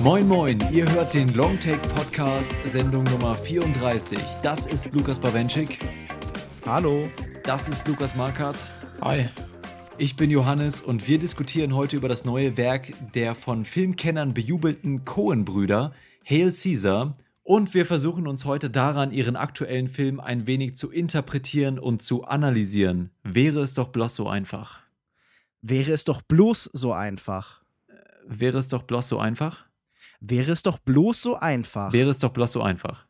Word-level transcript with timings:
Moin 0.00 0.28
Moin, 0.28 0.64
ihr 0.72 0.90
hört 0.92 1.14
den 1.14 1.34
Longtake 1.34 1.86
Podcast, 1.88 2.52
Sendung 2.64 3.04
Nummer 3.04 3.34
34. 3.34 4.18
Das 4.42 4.66
ist 4.66 4.94
Lukas 4.94 5.18
Bawenschik. 5.18 5.80
Hallo. 6.64 7.08
Das 7.42 7.68
ist 7.68 7.86
Lukas 7.86 8.14
Markert. 8.14 8.66
Hi. 9.00 9.28
Ich 9.98 10.16
bin 10.16 10.30
Johannes 10.30 10.80
und 10.80 11.08
wir 11.08 11.18
diskutieren 11.18 11.74
heute 11.74 11.96
über 11.96 12.08
das 12.08 12.24
neue 12.24 12.56
Werk 12.56 12.92
der 13.14 13.34
von 13.34 13.64
Filmkennern 13.64 14.32
bejubelten 14.32 15.04
Coen-Brüder, 15.04 15.92
Hail 16.24 16.52
Caesar. 16.52 17.14
Und 17.46 17.74
wir 17.74 17.86
versuchen 17.86 18.26
uns 18.26 18.44
heute 18.44 18.70
daran, 18.70 19.12
ihren 19.12 19.36
aktuellen 19.36 19.86
Film 19.86 20.18
ein 20.18 20.48
wenig 20.48 20.74
zu 20.74 20.90
interpretieren 20.90 21.78
und 21.78 22.02
zu 22.02 22.24
analysieren. 22.24 23.12
Wäre 23.22 23.60
es 23.60 23.74
doch 23.74 23.86
bloß 23.86 24.16
so 24.16 24.28
einfach. 24.28 24.82
Wäre 25.62 25.92
es 25.92 26.02
doch 26.02 26.22
bloß 26.22 26.64
so 26.72 26.92
einfach. 26.92 27.62
Wäre 28.26 28.58
es 28.58 28.68
doch 28.68 28.82
bloß 28.82 29.06
so 29.06 29.20
einfach? 29.20 29.64
Wäre 30.18 30.50
es 30.50 30.64
doch 30.64 30.80
bloß 30.80 31.22
so 31.22 31.36
einfach. 31.36 31.92
Wäre 31.92 32.10
es 32.10 32.18
doch 32.18 32.32
bloß 32.32 32.50
so 32.50 32.62
einfach. 32.62 33.06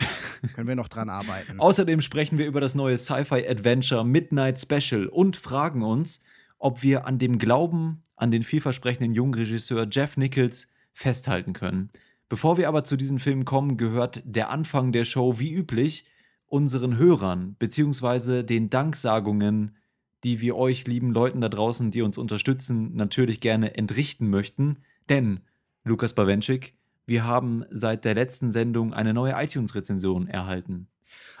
Können 0.54 0.68
wir 0.68 0.74
noch 0.74 0.88
dran 0.88 1.10
arbeiten. 1.10 1.60
Außerdem 1.60 2.00
sprechen 2.00 2.38
wir 2.38 2.46
über 2.46 2.62
das 2.62 2.74
neue 2.74 2.96
Sci-Fi-Adventure 2.96 4.02
Midnight 4.02 4.58
Special 4.58 5.08
und 5.08 5.36
fragen 5.36 5.82
uns, 5.82 6.22
ob 6.58 6.82
wir 6.82 7.06
an 7.06 7.18
dem 7.18 7.36
Glauben 7.36 8.02
an 8.16 8.30
den 8.30 8.42
vielversprechenden 8.44 9.12
jungen 9.12 9.34
Regisseur 9.34 9.86
Jeff 9.90 10.16
Nichols 10.16 10.68
festhalten 10.94 11.52
können. 11.52 11.90
Bevor 12.32 12.56
wir 12.56 12.66
aber 12.66 12.82
zu 12.82 12.96
diesem 12.96 13.18
Film 13.18 13.44
kommen, 13.44 13.76
gehört 13.76 14.22
der 14.24 14.48
Anfang 14.48 14.90
der 14.90 15.04
Show 15.04 15.38
wie 15.38 15.52
üblich 15.52 16.06
unseren 16.46 16.96
Hörern 16.96 17.56
bzw. 17.58 18.42
den 18.42 18.70
Danksagungen, 18.70 19.76
die 20.24 20.40
wir 20.40 20.56
euch 20.56 20.86
lieben 20.86 21.12
Leuten 21.12 21.42
da 21.42 21.50
draußen, 21.50 21.90
die 21.90 22.00
uns 22.00 22.16
unterstützen, 22.16 22.94
natürlich 22.94 23.40
gerne 23.40 23.76
entrichten 23.76 24.30
möchten. 24.30 24.78
Denn, 25.10 25.40
Lukas 25.84 26.14
Bawenschik, 26.14 26.74
wir 27.04 27.24
haben 27.24 27.66
seit 27.70 28.06
der 28.06 28.14
letzten 28.14 28.50
Sendung 28.50 28.94
eine 28.94 29.12
neue 29.12 29.34
iTunes-Rezension 29.36 30.26
erhalten. 30.26 30.88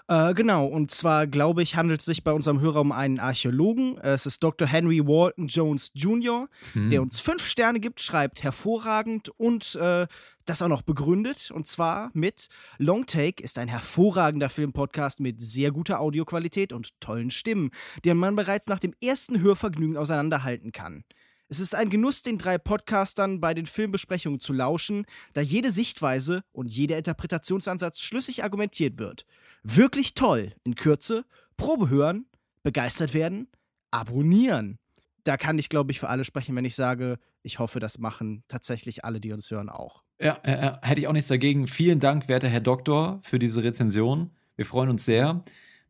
Äh, 0.08 0.34
genau, 0.34 0.66
und 0.66 0.90
zwar 0.90 1.26
glaube 1.26 1.62
ich, 1.62 1.76
handelt 1.76 2.00
es 2.00 2.06
sich 2.06 2.24
bei 2.24 2.32
unserem 2.32 2.60
Hörer 2.60 2.80
um 2.80 2.92
einen 2.92 3.18
Archäologen. 3.18 3.98
Es 3.98 4.26
ist 4.26 4.42
Dr. 4.42 4.66
Henry 4.66 5.06
Walton 5.06 5.46
Jones 5.46 5.90
Jr., 5.94 6.48
hm. 6.72 6.90
der 6.90 7.02
uns 7.02 7.20
fünf 7.20 7.46
Sterne 7.46 7.80
gibt, 7.80 8.00
schreibt 8.00 8.42
hervorragend 8.42 9.28
und 9.38 9.74
äh, 9.76 10.06
das 10.44 10.62
auch 10.62 10.68
noch 10.68 10.82
begründet. 10.82 11.50
Und 11.50 11.66
zwar 11.66 12.10
mit 12.14 12.48
Long 12.78 13.06
Take 13.06 13.42
ist 13.42 13.58
ein 13.58 13.68
hervorragender 13.68 14.48
Filmpodcast 14.48 15.20
mit 15.20 15.40
sehr 15.40 15.70
guter 15.70 16.00
Audioqualität 16.00 16.72
und 16.72 17.00
tollen 17.00 17.30
Stimmen, 17.30 17.70
den 18.04 18.16
man 18.16 18.36
bereits 18.36 18.66
nach 18.66 18.80
dem 18.80 18.94
ersten 19.02 19.40
Hörvergnügen 19.40 19.96
auseinanderhalten 19.96 20.72
kann. 20.72 21.04
Es 21.52 21.60
ist 21.60 21.74
ein 21.74 21.90
Genuss, 21.90 22.22
den 22.22 22.38
drei 22.38 22.56
Podcastern 22.56 23.38
bei 23.38 23.52
den 23.52 23.66
Filmbesprechungen 23.66 24.40
zu 24.40 24.54
lauschen, 24.54 25.04
da 25.34 25.42
jede 25.42 25.70
Sichtweise 25.70 26.44
und 26.52 26.72
jeder 26.72 26.96
Interpretationsansatz 26.96 28.00
schlüssig 28.00 28.42
argumentiert 28.42 28.96
wird. 28.96 29.26
Wirklich 29.62 30.14
toll. 30.14 30.54
In 30.64 30.76
Kürze, 30.76 31.26
Probe 31.58 31.90
hören, 31.90 32.24
begeistert 32.62 33.12
werden, 33.12 33.48
abonnieren. 33.90 34.78
Da 35.24 35.36
kann 35.36 35.58
ich, 35.58 35.68
glaube 35.68 35.92
ich, 35.92 36.00
für 36.00 36.08
alle 36.08 36.24
sprechen, 36.24 36.56
wenn 36.56 36.64
ich 36.64 36.74
sage, 36.74 37.18
ich 37.42 37.58
hoffe, 37.58 37.80
das 37.80 37.98
machen 37.98 38.44
tatsächlich 38.48 39.04
alle, 39.04 39.20
die 39.20 39.32
uns 39.32 39.50
hören, 39.50 39.68
auch. 39.68 40.02
Ja, 40.18 40.38
äh, 40.44 40.78
hätte 40.80 41.02
ich 41.02 41.06
auch 41.06 41.12
nichts 41.12 41.28
dagegen. 41.28 41.66
Vielen 41.66 42.00
Dank, 42.00 42.28
werter 42.28 42.48
Herr 42.48 42.60
Doktor, 42.60 43.18
für 43.20 43.38
diese 43.38 43.62
Rezension. 43.62 44.30
Wir 44.56 44.64
freuen 44.64 44.88
uns 44.88 45.04
sehr. 45.04 45.42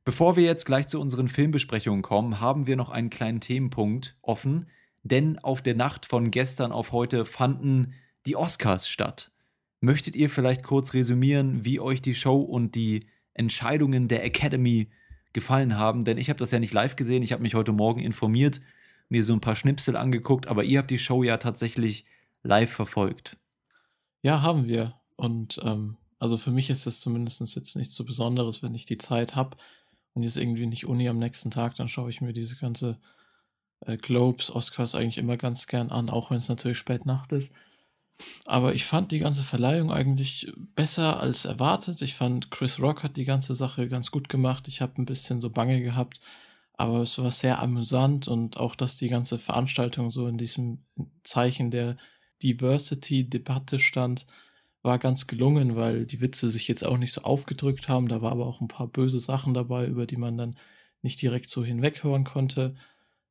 Bevor 0.04 0.34
wir 0.34 0.42
jetzt 0.42 0.66
gleich 0.66 0.88
zu 0.88 1.00
unseren 1.00 1.28
Filmbesprechungen 1.28 2.02
kommen, 2.02 2.40
haben 2.40 2.66
wir 2.66 2.74
noch 2.74 2.90
einen 2.90 3.10
kleinen 3.10 3.38
Themenpunkt 3.38 4.16
offen 4.22 4.66
denn 5.02 5.38
auf 5.38 5.62
der 5.62 5.74
Nacht 5.74 6.06
von 6.06 6.30
gestern 6.30 6.72
auf 6.72 6.92
heute 6.92 7.24
fanden 7.24 7.94
die 8.26 8.36
Oscars 8.36 8.88
statt. 8.88 9.32
Möchtet 9.80 10.14
ihr 10.14 10.30
vielleicht 10.30 10.62
kurz 10.62 10.94
resümieren, 10.94 11.64
wie 11.64 11.80
euch 11.80 12.00
die 12.00 12.14
Show 12.14 12.40
und 12.40 12.74
die 12.76 13.06
Entscheidungen 13.34 14.06
der 14.06 14.24
Academy 14.24 14.90
gefallen 15.32 15.76
haben? 15.76 16.04
Denn 16.04 16.18
ich 16.18 16.28
habe 16.28 16.38
das 16.38 16.52
ja 16.52 16.60
nicht 16.60 16.72
live 16.72 16.94
gesehen, 16.94 17.22
ich 17.22 17.32
habe 17.32 17.42
mich 17.42 17.54
heute 17.54 17.72
Morgen 17.72 18.00
informiert, 18.00 18.60
mir 19.08 19.24
so 19.24 19.32
ein 19.32 19.40
paar 19.40 19.56
Schnipsel 19.56 19.96
angeguckt, 19.96 20.46
aber 20.46 20.62
ihr 20.62 20.78
habt 20.78 20.90
die 20.90 20.98
Show 20.98 21.24
ja 21.24 21.36
tatsächlich 21.36 22.06
live 22.44 22.70
verfolgt. 22.70 23.36
Ja, 24.22 24.40
haben 24.42 24.68
wir. 24.68 24.94
Und 25.16 25.60
ähm, 25.64 25.96
also 26.20 26.36
für 26.36 26.52
mich 26.52 26.70
ist 26.70 26.86
das 26.86 27.00
zumindest 27.00 27.40
jetzt 27.56 27.74
nichts 27.74 27.96
so 27.96 28.04
Besonderes, 28.04 28.62
wenn 28.62 28.76
ich 28.76 28.84
die 28.84 28.98
Zeit 28.98 29.34
habe 29.34 29.56
und 30.14 30.22
jetzt 30.22 30.36
irgendwie 30.36 30.66
nicht 30.66 30.86
Uni 30.86 31.08
am 31.08 31.18
nächsten 31.18 31.50
Tag, 31.50 31.74
dann 31.74 31.88
schaue 31.88 32.10
ich 32.10 32.20
mir 32.20 32.32
diese 32.32 32.56
ganze 32.56 33.00
äh, 33.86 33.96
Globes, 33.96 34.50
Oscars 34.50 34.94
eigentlich 34.94 35.18
immer 35.18 35.36
ganz 35.36 35.66
gern 35.66 35.90
an, 35.90 36.10
auch 36.10 36.30
wenn 36.30 36.38
es 36.38 36.48
natürlich 36.48 36.78
spät 36.78 37.06
Nacht 37.06 37.32
ist. 37.32 37.52
Aber 38.44 38.74
ich 38.74 38.84
fand 38.84 39.10
die 39.12 39.18
ganze 39.18 39.42
Verleihung 39.42 39.92
eigentlich 39.92 40.52
besser 40.74 41.20
als 41.20 41.44
erwartet. 41.44 42.02
Ich 42.02 42.14
fand, 42.14 42.50
Chris 42.50 42.80
Rock 42.80 43.02
hat 43.02 43.16
die 43.16 43.24
ganze 43.24 43.54
Sache 43.54 43.88
ganz 43.88 44.10
gut 44.10 44.28
gemacht. 44.28 44.68
Ich 44.68 44.80
habe 44.80 45.00
ein 45.00 45.06
bisschen 45.06 45.40
so 45.40 45.50
Bange 45.50 45.80
gehabt, 45.80 46.20
aber 46.74 47.00
es 47.02 47.18
war 47.18 47.30
sehr 47.30 47.60
amüsant 47.60 48.28
und 48.28 48.58
auch, 48.58 48.76
dass 48.76 48.96
die 48.96 49.08
ganze 49.08 49.38
Veranstaltung 49.38 50.10
so 50.10 50.26
in 50.26 50.38
diesem 50.38 50.84
Zeichen 51.24 51.70
der 51.70 51.96
Diversity-Debatte 52.42 53.78
stand, 53.78 54.26
war 54.82 54.98
ganz 54.98 55.26
gelungen, 55.26 55.76
weil 55.76 56.06
die 56.06 56.20
Witze 56.20 56.50
sich 56.50 56.66
jetzt 56.68 56.84
auch 56.84 56.98
nicht 56.98 57.12
so 57.12 57.22
aufgedrückt 57.22 57.88
haben. 57.88 58.08
Da 58.08 58.20
war 58.20 58.32
aber 58.32 58.46
auch 58.46 58.60
ein 58.60 58.68
paar 58.68 58.88
böse 58.88 59.20
Sachen 59.20 59.54
dabei, 59.54 59.86
über 59.86 60.06
die 60.06 60.16
man 60.16 60.36
dann 60.36 60.56
nicht 61.02 61.22
direkt 61.22 61.50
so 61.50 61.64
hinweghören 61.64 62.24
konnte. 62.24 62.74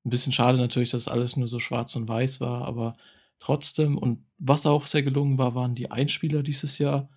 Ein 0.04 0.10
bisschen 0.10 0.34
schade 0.34 0.58
natürlich, 0.58 0.92
dass 0.92 1.08
alles 1.08 1.36
nur 1.38 1.48
so 1.48 1.60
schwarz 1.60 1.96
und 1.96 2.08
weiß 2.08 2.42
war, 2.42 2.66
aber 2.68 2.96
trotzdem. 3.40 3.98
Und 3.98 4.26
was 4.38 4.66
auch 4.66 4.86
sehr 4.86 5.04
gelungen 5.04 5.38
war, 5.38 5.56
waren 5.56 5.76
die 5.76 5.92
Einspieler 5.92 6.44
dieses 6.44 6.80
Jahr. 6.80 7.10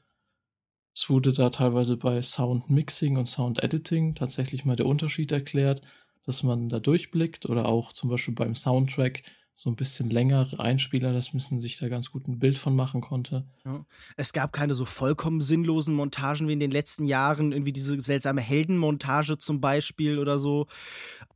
Es 0.94 1.10
wurde 1.10 1.32
da 1.32 1.50
teilweise 1.50 1.96
bei 1.96 2.20
Sound 2.22 2.70
Mixing 2.70 3.16
und 3.16 3.26
Sound 3.26 3.62
Editing 3.62 4.14
tatsächlich 4.14 4.64
mal 4.64 4.76
der 4.76 4.86
Unterschied 4.86 5.32
erklärt, 5.32 5.82
dass 6.24 6.42
man 6.42 6.68
da 6.68 6.78
durchblickt 6.78 7.46
oder 7.46 7.66
auch 7.66 7.92
zum 7.92 8.10
Beispiel 8.10 8.34
beim 8.34 8.54
Soundtrack 8.54 9.22
so 9.56 9.70
ein 9.70 9.76
bisschen 9.76 10.10
längere 10.10 10.58
Einspieler, 10.58 11.12
dass 11.12 11.32
man 11.32 11.60
sich 11.60 11.78
da 11.78 11.88
ganz 11.88 12.10
gut 12.10 12.26
ein 12.26 12.40
Bild 12.40 12.58
von 12.58 12.74
machen 12.74 13.00
konnte. 13.00 13.46
Ja. 13.64 13.86
Es 14.16 14.32
gab 14.32 14.52
keine 14.52 14.74
so 14.74 14.84
vollkommen 14.84 15.40
sinnlosen 15.40 15.94
Montagen 15.94 16.48
wie 16.48 16.54
in 16.54 16.60
den 16.60 16.72
letzten 16.72 17.04
Jahren, 17.04 17.52
irgendwie 17.52 17.72
diese 17.72 18.00
seltsame 18.00 18.40
Heldenmontage 18.40 19.38
zum 19.38 19.60
Beispiel 19.60 20.18
oder 20.18 20.40
so. 20.40 20.66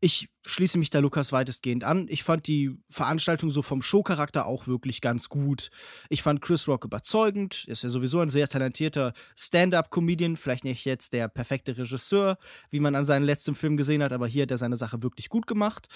Ich 0.01 0.29
schließe 0.49 0.79
mich 0.79 0.91
da 0.91 0.99
Lukas 1.01 1.33
weitestgehend 1.33 1.85
an. 1.85 2.07
Ich 2.09 2.23
fand 2.23 2.47
die 2.47 2.77
Veranstaltung 2.89 3.51
so 3.51 3.63
vom 3.63 3.83
Showcharakter 3.83 4.47
auch 4.47 4.67
wirklich 4.67 5.01
ganz 5.01 5.29
gut. 5.29 5.71
Ich 6.09 6.23
fand 6.23 6.41
Chris 6.41 6.67
Rock 6.69 6.85
überzeugend. 6.85 7.65
Ist 7.67 7.83
ja 7.83 7.89
sowieso 7.89 8.21
ein 8.21 8.31
sehr 8.31 8.49
talentierter 8.49 9.13
Stand-up-Comedian. 9.37 10.37
Vielleicht 10.37 10.65
nicht 10.65 10.85
jetzt 10.85 11.13
der 11.13 11.29
perfekte 11.29 11.77
Regisseur, 11.77 12.39
wie 12.71 12.81
man 12.81 12.95
an 12.95 13.05
seinem 13.05 13.25
letzten 13.25 13.55
Film 13.55 13.77
gesehen 13.77 14.03
hat, 14.03 14.13
aber 14.13 14.27
hier 14.27 14.43
hat 14.43 14.51
er 14.51 14.59
seine 14.59 14.77
Sache 14.77 15.03
wirklich 15.03 15.29
gut 15.29 15.47
gemacht. 15.47 15.89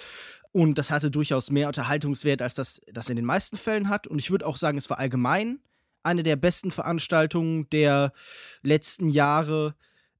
Und 0.52 0.76
das 0.78 0.90
hatte 0.90 1.10
durchaus 1.10 1.50
mehr 1.50 1.68
Unterhaltungswert, 1.68 2.42
als 2.42 2.54
das 2.54 2.80
das 2.92 3.08
in 3.08 3.16
den 3.16 3.24
meisten 3.24 3.56
Fällen 3.56 3.88
hat. 3.88 4.06
Und 4.06 4.18
ich 4.18 4.30
würde 4.30 4.46
auch 4.46 4.56
sagen, 4.56 4.78
es 4.78 4.90
war 4.90 4.98
allgemein 4.98 5.60
eine 6.02 6.22
der 6.22 6.36
besten 6.36 6.70
Veranstaltungen 6.70 7.68
der 7.70 8.12
letzten 8.62 9.08
Jahre. 9.08 9.74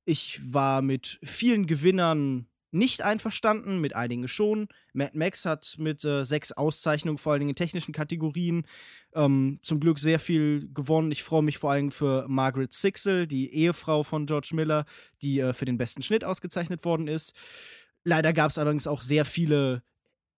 Ich 0.04 0.40
war 0.52 0.82
mit 0.82 1.18
vielen 1.22 1.66
Gewinnern 1.66 2.46
nicht 2.72 3.02
einverstanden, 3.02 3.80
mit 3.80 3.94
einigen 3.94 4.26
schon. 4.26 4.68
Mad 4.92 5.16
Max 5.16 5.44
hat 5.44 5.76
mit 5.78 6.04
äh, 6.04 6.24
sechs 6.24 6.52
Auszeichnungen, 6.52 7.18
vor 7.18 7.32
allen 7.32 7.40
Dingen 7.40 7.50
in 7.50 7.56
technischen 7.56 7.92
Kategorien, 7.92 8.66
ähm, 9.14 9.58
zum 9.62 9.78
Glück 9.78 9.98
sehr 9.98 10.18
viel 10.18 10.68
gewonnen. 10.72 11.12
Ich 11.12 11.22
freue 11.22 11.42
mich 11.42 11.58
vor 11.58 11.70
allem 11.70 11.90
für 11.90 12.26
Margaret 12.28 12.72
Sixel, 12.72 13.26
die 13.26 13.54
Ehefrau 13.54 14.02
von 14.02 14.26
George 14.26 14.50
Miller, 14.52 14.86
die 15.20 15.40
äh, 15.40 15.52
für 15.52 15.66
den 15.66 15.78
besten 15.78 16.02
Schnitt 16.02 16.24
ausgezeichnet 16.24 16.84
worden 16.84 17.08
ist. 17.08 17.34
Leider 18.04 18.32
gab 18.32 18.50
es 18.50 18.58
allerdings 18.58 18.86
auch 18.86 19.02
sehr 19.02 19.24
viele 19.24 19.82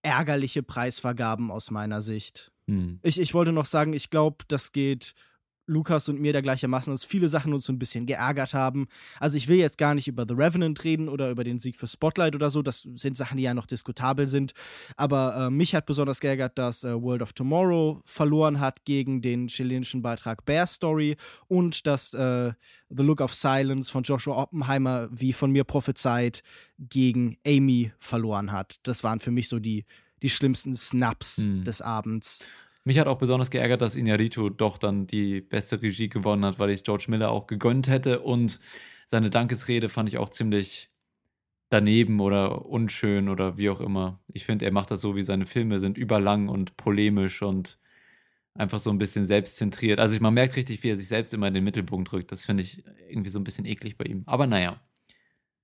ärgerliche 0.02 0.62
Preisvergaben 0.62 1.50
aus 1.50 1.70
meiner 1.70 2.02
Sicht. 2.02 2.52
Hm. 2.66 2.98
Ich, 3.02 3.19
ich 3.19 3.32
wollte 3.32 3.52
noch 3.52 3.66
sagen, 3.66 3.92
ich 3.92 4.10
glaube, 4.10 4.44
das 4.48 4.72
geht 4.72 5.14
Lukas 5.66 6.08
und 6.08 6.20
mir 6.20 6.32
da 6.32 6.40
gleichermaßen, 6.40 6.93
dass 6.93 7.05
viele 7.05 7.28
Sachen 7.28 7.55
uns 7.55 7.64
so 7.64 7.72
ein 7.72 7.78
bisschen 7.78 8.06
geärgert 8.06 8.55
haben. 8.55 8.87
Also 9.19 9.37
ich 9.37 9.49
will 9.49 9.56
jetzt 9.56 9.78
gar 9.78 9.94
nicht 9.94 10.08
über 10.08 10.25
The 10.28 10.34
Revenant 10.34 10.84
reden 10.84 11.08
oder 11.08 11.31
über 11.31 11.44
den 11.44 11.58
Sieg 11.58 11.76
für 11.76 11.87
Spotlight 11.87 12.34
oder 12.34 12.50
so. 12.50 12.62
Das 12.62 12.88
sind 12.94 13.16
Sachen, 13.16 13.37
die 13.37 13.44
ja 13.44 13.55
noch 13.55 13.66
diskutabel 13.66 14.26
sind. 14.26 14.52
Aber 14.96 15.46
äh, 15.46 15.50
mich 15.50 15.75
hat 15.75 15.87
besonders 15.87 16.20
geärgert, 16.20 16.58
dass 16.58 16.84
äh, 16.84 17.00
World 17.00 17.22
of 17.22 17.32
Tomorrow 17.32 18.02
verloren 18.05 18.61
hat 18.61 18.84
gegen 18.84 19.22
den 19.22 19.49
chilenischen 19.49 20.02
Beitrag 20.02 20.44
Bear 20.44 20.66
Story 20.66 21.16
und 21.49 21.87
dass 21.87 22.14
äh, 22.14 22.52
The 22.90 23.02
Look 23.02 23.20
of 23.20 23.34
Silence 23.34 23.90
von 23.90 24.02
Joshua 24.02 24.37
Oppenheimer, 24.37 25.08
wie 25.10 25.32
von 25.32 25.50
mir 25.50 25.64
prophezeit, 25.64 26.43
gegen 26.78 27.37
Amy 27.46 27.93
verloren 27.99 28.52
hat. 28.52 28.76
Das 28.82 29.05
waren 29.05 29.20
für 29.20 29.31
mich 29.31 29.49
so 29.49 29.58
die, 29.58 29.84
die 30.22 30.31
schlimmsten 30.31 30.75
Snaps 30.75 31.38
hm. 31.38 31.64
des 31.64 31.82
Abends. 31.82 32.40
Mich 32.84 32.98
hat 32.98 33.08
auch 33.08 33.19
besonders 33.19 33.50
geärgert, 33.50 33.81
dass 33.81 33.96
Inarito 33.96 34.50
doch 34.50 34.76
dann 34.76 35.06
die 35.06 35.40
beste 35.40 35.81
Regie 35.81 36.08
gewonnen 36.10 36.44
hat, 36.44 36.58
weil 36.58 36.70
ich 36.70 36.84
George 36.84 37.06
Miller 37.08 37.31
auch 37.31 37.46
gegönnt 37.46 37.88
hätte. 37.88 38.20
Und 38.20 38.60
seine 39.06 39.31
Dankesrede 39.31 39.88
fand 39.88 40.08
ich 40.10 40.19
auch 40.19 40.28
ziemlich 40.28 40.90
daneben 41.70 42.20
oder 42.20 42.66
unschön 42.66 43.28
oder 43.28 43.56
wie 43.56 43.70
auch 43.70 43.81
immer. 43.81 44.20
Ich 44.28 44.44
finde, 44.44 44.66
er 44.66 44.72
macht 44.72 44.90
das 44.90 45.00
so, 45.00 45.16
wie 45.16 45.22
seine 45.22 45.46
Filme 45.46 45.78
sind, 45.78 45.96
überlang 45.98 46.48
und 46.48 46.76
polemisch 46.76 47.42
und 47.42 47.78
einfach 48.54 48.78
so 48.78 48.90
ein 48.90 48.98
bisschen 48.98 49.26
selbstzentriert. 49.26 49.98
Also 49.98 50.19
man 50.20 50.34
merkt 50.34 50.56
richtig, 50.56 50.82
wie 50.82 50.90
er 50.90 50.96
sich 50.96 51.08
selbst 51.08 51.34
immer 51.34 51.48
in 51.48 51.54
den 51.54 51.64
Mittelpunkt 51.64 52.12
drückt. 52.12 52.32
Das 52.32 52.44
finde 52.44 52.62
ich 52.62 52.84
irgendwie 53.08 53.31
so 53.31 53.38
ein 53.40 53.44
bisschen 53.44 53.66
eklig 53.66 53.98
bei 53.98 54.04
ihm. 54.04 54.22
Aber 54.26 54.46
naja. 54.46 54.81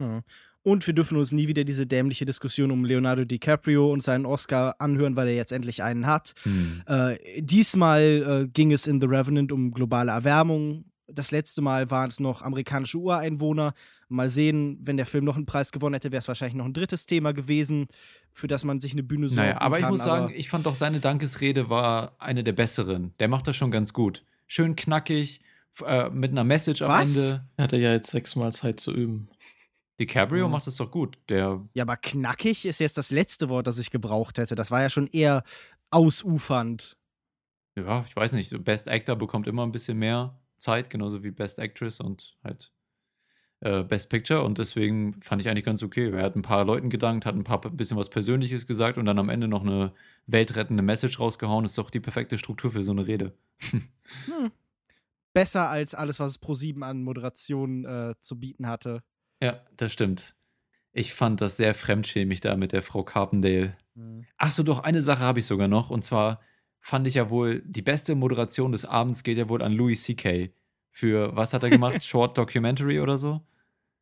Ja. 0.00 0.22
Und 0.62 0.86
wir 0.86 0.94
dürfen 0.94 1.16
uns 1.16 1.32
nie 1.32 1.48
wieder 1.48 1.64
diese 1.64 1.86
dämliche 1.86 2.26
Diskussion 2.26 2.70
um 2.70 2.84
Leonardo 2.84 3.24
DiCaprio 3.24 3.90
und 3.90 4.02
seinen 4.02 4.26
Oscar 4.26 4.74
anhören, 4.78 5.16
weil 5.16 5.28
er 5.28 5.34
jetzt 5.34 5.52
endlich 5.52 5.82
einen 5.82 6.06
hat. 6.06 6.34
Hm. 6.42 6.82
Äh, 6.86 7.16
diesmal 7.40 8.44
äh, 8.44 8.48
ging 8.48 8.72
es 8.72 8.86
in 8.86 9.00
The 9.00 9.06
Revenant 9.06 9.52
um 9.52 9.70
globale 9.70 10.12
Erwärmung. 10.12 10.84
Das 11.06 11.30
letzte 11.30 11.62
Mal 11.62 11.90
waren 11.90 12.10
es 12.10 12.20
noch 12.20 12.42
amerikanische 12.42 12.98
Ureinwohner. 12.98 13.72
Mal 14.08 14.28
sehen, 14.28 14.78
wenn 14.82 14.96
der 14.96 15.06
Film 15.06 15.24
noch 15.24 15.36
einen 15.36 15.46
Preis 15.46 15.72
gewonnen 15.72 15.94
hätte, 15.94 16.12
wäre 16.12 16.20
es 16.20 16.28
wahrscheinlich 16.28 16.56
noch 16.56 16.66
ein 16.66 16.72
drittes 16.72 17.06
Thema 17.06 17.32
gewesen, 17.32 17.86
für 18.34 18.46
das 18.46 18.62
man 18.64 18.80
sich 18.80 18.92
eine 18.92 19.02
Bühne 19.02 19.28
suchen 19.28 19.36
naja, 19.36 19.60
aber 19.60 19.76
kann. 19.76 19.84
ich 19.84 19.90
muss 19.90 20.04
sagen, 20.04 20.32
ich 20.34 20.48
fand 20.48 20.66
doch 20.66 20.74
seine 20.74 21.00
Dankesrede 21.00 21.70
war 21.70 22.16
eine 22.18 22.44
der 22.44 22.52
besseren. 22.52 23.14
Der 23.18 23.28
macht 23.28 23.46
das 23.48 23.56
schon 23.56 23.70
ganz 23.70 23.92
gut. 23.92 24.24
Schön 24.46 24.76
knackig, 24.76 25.40
äh, 25.86 26.10
mit 26.10 26.32
einer 26.32 26.44
Message 26.44 26.82
am 26.82 26.88
Was? 26.88 27.16
Ende. 27.16 27.44
Hat 27.58 27.72
er 27.72 27.78
ja 27.78 27.92
jetzt 27.92 28.10
sechsmal 28.10 28.52
Zeit 28.52 28.80
zu 28.80 28.92
üben. 28.92 29.28
DiCaprio 30.00 30.46
mhm. 30.46 30.52
macht 30.52 30.66
das 30.66 30.76
doch 30.76 30.90
gut. 30.90 31.18
Der 31.28 31.60
ja, 31.74 31.82
aber 31.84 31.96
knackig 31.96 32.64
ist 32.64 32.80
jetzt 32.80 32.98
das 32.98 33.10
letzte 33.10 33.48
Wort, 33.48 33.66
das 33.66 33.78
ich 33.78 33.90
gebraucht 33.90 34.38
hätte. 34.38 34.54
Das 34.54 34.70
war 34.70 34.80
ja 34.80 34.90
schon 34.90 35.06
eher 35.06 35.44
ausufernd. 35.90 36.96
Ja, 37.76 38.04
ich 38.06 38.16
weiß 38.16 38.32
nicht. 38.32 38.64
Best 38.64 38.88
Actor 38.88 39.16
bekommt 39.16 39.46
immer 39.46 39.64
ein 39.64 39.72
bisschen 39.72 39.98
mehr 39.98 40.40
Zeit, 40.56 40.90
genauso 40.90 41.22
wie 41.22 41.30
Best 41.30 41.58
Actress 41.58 42.00
und 42.00 42.36
halt 42.42 42.72
äh, 43.60 43.82
Best 43.82 44.10
Picture. 44.10 44.42
Und 44.42 44.58
deswegen 44.58 45.20
fand 45.20 45.42
ich 45.42 45.48
eigentlich 45.48 45.64
ganz 45.64 45.82
okay. 45.82 46.10
Er 46.10 46.22
hat 46.22 46.36
ein 46.36 46.42
paar 46.42 46.64
Leuten 46.64 46.88
gedankt, 46.88 47.26
hat 47.26 47.34
ein 47.34 47.44
paar 47.44 47.60
bisschen 47.60 47.96
was 47.96 48.10
Persönliches 48.10 48.66
gesagt 48.66 48.98
und 48.98 49.04
dann 49.04 49.18
am 49.18 49.28
Ende 49.28 49.48
noch 49.48 49.62
eine 49.62 49.92
weltrettende 50.26 50.82
Message 50.82 51.20
rausgehauen. 51.20 51.64
Ist 51.64 51.78
doch 51.78 51.90
die 51.90 52.00
perfekte 52.00 52.38
Struktur 52.38 52.72
für 52.72 52.84
so 52.84 52.92
eine 52.92 53.06
Rede. 53.06 53.34
hm. 53.70 54.50
Besser 55.32 55.68
als 55.68 55.94
alles, 55.94 56.18
was 56.18 56.32
es 56.32 56.42
Pro7 56.42 56.82
an 56.82 57.04
Moderation 57.04 57.84
äh, 57.84 58.14
zu 58.20 58.40
bieten 58.40 58.66
hatte. 58.66 59.04
Ja, 59.40 59.60
das 59.76 59.92
stimmt. 59.92 60.34
Ich 60.92 61.14
fand 61.14 61.40
das 61.40 61.56
sehr 61.56 61.74
fremdschämig 61.74 62.40
da 62.40 62.56
mit 62.56 62.72
der 62.72 62.82
Frau 62.82 63.02
Carpendale. 63.04 63.76
Mhm. 63.94 64.26
Ach 64.36 64.50
so, 64.50 64.62
doch, 64.62 64.80
eine 64.80 65.00
Sache 65.00 65.20
habe 65.20 65.38
ich 65.38 65.46
sogar 65.46 65.68
noch. 65.68 65.90
Und 65.90 66.04
zwar 66.04 66.40
fand 66.80 67.06
ich 67.06 67.14
ja 67.14 67.30
wohl, 67.30 67.62
die 67.64 67.82
beste 67.82 68.14
Moderation 68.14 68.72
des 68.72 68.84
Abends 68.84 69.22
geht 69.22 69.38
ja 69.38 69.48
wohl 69.48 69.62
an 69.62 69.72
Louis 69.72 70.02
C.K. 70.02 70.50
Für, 70.90 71.36
was 71.36 71.54
hat 71.54 71.62
er 71.62 71.70
gemacht? 71.70 72.02
Short 72.04 72.36
Documentary 72.36 73.00
oder 73.00 73.18
so? 73.18 73.40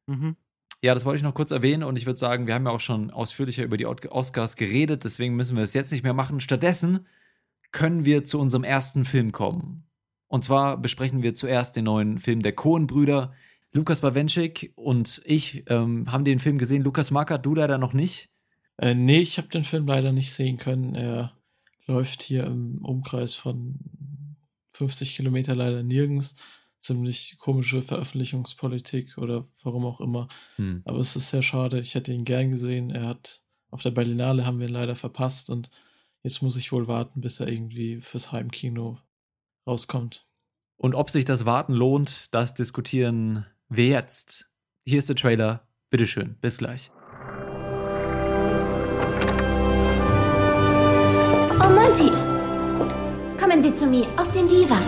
Mhm. 0.06 0.36
Ja, 0.80 0.94
das 0.94 1.04
wollte 1.04 1.18
ich 1.18 1.22
noch 1.24 1.34
kurz 1.34 1.50
erwähnen 1.50 1.82
und 1.82 1.98
ich 1.98 2.06
würde 2.06 2.18
sagen, 2.18 2.46
wir 2.46 2.54
haben 2.54 2.66
ja 2.66 2.70
auch 2.70 2.80
schon 2.80 3.10
ausführlicher 3.10 3.64
über 3.64 3.76
die 3.76 3.86
Oscars 3.86 4.54
geredet, 4.54 5.02
deswegen 5.02 5.34
müssen 5.34 5.56
wir 5.56 5.64
es 5.64 5.74
jetzt 5.74 5.90
nicht 5.90 6.04
mehr 6.04 6.14
machen. 6.14 6.38
Stattdessen 6.38 7.06
können 7.72 8.04
wir 8.04 8.24
zu 8.24 8.40
unserem 8.40 8.62
ersten 8.62 9.04
Film 9.04 9.32
kommen. 9.32 9.88
Und 10.28 10.44
zwar 10.44 10.76
besprechen 10.76 11.22
wir 11.22 11.34
zuerst 11.34 11.74
den 11.74 11.84
neuen 11.84 12.18
Film 12.18 12.42
der 12.42 12.52
Coen-Brüder, 12.52 13.32
Lukas 13.72 14.00
Bawenschik 14.00 14.72
und 14.76 15.20
ich 15.24 15.64
ähm, 15.68 16.10
haben 16.10 16.24
den 16.24 16.38
Film 16.38 16.58
gesehen. 16.58 16.82
Lukas 16.82 17.10
Markert, 17.10 17.44
du 17.44 17.54
leider 17.54 17.78
noch 17.78 17.92
nicht? 17.92 18.30
Äh, 18.78 18.94
nee, 18.94 19.20
ich 19.20 19.38
habe 19.38 19.48
den 19.48 19.64
Film 19.64 19.86
leider 19.86 20.12
nicht 20.12 20.32
sehen 20.32 20.56
können. 20.56 20.94
Er 20.94 21.32
läuft 21.86 22.22
hier 22.22 22.44
im 22.44 22.84
Umkreis 22.84 23.34
von 23.34 23.78
50 24.72 25.16
Kilometer 25.16 25.54
leider 25.54 25.82
nirgends. 25.82 26.36
Ziemlich 26.80 27.36
komische 27.38 27.82
Veröffentlichungspolitik 27.82 29.18
oder 29.18 29.48
warum 29.62 29.84
auch 29.84 30.00
immer. 30.00 30.28
Hm. 30.56 30.82
Aber 30.84 31.00
es 31.00 31.16
ist 31.16 31.30
sehr 31.30 31.42
schade. 31.42 31.80
Ich 31.80 31.94
hätte 31.94 32.12
ihn 32.12 32.24
gern 32.24 32.52
gesehen. 32.52 32.90
Er 32.90 33.08
hat 33.08 33.42
auf 33.70 33.82
der 33.82 33.90
Berlinale 33.90 34.46
haben 34.46 34.60
wir 34.60 34.68
ihn 34.68 34.74
leider 34.74 34.96
verpasst 34.96 35.50
und 35.50 35.70
jetzt 36.22 36.40
muss 36.40 36.56
ich 36.56 36.72
wohl 36.72 36.86
warten, 36.86 37.20
bis 37.20 37.40
er 37.40 37.48
irgendwie 37.48 38.00
fürs 38.00 38.32
Heimkino 38.32 38.98
rauskommt. 39.66 40.26
Und 40.76 40.94
ob 40.94 41.10
sich 41.10 41.24
das 41.24 41.44
Warten 41.44 41.74
lohnt, 41.74 42.32
das 42.32 42.54
diskutieren 42.54 43.44
Wer 43.70 43.86
jetzt? 43.88 44.46
Hier 44.86 44.98
ist 44.98 45.10
der 45.10 45.16
Trailer. 45.16 45.60
Bitteschön. 45.90 46.36
Bis 46.40 46.56
gleich. 46.56 46.90
Oh, 51.60 51.68
Monty! 51.68 52.10
Kommen 53.38 53.62
Sie 53.62 53.74
zu 53.74 53.86
mir 53.86 54.06
auf 54.16 54.32
den 54.32 54.48
Divan. 54.48 54.82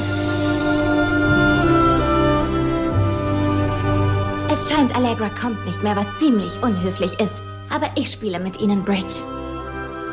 Es 4.50 4.70
scheint, 4.70 4.96
Allegra 4.96 5.28
kommt 5.28 5.64
nicht 5.66 5.82
mehr, 5.82 5.94
was 5.94 6.18
ziemlich 6.18 6.62
unhöflich 6.62 7.20
ist. 7.20 7.42
Aber 7.68 7.90
ich 7.96 8.10
spiele 8.10 8.40
mit 8.40 8.60
Ihnen 8.60 8.82
Bridge. 8.82 9.22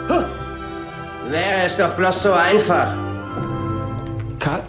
Huh. 0.09 0.25
Wäre 1.29 1.63
es 1.65 1.77
doch 1.77 1.95
bloß 1.95 2.23
so 2.23 2.33
einfach. 2.33 2.93
Cut. 4.39 4.65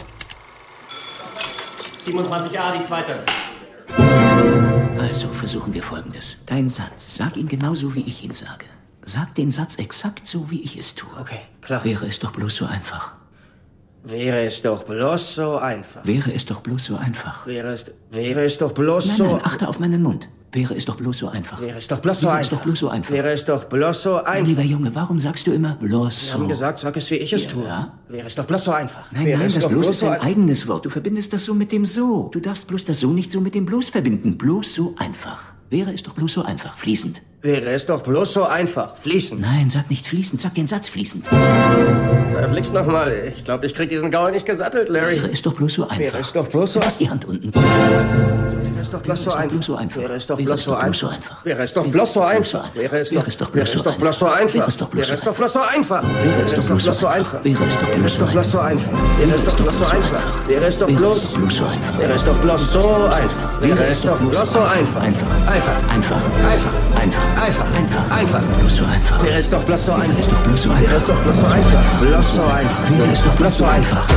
27a, 2.05 2.79
die 2.79 2.85
zweite. 2.85 3.25
Also 5.09 5.29
versuchen 5.29 5.73
wir 5.73 5.83
Folgendes. 5.83 6.37
Dein 6.45 6.69
Satz, 6.69 7.17
sag 7.17 7.39
ihn 7.39 7.49
genauso, 7.49 7.95
wie 7.95 8.03
ich 8.03 8.23
ihn 8.23 8.35
sage. 8.35 8.67
Sag 9.01 9.35
den 9.37 9.51
Satz 9.51 9.77
exakt 9.77 10.27
so, 10.27 10.51
wie 10.51 10.61
ich 10.61 10.77
es 10.77 10.95
tue. 10.95 11.09
Okay, 11.19 11.41
klar. 11.63 11.83
Wäre 11.83 12.07
es 12.07 12.19
doch 12.19 12.31
bloß 12.31 12.57
so 12.57 12.67
einfach. 12.67 13.13
Wäre 14.05 14.43
es 14.43 14.61
doch 14.61 14.85
bloß 14.85 15.35
so 15.35 15.57
einfach. 15.57 16.05
Wäre 16.07 16.35
es 16.35 16.45
doch 16.45 16.61
bloß 16.61 16.85
so 16.85 16.97
einfach. 16.99 17.47
Wäre 17.47 17.69
es, 17.69 17.91
wäre 18.11 18.45
es 18.45 18.59
doch 18.59 18.73
bloß 18.73 19.07
nein, 19.07 19.17
so... 19.17 19.25
Nein, 19.25 19.41
achte 19.45 19.67
auf 19.69 19.79
meinen 19.81 20.03
Mund. 20.03 20.29
Wäre 20.53 20.75
es 20.75 20.87
doch 20.87 20.97
bloß 20.97 21.19
so 21.19 21.29
einfach. 21.29 21.61
Wäre 21.61 21.77
es 21.77 21.89
doch 21.89 21.99
bloß 22.01 22.21
so 22.21 22.27
Wäre 22.27 22.39
einfach. 22.39 22.57
Doch 22.57 22.63
bloß 22.63 22.79
so 22.79 22.89
einfach. 22.89 23.13
Wäre 23.13 23.31
es 23.33 23.45
doch 23.45 23.65
bloß 23.65 24.03
so 24.03 24.17
einfach. 24.17 24.47
Lieber 24.47 24.63
Junge, 24.63 24.95
warum 24.95 25.19
sagst 25.19 25.47
du 25.47 25.53
immer 25.53 25.75
bloß 25.75 26.21
so? 26.21 26.27
Wir 26.27 26.41
haben 26.41 26.49
gesagt, 26.49 26.79
sag 26.79 26.97
es, 26.97 27.11
wie 27.11 27.17
ich 27.17 27.33
es 27.33 27.45
ja. 27.45 27.51
tue. 27.51 27.93
Wäre 28.09 28.27
es 28.27 28.35
doch 28.35 28.47
bloß 28.47 28.65
so 28.65 28.73
einfach. 28.73 29.13
Nein, 29.13 29.27
Wäre 29.27 29.39
nein, 29.41 29.53
das 29.53 29.69
bloß 29.69 29.89
ist 29.91 30.03
ein 30.05 30.21
eigenes 30.21 30.67
Wort. 30.67 30.87
Du 30.87 30.91
verbindest 30.91 31.33
das 31.35 31.45
so 31.45 31.55
mit 31.55 31.71
dem 31.71 31.85
so. 31.85 32.31
Du 32.33 32.41
darfst 32.41 32.67
bloß 32.67 32.85
das 32.85 33.01
so 33.01 33.11
nicht 33.11 33.31
so 33.31 33.41
mit 33.41 33.55
dem 33.55 33.67
bloß 33.67 33.91
verbinden. 33.91 34.39
Bloß 34.39 34.75
so 34.75 34.95
einfach. 34.97 35.55
Wäre 35.69 35.93
es 35.93 36.03
doch 36.03 36.15
bloß 36.15 36.33
so 36.33 36.43
einfach, 36.43 36.79
fließend. 36.79 37.21
Wäre 37.41 37.71
es 37.71 37.87
doch 37.87 38.03
bloß 38.03 38.33
so 38.33 38.45
einfach, 38.45 38.97
fließend. 38.97 39.41
Nein, 39.41 39.71
sag 39.71 39.89
nicht 39.91 40.07
fließend, 40.07 40.41
sag 40.41 40.55
den 40.55 40.67
Satz 40.67 40.89
fließend. 40.89 41.27
Verflixt 41.27 42.75
nochmal. 42.75 43.15
Ich 43.37 43.45
glaube, 43.45 43.65
ich 43.65 43.75
krieg 43.75 43.89
diesen 43.89 44.11
Gaul 44.11 44.33
nicht 44.33 44.45
gesattelt, 44.45 44.89
Larry. 44.89 45.23
Wäre 45.23 45.31
es 45.33 45.43
doch 45.43 45.55
bloß 45.55 45.75
so 45.75 45.83
einfach. 45.85 45.99
Wäre 45.99 46.19
es 46.19 46.33
doch 46.33 46.49
bloß 46.49 46.73
so 46.73 46.81
einfach. 46.81 46.99
die 46.99 47.09
Hand 47.11 47.25
unten. 47.27 47.55
Wäre 47.55 48.81
es 48.81 48.91
doch 48.91 49.01
bloß 49.01 49.25
so 49.25 49.31
einfach. 49.33 49.97
Wäre 49.99 50.15
es 50.15 50.27
doch 50.27 50.37
bloß 50.37 50.63
so 50.65 50.75
einfach. 50.75 51.45
Wäre 51.45 51.63
es 51.63 51.73
doch 51.75 51.87
bloß 51.87 52.13
so 52.15 52.23
einfach. 52.23 52.75
Wäre 52.75 52.99
es 52.99 53.07
doch 53.07 53.47
bloß 53.97 54.19
so 54.19 54.27
einfach. 54.27 54.93
Wäre 54.93 55.13
es 55.13 55.21
doch 55.23 55.35
bloß 55.35 55.53
so 55.53 55.61
einfach. 55.61 56.03
Wäre 56.13 56.45
es 56.45 56.53
doch 56.53 56.71
bloß 56.71 56.93
so 56.93 57.09
einfach. 57.09 57.45
Wäre 57.45 58.15
es 58.15 58.15
doch 58.15 58.25
bloß 58.27 58.49
so 58.51 58.59
einfach. 58.59 58.93
Wäre 59.05 59.35
es 59.35 59.45
doch 59.45 59.57
bloß 59.57 59.79
so 59.79 59.85
einfach. 59.85 60.49
Wäre 60.49 60.65
es 60.65 60.79
doch 60.79 60.87
bloß 60.87 61.59
so 61.59 61.65
einfach. 61.65 61.99
Wäre 61.99 62.13
es 62.15 62.25
doch 62.25 62.37
bloß 62.39 62.73
so 62.73 62.81
einfach. 62.81 63.63
Wäre 63.63 63.87
es 63.87 64.03
doch 64.03 64.19
bloß 64.19 64.53
so 64.53 64.61
einfach. 64.61 65.03
Einfach. 65.03 65.49
Einfach. 65.49 65.89
Einfach. 65.91 66.23
Einfach. 66.51 66.98
Einfach. 66.99 67.43
Einfach. 67.43 67.77
Einfach. 67.77 68.11
Einfach. 68.11 68.59
Bloß 68.59 68.77
so 68.77 68.85
einfach. 68.85 69.25
Wäre 69.25 69.39
es 69.39 69.51
doch 69.51 69.65
bloß 69.65 69.87
so 69.87 69.93
einfach. 69.93 70.19
Wäre 70.19 70.27
es 70.27 70.29
doch 70.29 70.43
bloß 70.43 70.63
so 70.65 70.71
einfach. 70.73 70.91
Wäre 70.91 70.97
es 70.97 71.07
doch 71.07 71.23
bloß 71.23 71.41
so 71.41 71.47
einfach. 71.47 72.01
Bloß 72.01 72.35
so 72.35 72.43
einfach. 72.43 72.99
Wäre 72.99 73.13
es 73.13 73.25
doch 73.25 73.37
bloß 73.37 73.59
so 73.59 73.65
einfach. 73.65 74.09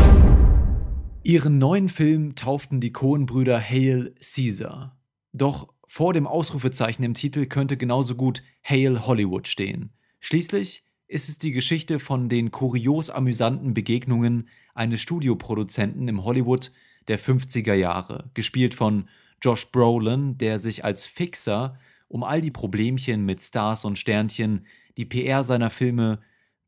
Ihren 1.23 1.59
neuen 1.59 1.89
Film 1.89 2.33
tauften 2.33 2.81
die 2.81 2.91
Coen-Brüder 2.91 3.59
Hail 3.59 4.15
Caesar. 4.19 4.97
Doch 5.31 5.71
vor 5.85 6.13
dem 6.13 6.25
Ausrufezeichen 6.25 7.03
im 7.03 7.13
Titel 7.13 7.45
könnte 7.45 7.77
genauso 7.77 8.15
gut 8.15 8.41
Hail 8.67 9.05
Hollywood 9.05 9.47
stehen. 9.47 9.93
Schließlich 10.19 10.83
ist 11.07 11.29
es 11.29 11.38
die 11.38 11.51
Geschichte 11.51 12.00
von 12.00 12.29
den 12.29 12.50
kurios 12.50 13.11
amüsanten 13.11 13.75
Begegnungen 13.75 14.50
eines 14.73 15.01
Studioproduzenten 15.01 16.07
im 16.07 16.23
Hollywood 16.23 16.71
der 17.07 17.19
50er 17.19 17.75
Jahre, 17.75 18.31
gespielt 18.33 18.73
von 18.73 19.07
Josh 19.39 19.71
Brolin, 19.71 20.39
der 20.39 20.57
sich 20.57 20.83
als 20.83 21.05
Fixer 21.05 21.77
um 22.11 22.23
all 22.25 22.41
die 22.41 22.51
Problemchen 22.51 23.25
mit 23.25 23.41
Stars 23.41 23.85
und 23.85 23.97
Sternchen, 23.97 24.67
die 24.97 25.05
PR 25.05 25.43
seiner 25.43 25.69
Filme 25.69 26.19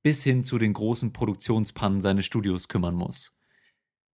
bis 0.02 0.24
hin 0.24 0.44
zu 0.44 0.58
den 0.58 0.72
großen 0.72 1.12
Produktionspannen 1.12 2.00
seines 2.00 2.26
Studios 2.26 2.70
kümmern 2.70 2.96
muss. 2.96 3.42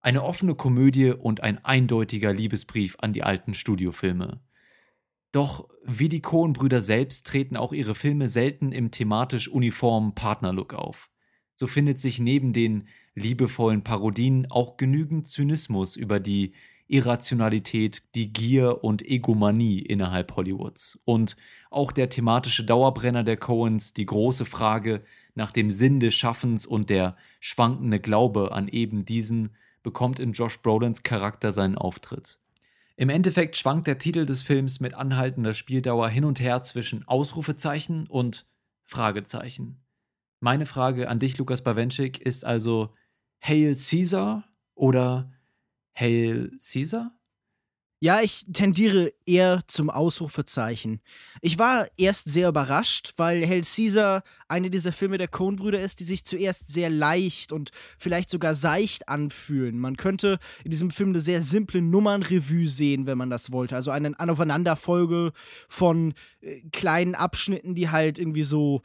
Eine 0.02 0.24
offene 0.24 0.56
Komödie 0.56 1.12
und 1.12 1.42
ein 1.42 1.64
eindeutiger 1.64 2.34
Liebesbrief 2.34 2.96
an 3.00 3.14
die 3.14 3.22
alten 3.22 3.54
Studiofilme. 3.54 4.42
Doch 5.32 5.70
wie 5.86 6.10
die 6.10 6.22
Coen-Brüder 6.22 6.82
selbst 6.82 7.28
treten 7.28 7.58
auch 7.58 7.74
ihre 7.74 7.94
Filme 7.94 8.28
selten 8.28 8.72
im 8.72 8.90
thematisch 8.90 9.50
uniformen 9.50 10.16
Partnerlook 10.16 10.74
auf. 10.74 11.12
So 11.54 11.68
findet 11.68 12.00
sich 12.00 12.20
neben 12.20 12.54
den 12.54 12.88
liebevollen 13.14 13.84
Parodien 13.84 14.50
auch 14.50 14.78
genügend 14.78 15.28
Zynismus 15.28 15.96
über 15.96 16.20
die 16.20 16.56
Irrationalität, 16.90 18.04
die 18.16 18.34
Gier 18.34 18.84
und 18.84 19.06
Egomanie 19.06 19.80
innerhalb 19.80 20.36
Hollywoods. 20.36 21.00
Und 21.06 21.38
auch 21.70 21.92
der 21.92 22.10
thematische 22.10 22.66
Dauerbrenner 22.66 23.24
der 23.24 23.38
Coens, 23.38 23.94
die 23.94 24.06
große 24.06 24.46
Frage 24.46 25.02
nach 25.36 25.52
dem 25.52 25.70
Sinn 25.70 26.00
des 26.00 26.16
Schaffens 26.16 26.66
und 26.66 26.90
der 26.90 27.16
schwankende 27.40 28.00
Glaube 28.00 28.52
an 28.52 28.68
eben 28.68 29.06
diesen, 29.06 29.56
bekommt 29.84 30.20
in 30.20 30.34
Josh 30.34 30.60
Brolins 30.62 31.04
Charakter 31.04 31.52
seinen 31.52 31.78
Auftritt. 31.78 32.40
Im 32.98 33.10
Endeffekt 33.10 33.56
schwankt 33.56 33.88
der 33.88 33.98
Titel 33.98 34.26
des 34.26 34.42
Films 34.42 34.82
mit 34.82 34.94
anhaltender 34.94 35.54
Spieldauer 35.54 36.10
hin 36.10 36.26
und 36.26 36.42
her 36.42 36.64
zwischen 36.64 37.08
Ausrufezeichen 37.08 38.08
und 38.08 38.48
Fragezeichen. 38.86 39.82
Meine 40.42 40.66
Frage 40.66 41.08
an 41.08 41.20
dich, 41.20 41.38
Lukas 41.38 41.64
Bawenschik, 41.64 42.20
ist 42.20 42.44
also 42.44 42.94
Hail 43.42 43.76
Caesar 43.76 44.44
oder 44.74 45.32
Hail 45.96 46.52
Caesar? 46.58 47.20
Ja, 48.02 48.22
ich 48.22 48.46
tendiere 48.54 49.14
eher 49.26 49.62
zum 49.68 49.90
Ausrufezeichen. 49.90 51.02
Ich 51.42 51.60
war 51.60 51.86
erst 51.98 52.30
sehr 52.30 52.48
überrascht, 52.48 53.14
weil 53.18 53.46
Hell 53.46 53.62
Caesar 53.62 54.24
eine 54.50 54.70
dieser 54.70 54.92
Filme 54.92 55.18
der 55.18 55.28
Coen-Brüder 55.28 55.80
ist, 55.80 56.00
die 56.00 56.04
sich 56.04 56.24
zuerst 56.24 56.72
sehr 56.72 56.90
leicht 56.90 57.52
und 57.52 57.72
vielleicht 57.98 58.30
sogar 58.30 58.54
seicht 58.54 59.08
anfühlen. 59.08 59.80
Man 59.80 59.98
könnte 59.98 60.40
in 60.64 60.72
diesem 60.72 60.92
Film 60.92 61.10
eine 61.10 61.22
sehr 61.22 61.42
simple 61.42 61.82
Nummernrevue 61.82 62.68
sehen, 62.68 63.06
wenn 63.06 63.18
man 63.18 63.30
das 63.30 63.52
wollte. 63.52 63.76
Also 63.76 63.92
eine 63.92 64.20
Aneinanderfolge 64.20 65.32
von 65.68 66.14
äh, 66.42 66.62
kleinen 66.72 67.16
Abschnitten, 67.16 67.76
die 67.76 67.90
halt 67.90 68.20
irgendwie 68.20 68.44
so 68.44 68.82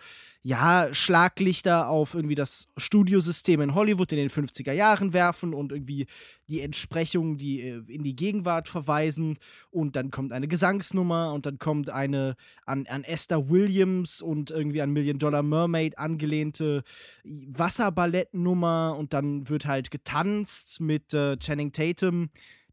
ja, 0.47 0.93
Schlaglichter 0.93 1.89
auf 1.89 2.13
irgendwie 2.15 2.35
das 2.35 2.67
Studiosystem 2.77 3.63
in 3.63 3.75
Hollywood 3.75 4.13
in 4.13 4.19
den 4.19 4.29
50er 4.29 4.73
Jahren 4.73 5.15
werfen 5.15 5.55
und 5.55 5.73
irgendwie 5.73 6.07
die 6.49 6.61
Entsprechungen, 6.61 7.39
die 7.39 7.63
äh, 7.63 7.83
in 7.89 8.03
die 8.03 8.15
Gegenwart 8.15 8.69
verweisen. 8.69 9.39
Und 9.71 9.97
dann 9.97 10.11
kommt 10.11 10.33
eine 10.33 10.47
Gesangsnummer 10.47 11.33
und 11.33 11.47
dann 11.47 11.59
kommt 11.59 11.89
eine 11.89 12.37
an, 12.67 12.87
an 12.87 13.05
Esther 13.05 13.49
Williams 13.49 14.21
und 14.21 14.51
irgendwie 14.51 14.83
an 14.83 14.93
Million 14.93 15.19
Dollar 15.19 15.43
Mermaid 15.55 15.99
angelehnte 15.99 16.83
Wasserballettnummer 17.25 18.97
und 18.99 19.13
dann 19.13 19.49
wird 19.49 19.67
halt 19.67 19.91
getanzt 19.91 20.81
mit 20.81 21.15
äh, 21.15 21.37
Channing 21.39 21.73
Tatum 21.73 22.29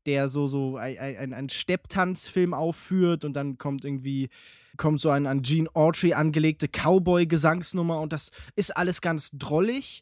der 0.06 0.30
so, 0.30 0.48
so 0.48 0.78
ein, 0.78 0.98
ein, 0.98 1.34
ein 1.34 1.50
Stepptanzfilm 1.50 2.54
aufführt 2.54 3.24
und 3.24 3.34
dann 3.34 3.58
kommt 3.58 3.86
irgendwie 3.86 4.30
kommt 4.78 5.02
so 5.02 5.10
ein 5.10 5.28
an 5.28 5.42
Gene 5.42 5.70
Autry 5.76 6.14
angelegte 6.14 6.68
Cowboy-Gesangsnummer 6.68 8.00
und 8.00 8.14
das 8.14 8.32
ist 8.56 8.76
alles 8.76 9.02
ganz 9.02 9.30
drollig. 9.34 10.02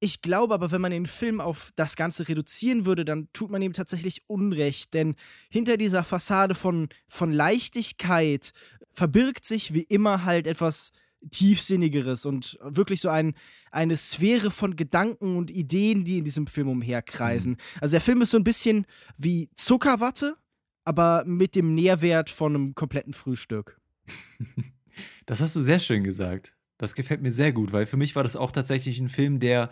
Ich 0.00 0.20
glaube 0.20 0.54
aber, 0.54 0.70
wenn 0.70 0.80
man 0.80 0.90
den 0.90 1.06
Film 1.06 1.40
auf 1.40 1.70
das 1.76 1.94
Ganze 1.94 2.28
reduzieren 2.28 2.86
würde, 2.86 3.04
dann 3.04 3.28
tut 3.32 3.50
man 3.50 3.62
ihm 3.62 3.72
tatsächlich 3.72 4.22
Unrecht, 4.26 4.94
denn 4.94 5.14
hinter 5.48 5.76
dieser 5.76 6.02
Fassade 6.02 6.54
von, 6.54 6.88
von 7.08 7.32
Leichtigkeit 7.32 8.52
verbirgt 8.92 9.44
sich 9.44 9.74
wie 9.74 9.82
immer 9.82 10.24
halt 10.24 10.46
etwas 10.46 10.90
Tiefsinnigeres 11.30 12.26
und 12.26 12.58
wirklich 12.62 13.00
so 13.00 13.08
ein, 13.08 13.34
eine 13.70 13.96
Sphäre 13.96 14.50
von 14.50 14.76
Gedanken 14.76 15.36
und 15.36 15.50
Ideen, 15.50 16.04
die 16.04 16.18
in 16.18 16.24
diesem 16.24 16.46
Film 16.46 16.68
umherkreisen. 16.68 17.52
Mhm. 17.52 17.80
Also 17.80 17.92
der 17.92 18.00
Film 18.00 18.22
ist 18.22 18.30
so 18.30 18.36
ein 18.36 18.44
bisschen 18.44 18.86
wie 19.16 19.50
Zuckerwatte, 19.54 20.36
aber 20.84 21.24
mit 21.26 21.54
dem 21.54 21.74
Nährwert 21.74 22.30
von 22.30 22.54
einem 22.54 22.74
kompletten 22.74 23.14
Frühstück. 23.14 23.80
Das 25.26 25.40
hast 25.40 25.56
du 25.56 25.60
sehr 25.60 25.80
schön 25.80 26.04
gesagt. 26.04 26.56
Das 26.78 26.94
gefällt 26.94 27.22
mir 27.22 27.30
sehr 27.30 27.52
gut, 27.52 27.72
weil 27.72 27.86
für 27.86 27.96
mich 27.96 28.14
war 28.14 28.22
das 28.22 28.36
auch 28.36 28.52
tatsächlich 28.52 28.98
ein 29.00 29.08
Film, 29.08 29.40
der 29.40 29.70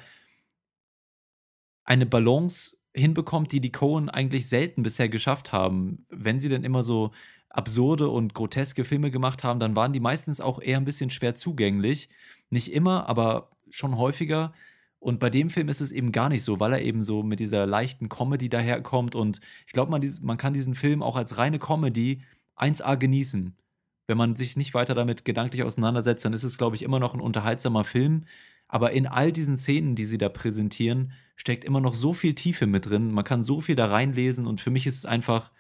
eine 1.85 2.07
Balance 2.07 2.77
hinbekommt, 2.95 3.53
die 3.53 3.61
die 3.61 3.73
Cohen 3.73 4.09
eigentlich 4.09 4.49
selten 4.49 4.83
bisher 4.83 5.09
geschafft 5.09 5.53
haben. 5.53 6.07
Wenn 6.09 6.41
sie 6.41 6.49
denn 6.49 6.65
immer 6.65 6.83
so 6.83 7.13
absurde 7.53 8.09
und 8.09 8.35
groteske 8.35 8.85
Filme 8.85 9.11
gemacht 9.11 9.45
haben, 9.45 9.61
dann 9.61 9.77
waren 9.77 9.93
die 9.93 10.01
meistens 10.01 10.41
auch 10.41 10.61
eher 10.61 10.79
ein 10.79 10.85
bisschen 10.85 11.11
schwer 11.11 11.35
zugänglich. 11.35 12.09
Nicht 12.51 12.73
immer, 12.73 13.09
aber 13.09 13.51
schon 13.71 13.97
häufiger. 13.99 14.53
Und 14.99 15.19
bei 15.19 15.31
dem 15.31 15.51
Film 15.51 15.69
ist 15.69 15.81
es 15.81 15.93
eben 15.93 16.13
gar 16.13 16.29
nicht 16.29 16.45
so, 16.45 16.61
weil 16.61 16.73
er 16.73 16.83
eben 16.83 17.03
so 17.03 17.23
mit 17.23 17.41
dieser 17.41 17.67
leichten 17.67 18.09
Comedy 18.09 18.49
daherkommt. 18.49 19.15
Und 19.15 19.41
ich 19.67 19.73
glaube, 19.73 19.91
man, 19.91 20.03
man 20.23 20.37
kann 20.37 20.55
diesen 20.55 20.75
Film 20.75 21.03
auch 21.03 21.17
als 21.17 21.39
reine 21.39 21.59
Comedy 21.59 22.23
1A 22.57 22.97
genießen. 22.97 23.57
Wenn 24.07 24.19
man 24.19 24.37
sich 24.37 24.57
nicht 24.57 24.75
weiter 24.75 24.95
damit 24.95 25.25
gedanklich 25.25 25.63
auseinandersetzt, 25.65 26.25
dann 26.25 26.33
ist 26.33 26.45
es, 26.45 26.59
glaube 26.59 26.77
ich, 26.77 26.83
immer 26.83 27.01
noch 27.01 27.15
ein 27.15 27.21
unterhaltsamer 27.21 27.85
Film. 27.85 28.25
Aber 28.69 28.93
in 28.93 29.07
all 29.07 29.33
diesen 29.33 29.59
Szenen, 29.59 29.95
die 29.95 30.05
sie 30.05 30.19
da 30.19 30.29
präsentieren, 30.29 31.13
steckt 31.37 31.65
immer 31.65 31.81
noch 31.81 31.95
so 31.95 32.15
viel 32.15 32.35
Tiefe 32.35 32.67
mit 32.67 32.89
drin. 32.89 33.13
Man 33.13 33.25
kann 33.25 33.43
so 33.43 33.61
viel 33.61 33.75
da 33.75 33.87
reinlesen 33.87 34.47
und 34.47 34.61
für 34.61 34.71
mich 34.71 34.87
ist 34.87 34.97
es 34.97 35.07
einfach 35.07 35.51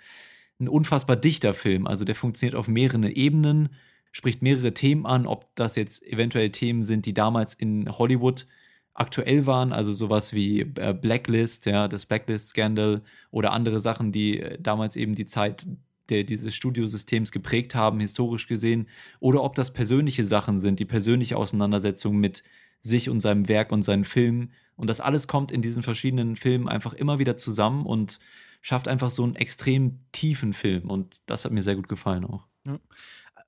ein 0.61 0.69
unfassbar 0.69 1.17
dichter 1.17 1.55
Film. 1.55 1.87
Also 1.87 2.05
der 2.05 2.15
funktioniert 2.15 2.57
auf 2.57 2.69
mehreren 2.69 3.05
Ebenen, 3.05 3.71
spricht 4.13 4.43
mehrere 4.43 4.75
Themen 4.75 5.07
an, 5.07 5.27
ob 5.27 5.55
das 5.57 5.77
jetzt 5.77 6.03
eventuell 6.05 6.51
Themen 6.51 6.83
sind, 6.83 7.07
die 7.07 7.15
damals 7.15 7.55
in 7.55 7.89
Hollywood 7.99 8.47
aktuell 8.95 9.47
waren, 9.47 9.73
also 9.73 9.93
sowas 9.93 10.35
wie 10.35 10.61
äh, 10.61 10.95
Blacklist, 10.95 11.67
ja, 11.67 11.89
das 11.89 12.07
Blacklist-Scandal 12.07 13.03
oder 13.31 13.53
andere 13.53 13.81
Sachen, 13.81 14.13
die 14.13 14.41
äh, 14.41 14.59
damals 14.61 14.97
eben 14.97 15.15
die 15.15 15.25
Zeit 15.25 15.67
der, 16.11 16.25
dieses 16.25 16.55
Studiosystems 16.55 17.33
geprägt 17.33 17.75
haben, 17.75 18.01
historisch 18.01 18.47
gesehen, 18.47 18.87
oder 19.19 19.43
ob 19.43 19.55
das 19.55 19.73
persönliche 19.73 20.25
Sachen 20.25 20.61
sind, 20.61 20.79
die 20.79 20.85
persönliche 20.85 21.37
Auseinandersetzung 21.37 22.19
mit 22.19 22.43
sich 22.81 23.09
und 23.09 23.21
seinem 23.21 23.49
Werk 23.49 23.73
und 23.73 23.83
seinen 23.83 24.05
Filmen. 24.05 24.53
Und 24.77 24.91
das 24.91 25.01
alles 25.01 25.29
kommt 25.29 25.53
in 25.53 25.63
diesen 25.63 25.83
verschiedenen 25.83 26.37
Filmen 26.37 26.69
einfach 26.69 26.93
immer 26.93 27.19
wieder 27.19 27.37
zusammen 27.37 27.87
und 27.87 28.19
schafft 28.63 28.89
einfach 28.89 29.11
so 29.11 29.25
einen 29.25 29.35
extrem 29.35 30.01
tiefen 30.13 30.53
Film. 30.53 30.89
Und 30.89 31.21
das 31.27 31.45
hat 31.45 31.53
mir 31.53 31.63
sehr 31.63 31.77
gut 31.77 31.89
gefallen 31.89 32.25
auch. 32.25 32.47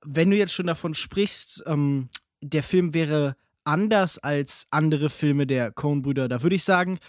Wenn 0.03 0.29
du 0.29 0.37
jetzt 0.37 0.53
schon 0.53 0.67
davon 0.67 0.93
sprichst, 0.93 1.63
ähm, 1.65 2.09
der 2.41 2.61
Film 2.61 2.93
wäre 2.93 3.35
anders 3.63 4.19
als 4.19 4.67
andere 4.69 5.09
Filme 5.09 5.47
der 5.47 5.71
Coen-Brüder. 5.71 6.27
Da 6.27 6.43
würde 6.43 6.55
ich 6.55 6.63
sagen, 6.63 6.99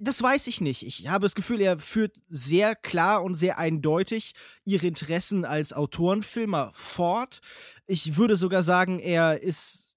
das 0.00 0.22
weiß 0.22 0.46
ich 0.46 0.60
nicht. 0.60 0.86
Ich 0.86 1.08
habe 1.08 1.24
das 1.24 1.34
Gefühl, 1.34 1.60
er 1.60 1.78
führt 1.78 2.22
sehr 2.28 2.74
klar 2.74 3.22
und 3.22 3.34
sehr 3.34 3.58
eindeutig 3.58 4.32
ihre 4.64 4.86
Interessen 4.86 5.44
als 5.44 5.72
Autorenfilmer 5.72 6.70
fort. 6.74 7.40
Ich 7.86 8.16
würde 8.16 8.36
sogar 8.36 8.62
sagen, 8.62 8.98
er 8.98 9.42
ist 9.42 9.89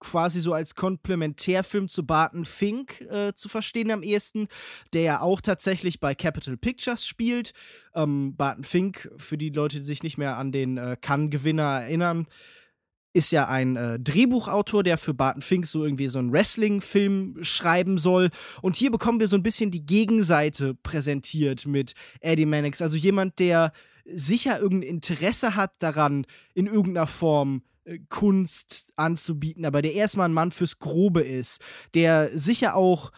quasi 0.00 0.40
so 0.40 0.52
als 0.52 0.74
Komplementärfilm 0.74 1.88
zu 1.88 2.04
Barton 2.04 2.44
Fink 2.44 3.00
äh, 3.02 3.32
zu 3.34 3.48
verstehen 3.48 3.90
am 3.90 4.02
ehesten, 4.02 4.48
der 4.92 5.02
ja 5.02 5.20
auch 5.20 5.40
tatsächlich 5.40 6.00
bei 6.00 6.14
Capital 6.14 6.56
Pictures 6.56 7.06
spielt. 7.06 7.52
Ähm, 7.94 8.34
Barton 8.36 8.64
Fink, 8.64 9.10
für 9.16 9.38
die 9.38 9.50
Leute, 9.50 9.78
die 9.78 9.84
sich 9.84 10.02
nicht 10.02 10.18
mehr 10.18 10.36
an 10.36 10.52
den 10.52 10.78
äh, 10.78 10.96
Cannes-Gewinner 11.00 11.82
erinnern, 11.82 12.26
ist 13.12 13.32
ja 13.32 13.48
ein 13.48 13.76
äh, 13.76 13.98
Drehbuchautor, 13.98 14.82
der 14.82 14.96
für 14.96 15.14
Barton 15.14 15.42
Fink 15.42 15.66
so 15.66 15.84
irgendwie 15.84 16.08
so 16.08 16.18
einen 16.18 16.32
Wrestling-Film 16.32 17.38
schreiben 17.42 17.98
soll. 17.98 18.30
Und 18.62 18.76
hier 18.76 18.90
bekommen 18.90 19.20
wir 19.20 19.28
so 19.28 19.36
ein 19.36 19.42
bisschen 19.42 19.70
die 19.70 19.84
Gegenseite 19.84 20.74
präsentiert 20.74 21.66
mit 21.66 21.94
Eddie 22.20 22.46
Mannix. 22.46 22.80
Also 22.80 22.96
jemand, 22.96 23.38
der 23.38 23.72
sicher 24.04 24.60
irgendein 24.60 24.90
Interesse 24.90 25.56
hat 25.56 25.82
daran, 25.82 26.26
in 26.54 26.66
irgendeiner 26.66 27.06
Form 27.06 27.62
Kunst 28.08 28.92
anzubieten, 28.96 29.64
aber 29.64 29.82
der 29.82 29.94
erstmal 29.94 30.28
ein 30.28 30.34
Mann 30.34 30.52
fürs 30.52 30.78
Grobe 30.78 31.22
ist, 31.22 31.60
der 31.94 32.30
sicher 32.38 32.76
auch 32.76 33.10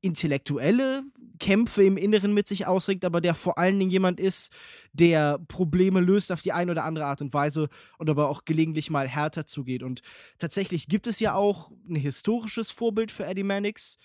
intellektuelle 0.00 1.02
Kämpfe 1.38 1.84
im 1.84 1.96
Inneren 1.96 2.34
mit 2.34 2.46
sich 2.46 2.66
ausregt, 2.66 3.04
aber 3.04 3.20
der 3.20 3.34
vor 3.34 3.58
allen 3.58 3.78
Dingen 3.78 3.90
jemand 3.90 4.20
ist, 4.20 4.52
der 4.92 5.38
Probleme 5.48 6.00
löst 6.00 6.32
auf 6.32 6.42
die 6.42 6.52
eine 6.52 6.72
oder 6.72 6.84
andere 6.84 7.06
Art 7.06 7.20
und 7.20 7.32
Weise 7.32 7.68
und 7.98 8.10
aber 8.10 8.28
auch 8.28 8.44
gelegentlich 8.44 8.90
mal 8.90 9.08
härter 9.08 9.46
zugeht. 9.46 9.82
Und 9.82 10.02
tatsächlich 10.38 10.88
gibt 10.88 11.06
es 11.06 11.20
ja 11.20 11.34
auch 11.34 11.70
ein 11.88 11.96
historisches 11.96 12.70
Vorbild 12.70 13.12
für 13.12 13.24
Eddie 13.24 13.44
Mannix, 13.44 13.98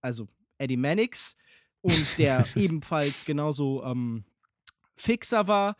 also 0.00 0.28
Eddie 0.58 0.76
Mannix, 0.76 1.36
und 1.82 2.18
der 2.18 2.46
ebenfalls 2.54 3.24
genauso 3.24 3.82
ähm, 3.84 4.24
Fixer 4.96 5.46
war. 5.46 5.76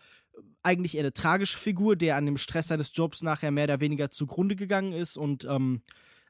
Eigentlich 0.62 0.95
eher 0.95 1.02
eine 1.02 1.12
tragische 1.12 1.59
Figur, 1.59 1.97
der 1.97 2.17
an 2.17 2.26
dem 2.26 2.37
Stress 2.37 2.69
seines 2.69 2.93
Jobs 2.95 3.23
nachher 3.23 3.50
mehr 3.50 3.64
oder 3.64 3.81
weniger 3.81 4.11
zugrunde 4.11 4.57
gegangen 4.57 4.93
ist 4.93 5.17
und 5.17 5.45
ähm, 5.45 5.83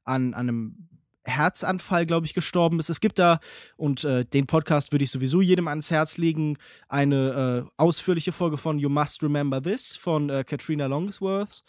an, 0.05 0.35
an 0.35 0.49
einem 0.49 0.89
Herzanfall, 1.25 2.07
glaube 2.07 2.27
ich, 2.27 2.35
gestorben 2.35 2.81
ist. 2.81 2.89
Es 2.89 3.01
gibt 3.01 3.19
da, 3.19 3.41
und 3.77 4.05
äh, 4.05 4.25
den 4.25 4.47
Podcast 4.47 4.93
würde 4.93 5.05
ich 5.05 5.11
sowieso 5.11 5.41
jedem 5.41 5.69
ans 5.69 5.91
Herz 5.91 6.17
legen, 6.17 6.57
eine 6.89 7.67
äh, 7.67 7.71
ausführliche 7.77 8.33
Folge 8.33 8.57
von 8.57 8.79
You 8.79 8.89
Must 8.89 9.23
Remember 9.23 9.63
This 9.63 9.97
von 9.97 10.31
äh, 10.31 10.45
Katrina 10.45 10.87
Longsworth, 10.87 11.63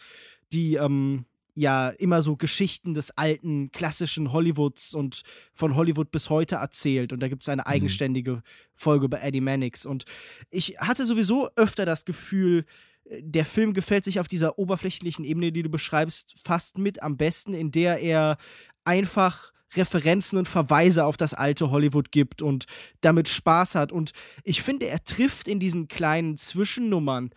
die 0.53 0.75
ähm, 0.75 1.25
ja 1.53 1.89
immer 1.89 2.22
so 2.22 2.38
Geschichten 2.38 2.93
des 2.93 3.12
alten, 3.17 3.72
klassischen 3.72 4.31
Hollywoods 4.31 4.93
und 4.93 5.22
von 5.53 5.75
Hollywood 5.75 6.12
bis 6.12 6.29
heute 6.29 6.55
erzählt. 6.55 7.12
Und 7.13 7.20
da 7.20 7.27
gibt 7.27 7.43
es 7.43 7.50
eine 7.50 7.63
mhm. 7.63 7.67
eigenständige. 7.67 8.41
Folge 8.81 9.05
über 9.05 9.22
Eddie 9.22 9.41
Mannix. 9.41 9.86
Und 9.86 10.03
ich 10.50 10.77
hatte 10.79 11.05
sowieso 11.05 11.50
öfter 11.55 11.86
das 11.86 12.03
Gefühl, 12.03 12.65
äh, 13.05 13.22
der 13.24 13.46
Film 13.46 13.74
gefällt 13.74 14.03
sich 14.03 14.20
auf 14.20 14.27
dieser 14.27 14.60
oberflächlichen 14.60 15.24
Ebene, 15.24 15.51
die 15.51 15.63
du 15.63 15.70
beschreibst, 15.70 16.34
fast 16.43 16.77
mit 16.77 17.01
am 17.01 17.15
besten, 17.15 17.53
in 17.53 17.72
der 17.72 18.00
er 18.00 18.38
einfach 18.84 19.53
Referenzen 19.74 20.38
und 20.38 20.50
Verweise 20.50 21.05
auf 21.05 21.15
das 21.15 21.34
alte 21.34 21.72
Hollywood 21.72 22.12
gibt 22.12 22.41
und 22.41 22.65
damit 23.00 23.29
Spaß 23.29 23.75
hat. 23.75 23.93
Und 23.93 24.12
ich 24.43 24.62
finde, 24.62 24.88
er 24.88 25.01
trifft 25.03 25.48
in 25.48 25.62
diesen 25.62 25.88
kleinen 25.88 26.36
Zwischennummern 26.36 27.29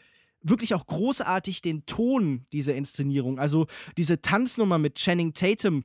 wirklich 0.44 0.74
auch 0.74 0.86
großartig 0.86 1.62
den 1.62 1.84
Ton 1.86 2.46
dieser 2.52 2.74
Inszenierung. 2.74 3.38
Also 3.38 3.66
diese 3.96 4.20
Tanznummer 4.20 4.78
mit 4.78 4.94
Channing 4.94 5.34
Tatum 5.34 5.84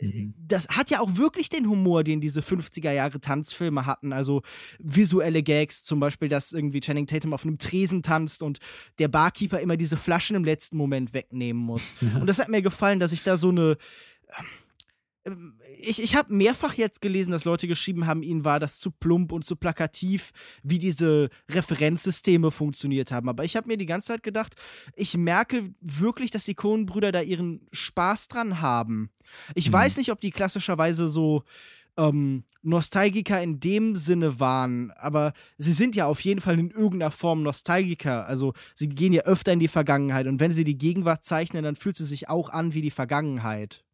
Mhm. 0.00 0.34
Das 0.46 0.68
hat 0.68 0.90
ja 0.90 1.00
auch 1.00 1.16
wirklich 1.16 1.48
den 1.48 1.68
Humor, 1.68 2.04
den 2.04 2.20
diese 2.20 2.40
50er 2.40 2.92
Jahre 2.92 3.20
Tanzfilme 3.20 3.86
hatten. 3.86 4.12
Also 4.12 4.42
visuelle 4.78 5.42
Gags, 5.42 5.84
zum 5.84 6.00
Beispiel, 6.00 6.28
dass 6.28 6.52
irgendwie 6.52 6.80
Channing 6.80 7.06
Tatum 7.06 7.32
auf 7.32 7.44
einem 7.44 7.58
Tresen 7.58 8.02
tanzt 8.02 8.42
und 8.42 8.58
der 8.98 9.08
Barkeeper 9.08 9.60
immer 9.60 9.76
diese 9.76 9.96
Flaschen 9.96 10.36
im 10.36 10.44
letzten 10.44 10.76
Moment 10.76 11.12
wegnehmen 11.14 11.62
muss. 11.62 11.94
Ja. 12.06 12.20
Und 12.20 12.26
das 12.28 12.38
hat 12.38 12.48
mir 12.48 12.62
gefallen, 12.62 13.00
dass 13.00 13.10
ich 13.10 13.22
da 13.24 13.36
so 13.36 13.48
eine 13.48 13.76
ich, 15.78 16.02
ich 16.02 16.16
habe 16.16 16.34
mehrfach 16.34 16.74
jetzt 16.74 17.00
gelesen, 17.00 17.30
dass 17.30 17.44
Leute 17.44 17.68
geschrieben 17.68 18.06
haben, 18.06 18.22
ihnen 18.22 18.44
war 18.44 18.60
das 18.60 18.78
zu 18.78 18.90
plump 18.90 19.32
und 19.32 19.44
zu 19.44 19.56
plakativ, 19.56 20.32
wie 20.62 20.78
diese 20.78 21.30
Referenzsysteme 21.50 22.50
funktioniert 22.50 23.12
haben. 23.12 23.28
Aber 23.28 23.44
ich 23.44 23.56
habe 23.56 23.68
mir 23.68 23.76
die 23.76 23.86
ganze 23.86 24.08
Zeit 24.08 24.22
gedacht, 24.22 24.54
ich 24.94 25.16
merke 25.16 25.70
wirklich, 25.80 26.30
dass 26.30 26.44
die 26.44 26.54
Coen-Brüder 26.54 27.12
da 27.12 27.20
ihren 27.20 27.66
Spaß 27.72 28.28
dran 28.28 28.60
haben. 28.60 29.10
Ich 29.54 29.68
mhm. 29.68 29.74
weiß 29.74 29.96
nicht, 29.96 30.12
ob 30.12 30.20
die 30.20 30.30
klassischerweise 30.30 31.08
so 31.08 31.42
ähm, 31.96 32.44
Nostalgiker 32.62 33.42
in 33.42 33.58
dem 33.58 33.96
Sinne 33.96 34.38
waren, 34.38 34.90
aber 34.92 35.32
sie 35.58 35.72
sind 35.72 35.96
ja 35.96 36.06
auf 36.06 36.20
jeden 36.20 36.40
Fall 36.40 36.58
in 36.58 36.70
irgendeiner 36.70 37.10
Form 37.10 37.42
Nostalgiker. 37.42 38.26
Also 38.26 38.52
sie 38.74 38.88
gehen 38.88 39.12
ja 39.12 39.22
öfter 39.22 39.52
in 39.52 39.60
die 39.60 39.68
Vergangenheit 39.68 40.26
und 40.26 40.40
wenn 40.40 40.52
sie 40.52 40.64
die 40.64 40.78
Gegenwart 40.78 41.24
zeichnen, 41.24 41.64
dann 41.64 41.76
fühlt 41.76 41.96
sie 41.96 42.04
sich 42.04 42.28
auch 42.28 42.50
an 42.50 42.74
wie 42.74 42.82
die 42.82 42.90
Vergangenheit. 42.90 43.85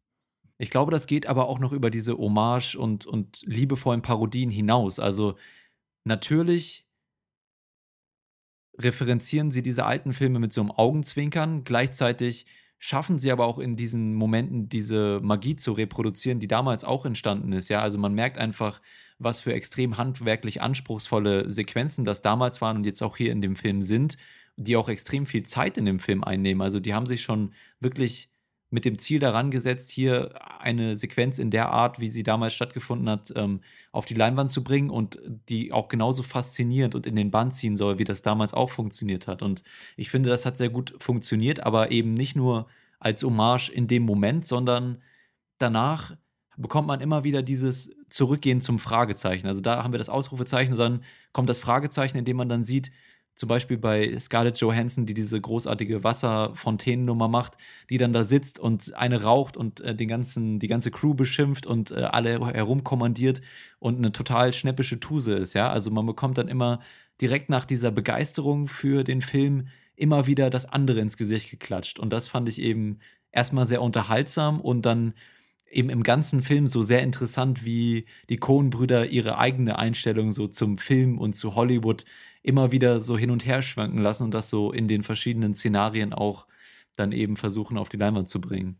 Ich 0.57 0.69
glaube, 0.69 0.91
das 0.91 1.07
geht 1.07 1.25
aber 1.27 1.47
auch 1.47 1.59
noch 1.59 1.71
über 1.71 1.89
diese 1.89 2.17
Hommage 2.17 2.75
und, 2.75 3.05
und 3.05 3.41
liebevollen 3.45 4.01
Parodien 4.01 4.51
hinaus. 4.51 4.99
Also 4.99 5.35
natürlich 6.05 6.85
referenzieren 8.79 9.51
sie 9.51 9.61
diese 9.61 9.85
alten 9.85 10.13
Filme 10.13 10.39
mit 10.39 10.53
so 10.53 10.61
einem 10.61 10.71
Augenzwinkern. 10.71 11.63
Gleichzeitig 11.63 12.45
schaffen 12.79 13.17
sie 13.17 13.31
aber 13.31 13.45
auch 13.45 13.59
in 13.59 13.75
diesen 13.75 14.13
Momenten 14.13 14.67
diese 14.67 15.19
Magie 15.23 15.55
zu 15.55 15.71
reproduzieren, 15.71 16.39
die 16.39 16.47
damals 16.47 16.83
auch 16.83 17.05
entstanden 17.05 17.53
ist. 17.53 17.69
Ja, 17.69 17.81
also 17.81 17.97
man 17.97 18.13
merkt 18.13 18.37
einfach, 18.37 18.81
was 19.19 19.39
für 19.39 19.53
extrem 19.53 19.97
handwerklich 19.97 20.61
anspruchsvolle 20.61 21.49
Sequenzen 21.49 22.03
das 22.03 22.21
damals 22.21 22.61
waren 22.61 22.77
und 22.77 22.85
jetzt 22.85 23.01
auch 23.01 23.15
hier 23.15 23.31
in 23.31 23.41
dem 23.41 23.55
Film 23.55 23.81
sind, 23.81 24.17
die 24.57 24.75
auch 24.75 24.89
extrem 24.89 25.25
viel 25.25 25.43
Zeit 25.43 25.77
in 25.77 25.85
dem 25.85 25.99
Film 25.99 26.23
einnehmen. 26.23 26.61
Also 26.61 26.79
die 26.79 26.93
haben 26.93 27.05
sich 27.05 27.21
schon 27.21 27.53
wirklich 27.79 28.29
mit 28.73 28.85
dem 28.85 28.97
Ziel 28.97 29.19
daran 29.19 29.51
gesetzt, 29.51 29.91
hier 29.91 30.33
eine 30.59 30.95
Sequenz 30.95 31.37
in 31.37 31.51
der 31.51 31.69
Art, 31.69 31.99
wie 31.99 32.09
sie 32.09 32.23
damals 32.23 32.55
stattgefunden 32.55 33.07
hat, 33.07 33.31
ähm, 33.35 33.61
auf 33.91 34.05
die 34.05 34.15
Leinwand 34.15 34.49
zu 34.49 34.63
bringen 34.63 34.89
und 34.89 35.19
die 35.47 35.71
auch 35.71 35.89
genauso 35.89 36.23
faszinierend 36.23 36.95
und 36.95 37.05
in 37.05 37.15
den 37.15 37.29
Bann 37.29 37.51
ziehen 37.51 37.75
soll, 37.75 37.99
wie 37.99 38.03
das 38.03 38.23
damals 38.23 38.55
auch 38.55 38.71
funktioniert 38.71 39.27
hat. 39.27 39.43
Und 39.43 39.61
ich 39.95 40.09
finde, 40.09 40.31
das 40.31 40.47
hat 40.47 40.57
sehr 40.57 40.69
gut 40.69 40.95
funktioniert, 40.97 41.59
aber 41.59 41.91
eben 41.91 42.15
nicht 42.15 42.35
nur 42.35 42.65
als 42.99 43.21
Hommage 43.21 43.69
in 43.69 43.85
dem 43.85 44.03
Moment, 44.03 44.47
sondern 44.47 45.03
danach 45.59 46.15
bekommt 46.57 46.87
man 46.87 46.99
immer 46.99 47.23
wieder 47.23 47.43
dieses 47.43 47.95
Zurückgehen 48.09 48.59
zum 48.59 48.79
Fragezeichen. 48.79 49.45
Also 49.45 49.61
da 49.61 49.83
haben 49.83 49.93
wir 49.93 49.99
das 49.99 50.09
Ausrufezeichen 50.09 50.73
und 50.73 50.79
dann 50.79 51.03
kommt 51.31 51.47
das 51.47 51.59
Fragezeichen, 51.59 52.17
in 52.17 52.25
dem 52.25 52.37
man 52.37 52.49
dann 52.49 52.63
sieht, 52.63 52.91
zum 53.35 53.49
Beispiel 53.49 53.77
bei 53.77 54.17
Scarlett 54.19 54.59
Johansson, 54.59 55.05
die 55.05 55.13
diese 55.13 55.39
großartige 55.39 56.03
Wasserfontänennummer 56.03 57.27
macht, 57.27 57.57
die 57.89 57.97
dann 57.97 58.13
da 58.13 58.23
sitzt 58.23 58.59
und 58.59 58.95
eine 58.95 59.23
raucht 59.23 59.57
und 59.57 59.81
äh, 59.81 59.95
den 59.95 60.07
ganzen, 60.07 60.59
die 60.59 60.67
ganze 60.67 60.91
Crew 60.91 61.13
beschimpft 61.13 61.65
und 61.65 61.91
äh, 61.91 62.01
alle 62.03 62.39
herumkommandiert 62.53 63.41
und 63.79 63.97
eine 63.97 64.11
total 64.11 64.53
schnäppische 64.53 64.99
Tuse 64.99 65.33
ist, 65.33 65.53
ja. 65.53 65.71
Also 65.71 65.91
man 65.91 66.05
bekommt 66.05 66.37
dann 66.37 66.47
immer 66.47 66.79
direkt 67.21 67.49
nach 67.49 67.65
dieser 67.65 67.91
Begeisterung 67.91 68.67
für 68.67 69.03
den 69.03 69.21
Film 69.21 69.67
immer 69.95 70.27
wieder 70.27 70.49
das 70.49 70.65
andere 70.65 70.99
ins 70.99 71.17
Gesicht 71.17 71.49
geklatscht. 71.49 71.99
Und 71.99 72.11
das 72.13 72.27
fand 72.27 72.49
ich 72.49 72.59
eben 72.59 72.99
erstmal 73.31 73.65
sehr 73.65 73.81
unterhaltsam 73.81 74.59
und 74.59 74.85
dann 74.85 75.13
eben 75.69 75.89
im 75.89 76.03
ganzen 76.03 76.41
Film 76.41 76.67
so 76.67 76.83
sehr 76.83 77.01
interessant, 77.01 77.65
wie 77.65 78.05
die 78.29 78.37
Coen-Brüder 78.37 79.07
ihre 79.07 79.37
eigene 79.37 79.77
Einstellung 79.77 80.31
so 80.31 80.47
zum 80.47 80.77
Film 80.77 81.17
und 81.17 81.33
zu 81.33 81.55
Hollywood 81.55 82.05
immer 82.43 82.71
wieder 82.71 82.99
so 82.99 83.17
hin 83.17 83.31
und 83.31 83.45
her 83.45 83.61
schwanken 83.61 83.99
lassen 83.99 84.25
und 84.25 84.33
das 84.33 84.49
so 84.49 84.71
in 84.71 84.87
den 84.87 85.01
verschiedenen 85.01 85.55
Szenarien 85.55 86.13
auch 86.13 86.45
dann 86.95 87.11
eben 87.11 87.37
versuchen 87.37 87.77
auf 87.77 87.89
die 87.89 87.97
Leinwand 87.97 88.29
zu 88.29 88.39
bringen. 88.39 88.79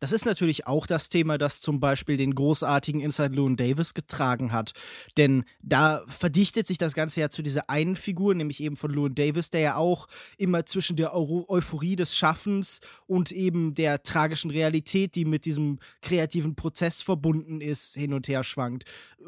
Das 0.00 0.12
ist 0.12 0.26
natürlich 0.26 0.66
auch 0.66 0.86
das 0.86 1.08
Thema, 1.08 1.38
das 1.38 1.60
zum 1.60 1.78
Beispiel 1.78 2.16
den 2.16 2.34
großartigen 2.34 3.00
Inside 3.00 3.34
Llewyn 3.34 3.56
Davis 3.56 3.94
getragen 3.94 4.52
hat. 4.52 4.72
Denn 5.16 5.44
da 5.62 6.04
verdichtet 6.08 6.66
sich 6.66 6.78
das 6.78 6.94
Ganze 6.94 7.20
ja 7.20 7.30
zu 7.30 7.42
dieser 7.42 7.70
einen 7.70 7.96
Figur, 7.96 8.34
nämlich 8.34 8.60
eben 8.60 8.76
von 8.76 8.92
Llewyn 8.92 9.14
Davis, 9.14 9.50
der 9.50 9.60
ja 9.60 9.76
auch 9.76 10.08
immer 10.36 10.66
zwischen 10.66 10.96
der 10.96 11.14
Eu 11.14 11.44
Euphorie 11.48 11.96
des 11.96 12.16
Schaffens 12.16 12.80
und 13.06 13.30
eben 13.30 13.74
der 13.74 14.02
tragischen 14.02 14.50
Realität, 14.50 15.14
die 15.14 15.24
mit 15.24 15.44
diesem 15.44 15.78
kreativen 16.02 16.56
Prozess 16.56 17.02
verbunden 17.02 17.60
ist, 17.60 17.94
hin 17.94 18.12
und 18.14 18.26
her 18.28 18.42
schwankt. 18.42 18.84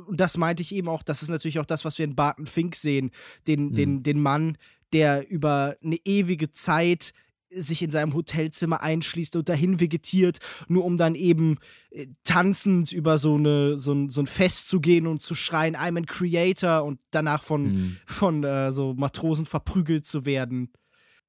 Und 0.06 0.20
das 0.20 0.36
meinte 0.36 0.62
ich 0.62 0.74
eben 0.74 0.88
auch, 0.88 1.02
das 1.02 1.22
ist 1.22 1.28
natürlich 1.28 1.58
auch 1.58 1.66
das, 1.66 1.84
was 1.84 1.98
wir 1.98 2.04
in 2.04 2.16
Barton 2.16 2.46
Fink 2.46 2.74
sehen, 2.74 3.10
den, 3.46 3.68
mhm. 3.68 3.74
den, 3.74 4.02
den 4.02 4.20
Mann, 4.20 4.58
der 4.92 5.28
über 5.28 5.76
eine 5.82 5.98
ewige 6.04 6.52
Zeit 6.52 7.12
sich 7.56 7.82
in 7.82 7.90
seinem 7.90 8.14
Hotelzimmer 8.14 8.82
einschließt 8.82 9.36
und 9.36 9.48
dahin 9.48 9.80
vegetiert, 9.80 10.38
nur 10.68 10.84
um 10.84 10.96
dann 10.96 11.14
eben 11.14 11.58
äh, 11.90 12.06
tanzend 12.24 12.92
über 12.92 13.18
so, 13.18 13.34
eine, 13.34 13.78
so, 13.78 13.92
ein, 13.92 14.08
so 14.08 14.20
ein 14.20 14.26
Fest 14.26 14.68
zu 14.68 14.80
gehen 14.80 15.06
und 15.06 15.22
zu 15.22 15.34
schreien, 15.34 15.76
I'm 15.76 15.98
a 15.98 16.04
Creator 16.06 16.84
und 16.84 17.00
danach 17.10 17.42
von, 17.42 17.62
mhm. 17.62 17.96
von 18.06 18.44
äh, 18.44 18.72
so 18.72 18.94
Matrosen 18.94 19.46
verprügelt 19.46 20.04
zu 20.04 20.24
werden. 20.24 20.70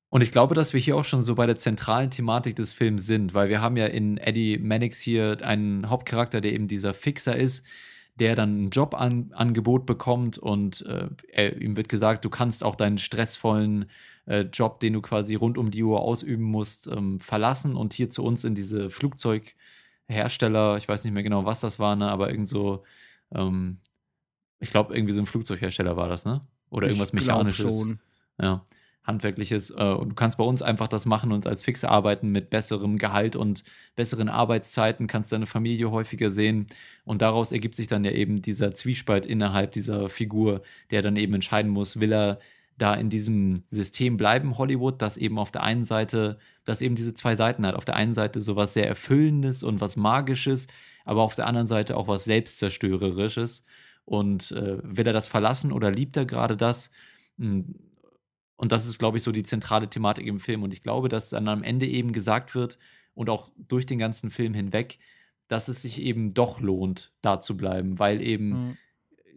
Und 0.10 0.22
ich 0.22 0.32
glaube, 0.32 0.56
dass 0.56 0.74
wir 0.74 0.80
hier 0.80 0.96
auch 0.96 1.04
schon 1.04 1.22
so 1.22 1.36
bei 1.36 1.46
der 1.46 1.58
zentralen 1.58 2.12
Thematik 2.12 2.56
des 2.56 2.72
Films 2.72 3.06
sind, 3.06 3.34
weil 3.34 3.50
wir 3.50 3.62
haben 3.62 3.76
ja 3.76 3.88
in 3.88 4.18
Eddie 4.18 4.58
Mannix 4.58 5.02
hier 5.02 5.38
einen 5.42 5.90
Hauptcharakter, 5.90 6.40
der 6.40 6.54
eben 6.54 6.68
dieser 6.68 6.94
Fixer 6.94 7.36
ist, 7.36 7.66
der 8.16 8.36
dann 8.36 8.66
ein 8.66 8.70
Jobangebot 8.70 9.86
bekommt 9.86 10.38
und 10.38 10.86
äh, 11.34 11.50
ihm 11.60 11.76
wird 11.76 11.90
gesagt, 11.90 12.24
du 12.26 12.30
kannst 12.30 12.64
auch 12.64 12.76
deinen 12.76 12.98
stressvollen 12.98 13.86
äh, 14.28 14.42
Job, 14.42 14.80
den 14.80 14.94
du 14.94 15.02
quasi 15.02 15.36
rund 15.36 15.58
um 15.58 15.72
die 15.72 15.84
Uhr 15.84 16.02
ausüben 16.02 16.44
musst, 16.44 16.88
ähm, 16.88 17.20
verlassen 17.20 17.76
und 17.76 17.94
hier 17.94 18.10
zu 18.10 18.24
uns 18.24 18.44
in 18.44 18.56
diese 18.56 18.90
Flugzeughersteller, 18.90 20.78
ich 20.78 20.88
weiß 20.88 21.04
nicht 21.04 21.14
mehr 21.14 21.24
genau, 21.24 21.46
was 21.46 21.62
das 21.62 21.80
war, 21.80 21.96
ne, 21.96 22.10
aber 22.10 22.30
irgend 22.30 22.48
so, 22.48 22.84
ähm, 23.34 23.80
ich 24.60 24.70
glaube, 24.70 24.96
irgendwie 24.96 25.14
so 25.14 25.22
ein 25.22 25.26
Flugzeughersteller 25.26 25.98
war 25.98 26.08
das, 26.10 26.26
ne? 26.26 26.42
Oder 26.70 26.88
irgendwas 26.88 27.10
ich 27.10 27.16
Mechanisches. 27.16 27.80
Schon. 27.80 28.00
Ja 28.40 28.66
handwerkliches. 29.08 29.72
Äh, 29.72 29.84
und 29.84 30.10
du 30.10 30.16
kannst 30.16 30.38
bei 30.38 30.44
uns 30.44 30.62
einfach 30.62 30.88
das 30.88 31.06
machen 31.06 31.32
und 31.32 31.48
als 31.48 31.64
Fixe 31.64 31.90
arbeiten 31.90 32.30
mit 32.30 32.50
besserem 32.50 32.98
Gehalt 32.98 33.36
und 33.36 33.64
besseren 33.96 34.30
Arbeitszeiten, 34.30 35.08
kannst 35.08 35.32
deine 35.32 35.46
Familie 35.48 35.90
häufiger 35.90 36.30
sehen. 36.30 36.68
Und 37.06 37.22
daraus 37.22 37.52
ergibt 37.54 37.74
sich 37.74 37.88
dann 37.88 38.04
ja 38.04 38.12
eben 38.12 38.42
dieser 38.42 38.74
Zwiespalt 38.74 39.26
innerhalb 39.26 39.72
dieser 39.72 40.10
Figur, 40.10 40.62
der 40.92 41.02
dann 41.02 41.16
eben 41.16 41.34
entscheiden 41.34 41.72
muss, 41.72 42.00
will 42.00 42.14
er 42.14 42.40
da 42.78 42.94
in 42.94 43.10
diesem 43.10 43.64
System 43.70 44.18
bleiben, 44.18 44.58
Hollywood, 44.58 45.02
das 45.02 45.18
eben 45.18 45.40
auf 45.40 45.52
der 45.52 45.64
einen 45.64 45.84
Seite, 45.84 46.38
das 46.64 46.82
eben 46.82 46.96
diese 46.96 47.14
zwei 47.14 47.36
Seiten 47.36 47.66
hat. 47.66 47.76
Auf 47.76 47.86
der 47.86 47.96
einen 47.96 48.14
Seite 48.14 48.40
so 48.40 48.56
was 48.56 48.74
sehr 48.74 48.88
Erfüllendes 48.88 49.64
und 49.64 49.82
was 49.82 49.96
Magisches, 49.96 50.68
aber 51.04 51.24
auf 51.24 51.36
der 51.36 51.48
anderen 51.48 51.68
Seite 51.68 51.98
auch 51.98 52.08
was 52.08 52.26
Selbstzerstörerisches. 52.26 53.66
Und 54.06 54.52
äh, 54.52 54.78
will 54.84 55.08
er 55.08 55.14
das 55.14 55.28
verlassen 55.28 55.72
oder 55.72 55.92
liebt 55.92 56.16
er 56.18 56.26
gerade 56.26 56.56
das? 56.56 56.92
Hm, 57.40 57.76
und 58.56 58.72
das 58.72 58.88
ist, 58.88 59.00
glaube 59.00 59.18
ich, 59.18 59.24
so 59.24 59.32
die 59.32 59.44
zentrale 59.44 59.90
Thematik 59.90 60.26
im 60.26 60.40
Film. 60.40 60.64
Und 60.64 60.74
ich 60.74 60.84
glaube, 60.84 61.10
dass 61.10 61.32
dann 61.32 61.48
am 61.48 61.64
Ende 61.64 61.88
eben 61.88 62.12
gesagt 62.12 62.56
wird 62.56 62.78
und 63.14 63.30
auch 63.30 63.52
durch 63.58 63.86
den 63.86 64.00
ganzen 64.00 64.30
Film 64.30 64.54
hinweg, 64.54 65.00
dass 65.48 65.68
es 65.68 65.82
sich 65.82 66.02
eben 66.02 66.34
doch 66.34 66.60
lohnt, 66.60 67.12
da 67.22 67.40
zu 67.40 67.58
bleiben, 67.58 68.00
weil 68.00 68.22
eben 68.22 68.50
mhm. 68.50 68.78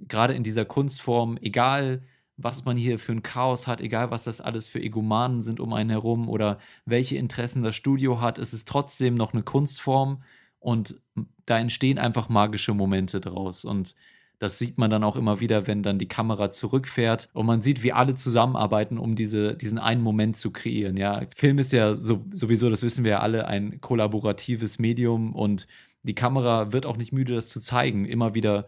gerade 0.09 0.35
in 0.35 0.42
dieser 0.42 0.64
Kunstform, 0.64 1.38
egal 1.40 2.03
was 2.42 2.64
man 2.64 2.76
hier 2.76 2.98
für 2.98 3.12
ein 3.12 3.22
Chaos 3.22 3.66
hat, 3.66 3.81
egal 3.81 4.11
was 4.11 4.24
das 4.24 4.40
alles 4.40 4.66
für 4.68 4.81
Egomanen 4.81 5.42
sind 5.42 5.61
um 5.61 5.72
einen 5.72 5.90
herum 5.90 6.29
oder 6.29 6.59
welche 6.85 7.16
Interessen 7.16 7.62
das 7.62 7.76
Studio 7.76 8.20
hat, 8.20 8.38
es 8.38 8.53
ist 8.53 8.68
trotzdem 8.68 9.14
noch 9.14 9.33
eine 9.33 9.42
Kunstform 9.42 10.22
und 10.59 11.00
da 11.46 11.59
entstehen 11.59 11.98
einfach 11.98 12.29
magische 12.29 12.74
Momente 12.74 13.20
draus. 13.20 13.64
Und 13.64 13.94
das 14.38 14.59
sieht 14.59 14.79
man 14.79 14.90
dann 14.90 15.05
auch 15.05 15.16
immer 15.16 15.40
wieder, 15.40 15.66
wenn 15.66 15.83
dann 15.83 15.98
die 15.98 16.09
Kamera 16.09 16.50
zurückfährt 16.50 17.29
und 17.35 17.46
man 17.46 17.61
sieht, 17.61 17.83
wie 17.83 17.92
alle 17.92 18.14
zusammenarbeiten, 18.14 18.98
um 18.98 19.14
diese, 19.14 19.55
diesen 19.55 19.79
einen 19.79 20.03
Moment 20.03 20.37
zu 20.37 20.50
kreieren. 20.50 20.96
Ja, 20.96 21.22
Film 21.37 21.59
ist 21.59 21.72
ja 21.72 21.94
so, 21.94 22.24
sowieso, 22.33 22.70
das 22.70 22.83
wissen 22.83 23.05
wir 23.05 23.11
ja 23.12 23.20
alle, 23.20 23.46
ein 23.46 23.81
kollaboratives 23.81 24.79
Medium 24.79 25.35
und 25.35 25.66
die 26.03 26.14
Kamera 26.14 26.72
wird 26.72 26.87
auch 26.87 26.96
nicht 26.96 27.12
müde, 27.12 27.35
das 27.35 27.50
zu 27.50 27.61
zeigen. 27.61 28.07
Immer 28.07 28.35
wieder 28.35 28.66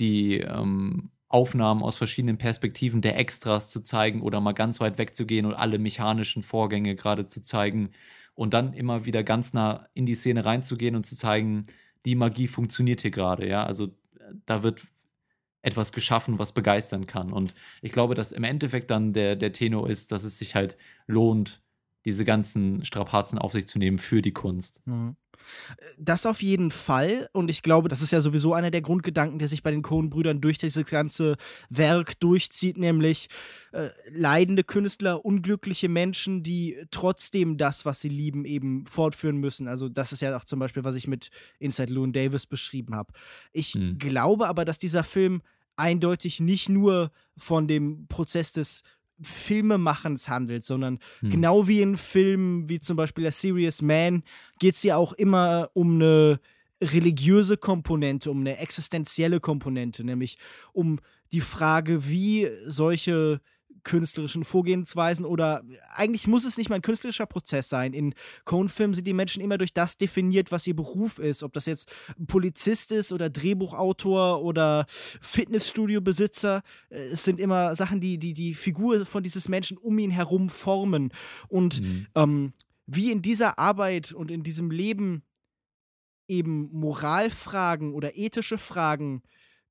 die 0.00 0.40
ähm, 0.40 1.10
Aufnahmen 1.34 1.82
aus 1.82 1.96
verschiedenen 1.96 2.38
Perspektiven 2.38 3.00
der 3.00 3.18
Extras 3.18 3.72
zu 3.72 3.82
zeigen 3.82 4.22
oder 4.22 4.40
mal 4.40 4.52
ganz 4.52 4.78
weit 4.78 4.98
wegzugehen 4.98 5.46
und 5.46 5.54
alle 5.54 5.80
mechanischen 5.80 6.44
Vorgänge 6.44 6.94
gerade 6.94 7.26
zu 7.26 7.42
zeigen 7.42 7.90
und 8.34 8.54
dann 8.54 8.72
immer 8.72 9.04
wieder 9.04 9.24
ganz 9.24 9.52
nah 9.52 9.88
in 9.94 10.06
die 10.06 10.14
Szene 10.14 10.44
reinzugehen 10.44 10.94
und 10.94 11.04
zu 11.04 11.16
zeigen, 11.16 11.66
die 12.04 12.14
Magie 12.14 12.46
funktioniert 12.46 13.00
hier 13.00 13.10
gerade, 13.10 13.48
ja. 13.48 13.64
Also 13.66 13.88
da 14.46 14.62
wird 14.62 14.82
etwas 15.62 15.92
geschaffen, 15.92 16.38
was 16.38 16.52
begeistern 16.52 17.08
kann. 17.08 17.32
Und 17.32 17.52
ich 17.82 17.90
glaube, 17.90 18.14
dass 18.14 18.30
im 18.30 18.44
Endeffekt 18.44 18.92
dann 18.92 19.12
der, 19.12 19.34
der 19.34 19.52
Tenor 19.52 19.90
ist, 19.90 20.12
dass 20.12 20.22
es 20.22 20.38
sich 20.38 20.54
halt 20.54 20.76
lohnt, 21.08 21.62
diese 22.04 22.24
ganzen 22.24 22.84
Strapazen 22.84 23.40
auf 23.40 23.50
sich 23.50 23.66
zu 23.66 23.80
nehmen 23.80 23.98
für 23.98 24.22
die 24.22 24.32
Kunst. 24.32 24.86
Mhm. 24.86 25.16
Das 25.98 26.26
auf 26.26 26.42
jeden 26.42 26.70
Fall. 26.70 27.28
Und 27.32 27.50
ich 27.50 27.62
glaube, 27.62 27.88
das 27.88 28.02
ist 28.02 28.10
ja 28.10 28.20
sowieso 28.20 28.54
einer 28.54 28.70
der 28.70 28.80
Grundgedanken, 28.80 29.38
der 29.38 29.48
sich 29.48 29.62
bei 29.62 29.70
den 29.70 29.82
Coen-Brüdern 29.82 30.40
durch 30.40 30.58
dieses 30.58 30.84
ganze 30.86 31.36
Werk 31.68 32.18
durchzieht, 32.20 32.78
nämlich 32.78 33.28
äh, 33.72 33.88
leidende 34.10 34.64
Künstler, 34.64 35.24
unglückliche 35.24 35.88
Menschen, 35.88 36.42
die 36.42 36.76
trotzdem 36.90 37.56
das, 37.58 37.84
was 37.84 38.00
sie 38.00 38.08
lieben, 38.08 38.44
eben 38.44 38.86
fortführen 38.86 39.38
müssen. 39.38 39.68
Also, 39.68 39.88
das 39.88 40.12
ist 40.12 40.22
ja 40.22 40.36
auch 40.36 40.44
zum 40.44 40.58
Beispiel, 40.58 40.84
was 40.84 40.94
ich 40.94 41.06
mit 41.06 41.30
Inside 41.58 41.92
Llewyn 41.92 42.12
Davis 42.12 42.46
beschrieben 42.46 42.94
habe. 42.94 43.12
Ich 43.52 43.72
hm. 43.72 43.98
glaube 43.98 44.48
aber, 44.48 44.64
dass 44.64 44.78
dieser 44.78 45.04
Film 45.04 45.42
eindeutig 45.76 46.40
nicht 46.40 46.68
nur 46.68 47.10
von 47.36 47.66
dem 47.66 48.06
Prozess 48.06 48.52
des 48.52 48.82
Filmemachens 49.20 50.28
handelt, 50.28 50.64
sondern 50.64 50.98
hm. 51.20 51.30
genau 51.30 51.68
wie 51.68 51.80
in 51.80 51.96
Filmen 51.96 52.68
wie 52.68 52.80
zum 52.80 52.96
Beispiel 52.96 53.26
A 53.26 53.30
Serious 53.30 53.82
Man 53.82 54.22
geht 54.58 54.74
es 54.74 54.82
ja 54.82 54.96
auch 54.96 55.12
immer 55.12 55.70
um 55.72 55.96
eine 55.96 56.40
religiöse 56.82 57.56
Komponente, 57.56 58.30
um 58.30 58.40
eine 58.40 58.58
existenzielle 58.58 59.40
Komponente, 59.40 60.04
nämlich 60.04 60.38
um 60.72 60.98
die 61.32 61.40
Frage, 61.40 62.08
wie 62.08 62.48
solche 62.66 63.40
künstlerischen 63.84 64.44
Vorgehensweisen 64.44 65.24
oder 65.24 65.62
eigentlich 65.94 66.26
muss 66.26 66.44
es 66.44 66.56
nicht 66.56 66.68
mal 66.68 66.76
ein 66.76 66.82
künstlerischer 66.82 67.26
Prozess 67.26 67.68
sein. 67.68 67.92
In 67.92 68.14
Cohen-Filmen 68.44 68.94
sind 68.94 69.06
die 69.06 69.12
Menschen 69.12 69.42
immer 69.42 69.58
durch 69.58 69.72
das 69.72 69.96
definiert, 69.96 70.50
was 70.50 70.66
ihr 70.66 70.74
Beruf 70.74 71.18
ist. 71.18 71.42
Ob 71.42 71.52
das 71.52 71.66
jetzt 71.66 71.90
Polizist 72.26 72.90
ist 72.92 73.12
oder 73.12 73.30
Drehbuchautor 73.30 74.42
oder 74.42 74.86
Fitnessstudio-Besitzer. 74.88 76.62
Äh, 76.88 76.96
es 77.12 77.24
sind 77.24 77.38
immer 77.38 77.74
Sachen, 77.76 78.00
die, 78.00 78.18
die 78.18 78.32
die 78.32 78.54
Figur 78.54 79.06
von 79.06 79.22
dieses 79.22 79.48
Menschen 79.48 79.78
um 79.78 79.98
ihn 79.98 80.10
herum 80.10 80.48
formen. 80.48 81.12
Und 81.48 81.80
mhm. 81.80 82.06
ähm, 82.14 82.52
wie 82.86 83.12
in 83.12 83.22
dieser 83.22 83.58
Arbeit 83.58 84.12
und 84.12 84.30
in 84.30 84.42
diesem 84.42 84.70
Leben 84.70 85.22
eben 86.28 86.70
Moralfragen 86.72 87.94
oder 87.94 88.16
ethische 88.16 88.58
Fragen 88.58 89.22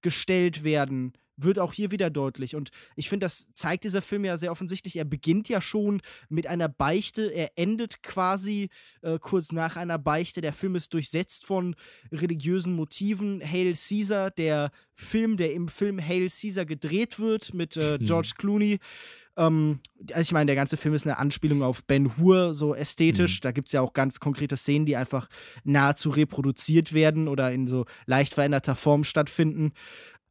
gestellt 0.02 0.64
werden, 0.64 1.14
wird 1.38 1.60
auch 1.60 1.74
hier 1.74 1.92
wieder 1.92 2.10
deutlich. 2.10 2.56
Und 2.56 2.70
ich 2.96 3.10
finde, 3.10 3.26
das 3.26 3.54
zeigt 3.54 3.84
dieser 3.84 4.02
Film 4.02 4.26
ja 4.26 4.38
sehr 4.38 4.52
offensichtlich. 4.52 4.96
Er 4.96 5.06
beginnt 5.06 5.50
ja 5.50 5.62
schon 5.62 6.02
mit 6.30 6.48
einer 6.48 6.70
Beichte, 6.70 7.34
er 7.34 7.52
endet 7.56 8.04
quasi 8.04 8.70
äh, 9.02 9.20
kurz 9.20 9.52
nach 9.52 9.76
einer 9.76 9.98
Beichte. 9.98 10.42
Der 10.42 10.54
Film 10.54 10.76
ist 10.76 10.94
durchsetzt 10.94 11.46
von 11.46 11.76
religiösen 12.12 12.76
Motiven. 12.76 13.42
Hail 13.42 13.74
Caesar, 13.74 14.32
der 14.32 14.72
Film, 14.94 15.38
der 15.38 15.54
im 15.54 15.68
Film 15.68 16.00
Hail 16.00 16.30
Caesar 16.30 16.66
gedreht 16.66 17.20
wird 17.20 17.54
mit 17.54 17.78
äh, 17.78 17.98
hm. 17.98 18.06
George. 18.06 18.34
Clooney. 18.38 18.80
Ähm, 19.36 19.80
also 20.10 20.22
ich 20.22 20.32
meine, 20.32 20.48
der 20.48 20.56
ganze 20.56 20.78
Film 20.78 20.94
ist 20.94 21.06
eine 21.06 21.18
Anspielung 21.18 21.64
auf 21.64 21.86
Ben 21.86 22.18
Hur, 22.18 22.54
so 22.54 22.76
ästhetisch. 22.76 23.38
Mhm. 23.38 23.42
Da 23.42 23.52
gibt 23.52 23.70
es 23.70 23.74
ja 23.74 23.82
auch 23.82 23.94
ganz 23.94 24.20
konkrete 24.20 24.58
Szenen, 24.58 24.86
die 24.86 24.96
einfach 24.96 25.28
nahezu 25.64 26.10
reproduziert 26.10 26.94
werden 26.94 27.28
oder 27.28 27.52
in 27.52 27.68
so 27.68 27.86
leicht 28.06 28.34
veränderter 28.34 28.76
Form 28.76 29.04
stattfinden. 29.04 29.72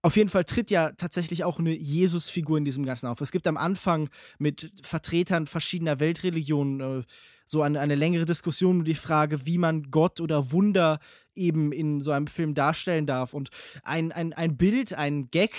Auf 0.04 0.16
jeden 0.16 0.30
Fall 0.30 0.44
tritt 0.44 0.70
ja 0.70 0.90
tatsächlich 0.90 1.44
auch 1.44 1.60
eine 1.60 1.70
Jesus-Figur 1.70 2.58
in 2.58 2.64
diesem 2.64 2.84
Ganzen 2.84 3.06
auf. 3.06 3.20
Es 3.20 3.30
gibt 3.30 3.46
am 3.46 3.56
Anfang 3.56 4.08
mit 4.38 4.72
Vertretern 4.82 5.46
verschiedener 5.46 6.00
Weltreligionen 6.00 7.00
äh, 7.00 7.04
so 7.46 7.62
eine, 7.62 7.78
eine 7.78 7.94
längere 7.94 8.24
Diskussion 8.24 8.78
um 8.78 8.84
die 8.84 8.96
Frage, 8.96 9.46
wie 9.46 9.58
man 9.58 9.92
Gott 9.92 10.20
oder 10.20 10.50
Wunder 10.50 10.98
eben 11.36 11.70
in 11.70 12.00
so 12.00 12.10
einem 12.10 12.26
Film 12.26 12.54
darstellen 12.54 13.06
darf. 13.06 13.32
Und 13.32 13.50
ein, 13.84 14.10
ein, 14.10 14.32
ein 14.32 14.56
Bild, 14.56 14.92
ein 14.94 15.30
Gag, 15.30 15.52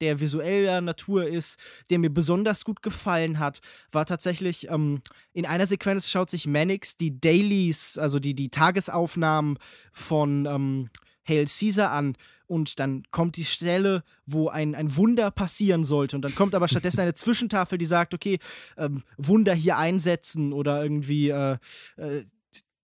der 0.00 0.20
visueller 0.20 0.80
Natur 0.80 1.26
ist, 1.26 1.58
der 1.90 1.98
mir 1.98 2.10
besonders 2.10 2.64
gut 2.64 2.82
gefallen 2.82 3.40
hat, 3.40 3.60
war 3.90 4.06
tatsächlich, 4.06 4.70
ähm, 4.70 5.02
in 5.32 5.44
einer 5.44 5.66
Sequenz 5.66 6.08
schaut 6.08 6.30
sich 6.30 6.46
Mannix 6.46 6.96
die 6.96 7.20
Dailies, 7.20 7.98
also 7.98 8.20
die, 8.20 8.34
die 8.34 8.50
Tagesaufnahmen 8.50 9.58
von 9.92 10.46
ähm, 10.46 10.90
Hail 11.26 11.46
Caesar 11.46 11.90
an 11.90 12.16
und 12.48 12.80
dann 12.80 13.04
kommt 13.10 13.36
die 13.36 13.44
Stelle, 13.44 14.02
wo 14.26 14.48
ein, 14.48 14.74
ein 14.74 14.96
Wunder 14.96 15.30
passieren 15.30 15.84
sollte 15.84 16.16
und 16.16 16.22
dann 16.22 16.34
kommt 16.34 16.54
aber 16.54 16.66
stattdessen 16.66 17.00
eine 17.00 17.14
Zwischentafel, 17.14 17.78
die 17.78 17.84
sagt, 17.84 18.14
okay, 18.14 18.38
ähm, 18.76 19.02
Wunder 19.16 19.54
hier 19.54 19.78
einsetzen 19.78 20.52
oder 20.52 20.82
irgendwie 20.82 21.28
äh, 21.28 21.58
äh, 21.96 22.24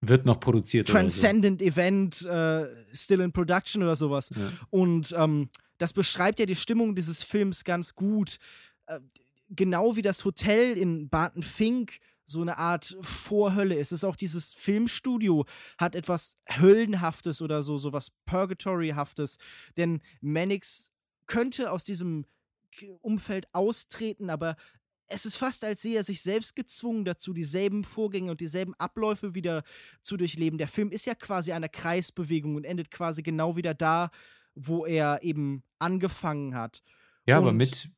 wird 0.01 0.27
noch 0.27 0.39
produziert. 0.39 0.89
Transcendent 0.89 1.61
so. 1.61 1.67
Event, 1.67 2.23
äh, 2.23 2.67
still 2.93 3.21
in 3.21 3.33
production 3.33 3.83
oder 3.83 3.97
sowas. 3.97 4.31
Ja. 4.37 4.53
Und 4.71 5.15
ähm, 5.17 5.49
das 5.79 5.93
beschreibt 5.93 6.39
ja 6.41 6.47
die 6.47 6.57
Stimmung 6.57 6.95
dieses 6.95 7.23
Films 7.23 7.65
ganz 7.65 7.95
gut. 7.95 8.37
Äh, 8.87 9.01
genau 9.49 9.97
wie 9.97 10.03
das 10.03 10.25
Hotel 10.25 10.77
in 10.77 11.09
Barton 11.09 11.43
Fink 11.43 11.99
so 12.27 12.41
eine 12.41 12.59
Art 12.59 12.97
Vorhölle 13.01 13.75
ist. 13.75 13.93
Es 13.93 14.01
ist 14.01 14.05
auch 14.05 14.17
dieses 14.17 14.55
Filmstudio 14.55 15.45
hat 15.79 15.95
etwas 15.95 16.39
Höllenhaftes 16.49 17.43
oder 17.43 17.63
so, 17.63 17.79
so 17.79 17.93
was 17.93 18.11
Purgatoryhaftes. 18.27 19.39
Denn 19.77 20.01
Mannix 20.21 20.93
könnte 21.27 21.71
aus 21.71 21.85
diesem 21.85 22.27
Umfeld 23.01 23.47
austreten, 23.53 24.31
aber 24.31 24.57
es 25.07 25.27
ist 25.27 25.37
fast, 25.37 25.65
als 25.65 25.83
sehe 25.83 25.97
er 25.97 26.05
sich 26.05 26.23
selbst 26.23 26.57
gezwungen 26.57 27.05
dazu, 27.05 27.33
dieselben 27.33 27.85
Vorgänge 27.85 28.31
und 28.31 28.41
dieselben 28.41 28.75
Abläufe 28.75 29.35
wieder 29.35 29.63
zu 30.03 30.17
durchleben. 30.17 30.59
Der 30.59 30.69
Film 30.69 30.91
ist 30.91 31.07
ja 31.07 31.15
quasi 31.15 31.53
eine 31.53 31.69
Kreisbewegung 31.69 32.57
und 32.57 32.65
endet 32.65 32.91
quasi 32.91 33.23
genau 33.23 33.57
wieder 33.57 33.75
da, 33.75 34.11
wo 34.55 34.87
er 34.87 35.23
eben 35.23 35.63
angefangen 35.79 36.55
hat. 36.55 36.83
Ja, 37.27 37.39
und 37.39 37.45
aber 37.45 37.53
mit, 37.53 37.91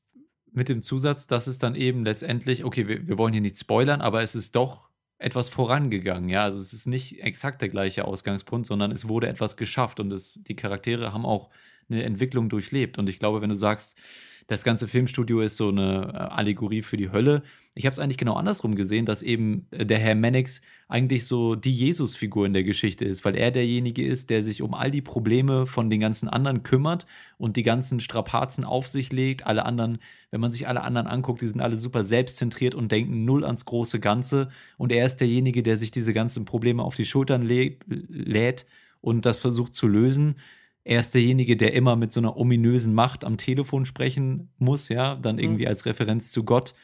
mit 0.57 0.69
dem 0.69 0.81
Zusatz, 0.83 1.27
dass 1.27 1.47
es 1.47 1.59
dann 1.59 1.75
eben 1.75 2.05
letztendlich, 2.05 2.65
okay, 2.65 2.89
wir, 2.89 3.07
wir 3.07 3.19
wollen 3.19 3.33
hier 3.33 3.43
nicht 3.43 3.59
spoilern, 3.59 4.01
aber 4.01 4.23
es 4.23 4.35
ist 4.35 4.57
doch 4.57 4.91
etwas 5.19 5.51
vorangegangen, 5.51 6.29
ja. 6.31 6.45
Also 6.45 6.59
es 6.59 6.73
ist 6.73 6.87
nicht 6.87 7.23
exakt 7.23 7.61
der 7.61 7.69
gleiche 7.69 8.07
Ausgangspunkt, 8.07 8.67
sondern 8.67 8.91
es 8.91 9.09
wurde 9.09 9.29
etwas 9.29 9.57
geschafft 9.57 10.01
und 10.01 10.13
es, 10.13 10.43
die 10.45 10.57
Charaktere 10.57 11.13
haben 11.13 11.27
auch 11.27 11.51
eine 11.89 12.03
Entwicklung 12.05 12.49
durchlebt. 12.49 12.99
Und 12.99 13.09
ich 13.09 13.19
glaube, 13.19 13.43
wenn 13.43 13.51
du 13.51 13.57
sagst, 13.57 13.99
das 14.47 14.63
ganze 14.63 14.87
Filmstudio 14.87 15.41
ist 15.41 15.57
so 15.57 15.69
eine 15.69 16.13
äh, 16.15 16.17
Allegorie 16.17 16.83
für 16.83 16.97
die 16.97 17.11
Hölle. 17.11 17.43
Ich 17.75 17.85
habe 17.85 17.93
es 17.93 17.99
eigentlich 17.99 18.17
genau 18.17 18.35
andersrum 18.35 18.77
gesehen, 18.77 19.05
dass 19.05 19.23
eben 19.23 19.67
äh, 19.73 19.85
der 19.85 19.99
Herr 19.99 20.15
Mannix 20.15 20.63
eigentlich 20.89 21.27
so 21.27 21.57
die 21.57 21.75
Jesus-Figur 21.75 22.47
in 22.47 22.53
der 22.53 22.63
Geschichte 22.63 23.05
ist, 23.05 23.25
weil 23.25 23.35
er 23.35 23.51
derjenige 23.51 24.05
ist, 24.07 24.31
der 24.31 24.45
sich 24.45 24.63
um 24.63 24.73
all 24.73 24.93
die 24.93 25.03
Probleme 25.03 25.67
von 25.67 25.91
den 25.91 25.99
ganzen 25.99 26.29
anderen 26.29 26.63
kümmert 26.63 27.07
und 27.39 27.57
die 27.57 27.65
ganzen 27.65 27.99
Strapazen 27.99 28.65
auf 28.65 28.87
sich 28.87 29.13
legt. 29.13 29.47
Alle 29.47 29.67
anderen, 29.67 29.99
wenn 30.31 30.41
man 30.41 30.53
sich 30.53 30.69
alle 30.69 30.83
anderen 30.83 31.09
anguckt, 31.09 31.41
die 31.41 31.49
sind 31.49 31.61
alle 31.61 31.77
super 31.77 32.05
selbstzentriert 32.05 32.77
und 32.77 32.93
denken 32.93 33.25
null 33.25 33.45
ans 33.45 33.65
große 33.65 33.99
Ganze. 33.99 34.51
Und 34.79 34.93
er 34.93 35.07
ist 35.07 35.17
derjenige, 35.17 35.65
der 35.65 35.77
sich 35.77 35.91
diese 35.91 36.13
ganzen 36.13 36.45
Probleme 36.45 36.85
auf 36.85 36.95
die 36.95 37.05
Schultern 37.05 37.43
lä 37.43 37.79
lädt 37.89 38.67
und 39.01 39.27
das 39.27 39.39
versucht 39.39 39.75
zu 39.75 39.89
lösen 39.89 40.37
er 40.87 41.01
ist 41.01 41.15
derjenige, 41.15 41.57
der 41.57 41.73
immer 41.73 41.97
mit 41.97 42.13
so 42.13 42.21
einer 42.21 42.37
ominösen 42.37 42.95
Macht 42.95 43.25
am 43.25 43.37
Telefon 43.37 43.87
sprechen 43.87 44.51
muss, 44.59 44.89
ja, 44.89 45.17
dann 45.17 45.41
irgendwie 45.41 45.65
mhm. 45.65 45.69
als 45.69 45.85
Referenz 45.85 46.31
zu 46.31 46.45
Gott. 46.45 46.75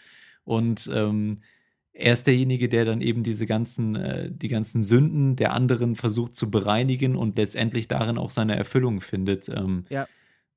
Und 0.42 0.90
ähm, 0.92 1.38
er 1.92 2.12
ist 2.12 2.26
derjenige, 2.26 2.68
der 2.68 2.84
dann 2.84 3.00
eben 3.00 3.22
diese 3.22 3.46
ganzen, 3.46 3.94
äh, 3.94 4.32
die 4.32 4.48
ganzen 4.48 4.82
Sünden 4.82 5.36
der 5.36 5.52
anderen 5.52 5.94
versucht 5.94 6.34
zu 6.34 6.50
bereinigen 6.50 7.14
und 7.14 7.36
letztendlich 7.36 7.86
darin 7.86 8.18
auch 8.18 8.30
seine 8.30 8.56
Erfüllung 8.56 9.00
findet. 9.00 9.48
Ähm, 9.48 9.84
ja. 9.88 10.08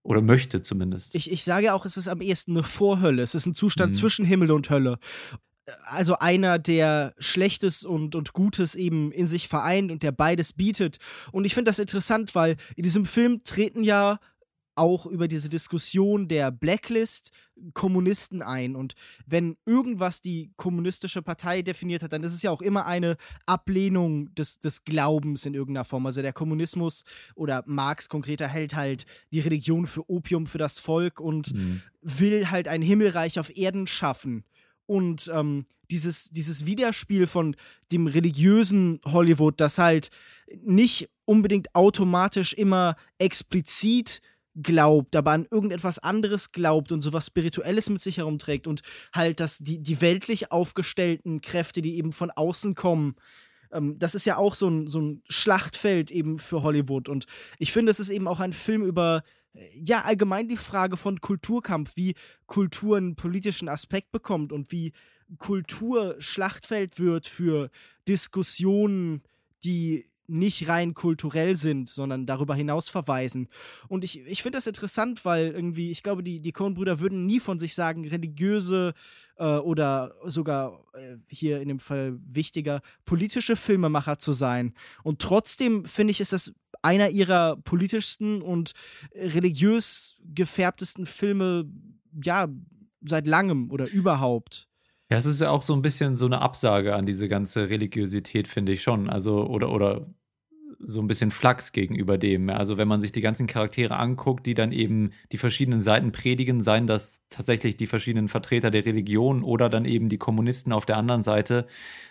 Oder 0.01 0.21
möchte 0.21 0.63
zumindest. 0.63 1.13
Ich, 1.13 1.31
ich 1.31 1.43
sage 1.43 1.75
auch, 1.75 1.85
es 1.85 1.97
ist 1.97 2.07
am 2.07 2.21
ehesten 2.21 2.53
eine 2.53 2.63
Vorhölle. 2.63 3.21
Es 3.21 3.35
ist 3.35 3.45
ein 3.45 3.53
Zustand 3.53 3.91
mhm. 3.91 3.97
zwischen 3.97 4.25
Himmel 4.25 4.51
und 4.51 4.71
Hölle 4.71 4.97
also 5.85 6.15
einer, 6.19 6.59
der 6.59 7.13
Schlechtes 7.17 7.83
und, 7.85 8.15
und 8.15 8.33
Gutes 8.33 8.75
eben 8.75 9.11
in 9.11 9.27
sich 9.27 9.47
vereint 9.47 9.91
und 9.91 10.03
der 10.03 10.11
beides 10.11 10.53
bietet. 10.53 10.97
Und 11.31 11.45
ich 11.45 11.53
finde 11.53 11.69
das 11.69 11.79
interessant, 11.79 12.35
weil 12.35 12.55
in 12.75 12.83
diesem 12.83 13.05
Film 13.05 13.43
treten 13.43 13.83
ja 13.83 14.19
auch 14.75 15.05
über 15.05 15.27
diese 15.27 15.49
Diskussion 15.49 16.27
der 16.27 16.51
Blacklist 16.51 17.31
Kommunisten 17.73 18.41
ein. 18.41 18.75
Und 18.75 18.93
wenn 19.25 19.55
irgendwas 19.65 20.21
die 20.21 20.51
kommunistische 20.57 21.21
Partei 21.21 21.61
definiert 21.61 22.03
hat, 22.03 22.11
dann 22.11 22.23
ist 22.23 22.33
es 22.33 22.41
ja 22.41 22.51
auch 22.51 22.61
immer 22.61 22.85
eine 22.85 23.15
Ablehnung 23.45 24.35
des, 24.35 24.59
des 24.59 24.83
Glaubens 24.83 25.45
in 25.45 25.53
irgendeiner 25.53 25.85
Form. 25.85 26.05
Also 26.05 26.21
der 26.21 26.33
Kommunismus 26.33 27.05
oder 27.35 27.63
Marx 27.65 28.09
konkreter 28.09 28.47
hält 28.49 28.75
halt 28.75 29.05
die 29.31 29.39
Religion 29.39 29.87
für 29.87 30.09
Opium 30.09 30.45
für 30.45 30.57
das 30.57 30.79
Volk 30.79 31.21
und 31.21 31.53
mhm. 31.53 31.81
will 32.01 32.51
halt 32.51 32.67
ein 32.67 32.81
Himmelreich 32.81 33.39
auf 33.39 33.55
Erden 33.55 33.87
schaffen. 33.87 34.43
Und 34.85 35.31
ähm, 35.33 35.65
dieses, 35.91 36.29
dieses 36.29 36.65
Widerspiel 36.65 37.27
von 37.27 37.55
dem 37.91 38.07
religiösen 38.07 38.99
Hollywood, 39.05 39.59
das 39.59 39.77
halt 39.77 40.09
nicht 40.63 41.09
unbedingt 41.25 41.73
automatisch 41.73 42.53
immer 42.53 42.95
explizit 43.17 44.21
glaubt, 44.55 45.15
aber 45.15 45.31
an 45.31 45.47
irgendetwas 45.51 45.99
anderes 45.99 46.51
glaubt 46.51 46.91
und 46.91 47.01
sowas 47.01 47.27
Spirituelles 47.27 47.89
mit 47.89 48.01
sich 48.01 48.17
herumträgt 48.17 48.67
und 48.67 48.81
halt, 49.13 49.39
dass 49.39 49.57
die, 49.59 49.81
die 49.81 49.99
weltlich 50.01 50.51
aufgestellten 50.51 51.41
Kräfte, 51.41 51.81
die 51.81 51.97
eben 51.97 52.13
von 52.13 52.31
außen 52.31 52.73
kommen, 52.73 53.15
ähm, 53.71 53.99
das 53.99 54.15
ist 54.15 54.25
ja 54.25 54.37
auch 54.37 54.55
so 54.55 54.69
ein, 54.69 54.87
so 54.87 55.01
ein 55.01 55.23
Schlachtfeld 55.27 56.09
eben 56.09 56.39
für 56.39 56.63
Hollywood. 56.63 57.09
Und 57.09 57.25
ich 57.59 57.73
finde, 57.73 57.91
es 57.91 57.99
ist 57.99 58.09
eben 58.09 58.27
auch 58.27 58.39
ein 58.39 58.53
Film 58.53 58.83
über 58.83 59.23
ja, 59.73 60.01
allgemein 60.01 60.47
die 60.47 60.57
Frage 60.57 60.97
von 60.97 61.21
Kulturkampf, 61.21 61.95
wie 61.95 62.15
Kultur 62.45 62.97
einen 62.97 63.15
politischen 63.15 63.69
Aspekt 63.69 64.11
bekommt 64.11 64.51
und 64.51 64.71
wie 64.71 64.93
Kultur 65.39 66.15
Schlachtfeld 66.19 66.99
wird 66.99 67.27
für 67.27 67.69
Diskussionen, 68.07 69.23
die 69.63 70.05
nicht 70.27 70.67
rein 70.67 70.93
kulturell 70.93 71.55
sind, 71.55 71.89
sondern 71.89 72.25
darüber 72.25 72.55
hinaus 72.55 72.89
verweisen. 72.89 73.47
Und 73.87 74.03
ich, 74.03 74.25
ich 74.25 74.41
finde 74.41 74.57
das 74.57 74.67
interessant, 74.67 75.23
weil 75.25 75.51
irgendwie, 75.51 75.91
ich 75.91 76.03
glaube, 76.03 76.23
die, 76.23 76.39
die 76.39 76.51
Coen-Brüder 76.51 76.99
würden 76.99 77.25
nie 77.25 77.39
von 77.39 77.59
sich 77.59 77.75
sagen, 77.75 78.07
religiöse 78.07 78.93
äh, 79.37 79.57
oder 79.57 80.13
sogar 80.25 80.83
äh, 80.93 81.17
hier 81.27 81.61
in 81.61 81.67
dem 81.67 81.79
Fall 81.79 82.17
wichtiger, 82.25 82.81
politische 83.05 83.55
Filmemacher 83.55 84.17
zu 84.17 84.33
sein. 84.33 84.73
Und 85.03 85.21
trotzdem 85.21 85.85
finde 85.85 86.11
ich, 86.11 86.21
ist 86.21 86.33
das 86.33 86.53
einer 86.85 87.09
ihrer 87.09 87.57
politischsten 87.57 88.41
und 88.41 88.71
religiös 89.13 90.17
gefärbtesten 90.23 91.05
Filme, 91.05 91.65
ja, 92.23 92.47
seit 93.01 93.27
langem 93.27 93.71
oder 93.71 93.89
überhaupt. 93.89 94.67
Ja, 95.09 95.17
es 95.17 95.25
ist 95.25 95.41
ja 95.41 95.49
auch 95.49 95.61
so 95.61 95.73
ein 95.73 95.81
bisschen 95.81 96.15
so 96.15 96.25
eine 96.25 96.41
Absage 96.41 96.95
an 96.95 97.05
diese 97.05 97.27
ganze 97.27 97.69
Religiosität, 97.69 98.47
finde 98.47 98.71
ich 98.71 98.81
schon. 98.81 99.09
Also, 99.09 99.45
oder, 99.45 99.71
oder 99.71 100.07
so 100.79 101.01
ein 101.01 101.07
bisschen 101.07 101.31
Flachs 101.31 101.71
gegenüber 101.71 102.17
dem. 102.17 102.49
Also 102.49 102.77
wenn 102.77 102.87
man 102.87 103.01
sich 103.01 103.11
die 103.11 103.21
ganzen 103.21 103.47
Charaktere 103.47 103.95
anguckt, 103.95 104.45
die 104.45 104.53
dann 104.53 104.71
eben 104.71 105.11
die 105.31 105.37
verschiedenen 105.37 105.81
Seiten 105.81 106.11
predigen, 106.11 106.61
seien 106.61 106.87
das 106.87 107.21
tatsächlich 107.29 107.77
die 107.77 107.87
verschiedenen 107.87 108.27
Vertreter 108.27 108.71
der 108.71 108.85
Religion 108.85 109.43
oder 109.43 109.69
dann 109.69 109.85
eben 109.85 110.09
die 110.09 110.17
Kommunisten 110.17 110.73
auf 110.73 110.85
der 110.85 110.97
anderen 110.97 111.23
Seite, 111.23 111.67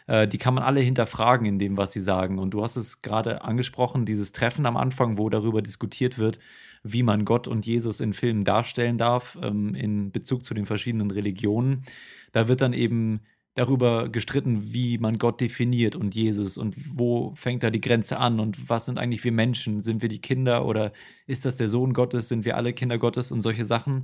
äh, 0.07 0.27
die 0.29 0.39
kann 0.39 0.55
man 0.55 0.63
alle 0.63 0.81
hinterfragen 0.81 1.47
in 1.47 1.59
dem, 1.59 1.77
was 1.77 1.93
sie 1.93 2.01
sagen. 2.01 2.39
Und 2.39 2.53
du 2.53 2.63
hast 2.63 2.77
es 2.77 3.03
gerade 3.03 3.43
angesprochen, 3.43 4.05
dieses 4.05 4.33
Treffen 4.33 4.67
am 4.67 4.77
Anfang, 4.77 5.19
wo 5.19 5.29
darüber 5.29 5.63
diskutiert 5.63 6.19
wird, 6.19 6.39
wie 6.83 7.03
man 7.03 7.25
Gott 7.25 7.49
und 7.49 7.65
Jesus 7.65 8.01
in 8.01 8.13
Filmen 8.13 8.45
darstellen 8.45 8.99
darf, 8.99 9.39
ähm, 9.43 9.75
in 9.75 10.13
Bezug 10.13 10.45
zu 10.45 10.55
den 10.55 10.67
verschiedenen 10.67 11.11
Religionen. 11.11 11.85
Da 12.33 12.49
wird 12.49 12.61
dann 12.61 12.73
eben 12.73 13.21
darüber 13.55 14.09
gestritten, 14.09 14.73
wie 14.73 14.99
man 14.99 15.19
Gott 15.19 15.41
definiert 15.41 15.95
und 15.95 16.15
Jesus 16.15 16.59
und 16.59 16.75
wo 16.99 17.33
fängt 17.37 17.63
da 17.63 17.71
die 17.71 17.81
Grenze 17.81 18.19
an 18.19 18.41
und 18.41 18.69
was 18.69 18.87
sind 18.87 18.99
eigentlich 18.99 19.23
wir 19.23 19.33
Menschen? 19.33 19.83
Sind 19.83 20.03
wir 20.03 20.09
die 20.09 20.21
Kinder 20.21 20.67
oder 20.67 20.93
ist 21.27 21.45
das 21.45 21.57
der 21.57 21.69
Sohn 21.69 21.93
Gottes? 21.93 22.29
Sind 22.29 22.45
wir 22.45 22.57
alle 22.57 22.73
Kinder 22.73 22.99
Gottes 22.99 23.31
und 23.31 23.43
solche 23.43 23.65
Sachen? 23.65 24.03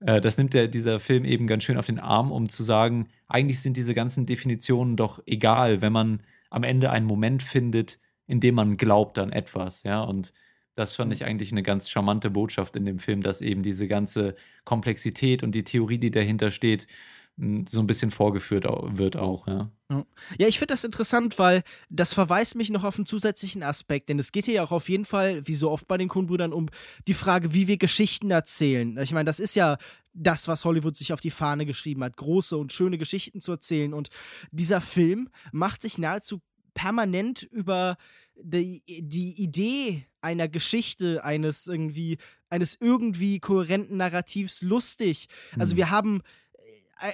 Äh, 0.00 0.20
das 0.20 0.38
nimmt 0.38 0.54
der, 0.54 0.68
dieser 0.68 1.00
Film 1.00 1.24
eben 1.24 1.46
ganz 1.46 1.64
schön 1.64 1.76
auf 1.76 1.86
den 1.86 1.98
Arm, 1.98 2.30
um 2.30 2.48
zu 2.48 2.62
sagen, 2.62 3.08
eigentlich 3.28 3.60
sind 3.60 3.76
diese 3.76 3.94
ganzen 3.94 4.26
Definitionen 4.26 4.96
doch 4.96 5.20
egal, 5.26 5.82
wenn 5.82 5.92
man 5.92 6.22
am 6.50 6.62
Ende 6.62 6.90
einen 6.90 7.06
Moment 7.06 7.42
findet, 7.42 7.98
in 8.26 8.40
dem 8.40 8.54
man 8.54 8.76
glaubt 8.76 9.18
an 9.18 9.32
etwas, 9.32 9.82
ja, 9.82 10.02
und 10.02 10.32
das 10.76 10.96
fand 10.96 11.12
ich 11.12 11.24
eigentlich 11.24 11.52
eine 11.52 11.62
ganz 11.62 11.88
charmante 11.90 12.30
Botschaft 12.30 12.74
in 12.76 12.84
dem 12.84 12.98
Film, 12.98 13.22
dass 13.22 13.40
eben 13.40 13.62
diese 13.62 13.86
ganze 13.86 14.34
Komplexität 14.64 15.42
und 15.42 15.54
die 15.54 15.62
Theorie, 15.62 15.98
die 15.98 16.10
dahinter 16.10 16.50
steht, 16.50 16.86
so 17.36 17.80
ein 17.80 17.86
bisschen 17.86 18.12
vorgeführt 18.12 18.64
wird 18.64 19.16
auch, 19.16 19.48
ja. 19.48 19.70
Ja, 20.38 20.46
ich 20.46 20.58
finde 20.58 20.74
das 20.74 20.84
interessant, 20.84 21.38
weil 21.38 21.62
das 21.90 22.14
verweist 22.14 22.54
mich 22.54 22.70
noch 22.70 22.84
auf 22.84 22.96
einen 22.96 23.06
zusätzlichen 23.06 23.62
Aspekt, 23.62 24.08
denn 24.08 24.18
es 24.18 24.32
geht 24.32 24.44
hier 24.44 24.54
ja 24.54 24.64
auch 24.64 24.72
auf 24.72 24.88
jeden 24.88 25.04
Fall, 25.04 25.46
wie 25.46 25.54
so 25.54 25.70
oft 25.70 25.86
bei 25.88 25.96
den 25.96 26.08
Kuhnbrüdern, 26.08 26.52
um 26.52 26.68
die 27.06 27.14
Frage, 27.14 27.52
wie 27.52 27.68
wir 27.68 27.76
Geschichten 27.76 28.30
erzählen. 28.30 28.96
Ich 28.98 29.12
meine, 29.12 29.26
das 29.26 29.40
ist 29.40 29.56
ja 29.56 29.78
das, 30.12 30.46
was 30.48 30.64
Hollywood 30.64 30.96
sich 30.96 31.12
auf 31.12 31.20
die 31.20 31.30
Fahne 31.30 31.66
geschrieben 31.66 32.04
hat, 32.04 32.16
große 32.16 32.56
und 32.56 32.72
schöne 32.72 32.98
Geschichten 32.98 33.40
zu 33.40 33.52
erzählen. 33.52 33.94
Und 33.94 34.08
dieser 34.52 34.80
Film 34.80 35.28
macht 35.52 35.82
sich 35.82 35.98
nahezu 35.98 36.40
permanent 36.72 37.42
über 37.42 37.96
die, 38.36 38.82
die 38.86 39.42
Idee 39.42 40.06
einer 40.20 40.48
Geschichte, 40.48 41.24
eines 41.24 41.66
irgendwie, 41.66 42.18
eines 42.48 42.76
irgendwie 42.80 43.40
kohärenten 43.40 43.96
Narrativs 43.96 44.62
lustig. 44.62 45.28
Also 45.58 45.74
mhm. 45.74 45.78
wir 45.78 45.90
haben 45.90 46.22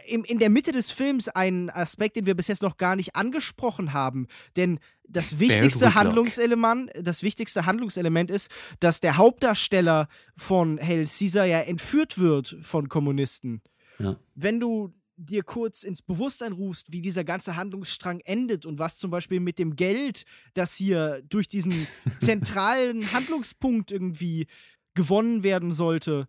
in, 0.06 0.24
in 0.24 0.38
der 0.38 0.50
Mitte 0.50 0.72
des 0.72 0.90
Films 0.90 1.28
einen 1.28 1.70
Aspekt, 1.70 2.16
den 2.16 2.26
wir 2.26 2.34
bis 2.34 2.48
jetzt 2.48 2.62
noch 2.62 2.76
gar 2.76 2.96
nicht 2.96 3.16
angesprochen 3.16 3.92
haben. 3.92 4.26
Denn 4.56 4.78
das 5.08 5.38
wichtigste 5.38 5.94
Handlungselement, 5.94 6.90
das 7.00 7.22
wichtigste 7.22 7.66
Handlungselement 7.66 8.30
ist, 8.30 8.50
dass 8.78 9.00
der 9.00 9.16
Hauptdarsteller 9.16 10.08
von 10.36 10.78
Hell 10.78 11.06
Caesar 11.06 11.46
ja 11.46 11.60
entführt 11.60 12.18
wird 12.18 12.56
von 12.62 12.88
Kommunisten. 12.88 13.62
Ja. 13.98 14.16
Wenn 14.34 14.60
du 14.60 14.94
dir 15.16 15.42
kurz 15.42 15.82
ins 15.82 16.00
Bewusstsein 16.00 16.52
rufst, 16.52 16.92
wie 16.92 17.02
dieser 17.02 17.24
ganze 17.24 17.56
Handlungsstrang 17.56 18.20
endet 18.20 18.64
und 18.64 18.78
was 18.78 18.98
zum 18.98 19.10
Beispiel 19.10 19.40
mit 19.40 19.58
dem 19.58 19.76
Geld, 19.76 20.24
das 20.54 20.74
hier 20.74 21.22
durch 21.28 21.46
diesen 21.46 21.86
zentralen 22.18 23.02
Handlungspunkt 23.12 23.90
irgendwie 23.90 24.46
gewonnen 24.94 25.42
werden 25.42 25.72
sollte, 25.72 26.26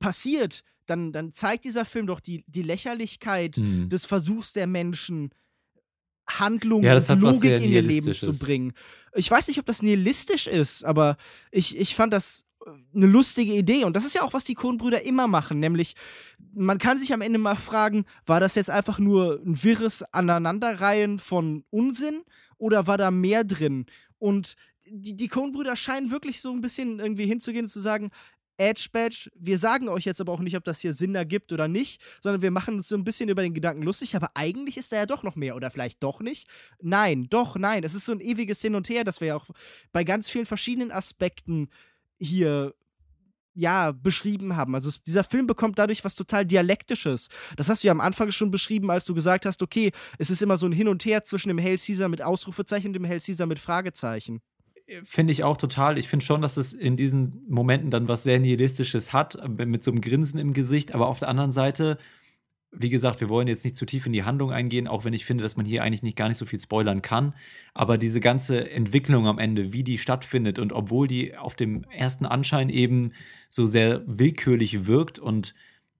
passiert, 0.00 0.64
dann, 0.86 1.12
dann 1.12 1.32
zeigt 1.32 1.64
dieser 1.64 1.84
Film 1.84 2.06
doch 2.06 2.20
die, 2.20 2.44
die 2.46 2.62
Lächerlichkeit 2.62 3.58
mhm. 3.58 3.88
des 3.88 4.06
Versuchs 4.06 4.52
der 4.52 4.66
Menschen, 4.66 5.30
Handlung 6.28 6.82
ja, 6.82 6.94
und 6.94 7.20
Logik 7.20 7.60
in 7.60 7.70
ihr 7.70 7.82
Leben 7.82 8.14
zu 8.14 8.38
bringen. 8.38 8.72
Ich 9.14 9.30
weiß 9.30 9.48
nicht, 9.48 9.58
ob 9.58 9.66
das 9.66 9.82
nihilistisch 9.82 10.46
ist, 10.46 10.84
aber 10.84 11.16
ich, 11.50 11.78
ich 11.78 11.94
fand 11.94 12.12
das 12.12 12.46
äh, 12.64 12.70
eine 12.94 13.06
lustige 13.06 13.52
Idee. 13.52 13.84
Und 13.84 13.96
das 13.96 14.04
ist 14.04 14.14
ja 14.14 14.22
auch, 14.22 14.32
was 14.32 14.44
die 14.44 14.54
Kohnbrüder 14.54 15.04
immer 15.04 15.26
machen. 15.26 15.58
Nämlich, 15.58 15.94
man 16.54 16.78
kann 16.78 16.98
sich 16.98 17.12
am 17.12 17.20
Ende 17.20 17.38
mal 17.38 17.56
fragen, 17.56 18.04
war 18.24 18.40
das 18.40 18.54
jetzt 18.54 18.70
einfach 18.70 18.98
nur 18.98 19.40
ein 19.44 19.62
wirres 19.62 20.02
Aneinanderreihen 20.12 21.18
von 21.18 21.64
Unsinn 21.70 22.22
oder 22.56 22.86
war 22.86 22.98
da 22.98 23.10
mehr 23.10 23.44
drin? 23.44 23.86
Und 24.18 24.54
die, 24.86 25.16
die 25.16 25.28
Coen-Brüder 25.28 25.76
scheinen 25.76 26.10
wirklich 26.10 26.40
so 26.40 26.52
ein 26.52 26.60
bisschen 26.60 26.98
irgendwie 26.98 27.26
hinzugehen 27.26 27.64
und 27.64 27.70
zu 27.70 27.80
sagen, 27.80 28.10
Edge 28.58 28.88
Badge. 28.92 29.30
Wir 29.34 29.58
sagen 29.58 29.88
euch 29.88 30.04
jetzt 30.04 30.20
aber 30.20 30.32
auch 30.32 30.40
nicht, 30.40 30.56
ob 30.56 30.64
das 30.64 30.80
hier 30.80 30.94
Sinn 30.94 31.14
ergibt 31.14 31.52
oder 31.52 31.68
nicht, 31.68 32.00
sondern 32.20 32.42
wir 32.42 32.50
machen 32.50 32.74
uns 32.74 32.88
so 32.88 32.96
ein 32.96 33.04
bisschen 33.04 33.28
über 33.28 33.42
den 33.42 33.54
Gedanken 33.54 33.82
lustig, 33.82 34.14
aber 34.16 34.30
eigentlich 34.34 34.76
ist 34.76 34.92
da 34.92 34.96
ja 34.96 35.06
doch 35.06 35.22
noch 35.22 35.36
mehr 35.36 35.56
oder 35.56 35.70
vielleicht 35.70 36.02
doch 36.02 36.20
nicht. 36.20 36.48
Nein, 36.80 37.26
doch, 37.30 37.56
nein. 37.56 37.84
Es 37.84 37.94
ist 37.94 38.06
so 38.06 38.12
ein 38.12 38.20
ewiges 38.20 38.60
Hin 38.60 38.74
und 38.74 38.88
Her, 38.88 39.04
das 39.04 39.20
wir 39.20 39.28
ja 39.28 39.36
auch 39.36 39.46
bei 39.92 40.04
ganz 40.04 40.28
vielen 40.28 40.46
verschiedenen 40.46 40.90
Aspekten 40.90 41.68
hier 42.18 42.74
ja, 43.54 43.92
beschrieben 43.92 44.56
haben. 44.56 44.74
Also 44.74 44.88
es, 44.88 45.02
dieser 45.02 45.24
Film 45.24 45.46
bekommt 45.46 45.78
dadurch 45.78 46.04
was 46.04 46.14
total 46.14 46.46
Dialektisches. 46.46 47.28
Das 47.56 47.68
hast 47.68 47.82
du 47.82 47.88
ja 47.88 47.92
am 47.92 48.00
Anfang 48.00 48.32
schon 48.32 48.50
beschrieben, 48.50 48.90
als 48.90 49.04
du 49.04 49.14
gesagt 49.14 49.46
hast, 49.46 49.62
okay, 49.62 49.92
es 50.18 50.30
ist 50.30 50.42
immer 50.42 50.56
so 50.56 50.66
ein 50.66 50.72
Hin 50.72 50.88
und 50.88 51.04
Her 51.04 51.22
zwischen 51.22 51.48
dem 51.48 51.58
Hail 51.58 51.76
Caesar 51.78 52.08
mit 52.08 52.22
Ausrufezeichen 52.22 52.88
und 52.88 52.94
dem 52.94 53.06
Hail 53.06 53.20
Caesar 53.20 53.46
mit 53.46 53.58
Fragezeichen. 53.58 54.40
Finde 55.04 55.32
ich 55.32 55.44
auch 55.44 55.56
total. 55.56 55.98
Ich 55.98 56.08
finde 56.08 56.24
schon, 56.24 56.42
dass 56.42 56.56
es 56.56 56.72
in 56.72 56.96
diesen 56.96 57.44
Momenten 57.48 57.90
dann 57.90 58.08
was 58.08 58.22
sehr 58.22 58.40
Nihilistisches 58.40 59.12
hat, 59.12 59.36
äh, 59.36 59.48
mit 59.48 59.82
so 59.82 59.90
einem 59.90 60.00
Grinsen 60.00 60.38
im 60.38 60.52
Gesicht. 60.52 60.94
Aber 60.94 61.08
auf 61.08 61.18
der 61.18 61.28
anderen 61.28 61.52
Seite, 61.52 61.98
wie 62.72 62.90
gesagt, 62.90 63.20
wir 63.20 63.28
wollen 63.28 63.48
jetzt 63.48 63.64
nicht 63.64 63.76
zu 63.76 63.86
tief 63.86 64.06
in 64.06 64.12
die 64.12 64.24
Handlung 64.24 64.50
eingehen, 64.50 64.88
auch 64.88 65.04
wenn 65.04 65.12
ich 65.12 65.24
finde, 65.24 65.42
dass 65.42 65.56
man 65.56 65.66
hier 65.66 65.82
eigentlich 65.82 66.02
nicht 66.02 66.16
gar 66.16 66.28
nicht 66.28 66.38
so 66.38 66.46
viel 66.46 66.58
spoilern 66.58 67.02
kann. 67.02 67.34
Aber 67.74 67.98
diese 67.98 68.20
ganze 68.20 68.70
Entwicklung 68.70 69.26
am 69.26 69.38
Ende, 69.38 69.72
wie 69.72 69.84
die 69.84 69.98
stattfindet 69.98 70.58
und 70.58 70.72
obwohl 70.72 71.06
die 71.06 71.36
auf 71.36 71.54
dem 71.54 71.84
ersten 71.84 72.26
Anschein 72.26 72.68
eben 72.68 73.12
so 73.48 73.66
sehr 73.66 74.02
willkürlich 74.06 74.86
wirkt 74.86 75.18
und 75.18 75.54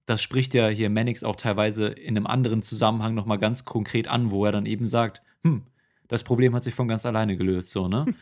das 0.05 0.21
spricht 0.21 0.53
ja 0.53 0.67
hier 0.67 0.89
Mannix 0.89 1.23
auch 1.23 1.35
teilweise 1.35 1.87
in 1.87 2.17
einem 2.17 2.27
anderen 2.27 2.61
Zusammenhang 2.61 3.13
nochmal 3.13 3.37
ganz 3.37 3.63
konkret 3.63 4.07
an, 4.07 4.31
wo 4.31 4.45
er 4.45 4.51
dann 4.51 4.65
eben 4.65 4.85
sagt, 4.85 5.21
hm, 5.43 5.63
das 6.07 6.23
Problem 6.23 6.53
hat 6.53 6.63
sich 6.63 6.73
von 6.73 6.87
ganz 6.87 7.05
alleine 7.05 7.37
gelöst, 7.37 7.69
so, 7.69 7.87
ne? 7.87 8.05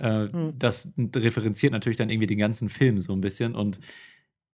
Äh, 0.00 0.24
mhm. 0.24 0.58
Das 0.58 0.92
referenziert 0.98 1.72
natürlich 1.72 1.98
dann 1.98 2.10
irgendwie 2.10 2.26
den 2.26 2.38
ganzen 2.38 2.68
Film 2.68 2.98
so 2.98 3.12
ein 3.12 3.20
bisschen. 3.20 3.54
Und 3.54 3.80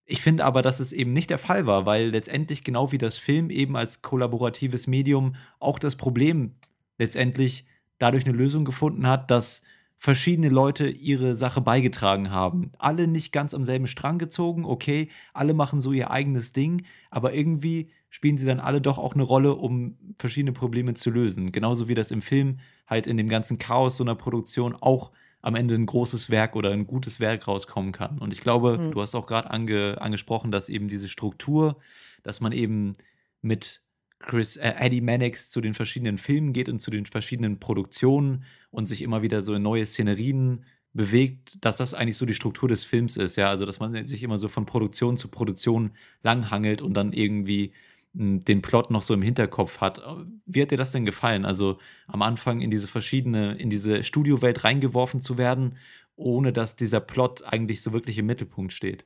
ich 0.05 0.21
finde 0.21 0.45
aber, 0.45 0.63
dass 0.63 0.81
es 0.81 0.93
eben 0.93 1.13
nicht 1.13 1.31
der 1.31 1.39
Fall 1.39 1.67
war, 1.67 1.87
weil 1.87 2.11
letztendlich 2.11 2.65
genau 2.65 2.93
wie 2.93 2.99
das 2.99 3.19
Film 3.19 3.51
eben 3.51 3.77
als 3.77 4.03
kollaboratives 4.03 4.87
Medium 4.87 5.37
auch 5.59 5.79
das 5.79 5.97
Problem 5.97 6.55
letztendlich 6.99 7.67
dadurch 7.99 8.27
eine 8.27 8.37
Lösung 8.37 8.65
gefunden 8.65 9.07
hat, 9.07 9.31
dass 9.31 9.63
verschiedene 9.97 10.51
Leute 10.51 10.89
ihre 10.89 11.37
Sache 11.37 11.61
beigetragen 11.63 12.31
haben. 12.31 12.71
Alle 12.79 13.09
nicht 13.09 13.33
ganz 13.33 13.55
am 13.55 13.65
selben 13.65 13.87
Strang 13.87 14.19
gezogen, 14.19 14.65
okay, 14.65 15.09
alle 15.33 15.55
machen 15.55 15.81
so 15.81 15.93
ihr 15.93 16.11
eigenes 16.11 16.53
Ding, 16.53 16.85
aber 17.11 17.33
irgendwie 17.33 17.91
spielen 18.11 18.37
sie 18.37 18.47
dann 18.47 18.61
alle 18.61 18.81
doch 18.81 18.99
auch 18.99 19.15
eine 19.15 19.23
Rolle, 19.23 19.55
um 19.55 19.97
verschiedene 20.19 20.53
Probleme 20.53 20.95
zu 20.95 21.11
lösen. 21.11 21.51
Genauso 21.51 21.89
wie 21.89 21.95
das 21.95 22.11
im 22.11 22.23
Film 22.23 22.61
halt 22.87 23.07
in 23.07 23.17
dem 23.17 23.29
ganzen 23.29 23.59
Chaos 23.59 23.97
so 23.97 24.05
einer 24.05 24.15
Produktion 24.15 24.77
auch 24.79 25.13
am 25.47 25.55
Ende 25.55 25.77
ein 25.77 25.87
großes 25.87 26.29
Werk 26.29 26.57
oder 26.57 26.73
ein 26.73 26.89
gutes 26.89 27.21
Werk 27.21 27.47
rauskommen 27.47 27.93
kann. 27.93 28.19
Und 28.19 28.33
ich 28.33 28.41
glaube, 28.41 28.79
mhm. 28.79 28.91
du 28.91 29.01
hast 29.01 29.15
auch 29.15 29.27
gerade 29.27 29.49
ange, 29.49 29.97
angesprochen, 30.01 30.51
dass 30.51 30.69
eben 30.69 30.89
diese 30.89 31.09
Struktur, 31.09 31.79
dass 32.25 32.41
man 32.41 32.51
eben 32.51 32.95
mit 33.43 33.81
Chris, 34.19 34.57
äh, 34.57 34.75
Eddie 34.77 35.01
Mannix 35.01 35.51
zu 35.51 35.61
den 35.61 35.73
verschiedenen 35.73 36.19
Filmen 36.19 36.53
geht 36.53 36.69
und 36.69 36.81
zu 36.81 36.91
den 36.91 37.07
verschiedenen 37.07 37.61
Produktionen 37.61 38.43
und 38.73 38.87
sich 38.87 39.03
immer 39.03 39.23
wieder 39.23 39.41
so 39.43 39.55
in 39.55 39.63
neue 39.63 39.87
Szenerien 39.87 40.65
bewegt, 40.93 41.65
dass 41.65 41.77
das 41.77 41.95
eigentlich 41.95 42.17
so 42.17 42.27
die 42.27 42.35
Struktur 42.35 42.69
des 42.69 42.83
Films 42.83 43.17
ist, 43.17 43.37
ja, 43.37 43.49
also 43.49 43.65
dass 43.67 43.79
man 43.79 44.05
sich 44.05 44.25
immer 44.25 44.39
so 44.39 44.49
von 44.49 44.67
Produktion 44.67 45.17
zu 45.17 45.29
Produktion 45.29 45.93
langhangelt 46.25 46.83
und 46.83 46.95
dann 46.95 47.13
irgendwie 47.13 47.73
den 48.19 48.63
Plot 48.63 48.91
noch 48.91 49.03
so 49.03 49.13
im 49.13 49.21
Hinterkopf 49.21 49.81
hat. 49.81 50.01
Wie 50.47 50.63
hat 50.63 50.71
dir 50.71 50.79
das 50.79 50.93
denn 50.93 51.05
gefallen? 51.05 51.45
Also 51.45 51.79
am 52.07 52.23
Anfang 52.23 52.61
in 52.61 52.71
diese 52.71 52.89
verschiedene, 52.89 53.57
in 53.57 53.69
diese 53.69 54.03
Studiowelt 54.03 54.65
reingeworfen 54.65 55.21
zu 55.21 55.37
werden, 55.37 55.77
ohne 56.17 56.53
dass 56.53 56.77
dieser 56.77 57.01
Plot 57.01 57.45
eigentlich 57.45 57.83
so 57.83 57.93
wirklich 57.93 58.17
im 58.17 58.27
Mittelpunkt 58.27 58.73
steht. 58.73 59.05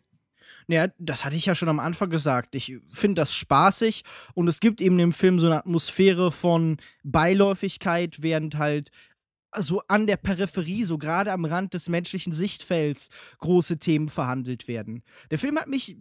Naja, 0.69 0.93
das 0.99 1.25
hatte 1.25 1.35
ich 1.35 1.47
ja 1.47 1.57
schon 1.57 1.69
am 1.69 1.81
Anfang 1.81 2.11
gesagt. 2.11 2.55
Ich 2.55 2.79
finde 2.89 3.23
das 3.23 3.35
spaßig 3.35 4.05
und 4.35 4.47
es 4.47 4.61
gibt 4.61 4.81
eben 4.81 4.99
im 5.01 5.13
Film 5.13 5.41
so 5.41 5.47
eine 5.47 5.57
Atmosphäre 5.57 6.31
von 6.31 6.77
Beiläufigkeit, 7.03 8.23
während 8.23 8.59
halt 8.59 8.93
so 9.59 9.83
an 9.89 10.07
der 10.07 10.17
Peripherie, 10.17 10.85
so 10.85 10.99
gerade 10.99 11.33
am 11.33 11.45
Rand 11.45 11.75
des 11.75 11.89
menschlichen 11.89 12.33
Sichtfelds, 12.33 13.09
große 13.39 13.81
Themen 13.81 14.09
verhandelt 14.09 14.69
werden. 14.69 15.03
Der 15.33 15.39
Film 15.39 15.59
hat 15.59 15.67
mich 15.67 15.97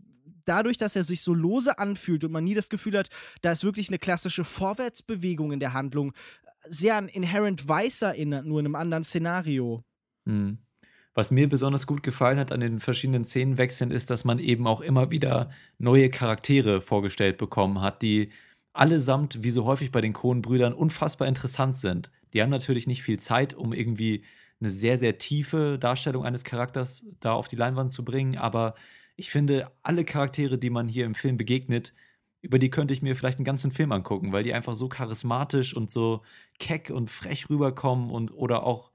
dadurch, 0.49 0.77
dass 0.77 0.95
er 0.95 1.03
sich 1.03 1.21
so 1.21 1.33
lose 1.33 1.77
anfühlt 1.77 2.23
und 2.23 2.31
man 2.31 2.43
nie 2.43 2.55
das 2.55 2.69
Gefühl 2.69 2.97
hat, 2.97 3.09
da 3.41 3.51
ist 3.51 3.63
wirklich 3.63 3.89
eine 3.89 3.99
klassische 3.99 4.43
Vorwärtsbewegung 4.43 5.51
in 5.51 5.59
der 5.59 5.73
Handlung, 5.73 6.13
sehr 6.67 6.95
an 6.95 7.07
Inherent 7.07 7.69
Vice 7.69 8.01
erinnert, 8.01 8.45
nur 8.45 8.59
in 8.59 8.65
einem 8.65 8.75
anderen 8.75 9.03
Szenario. 9.03 9.83
Mhm. 10.25 10.57
Was 11.13 11.31
mir 11.31 11.49
besonders 11.49 11.88
gut 11.88 12.03
gefallen 12.03 12.39
hat 12.39 12.51
an 12.51 12.59
den 12.59 12.79
verschiedenen 12.79 13.25
Szenenwechseln 13.25 13.91
ist, 13.91 14.09
dass 14.09 14.25
man 14.25 14.39
eben 14.39 14.67
auch 14.67 14.81
immer 14.81 15.12
wieder 15.12 15.51
neue 15.77 16.09
Charaktere 16.09 16.81
vorgestellt 16.81 17.38
bekommen 17.38 17.81
hat, 17.81 18.01
die 18.01 18.31
allesamt, 18.73 19.43
wie 19.43 19.51
so 19.51 19.65
häufig 19.65 19.91
bei 19.91 20.01
den 20.01 20.13
Coen-Brüdern, 20.13 20.73
unfassbar 20.73 21.27
interessant 21.27 21.77
sind. 21.77 22.12
Die 22.33 22.41
haben 22.41 22.49
natürlich 22.49 22.88
nicht 22.88 23.03
viel 23.03 23.19
Zeit, 23.19 23.53
um 23.53 23.73
irgendwie 23.73 24.23
eine 24.62 24.69
sehr, 24.69 24.97
sehr 24.97 25.17
tiefe 25.17 25.77
Darstellung 25.79 26.25
eines 26.25 26.43
Charakters 26.43 27.05
da 27.19 27.33
auf 27.33 27.47
die 27.47 27.55
Leinwand 27.55 27.91
zu 27.91 28.05
bringen, 28.05 28.38
aber 28.38 28.75
ich 29.19 29.32
finde, 29.32 29.69
alle 29.84 30.05
Charaktere, 30.05 30.58
die 30.58 30.69
man 30.69 30.88
hier 30.88 31.05
im 31.05 31.13
Film 31.13 31.36
begegnet, 31.36 31.93
über 32.41 32.58
die 32.58 32.69
könnte 32.69 32.93
ich 32.93 33.01
mir 33.01 33.17
vielleicht 33.17 33.38
einen 33.38 33.45
ganzen 33.45 33.69
Film 33.69 33.91
angucken, 33.91 34.32
weil 34.32 34.43
die 34.43 34.53
einfach 34.53 34.75
so 34.75 34.88
charismatisch 34.88 35.75
und 35.75 35.91
so 35.91 36.21
keck 36.58 36.89
und 36.89 37.10
frech 37.10 37.49
rüberkommen 37.49 38.12
und 38.12 38.32
oder 38.32 38.63
auch 38.63 38.91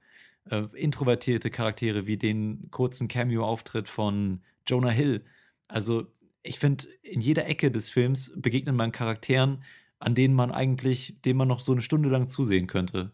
äh, 0.49 0.63
introvertierte 0.73 1.51
Charaktere 1.51 2.07
wie 2.07 2.17
den 2.17 2.71
kurzen 2.71 3.07
Cameo-Auftritt 3.07 3.87
von 3.87 4.41
Jonah 4.65 4.89
Hill. 4.89 5.23
Also 5.67 6.07
ich 6.41 6.57
finde, 6.57 6.85
in 7.03 7.21
jeder 7.21 7.45
Ecke 7.45 7.69
des 7.69 7.89
Films 7.89 8.33
begegnet 8.35 8.75
man 8.75 8.91
Charakteren, 8.91 9.63
an 9.99 10.15
denen 10.15 10.33
man 10.33 10.51
eigentlich, 10.51 11.21
dem 11.23 11.37
man 11.37 11.47
noch 11.47 11.59
so 11.59 11.71
eine 11.71 11.83
Stunde 11.83 12.09
lang 12.09 12.27
zusehen 12.27 12.65
könnte. 12.65 13.11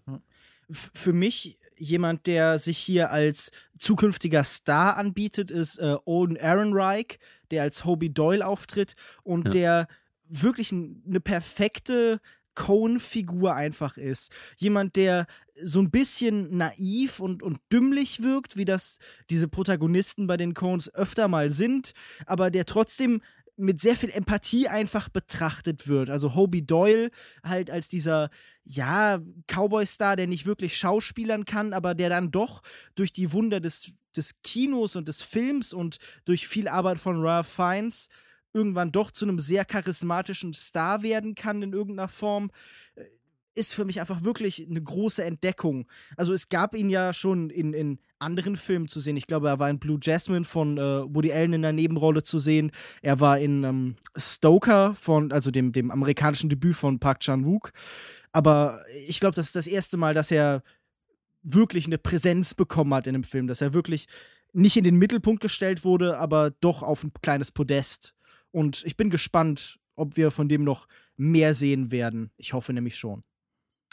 Für 0.71 1.11
mich 1.11 1.59
jemand, 1.81 2.27
der 2.27 2.59
sich 2.59 2.77
hier 2.77 3.11
als 3.11 3.51
zukünftiger 3.77 4.43
Star 4.43 4.97
anbietet, 4.97 5.49
ist 5.49 5.79
äh, 5.79 5.97
Olden 6.05 6.35
Ehrenreich, 6.35 7.17
der 7.49 7.63
als 7.63 7.85
Hobie 7.85 8.13
Doyle 8.13 8.45
auftritt 8.45 8.93
und 9.23 9.45
ja. 9.45 9.51
der 9.51 9.87
wirklich 10.27 10.71
eine 10.71 11.19
perfekte 11.19 12.21
Cone-Figur 12.53 13.55
einfach 13.55 13.97
ist. 13.97 14.31
Jemand, 14.57 14.95
der 14.95 15.25
so 15.61 15.79
ein 15.79 15.89
bisschen 15.89 16.55
naiv 16.55 17.19
und, 17.19 17.41
und 17.43 17.59
dümmlich 17.71 18.21
wirkt, 18.21 18.57
wie 18.57 18.65
das 18.65 18.99
diese 19.29 19.47
Protagonisten 19.47 20.27
bei 20.27 20.37
den 20.37 20.53
Cones 20.53 20.93
öfter 20.93 21.27
mal 21.27 21.49
sind, 21.49 21.93
aber 22.25 22.51
der 22.51 22.65
trotzdem 22.65 23.21
mit 23.61 23.79
sehr 23.79 23.95
viel 23.95 24.09
Empathie 24.09 24.67
einfach 24.67 25.09
betrachtet 25.09 25.87
wird. 25.87 26.09
Also 26.09 26.35
Hobie 26.35 26.65
Doyle 26.65 27.11
halt 27.43 27.69
als 27.69 27.89
dieser, 27.89 28.29
ja, 28.63 29.19
Cowboy-Star, 29.47 30.15
der 30.15 30.27
nicht 30.27 30.45
wirklich 30.45 30.77
schauspielern 30.77 31.45
kann, 31.45 31.73
aber 31.73 31.93
der 31.95 32.09
dann 32.09 32.31
doch 32.31 32.61
durch 32.95 33.11
die 33.11 33.31
Wunder 33.31 33.59
des, 33.59 33.91
des 34.15 34.41
Kinos 34.43 34.95
und 34.95 35.07
des 35.07 35.21
Films 35.21 35.73
und 35.73 35.97
durch 36.25 36.47
viel 36.47 36.67
Arbeit 36.67 36.97
von 36.97 37.21
Ralph 37.21 37.47
Fiennes 37.47 38.09
irgendwann 38.53 38.91
doch 38.91 39.11
zu 39.11 39.25
einem 39.25 39.39
sehr 39.39 39.65
charismatischen 39.65 40.53
Star 40.53 41.03
werden 41.03 41.35
kann 41.35 41.61
in 41.61 41.73
irgendeiner 41.73 42.09
Form, 42.09 42.51
äh, 42.95 43.05
ist 43.55 43.73
für 43.73 43.85
mich 43.85 43.99
einfach 43.99 44.23
wirklich 44.23 44.65
eine 44.69 44.81
große 44.81 45.23
Entdeckung. 45.23 45.87
Also 46.15 46.33
es 46.33 46.49
gab 46.49 46.75
ihn 46.75 46.89
ja 46.89 47.13
schon 47.13 47.49
in, 47.49 47.73
in 47.73 47.99
anderen 48.19 48.55
Filmen 48.55 48.87
zu 48.87 48.99
sehen. 48.99 49.17
Ich 49.17 49.27
glaube, 49.27 49.49
er 49.49 49.59
war 49.59 49.69
in 49.69 49.79
Blue 49.79 49.99
Jasmine 50.01 50.45
von 50.45 50.77
äh, 50.77 51.03
Woody 51.13 51.31
Allen 51.31 51.53
in 51.53 51.61
der 51.61 51.73
Nebenrolle 51.73 52.23
zu 52.23 52.39
sehen. 52.39 52.71
Er 53.01 53.19
war 53.19 53.39
in 53.39 53.63
ähm, 53.63 53.95
Stoker 54.15 54.95
von, 54.95 55.31
also 55.31 55.51
dem, 55.51 55.71
dem 55.71 55.91
amerikanischen 55.91 56.49
Debüt 56.49 56.75
von 56.75 56.99
Park 56.99 57.19
Chan-wook. 57.19 57.71
Aber 58.31 58.79
ich 59.07 59.19
glaube, 59.19 59.35
das 59.35 59.47
ist 59.47 59.55
das 59.55 59.67
erste 59.67 59.97
Mal, 59.97 60.13
dass 60.13 60.31
er 60.31 60.63
wirklich 61.43 61.87
eine 61.87 61.97
Präsenz 61.97 62.53
bekommen 62.53 62.93
hat 62.93 63.07
in 63.07 63.13
dem 63.13 63.23
Film, 63.23 63.47
dass 63.47 63.61
er 63.61 63.73
wirklich 63.73 64.07
nicht 64.53 64.77
in 64.77 64.83
den 64.83 64.97
Mittelpunkt 64.97 65.41
gestellt 65.41 65.83
wurde, 65.83 66.17
aber 66.17 66.51
doch 66.51 66.83
auf 66.83 67.03
ein 67.03 67.11
kleines 67.21 67.51
Podest. 67.51 68.13
Und 68.51 68.83
ich 68.85 68.97
bin 68.97 69.09
gespannt, 69.09 69.79
ob 69.95 70.17
wir 70.17 70.31
von 70.31 70.49
dem 70.49 70.63
noch 70.63 70.87
mehr 71.17 71.53
sehen 71.53 71.91
werden. 71.91 72.31
Ich 72.37 72.53
hoffe 72.53 72.73
nämlich 72.73 72.97
schon. 72.97 73.23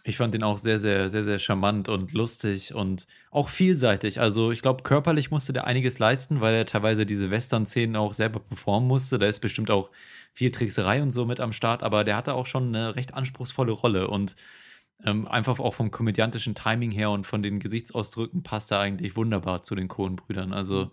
Ich 0.05 0.17
fand 0.17 0.33
den 0.33 0.43
auch 0.43 0.59
sehr, 0.59 0.79
sehr, 0.79 1.11
sehr, 1.11 1.25
sehr 1.25 1.39
charmant 1.39 1.89
und 1.89 2.13
lustig 2.13 2.75
und 2.75 3.07
auch 3.31 3.49
vielseitig. 3.49 4.21
Also 4.21 4.53
ich 4.53 4.63
glaube, 4.63 4.83
körperlich 4.83 5.31
musste 5.31 5.53
der 5.53 5.67
einiges 5.67 5.99
leisten, 5.99 6.41
weil 6.41 6.55
er 6.55 6.67
teilweise 6.67 7.05
diese 7.05 7.31
Western-Szenen 7.31 7.97
auch 7.97 8.15
selber 8.15 8.41
performen 8.41 8.89
musste. 8.89 9.19
Da 9.19 9.27
ist 9.27 9.41
bestimmt 9.41 9.71
auch 9.71 9.91
viel 10.33 10.51
Trickserei 10.51 11.03
und 11.03 11.11
so 11.11 11.27
mit 11.27 11.41
am 11.41 11.53
Start, 11.53 11.83
aber 11.83 12.05
der 12.05 12.17
hatte 12.17 12.35
auch 12.35 12.47
schon 12.47 12.69
eine 12.69 12.97
recht 12.97 13.15
anspruchsvolle 13.15 13.73
Rolle 13.73 14.09
und 14.09 14.37
ähm, 15.05 15.29
einfach 15.29 15.61
auch 15.61 15.75
vom 15.75 15.91
komödiantischen 15.91 16.55
Timing 16.55 16.91
her 16.91 17.11
und 17.11 17.27
von 17.27 17.43
den 17.43 17.59
Gesichtsausdrücken 17.59 18.43
passt 18.43 18.73
er 18.73 18.81
eigentlich 18.81 19.17
wunderbar 19.17 19.63
zu 19.63 19.75
den 19.75 19.89
Cohen-Brüdern. 19.89 20.53
Also 20.53 20.91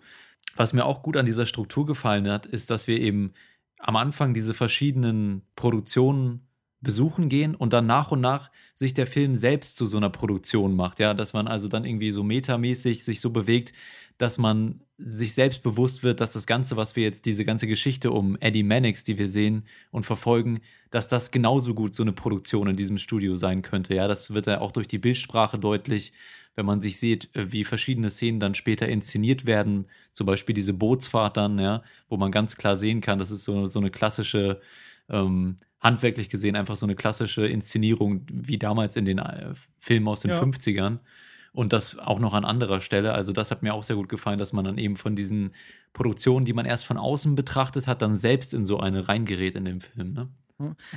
was 0.56 0.72
mir 0.72 0.84
auch 0.84 1.02
gut 1.02 1.16
an 1.16 1.26
dieser 1.26 1.46
Struktur 1.46 1.86
gefallen 1.86 2.28
hat, 2.28 2.46
ist, 2.46 2.70
dass 2.70 2.86
wir 2.86 3.00
eben 3.00 3.32
am 3.78 3.96
Anfang 3.96 4.32
diese 4.34 4.54
verschiedenen 4.54 5.42
Produktionen 5.54 6.48
besuchen 6.80 7.28
gehen 7.28 7.54
und 7.54 7.72
dann 7.72 7.86
nach 7.86 8.10
und 8.12 8.20
nach 8.20 8.50
sich 8.74 8.94
der 8.94 9.06
Film 9.06 9.34
selbst 9.34 9.76
zu 9.76 9.86
so 9.86 9.96
einer 9.96 10.10
Produktion 10.10 10.76
macht, 10.76 11.00
ja, 11.00 11.14
dass 11.14 11.32
man 11.32 11.48
also 11.48 11.68
dann 11.68 11.84
irgendwie 11.84 12.12
so 12.12 12.22
metamäßig 12.22 13.02
sich 13.02 13.20
so 13.20 13.30
bewegt, 13.30 13.72
dass 14.18 14.38
man 14.38 14.80
sich 14.98 15.34
selbst 15.34 15.62
bewusst 15.62 16.02
wird, 16.02 16.20
dass 16.20 16.32
das 16.32 16.46
Ganze, 16.46 16.76
was 16.76 16.96
wir 16.96 17.04
jetzt, 17.04 17.26
diese 17.26 17.44
ganze 17.44 17.66
Geschichte 17.66 18.10
um 18.10 18.36
Eddie 18.40 18.62
Mannix, 18.62 19.04
die 19.04 19.18
wir 19.18 19.28
sehen 19.28 19.66
und 19.90 20.06
verfolgen, 20.06 20.60
dass 20.90 21.08
das 21.08 21.30
genauso 21.30 21.74
gut 21.74 21.94
so 21.94 22.02
eine 22.02 22.12
Produktion 22.12 22.68
in 22.68 22.76
diesem 22.76 22.98
Studio 22.98 23.36
sein 23.36 23.62
könnte. 23.62 23.94
Ja, 23.94 24.08
das 24.08 24.32
wird 24.32 24.46
ja 24.46 24.60
auch 24.60 24.72
durch 24.72 24.88
die 24.88 24.98
Bildsprache 24.98 25.58
deutlich, 25.58 26.12
wenn 26.54 26.64
man 26.64 26.80
sich 26.80 26.98
sieht, 26.98 27.28
wie 27.34 27.64
verschiedene 27.64 28.08
Szenen 28.08 28.40
dann 28.40 28.54
später 28.54 28.88
inszeniert 28.88 29.44
werden, 29.44 29.86
zum 30.14 30.26
Beispiel 30.26 30.54
diese 30.54 30.72
Bootsfahrt 30.72 31.36
dann, 31.36 31.58
ja, 31.58 31.82
wo 32.08 32.16
man 32.16 32.30
ganz 32.30 32.56
klar 32.56 32.78
sehen 32.78 33.02
kann, 33.02 33.18
das 33.18 33.30
ist 33.30 33.44
so, 33.44 33.66
so 33.66 33.78
eine 33.78 33.90
klassische, 33.90 34.60
ähm, 35.08 35.56
handwerklich 35.80 36.28
gesehen, 36.28 36.56
einfach 36.56 36.76
so 36.76 36.86
eine 36.86 36.94
klassische 36.94 37.46
Inszenierung 37.46 38.26
wie 38.30 38.58
damals 38.58 38.96
in 38.96 39.04
den 39.04 39.18
äh, 39.18 39.52
Filmen 39.78 40.08
aus 40.08 40.20
den 40.20 40.30
ja. 40.30 40.40
50ern. 40.40 40.98
Und 41.52 41.72
das 41.72 41.96
auch 41.96 42.18
noch 42.18 42.34
an 42.34 42.44
anderer 42.44 42.82
Stelle. 42.82 43.14
Also, 43.14 43.32
das 43.32 43.50
hat 43.50 43.62
mir 43.62 43.72
auch 43.72 43.82
sehr 43.82 43.96
gut 43.96 44.10
gefallen, 44.10 44.38
dass 44.38 44.52
man 44.52 44.66
dann 44.66 44.76
eben 44.76 44.96
von 44.96 45.16
diesen 45.16 45.54
Produktionen, 45.94 46.44
die 46.44 46.52
man 46.52 46.66
erst 46.66 46.84
von 46.84 46.98
außen 46.98 47.34
betrachtet 47.34 47.86
hat, 47.86 48.02
dann 48.02 48.16
selbst 48.16 48.52
in 48.52 48.66
so 48.66 48.78
eine 48.78 49.08
reingerät 49.08 49.54
in 49.54 49.64
dem 49.64 49.80
Film. 49.80 50.12
Ne? 50.12 50.28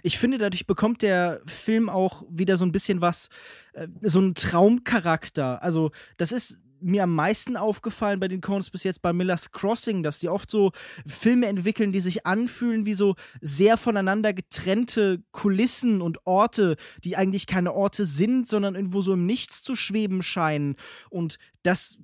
Ich 0.04 0.18
finde, 0.18 0.38
dadurch 0.38 0.68
bekommt 0.68 1.02
der 1.02 1.42
Film 1.46 1.88
auch 1.88 2.24
wieder 2.30 2.58
so 2.58 2.66
ein 2.66 2.74
bisschen 2.74 3.00
was, 3.00 3.30
äh, 3.72 3.88
so 4.02 4.20
einen 4.20 4.36
Traumcharakter. 4.36 5.64
Also, 5.64 5.92
das 6.18 6.34
ist 6.34 6.60
mir 6.82 7.04
am 7.04 7.16
meisten 7.16 7.58
aufgefallen 7.58 8.20
bei 8.20 8.28
den 8.28 8.42
Coens 8.42 8.70
bis 8.70 8.84
jetzt 8.84 9.02
bei 9.02 9.14
Miller's 9.14 9.52
Crossing, 9.52 10.04
dass 10.04 10.20
die 10.20 10.30
oft 10.30 10.50
so 10.50 10.72
Filme 11.06 11.48
entwickeln, 11.48 11.92
die 11.92 12.02
sich 12.02 12.26
anfühlen 12.26 12.86
wie 12.86 12.94
so 12.94 13.16
sehr 13.42 13.78
voneinander 13.78 14.34
getrennte 14.34 15.24
Kulissen 15.32 16.02
und 16.02 16.26
Orte, 16.26 16.76
die 17.04 17.18
eigentlich 17.18 17.48
keine 17.48 17.74
Orte 17.74 18.06
sind, 18.06 18.48
sondern 18.48 18.76
irgendwo 18.76 19.02
so 19.02 19.14
im 19.14 19.26
Nichts 19.26 19.64
zu 19.64 19.76
schweben 19.76 20.24
scheinen. 20.24 20.76
Und 21.10 21.38
das 21.64 22.00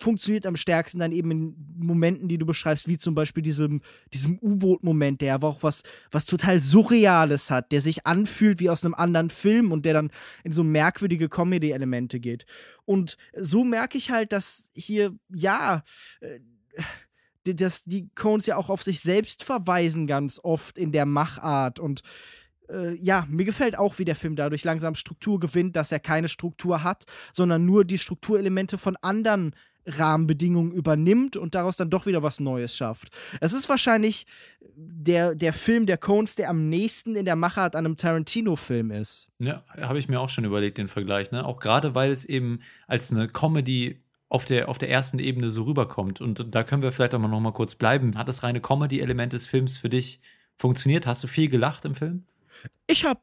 funktioniert 0.00 0.46
am 0.46 0.56
stärksten 0.56 0.98
dann 0.98 1.12
eben 1.12 1.30
in 1.30 1.56
Momenten, 1.76 2.28
die 2.28 2.38
du 2.38 2.46
beschreibst, 2.46 2.88
wie 2.88 2.98
zum 2.98 3.14
Beispiel 3.14 3.42
diesem, 3.42 3.82
diesem 4.12 4.38
U-Boot-Moment, 4.40 5.20
der 5.20 5.34
aber 5.34 5.48
auch 5.48 5.62
was, 5.62 5.82
was 6.10 6.26
total 6.26 6.60
Surreales 6.60 7.50
hat, 7.50 7.72
der 7.72 7.80
sich 7.80 8.06
anfühlt 8.06 8.60
wie 8.60 8.70
aus 8.70 8.84
einem 8.84 8.94
anderen 8.94 9.30
Film 9.30 9.72
und 9.72 9.84
der 9.84 9.94
dann 9.94 10.10
in 10.44 10.52
so 10.52 10.64
merkwürdige 10.64 11.28
Comedy-Elemente 11.28 12.20
geht. 12.20 12.46
Und 12.84 13.16
so 13.36 13.64
merke 13.64 13.98
ich 13.98 14.10
halt, 14.10 14.32
dass 14.32 14.70
hier, 14.74 15.14
ja, 15.28 15.82
äh, 16.20 16.40
dass 17.44 17.84
die 17.84 18.10
Cones 18.14 18.46
ja 18.46 18.56
auch 18.56 18.70
auf 18.70 18.82
sich 18.82 19.00
selbst 19.00 19.44
verweisen 19.44 20.06
ganz 20.06 20.40
oft 20.42 20.78
in 20.78 20.92
der 20.92 21.06
Machart 21.06 21.78
und 21.78 22.02
äh, 22.70 22.94
ja, 22.94 23.26
mir 23.28 23.44
gefällt 23.44 23.78
auch, 23.78 23.98
wie 23.98 24.04
der 24.04 24.16
Film 24.16 24.36
dadurch 24.36 24.64
langsam 24.64 24.94
Struktur 24.94 25.40
gewinnt, 25.40 25.76
dass 25.76 25.92
er 25.92 26.00
keine 26.00 26.28
Struktur 26.28 26.82
hat, 26.82 27.04
sondern 27.32 27.64
nur 27.64 27.84
die 27.84 27.98
Strukturelemente 27.98 28.78
von 28.78 28.96
anderen 28.96 29.54
Rahmenbedingungen 29.86 30.72
übernimmt 30.72 31.36
und 31.36 31.54
daraus 31.54 31.76
dann 31.76 31.90
doch 31.90 32.06
wieder 32.06 32.22
was 32.22 32.40
Neues 32.40 32.76
schafft. 32.76 33.08
Es 33.40 33.52
ist 33.52 33.68
wahrscheinlich 33.68 34.26
der, 34.76 35.34
der 35.34 35.52
Film 35.52 35.86
der 35.86 35.98
Cones, 35.98 36.34
der 36.34 36.50
am 36.50 36.68
nächsten 36.68 37.16
in 37.16 37.24
der 37.24 37.36
Machart 37.36 37.76
an 37.76 37.86
einem 37.86 37.96
Tarantino-Film 37.96 38.90
ist. 38.90 39.30
Ja, 39.38 39.64
habe 39.76 39.98
ich 39.98 40.08
mir 40.08 40.20
auch 40.20 40.28
schon 40.28 40.44
überlegt, 40.44 40.78
den 40.78 40.88
Vergleich. 40.88 41.30
Ne? 41.30 41.44
Auch 41.44 41.58
gerade, 41.58 41.94
weil 41.94 42.10
es 42.10 42.24
eben 42.24 42.60
als 42.86 43.10
eine 43.10 43.28
Comedy 43.28 44.00
auf 44.28 44.44
der, 44.44 44.68
auf 44.68 44.78
der 44.78 44.90
ersten 44.90 45.18
Ebene 45.18 45.50
so 45.50 45.64
rüberkommt. 45.64 46.20
Und 46.20 46.54
da 46.54 46.62
können 46.62 46.82
wir 46.82 46.92
vielleicht 46.92 47.14
auch 47.14 47.18
mal 47.18 47.28
noch 47.28 47.40
mal 47.40 47.52
kurz 47.52 47.74
bleiben. 47.74 48.16
Hat 48.16 48.28
das 48.28 48.42
reine 48.42 48.60
Comedy-Element 48.60 49.32
des 49.32 49.46
Films 49.46 49.76
für 49.76 49.88
dich 49.88 50.20
funktioniert? 50.56 51.06
Hast 51.06 51.24
du 51.24 51.28
viel 51.28 51.48
gelacht 51.48 51.84
im 51.84 51.94
Film? 51.94 52.24
Ich 52.86 53.04
habe 53.04 53.20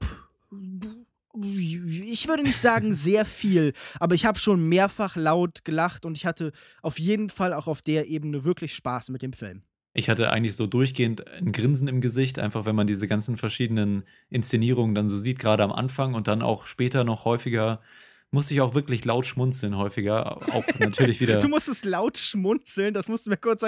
ich 1.43 2.27
würde 2.27 2.43
nicht 2.43 2.57
sagen 2.57 2.93
sehr 2.93 3.25
viel, 3.25 3.73
aber 3.99 4.15
ich 4.15 4.25
habe 4.25 4.39
schon 4.39 4.67
mehrfach 4.67 5.15
laut 5.15 5.65
gelacht 5.65 6.05
und 6.05 6.17
ich 6.17 6.25
hatte 6.25 6.51
auf 6.81 6.99
jeden 6.99 7.29
Fall 7.29 7.53
auch 7.53 7.67
auf 7.67 7.81
der 7.81 8.07
Ebene 8.07 8.43
wirklich 8.43 8.73
Spaß 8.73 9.09
mit 9.09 9.21
dem 9.21 9.33
Film. 9.33 9.63
Ich 9.93 10.09
hatte 10.09 10.29
eigentlich 10.29 10.55
so 10.55 10.67
durchgehend 10.67 11.27
ein 11.27 11.51
Grinsen 11.51 11.87
im 11.87 12.01
Gesicht, 12.01 12.37
einfach 12.37 12.65
wenn 12.65 12.75
man 12.75 12.85
diese 12.85 13.07
ganzen 13.07 13.35
verschiedenen 13.35 14.03
Inszenierungen 14.29 14.93
dann 14.93 15.07
so 15.07 15.17
sieht, 15.17 15.39
gerade 15.39 15.63
am 15.63 15.71
Anfang 15.71 16.13
und 16.13 16.27
dann 16.27 16.43
auch 16.43 16.65
später 16.65 17.03
noch 17.03 17.25
häufiger 17.25 17.81
musste 18.29 18.53
ich 18.53 18.61
auch 18.61 18.75
wirklich 18.75 19.05
laut 19.05 19.25
schmunzeln 19.25 19.77
häufiger. 19.77 20.37
Auch 20.53 20.65
natürlich 20.79 21.19
wieder. 21.19 21.39
du 21.39 21.47
musstest 21.47 21.85
laut 21.85 22.17
schmunzeln, 22.17 22.93
das 22.93 23.09
musst 23.09 23.25
du 23.25 23.29
mir 23.29 23.37
kurz, 23.37 23.65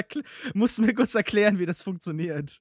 musst 0.53 0.77
du 0.77 0.81
mir 0.83 0.93
kurz 0.93 1.15
erklären, 1.15 1.59
wie 1.59 1.65
das 1.65 1.81
funktioniert. 1.81 2.59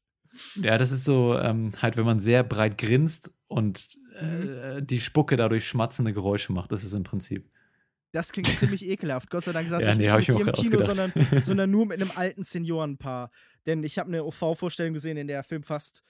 Ja, 0.55 0.79
das 0.79 0.93
ist 0.93 1.05
so, 1.05 1.37
ähm, 1.37 1.73
halt, 1.83 1.97
wenn 1.97 2.05
man 2.05 2.21
sehr 2.21 2.45
breit 2.45 2.79
grinst 2.79 3.33
und 3.49 3.99
äh, 4.21 4.83
die 4.83 5.01
Spucke 5.01 5.37
dadurch 5.37 5.67
schmatzende 5.67 6.13
Geräusche 6.13 6.53
macht. 6.53 6.71
Das 6.71 6.85
ist 6.85 6.93
im 6.93 7.03
Prinzip. 7.03 7.51
Das 8.13 8.33
klingt 8.33 8.49
ziemlich 8.49 8.87
ekelhaft. 8.89 9.31
Gott 9.31 9.45
sei 9.45 9.53
Dank 9.53 9.69
saß 9.69 9.83
ja, 9.83 9.93
ich 9.93 9.99
nee, 9.99 10.11
nicht 10.11 10.29
mit 10.29 10.39
dir 10.39 10.47
im 10.47 10.53
Kino, 10.53 10.83
sondern, 10.83 11.13
sondern 11.43 11.71
nur 11.71 11.87
mit 11.87 12.01
einem 12.01 12.11
alten 12.15 12.43
Seniorenpaar. 12.43 13.31
Denn 13.67 13.83
ich 13.83 13.99
habe 13.99 14.09
eine 14.09 14.25
OV-Vorstellung 14.25 14.95
gesehen, 14.95 15.17
in 15.17 15.27
der 15.27 15.39
der 15.39 15.45
Film 15.45 15.63
fast 15.63 16.03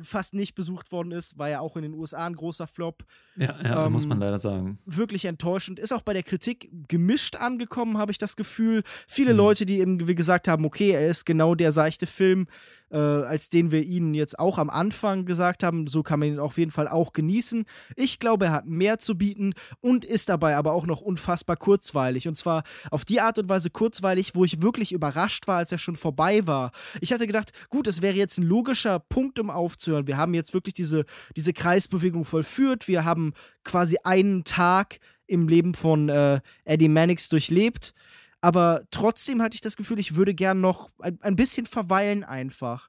fast 0.00 0.34
nicht 0.34 0.54
besucht 0.54 0.92
worden 0.92 1.12
ist, 1.12 1.38
war 1.38 1.48
ja 1.48 1.60
auch 1.60 1.76
in 1.76 1.82
den 1.82 1.94
USA 1.94 2.26
ein 2.26 2.36
großer 2.36 2.66
Flop. 2.66 3.04
Ja, 3.36 3.58
ja 3.62 3.86
ähm, 3.86 3.92
muss 3.92 4.06
man 4.06 4.20
leider 4.20 4.38
sagen. 4.38 4.78
Wirklich 4.84 5.24
enttäuschend. 5.24 5.78
Ist 5.78 5.92
auch 5.92 6.02
bei 6.02 6.12
der 6.12 6.22
Kritik 6.22 6.70
gemischt 6.88 7.36
angekommen, 7.36 7.98
habe 7.98 8.12
ich 8.12 8.18
das 8.18 8.36
Gefühl. 8.36 8.82
Viele 9.06 9.32
mhm. 9.32 9.38
Leute, 9.38 9.66
die 9.66 9.78
eben 9.78 10.06
wie 10.06 10.14
gesagt 10.14 10.48
haben, 10.48 10.64
okay, 10.64 10.90
er 10.90 11.08
ist 11.08 11.24
genau 11.24 11.54
der 11.54 11.72
seichte 11.72 12.06
Film, 12.06 12.48
äh, 12.90 12.96
als 12.96 13.50
den 13.50 13.70
wir 13.70 13.82
Ihnen 13.82 14.14
jetzt 14.14 14.38
auch 14.38 14.58
am 14.58 14.70
Anfang 14.70 15.24
gesagt 15.24 15.62
haben. 15.62 15.86
So 15.86 16.02
kann 16.02 16.20
man 16.20 16.28
ihn 16.28 16.38
auf 16.38 16.58
jeden 16.58 16.70
Fall 16.70 16.88
auch 16.88 17.12
genießen. 17.12 17.64
Ich 17.96 18.18
glaube, 18.18 18.46
er 18.46 18.52
hat 18.52 18.66
mehr 18.66 18.98
zu 18.98 19.16
bieten 19.16 19.54
und 19.80 20.04
ist 20.04 20.28
dabei 20.28 20.56
aber 20.56 20.72
auch 20.72 20.86
noch 20.86 21.00
unfassbar 21.00 21.56
kurzweilig. 21.56 22.28
Und 22.28 22.36
zwar 22.36 22.62
auf 22.90 23.04
die 23.04 23.20
Art 23.20 23.38
und 23.38 23.48
Weise 23.48 23.70
kurzweilig, 23.70 24.34
wo 24.34 24.44
ich 24.44 24.62
wirklich 24.62 24.92
überrascht 24.92 25.46
war, 25.46 25.58
als 25.58 25.72
er 25.72 25.78
schon 25.78 25.96
vorbei 25.96 26.46
war. 26.46 26.72
Ich 27.00 27.12
hatte 27.12 27.26
gedacht, 27.26 27.52
gut, 27.70 27.86
es 27.86 28.02
wäre 28.02 28.16
jetzt 28.16 28.38
ein 28.38 28.44
logischer 28.44 28.98
Punkt, 28.98 29.38
um 29.38 29.50
aufzuhören. 29.50 30.06
Wir 30.06 30.16
haben 30.16 30.34
jetzt 30.34 30.54
wirklich 30.54 30.74
diese, 30.74 31.04
diese 31.36 31.52
Kreisbewegung 31.52 32.24
vollführt. 32.24 32.88
Wir 32.88 33.04
haben 33.04 33.32
quasi 33.64 33.96
einen 34.04 34.44
Tag 34.44 34.98
im 35.26 35.46
Leben 35.46 35.74
von 35.74 36.08
äh, 36.08 36.40
Eddie 36.64 36.88
Mannix 36.88 37.28
durchlebt 37.28 37.94
aber 38.40 38.84
trotzdem 38.90 39.42
hatte 39.42 39.54
ich 39.54 39.60
das 39.60 39.76
Gefühl, 39.76 39.98
ich 39.98 40.14
würde 40.14 40.34
gern 40.34 40.60
noch 40.60 40.90
ein, 41.00 41.18
ein 41.22 41.36
bisschen 41.36 41.66
verweilen 41.66 42.24
einfach. 42.24 42.88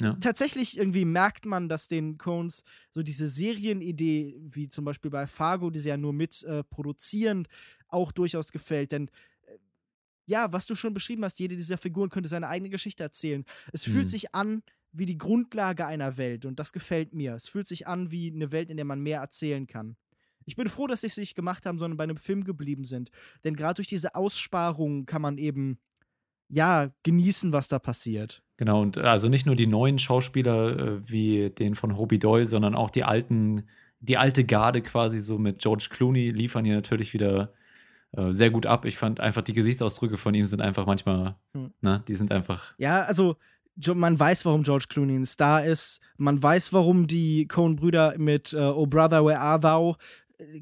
Ja. 0.00 0.14
Tatsächlich 0.20 0.78
irgendwie 0.78 1.04
merkt 1.04 1.44
man, 1.44 1.68
dass 1.68 1.88
den 1.88 2.18
Cones 2.18 2.62
so 2.92 3.02
diese 3.02 3.28
Serienidee, 3.28 4.36
wie 4.40 4.68
zum 4.68 4.84
Beispiel 4.84 5.10
bei 5.10 5.26
Fargo, 5.26 5.70
die 5.70 5.80
sie 5.80 5.88
ja 5.88 5.96
nur 5.96 6.12
mit 6.12 6.42
äh, 6.44 6.62
produzieren, 6.62 7.48
auch 7.88 8.12
durchaus 8.12 8.52
gefällt. 8.52 8.92
Denn 8.92 9.08
äh, 9.46 9.58
ja, 10.26 10.52
was 10.52 10.66
du 10.66 10.76
schon 10.76 10.94
beschrieben 10.94 11.24
hast, 11.24 11.40
jede 11.40 11.56
dieser 11.56 11.78
Figuren 11.78 12.10
könnte 12.10 12.28
seine 12.28 12.48
eigene 12.48 12.70
Geschichte 12.70 13.02
erzählen. 13.02 13.44
Es 13.72 13.86
mhm. 13.86 13.92
fühlt 13.92 14.10
sich 14.10 14.34
an 14.34 14.62
wie 14.92 15.06
die 15.06 15.18
Grundlage 15.18 15.84
einer 15.84 16.16
Welt 16.16 16.46
und 16.46 16.58
das 16.58 16.72
gefällt 16.72 17.12
mir. 17.12 17.34
Es 17.34 17.48
fühlt 17.48 17.66
sich 17.66 17.86
an 17.86 18.10
wie 18.10 18.32
eine 18.32 18.52
Welt, 18.52 18.70
in 18.70 18.76
der 18.76 18.86
man 18.86 19.00
mehr 19.00 19.20
erzählen 19.20 19.66
kann. 19.66 19.96
Ich 20.48 20.56
bin 20.56 20.68
froh, 20.70 20.86
dass 20.86 21.02
sie 21.02 21.08
es 21.08 21.18
nicht 21.18 21.34
gemacht 21.34 21.66
haben, 21.66 21.78
sondern 21.78 21.98
bei 21.98 22.04
einem 22.04 22.16
Film 22.16 22.42
geblieben 22.42 22.84
sind. 22.84 23.10
Denn 23.44 23.54
gerade 23.54 23.74
durch 23.74 23.88
diese 23.88 24.14
Aussparungen 24.14 25.04
kann 25.04 25.20
man 25.20 25.36
eben, 25.36 25.78
ja, 26.48 26.90
genießen, 27.02 27.52
was 27.52 27.68
da 27.68 27.78
passiert. 27.78 28.42
Genau, 28.56 28.80
und 28.80 28.96
also 28.96 29.28
nicht 29.28 29.44
nur 29.44 29.56
die 29.56 29.66
neuen 29.66 29.98
Schauspieler 29.98 30.78
äh, 30.78 31.08
wie 31.10 31.50
den 31.50 31.74
von 31.74 31.98
Hobie 31.98 32.18
Doyle, 32.18 32.46
sondern 32.46 32.74
auch 32.74 32.88
die 32.88 33.04
alten, 33.04 33.68
die 34.00 34.16
alte 34.16 34.44
Garde 34.44 34.80
quasi 34.80 35.20
so 35.20 35.38
mit 35.38 35.58
George 35.58 35.88
Clooney 35.90 36.30
liefern 36.30 36.64
hier 36.64 36.76
natürlich 36.76 37.12
wieder 37.12 37.52
äh, 38.12 38.32
sehr 38.32 38.50
gut 38.50 38.64
ab. 38.64 38.86
Ich 38.86 38.96
fand 38.96 39.20
einfach 39.20 39.42
die 39.42 39.52
Gesichtsausdrücke 39.52 40.16
von 40.16 40.32
ihm 40.32 40.46
sind 40.46 40.62
einfach 40.62 40.86
manchmal, 40.86 41.36
hm. 41.52 41.74
ne, 41.82 42.02
die 42.08 42.14
sind 42.14 42.32
einfach. 42.32 42.74
Ja, 42.78 43.02
also 43.02 43.36
man 43.94 44.18
weiß, 44.18 44.46
warum 44.46 44.62
George 44.62 44.86
Clooney 44.88 45.14
ein 45.14 45.26
Star 45.26 45.64
ist. 45.64 46.00
Man 46.16 46.42
weiß, 46.42 46.72
warum 46.72 47.06
die 47.06 47.46
Coen-Brüder 47.46 48.14
mit 48.16 48.54
äh, 48.54 48.56
Oh 48.56 48.86
Brother, 48.86 49.24
Where 49.24 49.38
Are 49.38 49.60
Thou 49.60 49.96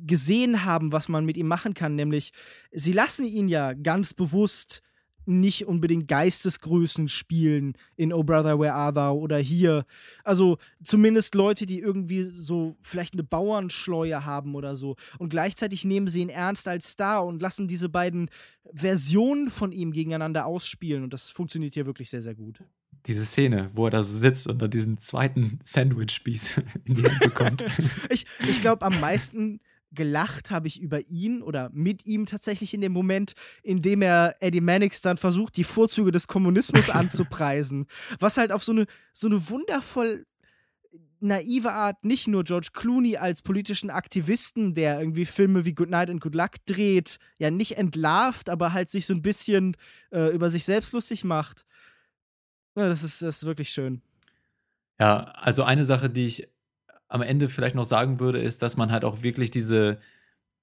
gesehen 0.07 0.65
haben, 0.65 0.93
was 0.93 1.09
man 1.09 1.25
mit 1.25 1.37
ihm 1.37 1.49
machen 1.49 1.75
kann. 1.75 1.95
Nämlich, 1.95 2.33
sie 2.73 2.93
lassen 2.93 3.25
ihn 3.25 3.49
ja 3.49 3.73
ganz 3.73 4.15
bewusst 4.15 4.83
nicht 5.27 5.67
unbedingt 5.67 6.07
Geistesgrößen 6.09 7.09
spielen 7.09 7.77
in 7.97 8.13
Oh 8.13 8.23
Brother 8.23 8.59
Where 8.61 8.73
Are 8.73 8.93
Thou 8.93 9.19
oder 9.19 9.39
hier. 9.39 9.85
Also 10.23 10.59
zumindest 10.83 11.35
Leute, 11.35 11.67
die 11.67 11.81
irgendwie 11.81 12.33
so 12.37 12.77
vielleicht 12.81 13.15
eine 13.15 13.25
Bauernschleue 13.25 14.25
haben 14.25 14.55
oder 14.55 14.77
so. 14.77 14.97
Und 15.19 15.31
gleichzeitig 15.31 15.85
nehmen 15.85 16.09
sie 16.09 16.23
ihn 16.23 16.29
ernst 16.29 16.69
als 16.69 16.93
Star 16.93 17.27
und 17.27 17.43
lassen 17.43 17.67
diese 17.67 17.89
beiden 17.89 18.31
Versionen 18.73 19.51
von 19.51 19.73
ihm 19.73 19.93
gegeneinander 19.93 20.47
ausspielen. 20.47 21.03
Und 21.03 21.13
das 21.13 21.29
funktioniert 21.29 21.75
hier 21.75 21.87
wirklich 21.87 22.09
sehr, 22.09 22.23
sehr 22.23 22.35
gut. 22.37 22.61
Diese 23.07 23.25
Szene, 23.25 23.71
wo 23.73 23.87
er 23.87 23.91
da 23.91 24.03
so 24.03 24.17
sitzt 24.17 24.47
und 24.47 24.61
dann 24.61 24.71
diesen 24.71 24.99
zweiten 24.99 25.59
Sandwich-Spieß 25.63 26.63
in 26.85 26.95
die 26.97 27.05
Hand 27.05 27.21
bekommt. 27.21 27.65
ich 28.11 28.27
ich 28.41 28.61
glaube, 28.61 28.85
am 28.85 28.99
meisten 29.01 29.61
gelacht 29.93 30.51
habe 30.51 30.69
ich 30.69 30.81
über 30.81 31.01
ihn 31.09 31.43
oder 31.43 31.71
mit 31.73 32.07
ihm 32.07 32.27
tatsächlich 32.27 32.75
in 32.75 32.81
dem 32.81 32.93
Moment, 32.93 33.35
in 33.63 33.83
dem 33.83 34.03
er 34.03 34.35
Eddie 34.41 34.61
Mannix 34.61 35.01
dann 35.01 35.17
versucht, 35.17 35.57
die 35.57 35.65
Vorzüge 35.65 36.13
des 36.13 36.29
Kommunismus 36.29 36.91
anzupreisen. 36.91 37.87
Was 38.19 38.37
halt 38.37 38.53
auf 38.53 38.63
so 38.63 38.73
eine, 38.73 38.87
so 39.13 39.27
eine 39.29 39.49
wundervoll 39.49 40.27
naive 41.21 41.73
Art 41.73 42.05
nicht 42.05 42.29
nur 42.29 42.45
George 42.45 42.69
Clooney 42.73 43.17
als 43.17 43.43
politischen 43.43 43.91
Aktivisten, 43.91 44.75
der 44.75 45.01
irgendwie 45.01 45.25
Filme 45.25 45.65
wie 45.65 45.75
Good 45.75 45.91
Night 45.91 46.11
and 46.11 46.21
Good 46.21 46.35
Luck 46.35 46.53
dreht, 46.67 47.19
ja 47.39 47.51
nicht 47.51 47.79
entlarvt, 47.79 48.51
aber 48.51 48.73
halt 48.73 48.91
sich 48.91 49.07
so 49.07 49.15
ein 49.15 49.23
bisschen 49.23 49.77
äh, 50.13 50.35
über 50.35 50.51
sich 50.51 50.65
selbst 50.65 50.93
lustig 50.93 51.25
macht. 51.25 51.65
Ja, 52.77 52.89
das 52.89 53.03
ist, 53.03 53.23
das 53.23 53.39
ist 53.39 53.47
wirklich 53.47 53.71
schön. 53.71 54.03
Ja, 55.01 55.25
also 55.35 55.63
eine 55.65 55.85
Sache, 55.85 56.11
die 56.11 56.27
ich 56.27 56.49
am 57.09 57.23
Ende 57.23 57.49
vielleicht 57.49 57.75
noch 57.75 57.85
sagen 57.85 58.21
würde, 58.21 58.41
ist, 58.41 58.63
dass 58.63 58.77
man 58.77 58.93
halt 58.93 59.05
auch 59.05 59.23
wirklich 59.23 59.51
diese, 59.51 59.99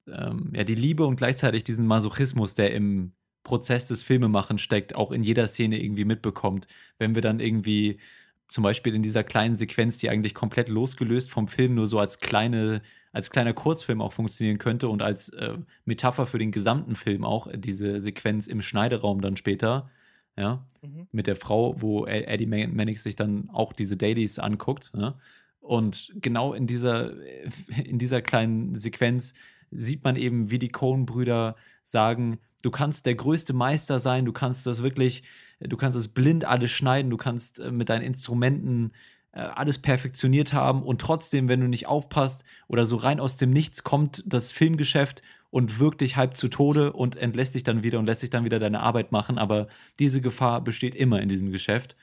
ähm, 0.07 0.51
ja, 0.55 0.63
die 0.63 0.75
Liebe 0.75 1.05
und 1.05 1.15
gleichzeitig 1.15 1.63
diesen 1.63 1.87
Masochismus, 1.87 2.55
der 2.55 2.73
im 2.73 3.13
Prozess 3.43 3.87
des 3.87 4.03
Filmemachens 4.03 4.61
steckt, 4.61 4.95
auch 4.95 5.11
in 5.11 5.23
jeder 5.23 5.47
Szene 5.47 5.81
irgendwie 5.81 6.05
mitbekommt. 6.05 6.67
Wenn 6.97 7.15
wir 7.15 7.21
dann 7.21 7.39
irgendwie 7.39 7.99
zum 8.47 8.63
Beispiel 8.63 8.93
in 8.93 9.01
dieser 9.01 9.23
kleinen 9.23 9.55
Sequenz, 9.55 9.97
die 9.97 10.09
eigentlich 10.09 10.33
komplett 10.33 10.69
losgelöst 10.69 11.31
vom 11.31 11.47
Film 11.47 11.75
nur 11.75 11.87
so 11.87 11.99
als 11.99 12.19
kleine, 12.19 12.81
als 13.11 13.31
kleiner 13.31 13.53
Kurzfilm 13.53 14.01
auch 14.01 14.13
funktionieren 14.13 14.59
könnte 14.59 14.87
und 14.89 15.01
als 15.01 15.29
äh, 15.29 15.57
Metapher 15.85 16.25
für 16.25 16.39
den 16.39 16.51
gesamten 16.51 16.95
Film 16.95 17.23
auch, 17.23 17.47
diese 17.53 17.99
Sequenz 18.01 18.47
im 18.47 18.61
Schneideraum 18.61 19.21
dann 19.21 19.37
später, 19.37 19.89
ja, 20.37 20.65
mhm. 20.81 21.07
mit 21.11 21.27
der 21.27 21.35
Frau, 21.35 21.81
wo 21.81 22.05
Eddie 22.05 22.45
Mannix 22.45 23.03
sich 23.03 23.15
dann 23.15 23.49
auch 23.51 23.73
diese 23.73 23.97
Dailies 23.97 24.39
anguckt, 24.39 24.91
ja, 24.95 25.15
und 25.63 26.11
genau 26.15 26.53
in 26.53 26.67
dieser, 26.67 27.13
in 27.83 27.97
dieser 27.97 28.21
kleinen 28.21 28.75
Sequenz 28.75 29.33
sieht 29.71 30.03
man 30.03 30.15
eben, 30.15 30.51
wie 30.51 30.59
die 30.59 30.69
Coen-Brüder 30.69 31.55
sagen, 31.83 32.39
du 32.61 32.69
kannst 32.69 33.05
der 33.05 33.15
größte 33.15 33.53
Meister 33.53 33.99
sein, 33.99 34.25
du 34.25 34.33
kannst 34.33 34.67
das 34.67 34.83
wirklich, 34.83 35.23
du 35.59 35.77
kannst 35.77 35.97
es 35.97 36.09
blind 36.09 36.45
alles 36.45 36.71
schneiden, 36.71 37.09
du 37.09 37.17
kannst 37.17 37.59
äh, 37.59 37.71
mit 37.71 37.89
deinen 37.89 38.03
Instrumenten 38.03 38.91
äh, 39.31 39.39
alles 39.39 39.79
perfektioniert 39.79 40.53
haben 40.53 40.83
und 40.83 41.01
trotzdem, 41.01 41.47
wenn 41.47 41.61
du 41.61 41.67
nicht 41.67 41.87
aufpasst 41.87 42.43
oder 42.67 42.85
so 42.85 42.97
rein 42.97 43.19
aus 43.19 43.37
dem 43.37 43.51
Nichts 43.51 43.83
kommt 43.83 44.23
das 44.25 44.51
Filmgeschäft 44.51 45.21
und 45.53 45.77
wirkt 45.77 46.01
dich 46.01 46.17
halb 46.17 46.35
zu 46.35 46.47
Tode 46.47 46.93
und 46.93 47.15
entlässt 47.15 47.53
dich 47.53 47.61
dann 47.61 47.83
wieder 47.83 47.99
und 47.99 48.07
lässt 48.07 48.21
sich 48.21 48.31
dann 48.31 48.43
wieder 48.43 48.57
deine 48.57 48.79
Arbeit 48.79 49.11
machen, 49.11 49.37
aber 49.37 49.67
diese 49.99 50.19
Gefahr 50.19 50.61
besteht 50.61 50.95
immer 50.95 51.21
in 51.21 51.29
diesem 51.29 51.51
Geschäft. 51.51 51.95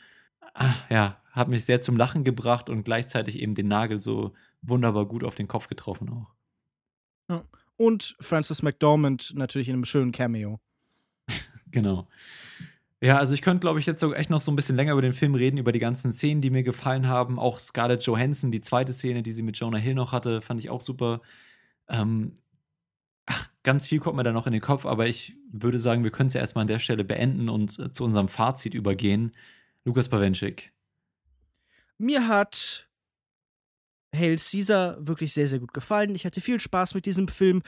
Ah, 0.54 0.74
ja, 0.88 1.20
hat 1.32 1.48
mich 1.48 1.64
sehr 1.64 1.80
zum 1.80 1.96
Lachen 1.96 2.22
gebracht 2.22 2.70
und 2.70 2.84
gleichzeitig 2.84 3.40
eben 3.40 3.56
den 3.56 3.66
Nagel 3.66 4.00
so 4.00 4.34
wunderbar 4.62 5.04
gut 5.06 5.24
auf 5.24 5.34
den 5.34 5.48
Kopf 5.48 5.66
getroffen 5.66 6.10
auch. 6.10 6.32
Ja. 7.28 7.44
Und 7.76 8.14
Francis 8.20 8.62
McDormand 8.62 9.32
natürlich 9.34 9.68
in 9.68 9.74
einem 9.74 9.84
schönen 9.84 10.12
Cameo. 10.12 10.60
genau. 11.72 12.06
Ja, 13.00 13.18
also 13.18 13.34
ich 13.34 13.42
könnte, 13.42 13.62
glaube 13.62 13.80
ich, 13.80 13.86
jetzt 13.86 13.98
sogar 13.98 14.16
echt 14.16 14.30
noch 14.30 14.42
so 14.42 14.52
ein 14.52 14.56
bisschen 14.56 14.76
länger 14.76 14.92
über 14.92 15.02
den 15.02 15.12
Film 15.12 15.34
reden, 15.34 15.56
über 15.56 15.72
die 15.72 15.80
ganzen 15.80 16.12
Szenen, 16.12 16.40
die 16.40 16.50
mir 16.50 16.62
gefallen 16.62 17.08
haben. 17.08 17.40
Auch 17.40 17.58
Scarlett 17.58 18.04
Johansson, 18.04 18.52
die 18.52 18.60
zweite 18.60 18.92
Szene, 18.92 19.24
die 19.24 19.32
sie 19.32 19.42
mit 19.42 19.58
Jonah 19.58 19.78
Hill 19.78 19.94
noch 19.94 20.12
hatte, 20.12 20.40
fand 20.40 20.60
ich 20.60 20.70
auch 20.70 20.80
super. 20.80 21.20
Ähm, 21.88 22.38
ach, 22.38 22.39
ganz 23.62 23.86
viel 23.86 24.00
kommt 24.00 24.16
mir 24.16 24.22
da 24.22 24.32
noch 24.32 24.46
in 24.46 24.52
den 24.52 24.62
Kopf, 24.62 24.86
aber 24.86 25.06
ich 25.06 25.36
würde 25.50 25.78
sagen, 25.78 26.04
wir 26.04 26.10
können 26.10 26.28
es 26.28 26.34
ja 26.34 26.40
erstmal 26.40 26.62
an 26.62 26.68
der 26.68 26.78
Stelle 26.78 27.04
beenden 27.04 27.48
und 27.48 27.78
äh, 27.78 27.92
zu 27.92 28.04
unserem 28.04 28.28
Fazit 28.28 28.74
übergehen. 28.74 29.32
Lukas 29.84 30.08
Bawenschik, 30.08 30.72
mir 31.98 32.28
hat 32.28 32.88
Hail 34.14 34.36
Caesar 34.36 35.06
wirklich 35.06 35.32
sehr, 35.32 35.46
sehr 35.46 35.60
gut 35.60 35.74
gefallen. 35.74 36.14
Ich 36.14 36.24
hatte 36.24 36.40
viel 36.40 36.58
Spaß 36.58 36.94
mit 36.94 37.06
diesem 37.06 37.28
Film. 37.28 37.62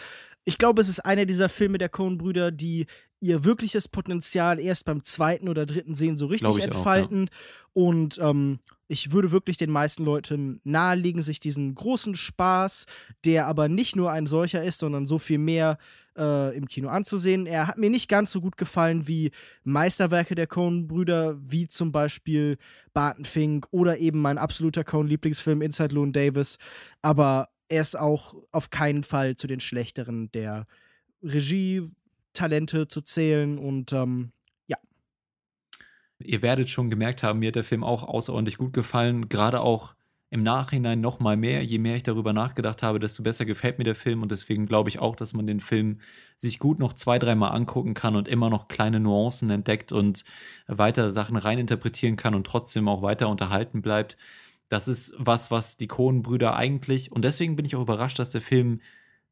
Ich 0.45 0.59
glaube, 0.59 0.81
es 0.81 0.89
ist 0.89 1.01
einer 1.01 1.27
dieser 1.27 1.49
Filme 1.49 1.79
der 1.79 1.89
Coen-Brüder, 1.89 2.51
die 2.51 2.87
ihr 3.23 3.45
wirkliches 3.45 3.87
Potenzial 3.87 4.59
erst 4.59 4.85
beim 4.85 5.03
zweiten 5.05 5.49
oder 5.49 5.65
dritten 5.65 5.95
Sehen 5.95 6.17
so 6.17 6.27
richtig 6.27 6.63
entfalten. 6.63 7.29
Auch, 7.29 7.33
ja. 7.33 7.83
Und 7.85 8.19
ähm, 8.19 8.59
ich 8.89 9.13
würde 9.13 9.31
wirklich 9.31 9.57
den 9.57 9.71
meisten 9.71 10.05
Leuten 10.05 10.61
nahelegen, 10.65 11.23
sich 11.23 11.39
diesen 11.39 11.75
großen 11.75 12.17
Spaß, 12.17 12.87
der 13.25 13.47
aber 13.47 13.69
nicht 13.69 13.95
nur 13.97 14.11
ein 14.11 14.27
solcher 14.27 14.65
ist, 14.65 14.81
sondern 14.81 15.07
so 15.07 15.21
viel 15.21 15.39
mehr 15.39 15.79
äh, 16.19 16.55
im 16.57 16.67
Kino 16.67 16.89
anzusehen. 16.89 17.47
Er 17.47 17.69
hat 17.69 17.79
mir 17.79 17.91
nicht 17.91 18.09
ganz 18.09 18.33
so 18.33 18.41
gut 18.41 18.57
gefallen 18.57 19.07
wie 19.07 19.31
Meisterwerke 19.63 20.35
der 20.35 20.49
Coen-Brüder, 20.49 21.39
wie 21.41 21.69
zum 21.69 21.93
Beispiel 21.93 22.59
Barton 22.93 23.25
Fink 23.25 23.69
oder 23.71 23.99
eben 23.99 24.21
mein 24.21 24.37
absoluter 24.37 24.83
Coen-Lieblingsfilm 24.83 25.63
Inside 25.63 25.95
Loon 25.95 26.13
Davis. 26.13 26.59
Aber 27.03 27.51
er 27.69 27.83
ist 27.83 27.97
auch 27.97 28.35
auf 28.51 28.71
keinen 28.71 29.05
Fall 29.05 29.37
zu 29.37 29.47
den 29.47 29.61
schlechteren 29.61 30.31
der 30.33 30.67
Regie-Talente 32.33 32.89
zu 32.89 33.01
zählen 33.03 33.59
und 33.59 33.93
ähm, 33.93 34.33
ja. 34.67 34.77
Ihr 36.19 36.43
werdet 36.43 36.69
schon 36.69 36.91
gemerkt 36.91 37.23
haben, 37.23 37.39
mir 37.39 37.49
hat 37.49 37.57
der 37.57 37.65
Film 37.65 37.85
auch 37.85 38.03
außerordentlich 38.03 38.59
gut 38.59 38.73
gefallen, 38.73 39.29
gerade 39.29 39.61
auch 39.61 39.95
im 40.31 40.43
Nachhinein 40.43 41.03
noch 41.03 41.21
mal 41.21 41.37
mehr. 41.37 41.63
Je 41.63 41.79
mehr 41.79 41.97
ich 41.97 42.05
darüber 42.05 42.33
nachgedacht 42.33 42.83
habe, 42.83 42.99
desto 42.99 43.23
besser 43.23 43.45
gefällt 43.45 43.77
mir 43.77 43.85
der 43.85 43.95
Film 43.95 44.23
und 44.23 44.31
deswegen 44.31 44.67
glaube 44.67 44.89
ich 44.89 44.99
auch, 44.99 45.15
dass 45.15 45.35
man 45.35 45.47
den 45.47 45.61
Film 45.61 46.01
sich 46.37 46.59
gut 46.59 46.79
noch 46.79 46.95
zwei, 46.95 47.19
dreimal 47.19 47.53
angucken 47.53 47.93
kann 47.93 48.17
und 48.17 48.29
immer 48.29 48.49
noch 48.49 48.69
kleine 48.69 48.99
Nuancen 48.99 49.51
entdeckt 49.51 49.93
und 49.93 50.25
weiter 50.67 51.13
Sachen 51.13 51.37
reininterpretieren 51.37 52.17
kann 52.17 52.35
und 52.35 52.47
trotzdem 52.47 52.89
auch 52.89 53.03
weiter 53.03 53.29
unterhalten 53.29 53.83
bleibt. 53.83 54.17
Das 54.71 54.89
ist 54.89 55.13
was, 55.19 55.51
was 55.51 55.77
die 55.77 55.87
Coen-Brüder 55.87 56.57
eigentlich, 56.57 57.13
und 57.13 57.27
deswegen 57.27 57.57
bin 57.57 57.67
ich 57.67 57.77
auch 57.77 57.83
überrascht, 57.83 58.19
dass 58.19 58.31
der 58.31 58.41
Film 58.41 58.81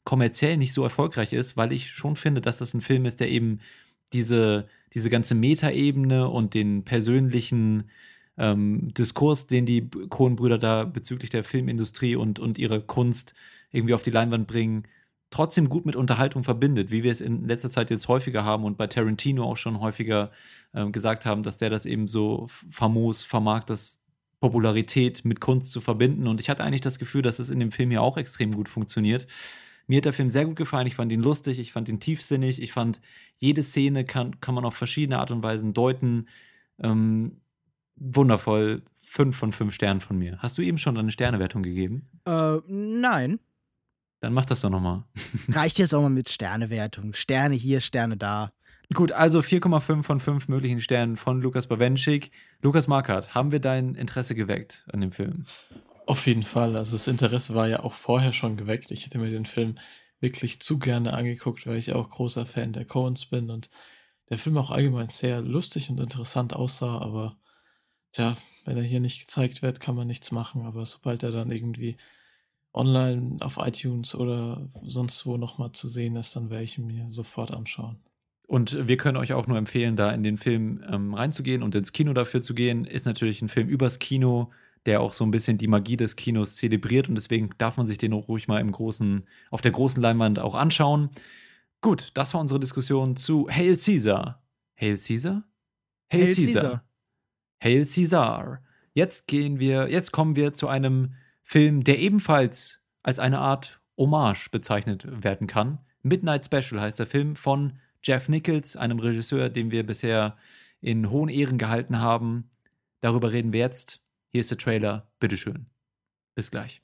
kommerziell 0.05 0.57
nicht 0.57 0.73
so 0.73 0.83
erfolgreich 0.83 1.33
ist, 1.33 1.57
weil 1.57 1.73
ich 1.73 1.91
schon 1.91 2.17
finde, 2.17 2.41
dass 2.41 2.59
das 2.59 2.75
ein 2.75 2.81
Film 2.81 3.05
ist, 3.05 3.21
der 3.21 3.31
eben 3.31 3.61
diese, 4.13 4.67
diese 4.95 5.11
ganze 5.11 5.35
Metaebene 5.35 6.29
und 6.29 6.55
den 6.55 6.85
persönlichen 6.85 7.91
ähm, 8.37 8.93
Diskurs, 8.95 9.47
den 9.47 9.67
die 9.67 9.89
Coen-Brüder 9.89 10.59
da 10.59 10.85
bezüglich 10.85 11.31
der 11.31 11.45
Filmindustrie 11.45 12.17
und, 12.17 12.39
und 12.39 12.59
ihrer 12.59 12.81
Kunst 12.81 13.35
irgendwie 13.71 13.95
auf 13.95 14.03
die 14.03 14.11
Leinwand 14.11 14.47
bringen, 14.47 14.85
trotzdem 15.31 15.69
gut 15.69 15.87
mit 15.87 15.95
Unterhaltung 15.95 16.43
verbindet, 16.43 16.91
wie 16.91 17.03
wir 17.03 17.11
es 17.13 17.21
in 17.21 17.47
letzter 17.47 17.71
Zeit 17.71 17.91
jetzt 17.91 18.09
häufiger 18.09 18.45
haben 18.45 18.65
und 18.65 18.77
bei 18.77 18.89
Tarantino 18.89 19.45
auch 19.45 19.57
schon 19.57 19.81
häufiger 19.81 20.33
äh, 20.73 20.91
gesagt 20.91 21.25
haben, 21.25 21.43
dass 21.43 21.57
der 21.57 21.71
das 21.71 21.87
eben 21.87 22.09
so 22.09 22.47
famos 22.49 23.23
vermag, 23.23 23.65
das 23.65 24.05
Popularität 24.41 25.25
mit 25.25 25.41
Kunst 25.41 25.71
zu 25.71 25.81
verbinden. 25.81 26.27
Und 26.27 26.41
ich 26.41 26.51
hatte 26.51 26.65
eigentlich 26.65 26.81
das 26.81 26.99
Gefühl, 26.99 27.23
dass 27.23 27.39
es 27.39 27.51
in 27.51 27.61
dem 27.61 27.71
Film 27.71 27.93
ja 27.93 28.01
auch 28.01 28.17
extrem 28.17 28.53
gut 28.53 28.69
funktioniert. 28.69 29.27
Mir 29.91 29.97
hat 29.97 30.05
der 30.05 30.13
Film 30.13 30.31
sehr 30.31 30.45
gut 30.45 30.55
gefallen. 30.55 30.87
Ich 30.87 30.95
fand 30.95 31.11
ihn 31.11 31.21
lustig, 31.21 31.59
ich 31.59 31.73
fand 31.73 31.89
ihn 31.89 31.99
tiefsinnig. 31.99 32.63
Ich 32.63 32.71
fand, 32.73 33.01
jede 33.39 33.61
Szene 33.65 34.05
kann, 34.05 34.39
kann 34.39 34.55
man 34.55 34.65
auf 34.65 34.77
verschiedene 34.77 35.19
Art 35.19 35.33
und 35.33 35.43
Weisen 35.43 35.75
deuten. 35.75 36.29
Ähm, 36.81 37.41
wundervoll. 37.97 38.83
Fünf 38.95 39.37
von 39.37 39.51
fünf 39.51 39.75
Sternen 39.75 40.01
von 40.01 40.17
mir. 40.17 40.39
Hast 40.39 40.57
du 40.59 40.63
eben 40.63 40.79
schon 40.79 40.97
eine 40.97 41.11
Sternewertung 41.11 41.65
gegeben? 41.65 42.09
Äh, 42.25 42.59
nein. 42.69 43.41
Dann 44.21 44.33
mach 44.33 44.45
das 44.45 44.61
doch 44.61 44.71
nochmal. 44.71 45.03
Reicht 45.49 45.81
jetzt 45.81 45.93
auch 45.93 46.03
mal 46.03 46.09
mit 46.09 46.29
Sternewertung. 46.29 47.13
Sterne 47.13 47.57
hier, 47.57 47.81
Sterne 47.81 48.17
da. 48.17 48.53
Gut, 48.95 49.11
also 49.11 49.41
4,5 49.41 50.05
von 50.05 50.21
5 50.21 50.47
möglichen 50.47 50.81
Sternen 50.81 51.17
von 51.17 51.43
Lukas 51.43 51.67
Bawenschik. 51.67 52.31
Lukas 52.63 52.87
Markert, 52.87 53.35
haben 53.35 53.51
wir 53.51 53.59
dein 53.59 53.97
Interesse 53.97 54.37
geweckt 54.37 54.85
an 54.93 55.01
dem 55.01 55.11
Film? 55.11 55.47
Auf 56.11 56.27
jeden 56.27 56.43
Fall. 56.43 56.75
Also 56.75 56.91
das 56.91 57.07
Interesse 57.07 57.55
war 57.55 57.69
ja 57.69 57.85
auch 57.85 57.93
vorher 57.93 58.33
schon 58.33 58.57
geweckt. 58.57 58.91
Ich 58.91 59.05
hätte 59.05 59.19
mir 59.19 59.31
den 59.31 59.45
Film 59.45 59.77
wirklich 60.19 60.59
zu 60.59 60.81
gerne 60.81 61.13
angeguckt, 61.13 61.69
weil 61.69 61.77
ich 61.77 61.93
auch 61.93 62.09
großer 62.11 62.45
Fan 62.47 62.73
der 62.73 62.85
Coens 62.85 63.27
bin 63.27 63.49
und 63.49 63.71
der 64.29 64.37
Film 64.37 64.59
auch 64.59 64.73
allgemein 64.73 65.07
sehr 65.07 65.41
lustig 65.41 65.89
und 65.89 66.01
interessant 66.01 66.53
aussah, 66.53 66.99
aber 66.99 67.39
tja, 68.11 68.37
wenn 68.65 68.77
er 68.77 68.83
hier 68.83 68.99
nicht 68.99 69.21
gezeigt 69.21 69.63
wird, 69.63 69.79
kann 69.79 69.95
man 69.95 70.09
nichts 70.09 70.33
machen. 70.33 70.67
Aber 70.67 70.85
sobald 70.85 71.23
er 71.23 71.31
dann 71.31 71.53
irgendwie 71.53 71.97
online 72.73 73.37
auf 73.39 73.59
iTunes 73.59 74.17
oder 74.17 74.69
sonst 74.83 75.27
wo 75.27 75.37
nochmal 75.37 75.71
zu 75.71 75.87
sehen 75.87 76.17
ist, 76.17 76.35
dann 76.35 76.51
werde 76.51 76.65
ich 76.65 76.77
ihn 76.77 76.89
mir 76.89 77.07
sofort 77.11 77.53
anschauen. 77.53 78.01
Und 78.49 78.89
wir 78.89 78.97
können 78.97 79.17
euch 79.17 79.33
auch 79.33 79.47
nur 79.47 79.59
empfehlen, 79.59 79.95
da 79.95 80.11
in 80.11 80.25
den 80.25 80.39
Film 80.39 80.83
ähm, 80.91 81.15
reinzugehen 81.15 81.63
und 81.63 81.77
ins 81.77 81.93
Kino 81.93 82.13
dafür 82.15 82.43
zu 82.43 82.53
gehen. 82.53 82.85
Ist 82.85 83.07
natürlich 83.07 83.43
ein 83.43 83.49
Film 83.49 83.69
übers 83.69 84.01
Kino, 84.01 84.51
der 84.87 85.01
auch 85.01 85.13
so 85.13 85.25
ein 85.25 85.31
bisschen 85.31 85.59
die 85.59 85.69
Magie 85.69 85.97
des 85.97 86.17
Kinos 86.17 86.57
zelebriert 86.57 87.09
und 87.09 87.15
deswegen 87.15 87.51
darf 87.59 87.77
man 87.77 87.87
sich 87.87 87.99
den 87.99 88.13
auch 88.13 88.29
ruhig 88.29 88.49
mal 88.49 88.61
im 88.61 88.73
großen, 88.73 89.27
auf 89.51 89.61
der 89.61 89.73
großen 89.73 90.03
Leinwand 90.03 90.39
auch 90.39 90.55
anschauen. 90.55 91.11
Gut, 91.81 92.11
das 92.15 92.35
war 92.35 92.41
unsere 92.41 92.61
Diskussion 92.61 93.17
zu 93.17 93.49
Hail 93.51 93.77
Caesar. 93.77 94.43
Hail 94.81 94.97
Caesar? 94.97 95.45
Hail, 96.13 96.25
Hail 96.25 96.35
Caesar. 96.35 96.63
Caesar. 96.63 96.85
Hail 97.63 97.87
Caesar. 97.87 98.63
Jetzt 98.95 99.27
gehen 99.29 99.61
wir, 99.61 99.91
jetzt 99.91 100.13
kommen 100.13 100.37
wir 100.37 100.53
zu 100.55 100.69
einem 100.69 101.15
Film, 101.43 101.85
der 101.85 101.99
ebenfalls 101.99 102.81
als 103.03 103.19
eine 103.19 103.39
Art 103.39 103.81
Hommage 103.97 104.51
bezeichnet 104.51 105.07
werden 105.23 105.47
kann. 105.47 105.79
Midnight 106.03 106.47
Special 106.47 106.81
heißt 106.81 106.99
der 106.99 107.07
Film 107.07 107.37
von 107.37 107.79
Jeff 108.03 108.29
Nichols, 108.29 108.77
einem 108.77 108.99
Regisseur, 108.99 109.51
den 109.51 109.71
wir 109.71 109.85
bisher 109.85 110.37
in 110.81 111.11
hohen 111.11 111.29
Ehren 111.29 111.59
gehalten 111.59 112.01
haben. 112.01 112.51
Darüber 113.01 113.33
reden 113.33 113.53
wir 113.53 113.61
jetzt. 113.61 114.01
Hier 114.33 114.41
ist 114.41 114.51
der 114.51 114.59
Trailer. 114.59 115.09
Bitteschön. 115.19 115.67
Bis 116.37 116.53
gleich. 116.53 116.83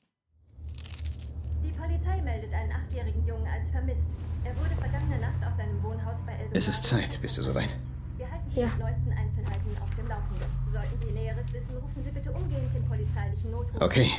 Die 1.62 1.70
Polizei 1.70 2.20
meldet 2.22 2.52
einen 2.52 2.72
achtjährigen 2.72 3.24
Jungen 3.24 3.46
als 3.46 3.70
vermisst. 3.70 4.00
Er 4.42 4.56
wurde 4.56 4.74
vergangene 4.74 5.20
Nacht 5.20 5.44
aus 5.46 5.56
seinem 5.56 5.80
Wohnhaus 5.80 6.16
bei 6.26 6.32
Eldorado. 6.32 6.58
Es 6.58 6.66
ist 6.66 6.82
Zeit. 6.82 7.20
Bist 7.22 7.38
du 7.38 7.42
soweit? 7.44 7.78
Wir 8.16 8.28
halten 8.28 8.50
Sie 8.50 8.60
ja. 8.60 8.66
die 8.66 8.80
neuesten 8.80 9.12
Einzelheiten 9.12 9.78
auf 9.80 9.94
dem 9.94 10.06
Laufenden. 10.08 10.46
Sollten 10.72 11.06
Sie 11.06 11.14
Näheres 11.14 11.52
wissen, 11.52 11.76
rufen 11.76 12.04
Sie 12.04 12.10
bitte 12.10 12.32
umgehend 12.32 12.74
den 12.74 12.84
polizeilichen 12.84 13.50
Notruf. 13.52 13.80
Okay. 13.80 14.10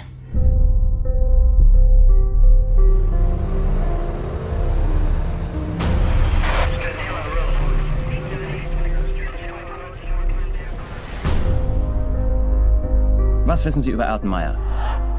Was 13.48 13.64
wissen 13.64 13.82
Sie 13.82 13.92
über 13.92 14.04
Erdenmeier? 14.04 14.58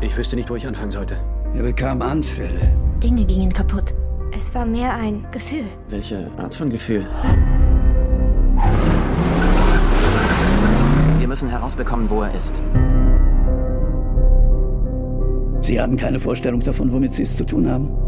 Ich 0.03 0.14
wüsste 0.14 0.37
nicht, 0.37 0.51
wo 0.51 0.55
ich 0.55 0.66
anfangen 0.66 0.91
sollte. 0.91 1.16
Er 1.55 1.62
bekam 1.62 2.03
Anfälle. 2.03 2.76
Dinge 3.03 3.24
gingen 3.24 3.51
kaputt. 3.51 3.95
Es 4.37 4.55
war 4.55 4.66
mehr 4.66 4.95
ein 4.95 5.26
Gefühl. 5.31 5.64
Welche 5.89 6.31
Art 6.37 6.55
von 6.55 6.68
Gefühl? 6.68 7.07
Wir 11.18 11.26
müssen 11.26 11.49
herausbekommen, 11.49 12.11
wo 12.11 12.20
er 12.20 12.35
ist. 12.35 12.61
Sie 15.62 15.81
haben 15.81 15.97
keine 15.97 16.20
Vorstellung 16.20 16.61
davon, 16.61 16.93
womit 16.93 17.14
Sie 17.14 17.22
es 17.22 17.35
zu 17.35 17.47
tun 17.47 17.66
haben? 17.66 18.08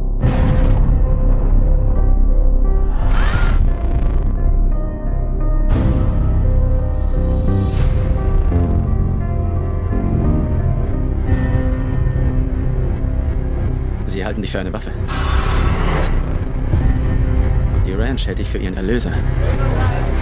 Halten 14.41 14.43
dich 14.43 14.53
für 14.53 14.61
eine 14.61 14.73
Waffe. 14.73 14.91
Und 17.75 17.87
die 17.87 17.93
Ranch 17.93 18.27
hält 18.27 18.39
dich 18.39 18.49
für 18.49 18.59
ihren 18.59 18.75
Erlöser. 18.75 19.11
35, 19.11 20.19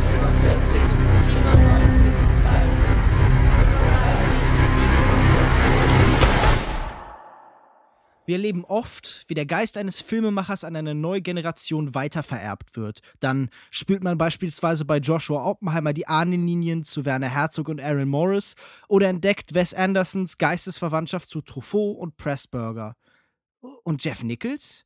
47, 0.00 0.80
97, 1.28 2.06
52, 2.42 3.22
57. 4.76 6.34
Wir 8.26 8.36
erleben 8.36 8.64
oft, 8.64 9.24
wie 9.28 9.34
der 9.34 9.44
Geist 9.44 9.76
eines 9.76 10.00
Filmemachers 10.00 10.64
an 10.64 10.76
eine 10.76 10.94
neue 10.94 11.20
Generation 11.20 11.94
weitervererbt 11.94 12.74
wird. 12.76 13.00
Dann 13.20 13.50
spürt 13.70 14.02
man 14.02 14.16
beispielsweise 14.16 14.86
bei 14.86 14.96
Joshua 14.96 15.44
Oppenheimer 15.46 15.92
die 15.92 16.06
Ahnenlinien 16.06 16.84
zu 16.84 17.04
Werner 17.04 17.28
Herzog 17.28 17.68
und 17.68 17.82
Aaron 17.82 18.08
Morris 18.08 18.56
oder 18.88 19.08
entdeckt 19.08 19.52
Wes 19.54 19.74
Andersons 19.74 20.38
Geistesverwandtschaft 20.38 21.28
zu 21.28 21.42
Truffaut 21.42 21.98
und 21.98 22.16
Pressburger. 22.16 22.96
Und 23.82 24.04
Jeff 24.04 24.22
Nichols? 24.22 24.84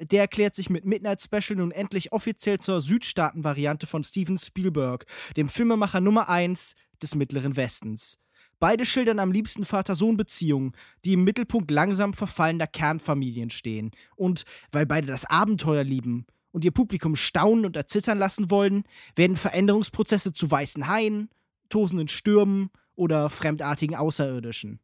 Der 0.00 0.22
erklärt 0.22 0.54
sich 0.54 0.70
mit 0.70 0.84
Midnight 0.84 1.20
Special 1.20 1.58
nun 1.58 1.70
endlich 1.70 2.12
offiziell 2.12 2.58
zur 2.58 2.80
Südstaaten-Variante 2.80 3.86
von 3.86 4.02
Steven 4.02 4.38
Spielberg, 4.38 5.06
dem 5.36 5.48
Filmemacher 5.48 6.00
Nummer 6.00 6.28
1 6.28 6.74
des 7.02 7.14
Mittleren 7.14 7.56
Westens. 7.56 8.18
Beide 8.58 8.86
schildern 8.86 9.18
am 9.18 9.32
liebsten 9.32 9.64
Vater-Sohn-Beziehungen, 9.64 10.72
die 11.04 11.14
im 11.14 11.24
Mittelpunkt 11.24 11.70
langsam 11.70 12.14
verfallender 12.14 12.66
Kernfamilien 12.66 13.50
stehen. 13.50 13.90
Und 14.14 14.44
weil 14.70 14.86
beide 14.86 15.08
das 15.08 15.24
Abenteuer 15.24 15.82
lieben 15.82 16.26
und 16.52 16.64
ihr 16.64 16.70
Publikum 16.70 17.16
staunen 17.16 17.66
und 17.66 17.76
erzittern 17.76 18.18
lassen 18.18 18.50
wollen, 18.50 18.84
werden 19.16 19.36
Veränderungsprozesse 19.36 20.32
zu 20.32 20.50
weißen 20.50 20.86
Haien, 20.86 21.28
tosenden 21.68 22.08
Stürmen 22.08 22.70
oder 22.94 23.30
fremdartigen 23.30 23.96
Außerirdischen. 23.96 24.80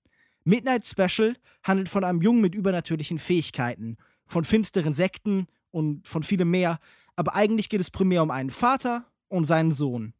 Midnight 0.49 0.87
Special 0.87 1.37
handelt 1.63 1.91
von 1.91 2.05
einem 2.05 2.23
Jungen 2.23 2.41
mit 2.41 2.55
übernatürlichen 2.55 3.19
Fähigkeiten, 3.19 3.99
von 4.27 4.45
finsteren 4.45 4.95
Sekten 4.95 5.47
und 5.71 6.09
von 6.09 6.23
vielem 6.23 6.51
mehr, 6.51 6.81
aber 7.17 7.35
eigentlich 7.35 7.69
geht 7.69 7.83
es 7.83 7.91
primär 7.91 8.23
um 8.23 8.31
einen 8.31 8.49
Vater 8.49 9.05
und 9.29 9.45
seinen 9.45 9.73
Sohn. 9.73 10.15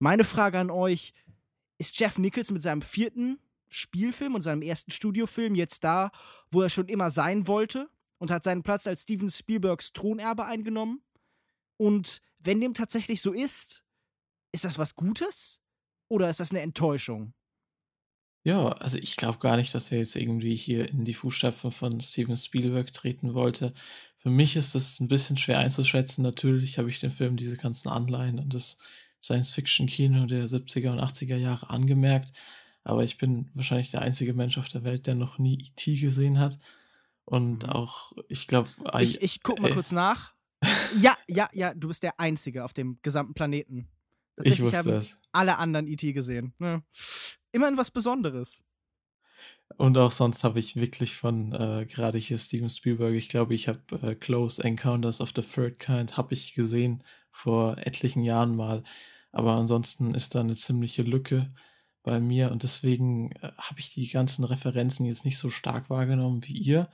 Meine 0.00 0.24
Frage 0.24 0.58
an 0.58 0.68
euch: 0.68 1.12
Ist 1.78 1.96
Jeff 2.00 2.18
Nichols 2.18 2.50
mit 2.50 2.60
seinem 2.60 2.82
vierten 2.82 3.38
Spielfilm 3.68 4.34
und 4.34 4.42
seinem 4.42 4.62
ersten 4.62 4.90
Studiofilm 4.90 5.54
jetzt 5.54 5.84
da, 5.84 6.10
wo 6.50 6.62
er 6.62 6.68
schon 6.68 6.88
immer 6.88 7.10
sein 7.10 7.46
wollte 7.46 7.88
und 8.18 8.32
hat 8.32 8.42
seinen 8.42 8.64
Platz 8.64 8.88
als 8.88 9.02
Steven 9.02 9.30
Spielbergs 9.30 9.92
Thronerbe 9.92 10.44
eingenommen? 10.44 11.02
Und 11.76 12.20
wenn 12.40 12.60
dem 12.60 12.74
tatsächlich 12.74 13.22
so 13.22 13.32
ist, 13.32 13.84
ist 14.50 14.64
das 14.64 14.76
was 14.76 14.96
Gutes 14.96 15.60
oder 16.08 16.28
ist 16.28 16.40
das 16.40 16.50
eine 16.50 16.62
Enttäuschung? 16.62 17.32
Ja, 18.46 18.68
also 18.68 18.96
ich 18.98 19.16
glaube 19.16 19.40
gar 19.40 19.56
nicht, 19.56 19.74
dass 19.74 19.90
er 19.90 19.98
jetzt 19.98 20.14
irgendwie 20.14 20.54
hier 20.54 20.88
in 20.88 21.04
die 21.04 21.14
Fußstapfen 21.14 21.72
von 21.72 22.00
Steven 22.00 22.36
Spielberg 22.36 22.92
treten 22.92 23.34
wollte. 23.34 23.74
Für 24.18 24.30
mich 24.30 24.54
ist 24.54 24.76
es 24.76 25.00
ein 25.00 25.08
bisschen 25.08 25.36
schwer 25.36 25.58
einzuschätzen. 25.58 26.22
Natürlich 26.22 26.78
habe 26.78 26.88
ich 26.88 27.00
den 27.00 27.10
Film 27.10 27.36
diese 27.36 27.56
ganzen 27.56 27.88
Anleihen 27.88 28.38
und 28.38 28.54
das 28.54 28.78
Science-Fiction-Kino 29.20 30.26
der 30.26 30.46
70er 30.46 30.92
und 30.92 31.00
80er 31.00 31.34
Jahre 31.34 31.70
angemerkt. 31.70 32.36
Aber 32.84 33.02
ich 33.02 33.18
bin 33.18 33.50
wahrscheinlich 33.54 33.90
der 33.90 34.02
einzige 34.02 34.32
Mensch 34.32 34.58
auf 34.58 34.68
der 34.68 34.84
Welt, 34.84 35.08
der 35.08 35.16
noch 35.16 35.40
nie 35.40 35.54
E.T. 35.54 35.96
gesehen 35.96 36.38
hat. 36.38 36.56
Und 37.24 37.64
mhm. 37.64 37.70
auch, 37.70 38.12
ich 38.28 38.46
glaube. 38.46 38.68
Ich, 39.00 39.20
ich 39.22 39.42
guck 39.42 39.58
mal 39.58 39.72
äh, 39.72 39.74
kurz 39.74 39.90
nach. 39.90 40.34
ja, 41.00 41.16
ja, 41.26 41.48
ja, 41.52 41.74
du 41.74 41.88
bist 41.88 42.04
der 42.04 42.20
Einzige 42.20 42.64
auf 42.64 42.72
dem 42.72 43.00
gesamten 43.02 43.34
Planeten. 43.34 43.88
Ich 44.40 44.62
wusste 44.62 44.78
haben 44.78 44.90
das. 44.90 45.18
alle 45.32 45.58
anderen 45.58 45.88
E.T. 45.88 46.12
gesehen. 46.12 46.54
Ja. 46.60 46.80
Immerhin 47.56 47.78
was 47.78 47.90
Besonderes. 47.90 48.62
Und 49.78 49.96
auch 49.96 50.10
sonst 50.10 50.44
habe 50.44 50.58
ich 50.58 50.76
wirklich 50.76 51.16
von 51.16 51.54
äh, 51.54 51.86
gerade 51.86 52.18
hier 52.18 52.36
Steven 52.36 52.68
Spielberg, 52.68 53.14
ich 53.14 53.30
glaube, 53.30 53.54
ich 53.54 53.66
habe 53.66 53.80
äh, 54.02 54.14
Close 54.14 54.62
Encounters 54.62 55.22
of 55.22 55.32
the 55.34 55.40
Third 55.40 55.78
Kind 55.78 56.18
habe 56.18 56.34
ich 56.34 56.52
gesehen 56.52 57.02
vor 57.30 57.78
etlichen 57.78 58.22
Jahren 58.24 58.54
mal. 58.54 58.82
Aber 59.32 59.54
ansonsten 59.54 60.14
ist 60.14 60.34
da 60.34 60.40
eine 60.40 60.54
ziemliche 60.54 61.00
Lücke 61.00 61.48
bei 62.02 62.20
mir 62.20 62.52
und 62.52 62.62
deswegen 62.62 63.32
äh, 63.32 63.52
habe 63.56 63.80
ich 63.80 63.90
die 63.94 64.06
ganzen 64.10 64.44
Referenzen 64.44 65.06
jetzt 65.06 65.24
nicht 65.24 65.38
so 65.38 65.48
stark 65.48 65.88
wahrgenommen 65.88 66.44
wie 66.44 66.58
ihr. 66.58 66.90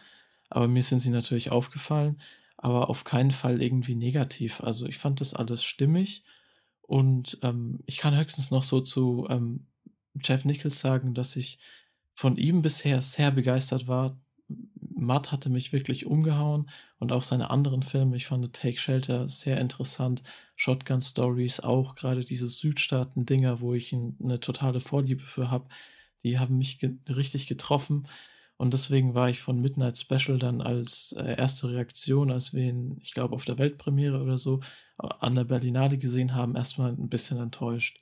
Aber 0.49 0.69
mir 0.69 0.85
sind 0.85 1.01
sie 1.01 1.11
natürlich 1.11 1.51
aufgefallen, 1.51 2.21
aber 2.57 2.89
auf 2.89 3.03
keinen 3.03 3.33
Fall 3.33 3.61
irgendwie 3.61 3.97
negativ. 3.97 4.61
Also 4.61 4.87
ich 4.87 4.99
fand 4.99 5.21
das 5.21 5.35
alles 5.35 5.65
stimmig 5.65 6.23
und 6.83 7.39
ähm, 7.43 7.81
ich 7.87 7.99
kann 7.99 8.17
höchstens 8.17 8.53
noch 8.53 8.63
so 8.63 8.81
zu 8.81 9.27
ähm, 9.29 9.67
Jeff 10.23 10.45
Nichols 10.45 10.81
sagen, 10.81 11.15
dass 11.15 11.37
ich 11.37 11.59
von 12.15 12.37
ihm 12.37 12.63
bisher 12.63 13.01
sehr 13.01 13.31
begeistert 13.31 13.89
war. 13.89 14.21
Matt 14.95 15.33
hatte 15.33 15.49
mich 15.49 15.73
wirklich 15.73 16.07
umgehauen 16.07 16.69
und 16.99 17.13
auch 17.13 17.23
seine 17.23 17.51
anderen 17.51 17.83
Filme. 17.83 18.17
Ich 18.17 18.27
fand 18.27 18.53
Take 18.53 18.79
Shelter 18.79 19.29
sehr 19.29 19.61
interessant. 19.61 20.23
Shotgun 20.55 21.01
Stories 21.01 21.61
auch, 21.61 21.95
gerade 21.95 22.25
diese 22.25 22.49
Südstaaten-Dinger, 22.49 23.61
wo 23.61 23.75
ich 23.75 23.93
eine 23.93 24.39
totale 24.39 24.81
Vorliebe 24.81 25.25
für 25.25 25.51
habe, 25.51 25.69
die 26.23 26.39
haben 26.39 26.59
mich 26.59 26.79
ge 26.79 26.97
richtig 27.09 27.47
getroffen. 27.47 28.07
Und 28.57 28.75
deswegen 28.75 29.15
war 29.15 29.29
ich 29.29 29.41
von 29.41 29.61
Midnight 29.61 29.99
Special 29.99 30.39
dann 30.39 30.61
als 30.61 31.13
äh, 31.19 31.37
erste 31.37 31.71
Reaktion, 31.71 32.31
als 32.31 32.55
wir 32.55 32.63
ihn, 32.63 32.97
ich 33.01 33.13
glaube, 33.13 33.35
auf 33.35 33.45
der 33.45 33.59
Weltpremiere 33.59 34.23
oder 34.23 34.39
so 34.39 34.61
an 34.99 35.35
der 35.35 35.45
Berlinale 35.45 35.99
gesehen 35.99 36.37
haben, 36.37 36.55
erstmal 36.55 36.93
ein 36.93 37.09
bisschen 37.09 37.39
enttäuscht. 37.39 37.99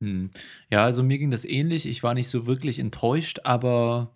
Hm. 0.00 0.30
Ja, 0.70 0.84
also 0.84 1.02
mir 1.02 1.18
ging 1.18 1.30
das 1.30 1.44
ähnlich. 1.44 1.86
Ich 1.86 2.02
war 2.02 2.14
nicht 2.14 2.28
so 2.28 2.46
wirklich 2.46 2.78
enttäuscht, 2.78 3.40
aber 3.44 4.14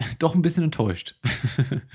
doch 0.18 0.34
ein 0.34 0.42
bisschen 0.42 0.64
enttäuscht. 0.64 1.16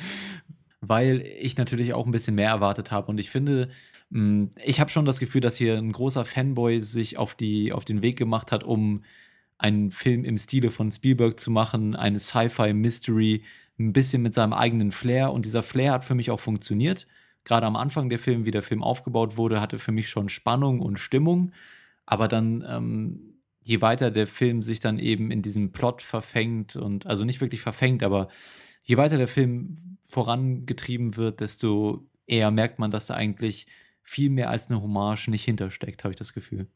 Weil 0.81 1.21
ich 1.39 1.57
natürlich 1.57 1.93
auch 1.93 2.05
ein 2.05 2.11
bisschen 2.11 2.35
mehr 2.35 2.49
erwartet 2.49 2.91
habe. 2.91 3.07
Und 3.07 3.19
ich 3.19 3.29
finde, 3.29 3.69
hm, 4.11 4.51
ich 4.63 4.79
habe 4.79 4.89
schon 4.89 5.05
das 5.05 5.19
Gefühl, 5.19 5.41
dass 5.41 5.57
hier 5.57 5.77
ein 5.77 5.91
großer 5.91 6.25
Fanboy 6.25 6.79
sich 6.79 7.17
auf, 7.17 7.35
die, 7.35 7.73
auf 7.73 7.85
den 7.85 8.01
Weg 8.01 8.17
gemacht 8.17 8.51
hat, 8.51 8.63
um 8.63 9.03
einen 9.57 9.91
Film 9.91 10.23
im 10.25 10.37
Stile 10.37 10.69
von 10.71 10.91
Spielberg 10.91 11.39
zu 11.39 11.49
machen, 11.49 11.95
eine 11.95 12.19
Sci-Fi-Mystery, 12.19 13.43
ein 13.79 13.93
bisschen 13.93 14.21
mit 14.21 14.33
seinem 14.33 14.53
eigenen 14.53 14.91
Flair. 14.91 15.31
Und 15.33 15.45
dieser 15.45 15.63
Flair 15.63 15.93
hat 15.93 16.05
für 16.05 16.15
mich 16.15 16.31
auch 16.31 16.39
funktioniert. 16.39 17.07
Gerade 17.45 17.65
am 17.65 17.75
Anfang 17.75 18.09
der 18.09 18.19
Film, 18.19 18.45
wie 18.45 18.51
der 18.51 18.63
Film 18.63 18.83
aufgebaut 18.83 19.37
wurde, 19.37 19.61
hatte 19.61 19.79
für 19.79 19.91
mich 19.91 20.09
schon 20.09 20.29
Spannung 20.29 20.79
und 20.79 20.99
Stimmung. 20.99 21.51
Aber 22.05 22.27
dann, 22.27 22.63
ähm, 22.67 23.41
je 23.63 23.81
weiter 23.81 24.11
der 24.11 24.27
Film 24.27 24.61
sich 24.61 24.79
dann 24.79 24.99
eben 24.99 25.31
in 25.31 25.41
diesem 25.41 25.71
Plot 25.71 26.01
verfängt 26.01 26.75
und, 26.75 27.07
also 27.07 27.25
nicht 27.25 27.41
wirklich 27.41 27.61
verfängt, 27.61 28.03
aber 28.03 28.29
je 28.83 28.97
weiter 28.97 29.17
der 29.17 29.27
Film 29.27 29.73
vorangetrieben 30.03 31.15
wird, 31.17 31.39
desto 31.39 32.07
eher 32.27 32.51
merkt 32.51 32.79
man, 32.79 32.91
dass 32.91 33.07
da 33.07 33.15
eigentlich 33.15 33.67
viel 34.03 34.29
mehr 34.29 34.49
als 34.51 34.69
eine 34.69 34.81
Hommage 34.81 35.29
nicht 35.29 35.45
hintersteckt, 35.45 36.03
habe 36.03 36.13
ich 36.13 36.17
das 36.17 36.33
Gefühl. 36.33 36.67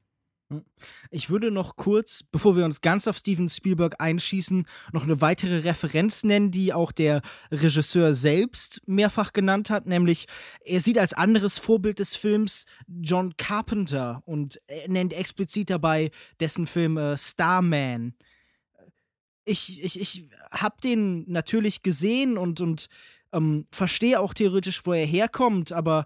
Hm. 0.52 0.66
Ich 1.12 1.30
würde 1.30 1.52
noch 1.52 1.76
kurz, 1.76 2.24
bevor 2.24 2.56
wir 2.56 2.66
uns 2.66 2.82
ganz 2.82 3.08
auf 3.08 3.18
Steven 3.18 3.48
Spielberg 3.48 3.96
einschießen, 4.00 4.66
noch 4.94 5.04
eine 5.04 5.22
weitere 5.22 5.60
Referenz 5.60 6.24
nennen, 6.24 6.50
die 6.50 6.74
auch 6.74 6.92
der 6.92 7.22
Regisseur 7.52 8.16
selbst 8.16 8.82
mehrfach 8.88 9.32
genannt 9.32 9.70
hat, 9.70 9.86
nämlich 9.86 10.26
er 10.66 10.80
sieht 10.80 10.98
als 10.98 11.14
anderes 11.14 11.60
Vorbild 11.60 12.00
des 12.00 12.16
Films 12.16 12.66
John 12.88 13.38
Carpenter 13.38 14.24
und 14.26 14.60
nennt 14.88 15.14
explizit 15.14 15.70
dabei 15.70 16.10
dessen 16.40 16.66
Film 16.66 16.98
äh, 16.98 17.16
Starman. 17.18 18.16
Ich, 19.46 19.84
ich, 19.84 20.00
ich 20.00 20.30
habe 20.52 20.76
den 20.84 21.30
natürlich 21.30 21.84
gesehen 21.84 22.38
und, 22.38 22.62
und 22.62 22.88
ähm, 23.32 23.68
verstehe 23.72 24.20
auch 24.20 24.34
theoretisch, 24.34 24.86
wo 24.86 24.94
er 24.94 25.06
herkommt, 25.06 25.72
aber 25.72 26.06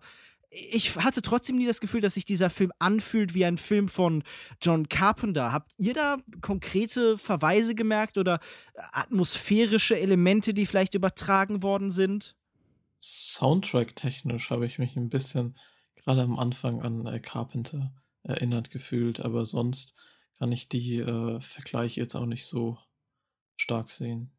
ich 0.54 0.96
hatte 0.98 1.22
trotzdem 1.22 1.58
nie 1.58 1.66
das 1.66 1.80
Gefühl, 1.80 2.02
dass 2.02 2.14
sich 2.14 2.26
dieser 2.26 2.50
Film 2.50 2.72
anfühlt 2.78 3.34
wie 3.34 3.46
ein 3.46 3.58
Film 3.58 3.90
von 3.90 4.24
John 4.62 4.88
Carpenter. 4.88 5.52
Habt 5.52 5.72
ihr 5.78 5.94
da 5.94 6.18
konkrete 6.42 7.18
Verweise 7.18 7.74
gemerkt 7.74 8.18
oder 8.18 8.40
atmosphärische 8.92 10.00
Elemente, 10.00 10.54
die 10.54 10.66
vielleicht 10.66 10.94
übertragen 10.94 11.64
worden 11.64 11.90
sind? 11.90 12.36
Soundtrack-technisch 13.02 14.52
habe 14.52 14.66
ich 14.66 14.80
mich 14.80 14.96
ein 14.96 15.10
bisschen 15.10 15.56
gerade 15.96 16.22
am 16.22 16.38
Anfang 16.38 16.82
an 16.82 17.06
äh, 17.06 17.20
Carpenter 17.20 17.94
erinnert 18.24 18.70
gefühlt, 18.70 19.20
aber 19.20 19.46
sonst 19.46 19.96
kann 20.38 20.52
ich 20.52 20.70
die 20.70 20.98
äh, 20.98 21.40
Vergleiche 21.42 22.00
jetzt 22.00 22.16
auch 22.16 22.26
nicht 22.26 22.46
so 22.46 22.78
stark 23.56 23.90
sehen. 23.90 24.32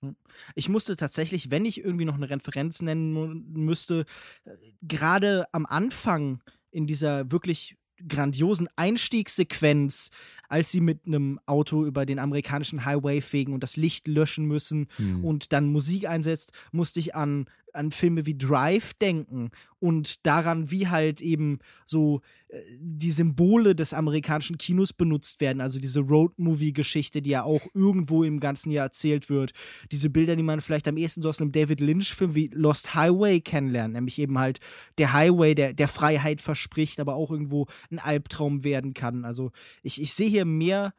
Hm. 0.00 0.16
Ich 0.54 0.68
musste 0.68 0.96
tatsächlich, 0.96 1.50
wenn 1.50 1.64
ich 1.64 1.82
irgendwie 1.84 2.04
noch 2.04 2.16
eine 2.16 2.30
Referenz 2.30 2.82
nennen 2.82 3.46
müsste, 3.52 4.04
äh, 4.44 4.50
gerade 4.82 5.46
am 5.52 5.66
Anfang 5.66 6.42
in 6.70 6.86
dieser 6.86 7.30
wirklich 7.30 7.76
grandiosen 8.06 8.68
Einstiegssequenz, 8.76 10.10
als 10.48 10.70
sie 10.70 10.80
mit 10.80 11.06
einem 11.06 11.40
Auto 11.46 11.84
über 11.84 12.06
den 12.06 12.18
amerikanischen 12.18 12.84
Highway 12.84 13.20
fegen 13.20 13.52
und 13.52 13.62
das 13.62 13.76
Licht 13.76 14.06
löschen 14.06 14.46
müssen 14.46 14.88
mhm. 14.98 15.24
und 15.24 15.52
dann 15.52 15.66
Musik 15.66 16.08
einsetzt, 16.08 16.52
musste 16.70 17.00
ich 17.00 17.14
an 17.14 17.46
an 17.72 17.90
Filme 17.90 18.26
wie 18.26 18.36
Drive 18.36 18.94
denken 18.94 19.50
und 19.78 20.26
daran, 20.26 20.70
wie 20.70 20.88
halt 20.88 21.20
eben 21.20 21.58
so 21.86 22.20
äh, 22.48 22.60
die 22.80 23.10
Symbole 23.10 23.74
des 23.74 23.94
amerikanischen 23.94 24.58
Kinos 24.58 24.92
benutzt 24.92 25.40
werden. 25.40 25.60
Also 25.60 25.78
diese 25.78 26.00
Road-Movie-Geschichte, 26.00 27.22
die 27.22 27.30
ja 27.30 27.42
auch 27.42 27.66
irgendwo 27.74 28.24
im 28.24 28.40
ganzen 28.40 28.70
Jahr 28.70 28.86
erzählt 28.86 29.28
wird. 29.28 29.52
Diese 29.92 30.10
Bilder, 30.10 30.36
die 30.36 30.42
man 30.42 30.60
vielleicht 30.60 30.88
am 30.88 30.96
ehesten 30.96 31.22
so 31.22 31.28
aus 31.28 31.40
einem 31.40 31.52
David 31.52 31.80
Lynch-Film 31.80 32.34
wie 32.34 32.50
Lost 32.52 32.94
Highway 32.94 33.40
kennenlernt, 33.40 33.94
nämlich 33.94 34.18
eben 34.18 34.38
halt 34.38 34.60
der 34.98 35.12
Highway, 35.12 35.54
der, 35.54 35.72
der 35.72 35.88
Freiheit 35.88 36.40
verspricht, 36.40 37.00
aber 37.00 37.14
auch 37.14 37.30
irgendwo 37.30 37.66
ein 37.90 37.98
Albtraum 37.98 38.64
werden 38.64 38.94
kann. 38.94 39.24
Also 39.24 39.52
ich, 39.82 40.00
ich 40.00 40.12
sehe 40.12 40.28
hier 40.28 40.44
mehr 40.44 40.92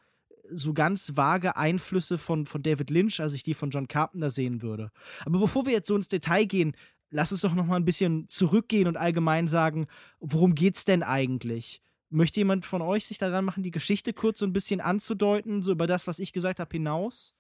so 0.52 0.74
ganz 0.74 1.16
vage 1.16 1.56
Einflüsse 1.58 2.18
von, 2.18 2.46
von 2.46 2.64
David 2.64 2.90
Lynch, 2.90 3.22
als 3.22 3.34
ich 3.34 3.44
die 3.44 3.54
von 3.54 3.70
John 3.70 3.88
Carpenter 3.88 4.30
sehen 4.30 4.62
würde. 4.62 4.92
Aber 5.26 5.40
bevor 5.40 5.66
wir 5.66 5.74
jetzt 5.74 5.88
so 5.88 5.96
ins 5.96 6.08
Detail 6.08 6.46
gehen, 6.46 6.74
lass 7.10 7.32
uns 7.32 7.42
doch 7.42 7.56
noch 7.56 7.66
mal 7.66 7.76
ein 7.76 7.86
bisschen 7.86 8.28
zurückgehen 8.30 8.88
und 8.88 8.98
allgemein 8.98 9.48
sagen, 9.48 9.88
worum 10.20 10.56
geht's 10.56 10.86
denn 10.86 11.04
eigentlich? 11.04 11.82
Möchte 12.10 12.40
jemand 12.40 12.66
von 12.66 12.82
euch 12.82 13.06
sich 13.06 13.18
daran 13.18 13.46
machen, 13.46 13.64
die 13.64 13.72
Geschichte 13.72 14.14
kurz 14.14 14.40
so 14.40 14.46
ein 14.46 14.54
bisschen 14.54 14.82
anzudeuten, 14.82 15.62
so 15.62 15.72
über 15.72 15.88
das, 15.88 16.08
was 16.08 16.20
ich 16.20 16.34
gesagt 16.34 16.60
habe, 16.60 16.72
hinaus? 16.72 17.36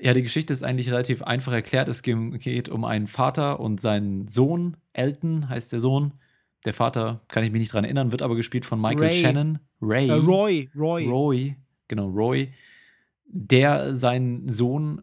Ja, 0.00 0.14
die 0.14 0.22
Geschichte 0.22 0.52
ist 0.52 0.62
eigentlich 0.62 0.90
relativ 0.90 1.22
einfach 1.22 1.52
erklärt. 1.52 1.88
Es 1.88 2.02
geht 2.02 2.68
um 2.68 2.84
einen 2.84 3.08
Vater 3.08 3.58
und 3.60 3.80
seinen 3.80 4.28
Sohn. 4.28 4.76
Elton 4.92 5.48
heißt 5.48 5.72
der 5.72 5.80
Sohn. 5.80 6.14
Der 6.64 6.72
Vater, 6.72 7.24
kann 7.28 7.44
ich 7.44 7.50
mich 7.50 7.60
nicht 7.60 7.72
dran 7.72 7.84
erinnern, 7.84 8.12
wird 8.12 8.22
aber 8.22 8.36
gespielt 8.36 8.64
von 8.64 8.80
Michael 8.80 9.08
Ray. 9.08 9.20
Shannon. 9.20 9.58
Ray. 9.80 10.08
Äh, 10.08 10.12
Roy. 10.12 10.70
Roy. 10.74 11.06
Roy 11.06 11.56
genau, 11.88 12.08
Roy, 12.08 12.52
der 13.26 13.94
seinen 13.94 14.48
Sohn 14.48 15.02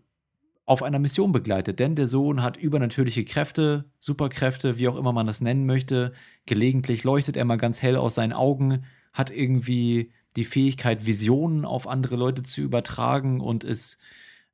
auf 0.66 0.82
einer 0.82 1.00
Mission 1.00 1.32
begleitet. 1.32 1.80
Denn 1.80 1.96
der 1.96 2.08
Sohn 2.08 2.42
hat 2.42 2.58
übernatürliche 2.58 3.24
Kräfte, 3.24 3.86
Superkräfte, 4.00 4.80
wie 4.80 4.88
auch 4.88 4.96
immer 4.96 5.14
man 5.14 5.28
das 5.28 5.42
nennen 5.42 5.66
möchte. 5.66 6.14
Gelegentlich 6.46 7.04
leuchtet 7.04 7.38
er 7.38 7.46
mal 7.46 7.58
ganz 7.58 7.82
hell 7.82 7.96
aus 7.96 8.16
seinen 8.16 8.34
Augen, 8.34 8.84
hat 9.14 9.30
irgendwie 9.30 10.12
die 10.36 10.46
Fähigkeit, 10.46 11.06
Visionen 11.06 11.66
auf 11.66 11.88
andere 11.88 12.16
Leute 12.16 12.44
zu 12.44 12.62
übertragen 12.62 13.40
und 13.40 13.64
ist, 13.64 14.00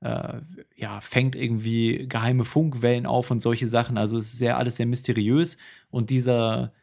äh, 0.01 0.41
ja, 0.75 0.99
fängt 0.99 1.35
irgendwie 1.35 2.07
geheime 2.07 2.43
Funkwellen 2.43 3.05
auf 3.05 3.31
und 3.31 3.41
solche 3.41 3.67
Sachen. 3.67 3.97
Also 3.97 4.17
es 4.17 4.33
ist 4.33 4.37
sehr, 4.37 4.57
alles 4.57 4.75
sehr 4.75 4.85
mysteriös. 4.85 5.57
Und 5.89 6.09
dieser 6.09 6.73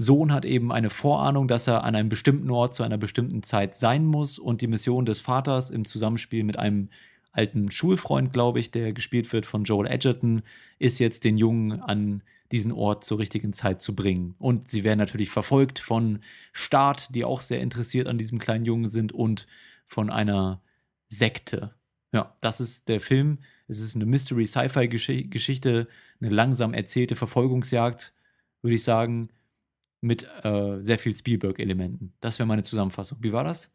Sohn 0.00 0.32
hat 0.32 0.44
eben 0.44 0.70
eine 0.70 0.90
Vorahnung, 0.90 1.48
dass 1.48 1.66
er 1.66 1.82
an 1.82 1.96
einem 1.96 2.08
bestimmten 2.08 2.52
Ort 2.52 2.72
zu 2.72 2.84
einer 2.84 2.98
bestimmten 2.98 3.42
Zeit 3.42 3.74
sein 3.74 4.06
muss 4.06 4.38
und 4.38 4.60
die 4.60 4.68
Mission 4.68 5.04
des 5.04 5.20
Vaters 5.20 5.70
im 5.70 5.84
Zusammenspiel 5.84 6.44
mit 6.44 6.56
einem 6.56 6.88
alten 7.32 7.72
Schulfreund, 7.72 8.32
glaube 8.32 8.60
ich, 8.60 8.70
der 8.70 8.92
gespielt 8.92 9.32
wird 9.32 9.44
von 9.44 9.64
Joel 9.64 9.88
Edgerton, 9.88 10.42
ist 10.78 11.00
jetzt 11.00 11.24
den 11.24 11.36
Jungen 11.36 11.82
an 11.82 12.22
diesen 12.52 12.70
Ort 12.70 13.02
zur 13.02 13.18
richtigen 13.18 13.52
Zeit 13.52 13.82
zu 13.82 13.96
bringen. 13.96 14.36
Und 14.38 14.68
sie 14.68 14.84
werden 14.84 15.00
natürlich 15.00 15.30
verfolgt 15.30 15.80
von 15.80 16.20
Staat, 16.52 17.12
die 17.16 17.24
auch 17.24 17.40
sehr 17.40 17.60
interessiert 17.60 18.06
an 18.06 18.18
diesem 18.18 18.38
kleinen 18.38 18.64
Jungen 18.64 18.86
sind 18.86 19.10
und 19.10 19.48
von 19.88 20.10
einer 20.10 20.62
Sekte. 21.08 21.74
Ja, 22.12 22.36
das 22.40 22.60
ist 22.60 22.88
der 22.88 23.00
Film. 23.00 23.38
Es 23.66 23.80
ist 23.80 23.96
eine 23.96 24.06
Mystery-Sci-Fi-Geschichte, 24.06 25.88
eine 26.20 26.30
langsam 26.30 26.72
erzählte 26.72 27.16
Verfolgungsjagd, 27.16 28.14
würde 28.62 28.76
ich 28.76 28.84
sagen, 28.84 29.30
mit 30.00 30.28
äh, 30.44 30.80
sehr 30.80 30.98
viel 30.98 31.14
Spielberg-Elementen. 31.14 32.12
Das 32.20 32.38
wäre 32.38 32.46
meine 32.46 32.62
Zusammenfassung. 32.62 33.18
Wie 33.20 33.32
war 33.32 33.44
das? 33.44 33.72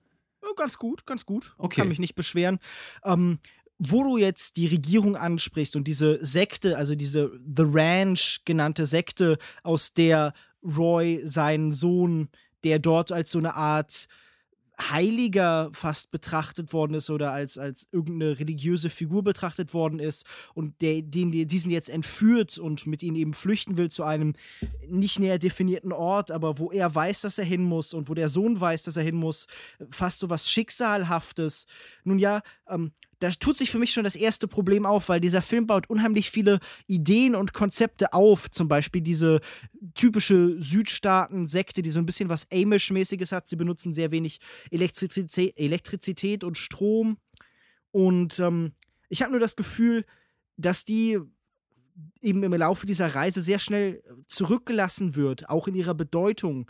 Ganz 0.56 0.78
gut, 0.78 1.06
ganz 1.06 1.26
gut. 1.26 1.56
Okay. 1.58 1.82
Kann 1.82 1.88
mich 1.88 2.00
nicht 2.00 2.16
beschweren. 2.16 2.60
Ähm, 3.04 3.40
wo 3.80 4.04
du 4.04 4.18
jetzt 4.18 4.58
die 4.58 4.68
Regierung 4.68 5.16
ansprichst 5.16 5.76
und 5.76 5.88
diese 5.88 6.24
Sekte, 6.24 6.78
also 6.78 6.96
diese 6.96 7.32
The 7.44 7.66
Ranch 7.66 8.42
genannte 8.46 8.86
Sekte, 8.86 9.38
aus 9.64 9.94
der 9.94 10.34
Roy 10.64 11.22
seinen 11.26 11.72
Sohn, 11.72 12.30
der 12.64 12.80
dort 12.80 13.12
als 13.12 13.32
so 13.32 13.40
eine 13.40 13.56
Art 13.56 14.08
Heiliger 14.80 15.70
fast 15.74 16.10
betrachtet 16.10 16.74
worden 16.74 16.96
ist 16.96 17.10
oder 17.10 17.32
als, 17.32 17.58
als 17.58 17.88
irgendeine 17.92 18.40
religiöse 18.40 18.90
Figur 18.90 19.24
betrachtet 19.24 19.74
worden 19.74 20.00
ist 20.00 20.26
und 20.56 20.82
der, 20.82 21.02
den, 21.02 21.32
diesen 21.32 21.72
jetzt 21.72 21.90
entführt 21.90 22.58
und 22.58 22.88
mit 22.88 23.04
ihnen 23.04 23.16
eben 23.16 23.34
flüchten 23.34 23.78
will 23.78 23.92
zu 23.92 24.04
einem 24.04 24.34
nicht 24.88 25.20
näher 25.20 25.38
definierten 25.38 25.92
Ort, 25.92 26.32
aber 26.32 26.58
wo 26.58 26.72
er 26.72 26.94
weiß, 26.94 27.22
dass 27.22 27.38
er 27.38 27.46
hin 27.46 27.64
muss 27.64 27.94
und 27.94 28.10
wo 28.10 28.14
der 28.14 28.30
Sohn 28.30 28.60
weiß, 28.60 28.84
dass 28.84 28.98
er 28.98 29.04
hin 29.04 29.16
muss, 29.16 29.48
fast 29.92 30.20
so 30.20 30.30
was 30.30 30.50
Schicksalhaftes. 30.50 31.68
Nun 32.04 32.18
ja, 32.18 32.42
ähm, 32.68 32.92
da 33.24 33.30
tut 33.30 33.56
sich 33.56 33.72
für 33.72 33.80
mich 33.80 33.94
schon 33.94 34.04
das 34.04 34.18
erste 34.18 34.50
Problem 34.50 34.86
auf, 34.86 35.08
weil 35.08 35.22
dieser 35.22 35.42
Film 35.42 35.66
baut 35.66 35.90
unheimlich 35.90 36.30
viele 36.30 36.60
Ideen 36.88 37.36
und 37.36 37.54
Konzepte 37.54 38.12
auf. 38.12 38.52
Zum 38.52 38.68
Beispiel 38.68 39.02
diese 39.02 39.40
typische 39.94 40.62
Südstaaten-Sekte, 40.62 41.82
die 41.82 41.92
so 41.92 42.00
ein 42.00 42.06
bisschen 42.06 42.28
was 42.28 42.52
Amish-mäßiges 42.52 43.32
hat. 43.32 43.48
Sie 43.48 43.56
benutzen 43.56 43.94
sehr 43.94 44.12
wenig 44.12 44.42
Elektrizität, 44.72 45.58
Elektrizität 45.58 46.44
und 46.44 46.58
Strom. 46.58 47.16
Und 47.92 48.40
ähm, 48.40 48.74
ich 49.08 49.22
habe 49.22 49.32
nur 49.32 49.40
das 49.40 49.56
Gefühl, 49.56 50.04
dass 50.58 50.84
die 50.84 51.18
eben 52.22 52.44
im 52.44 52.54
Laufe 52.54 52.86
dieser 52.86 53.16
Reise 53.16 53.42
sehr 53.42 53.60
schnell 53.60 54.04
zurückgelassen 54.28 55.16
wird, 55.16 55.48
auch 55.48 55.70
in 55.70 55.76
ihrer 55.76 55.94
Bedeutung. 55.94 56.70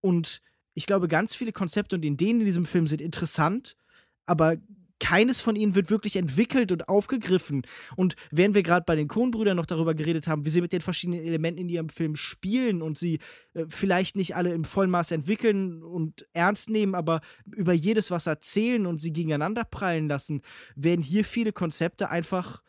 Und 0.00 0.40
ich 0.72 0.86
glaube, 0.86 1.08
ganz 1.08 1.34
viele 1.34 1.52
Konzepte 1.52 1.96
und 1.96 2.06
Ideen 2.06 2.40
in 2.40 2.46
diesem 2.46 2.64
Film 2.64 2.86
sind 2.86 3.02
interessant, 3.02 3.76
aber 4.24 4.56
keines 5.00 5.40
von 5.40 5.56
ihnen 5.56 5.74
wird 5.74 5.90
wirklich 5.90 6.16
entwickelt 6.16 6.70
und 6.70 6.88
aufgegriffen. 6.88 7.62
Und 7.96 8.14
während 8.30 8.54
wir 8.54 8.62
gerade 8.62 8.84
bei 8.86 8.94
den 8.94 9.08
Coen-Brüdern 9.08 9.56
noch 9.56 9.66
darüber 9.66 9.94
geredet 9.94 10.28
haben, 10.28 10.44
wie 10.44 10.50
sie 10.50 10.60
mit 10.60 10.72
den 10.72 10.82
verschiedenen 10.82 11.24
Elementen 11.24 11.58
in 11.58 11.68
ihrem 11.68 11.88
Film 11.88 12.14
spielen 12.14 12.82
und 12.82 12.98
sie 12.98 13.18
äh, 13.54 13.64
vielleicht 13.68 14.16
nicht 14.16 14.36
alle 14.36 14.52
im 14.52 14.64
vollen 14.64 14.90
Maß 14.90 15.10
entwickeln 15.10 15.82
und 15.82 16.26
ernst 16.32 16.70
nehmen, 16.70 16.94
aber 16.94 17.20
über 17.46 17.72
jedes 17.72 18.10
was 18.10 18.26
erzählen 18.26 18.86
und 18.86 18.98
sie 18.98 19.12
gegeneinander 19.12 19.64
prallen 19.64 20.08
lassen, 20.08 20.42
werden 20.76 21.02
hier 21.02 21.24
viele 21.24 21.52
Konzepte 21.52 22.10
einfach 22.10 22.62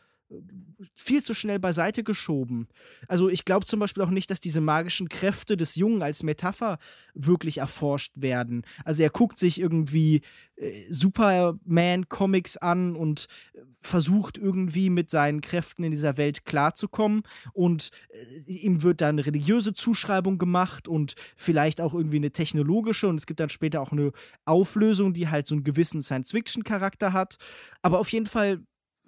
viel 0.94 1.22
zu 1.22 1.34
schnell 1.34 1.58
beiseite 1.58 2.04
geschoben. 2.04 2.68
Also 3.08 3.28
ich 3.28 3.44
glaube 3.44 3.66
zum 3.66 3.80
Beispiel 3.80 4.02
auch 4.02 4.10
nicht, 4.10 4.30
dass 4.30 4.40
diese 4.40 4.60
magischen 4.60 5.08
Kräfte 5.08 5.56
des 5.56 5.76
Jungen 5.76 6.02
als 6.02 6.22
Metapher 6.22 6.78
wirklich 7.14 7.58
erforscht 7.58 8.12
werden. 8.14 8.62
Also 8.84 9.02
er 9.02 9.10
guckt 9.10 9.38
sich 9.38 9.60
irgendwie 9.60 10.22
äh, 10.56 10.70
Superman-Comics 10.90 12.56
an 12.56 12.96
und 12.96 13.26
äh, 13.54 13.60
versucht 13.80 14.38
irgendwie 14.38 14.90
mit 14.90 15.10
seinen 15.10 15.40
Kräften 15.40 15.84
in 15.84 15.90
dieser 15.90 16.16
Welt 16.16 16.44
klarzukommen 16.44 17.22
und 17.52 17.90
äh, 18.10 18.52
ihm 18.52 18.82
wird 18.82 19.00
dann 19.00 19.18
religiöse 19.18 19.74
Zuschreibung 19.74 20.38
gemacht 20.38 20.88
und 20.88 21.14
vielleicht 21.36 21.80
auch 21.80 21.94
irgendwie 21.94 22.16
eine 22.16 22.30
technologische 22.30 23.08
und 23.08 23.16
es 23.16 23.26
gibt 23.26 23.40
dann 23.40 23.50
später 23.50 23.80
auch 23.80 23.92
eine 23.92 24.12
Auflösung, 24.44 25.12
die 25.12 25.28
halt 25.28 25.46
so 25.46 25.54
einen 25.54 25.64
gewissen 25.64 26.02
Science-Fiction-Charakter 26.02 27.12
hat. 27.12 27.36
Aber 27.82 27.98
auf 27.98 28.08
jeden 28.10 28.26
Fall 28.26 28.60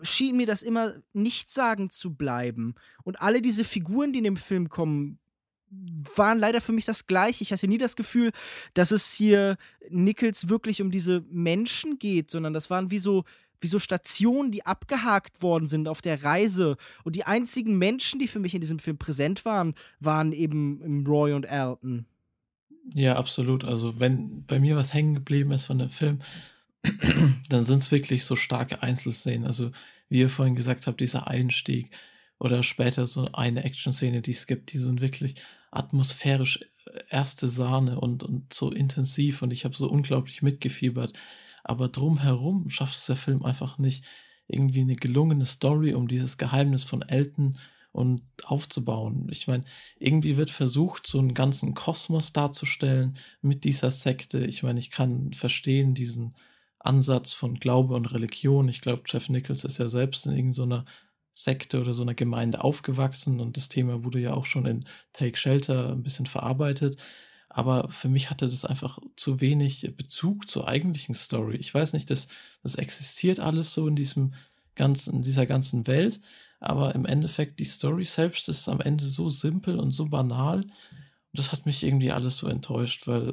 schien 0.02 0.36
mir 0.36 0.46
das 0.46 0.62
immer 0.62 0.94
nichtssagend 1.12 1.92
zu 1.92 2.14
bleiben. 2.14 2.74
Und 3.04 3.20
alle 3.20 3.42
diese 3.42 3.64
Figuren, 3.64 4.12
die 4.12 4.18
in 4.18 4.24
dem 4.24 4.36
Film 4.36 4.68
kommen, 4.68 5.18
waren 6.16 6.38
leider 6.38 6.60
für 6.60 6.72
mich 6.72 6.84
das 6.84 7.06
gleiche. 7.06 7.42
Ich 7.42 7.52
hatte 7.52 7.68
nie 7.68 7.78
das 7.78 7.96
Gefühl, 7.96 8.30
dass 8.74 8.90
es 8.90 9.12
hier 9.12 9.56
Nichols 9.88 10.48
wirklich 10.48 10.82
um 10.82 10.90
diese 10.90 11.24
Menschen 11.30 11.98
geht, 11.98 12.30
sondern 12.30 12.52
das 12.52 12.70
waren 12.70 12.90
wie 12.90 12.98
so, 12.98 13.24
wie 13.60 13.66
so 13.66 13.78
Stationen, 13.78 14.52
die 14.52 14.66
abgehakt 14.66 15.42
worden 15.42 15.68
sind 15.68 15.88
auf 15.88 16.00
der 16.00 16.22
Reise. 16.22 16.76
Und 17.02 17.16
die 17.16 17.24
einzigen 17.24 17.78
Menschen, 17.78 18.20
die 18.20 18.28
für 18.28 18.38
mich 18.40 18.54
in 18.54 18.60
diesem 18.60 18.78
Film 18.78 18.98
präsent 18.98 19.44
waren, 19.44 19.74
waren 20.00 20.32
eben 20.32 21.04
Roy 21.06 21.32
und 21.32 21.44
Elton. 21.44 22.06
Ja, 22.92 23.16
absolut. 23.16 23.64
Also, 23.64 23.98
wenn 23.98 24.44
bei 24.44 24.58
mir 24.58 24.76
was 24.76 24.92
hängen 24.92 25.14
geblieben 25.14 25.52
ist 25.52 25.64
von 25.64 25.78
dem 25.78 25.88
Film, 25.88 26.20
dann 27.48 27.64
sind 27.64 27.78
es 27.78 27.90
wirklich 27.90 28.24
so 28.24 28.36
starke 28.36 28.82
Einzelszenen. 28.82 29.46
Also, 29.46 29.70
wie 30.08 30.20
ihr 30.20 30.28
vorhin 30.28 30.54
gesagt 30.54 30.86
habt, 30.86 31.00
dieser 31.00 31.28
Einstieg 31.28 31.90
oder 32.38 32.62
später 32.62 33.06
so 33.06 33.26
eine 33.32 33.64
Action-Szene, 33.64 34.22
die 34.22 34.32
es 34.32 34.46
gibt, 34.46 34.72
die 34.72 34.78
sind 34.78 35.00
wirklich 35.00 35.36
atmosphärisch 35.70 36.60
äh, 36.86 37.00
erste 37.10 37.48
Sahne 37.48 38.00
und, 38.00 38.22
und 38.22 38.52
so 38.52 38.70
intensiv 38.70 39.42
und 39.42 39.52
ich 39.52 39.64
habe 39.64 39.76
so 39.76 39.88
unglaublich 39.88 40.42
mitgefiebert. 40.42 41.12
Aber 41.64 41.88
drumherum 41.88 42.68
schafft 42.70 42.96
es 42.96 43.06
der 43.06 43.16
Film 43.16 43.44
einfach 43.44 43.78
nicht, 43.78 44.04
irgendwie 44.46 44.82
eine 44.82 44.96
gelungene 44.96 45.46
Story 45.46 45.94
um 45.94 46.06
dieses 46.06 46.36
Geheimnis 46.36 46.84
von 46.84 47.00
Elton 47.00 47.58
und 47.92 48.22
aufzubauen. 48.44 49.28
Ich 49.30 49.46
meine, 49.46 49.64
irgendwie 49.98 50.36
wird 50.36 50.50
versucht, 50.50 51.06
so 51.06 51.18
einen 51.18 51.32
ganzen 51.32 51.74
Kosmos 51.74 52.32
darzustellen 52.32 53.16
mit 53.40 53.64
dieser 53.64 53.90
Sekte. 53.90 54.44
Ich 54.44 54.62
meine, 54.62 54.80
ich 54.80 54.90
kann 54.90 55.32
verstehen 55.32 55.94
diesen 55.94 56.34
Ansatz 56.84 57.32
von 57.32 57.54
Glaube 57.54 57.94
und 57.94 58.12
Religion. 58.12 58.68
Ich 58.68 58.80
glaube, 58.80 59.02
Jeff 59.06 59.28
Nichols 59.28 59.64
ist 59.64 59.78
ja 59.78 59.88
selbst 59.88 60.26
in 60.26 60.32
irgendeiner 60.36 60.84
Sekte 61.32 61.80
oder 61.80 61.92
so 61.94 62.02
einer 62.02 62.14
Gemeinde 62.14 62.62
aufgewachsen 62.62 63.40
und 63.40 63.56
das 63.56 63.68
Thema 63.68 64.04
wurde 64.04 64.20
ja 64.20 64.34
auch 64.34 64.46
schon 64.46 64.66
in 64.66 64.84
Take 65.12 65.36
Shelter 65.36 65.90
ein 65.90 66.02
bisschen 66.02 66.26
verarbeitet. 66.26 66.96
Aber 67.48 67.88
für 67.88 68.08
mich 68.08 68.30
hatte 68.30 68.48
das 68.48 68.64
einfach 68.64 68.98
zu 69.16 69.40
wenig 69.40 69.94
Bezug 69.96 70.48
zur 70.48 70.68
eigentlichen 70.68 71.14
Story. 71.14 71.56
Ich 71.56 71.72
weiß 71.72 71.92
nicht, 71.92 72.10
das, 72.10 72.28
das 72.62 72.74
existiert 72.76 73.40
alles 73.40 73.74
so 73.74 73.86
in 73.86 73.96
diesem 73.96 74.34
ganzen, 74.74 75.16
in 75.16 75.22
dieser 75.22 75.46
ganzen 75.46 75.86
Welt, 75.86 76.20
aber 76.60 76.94
im 76.94 77.06
Endeffekt 77.06 77.60
die 77.60 77.64
Story 77.64 78.04
selbst 78.04 78.48
ist 78.48 78.68
am 78.68 78.80
Ende 78.80 79.04
so 79.04 79.28
simpel 79.28 79.78
und 79.78 79.92
so 79.92 80.06
banal. 80.06 80.60
Und 80.60 80.72
das 81.32 81.52
hat 81.52 81.66
mich 81.66 81.82
irgendwie 81.84 82.12
alles 82.12 82.38
so 82.38 82.48
enttäuscht, 82.48 83.06
weil 83.06 83.32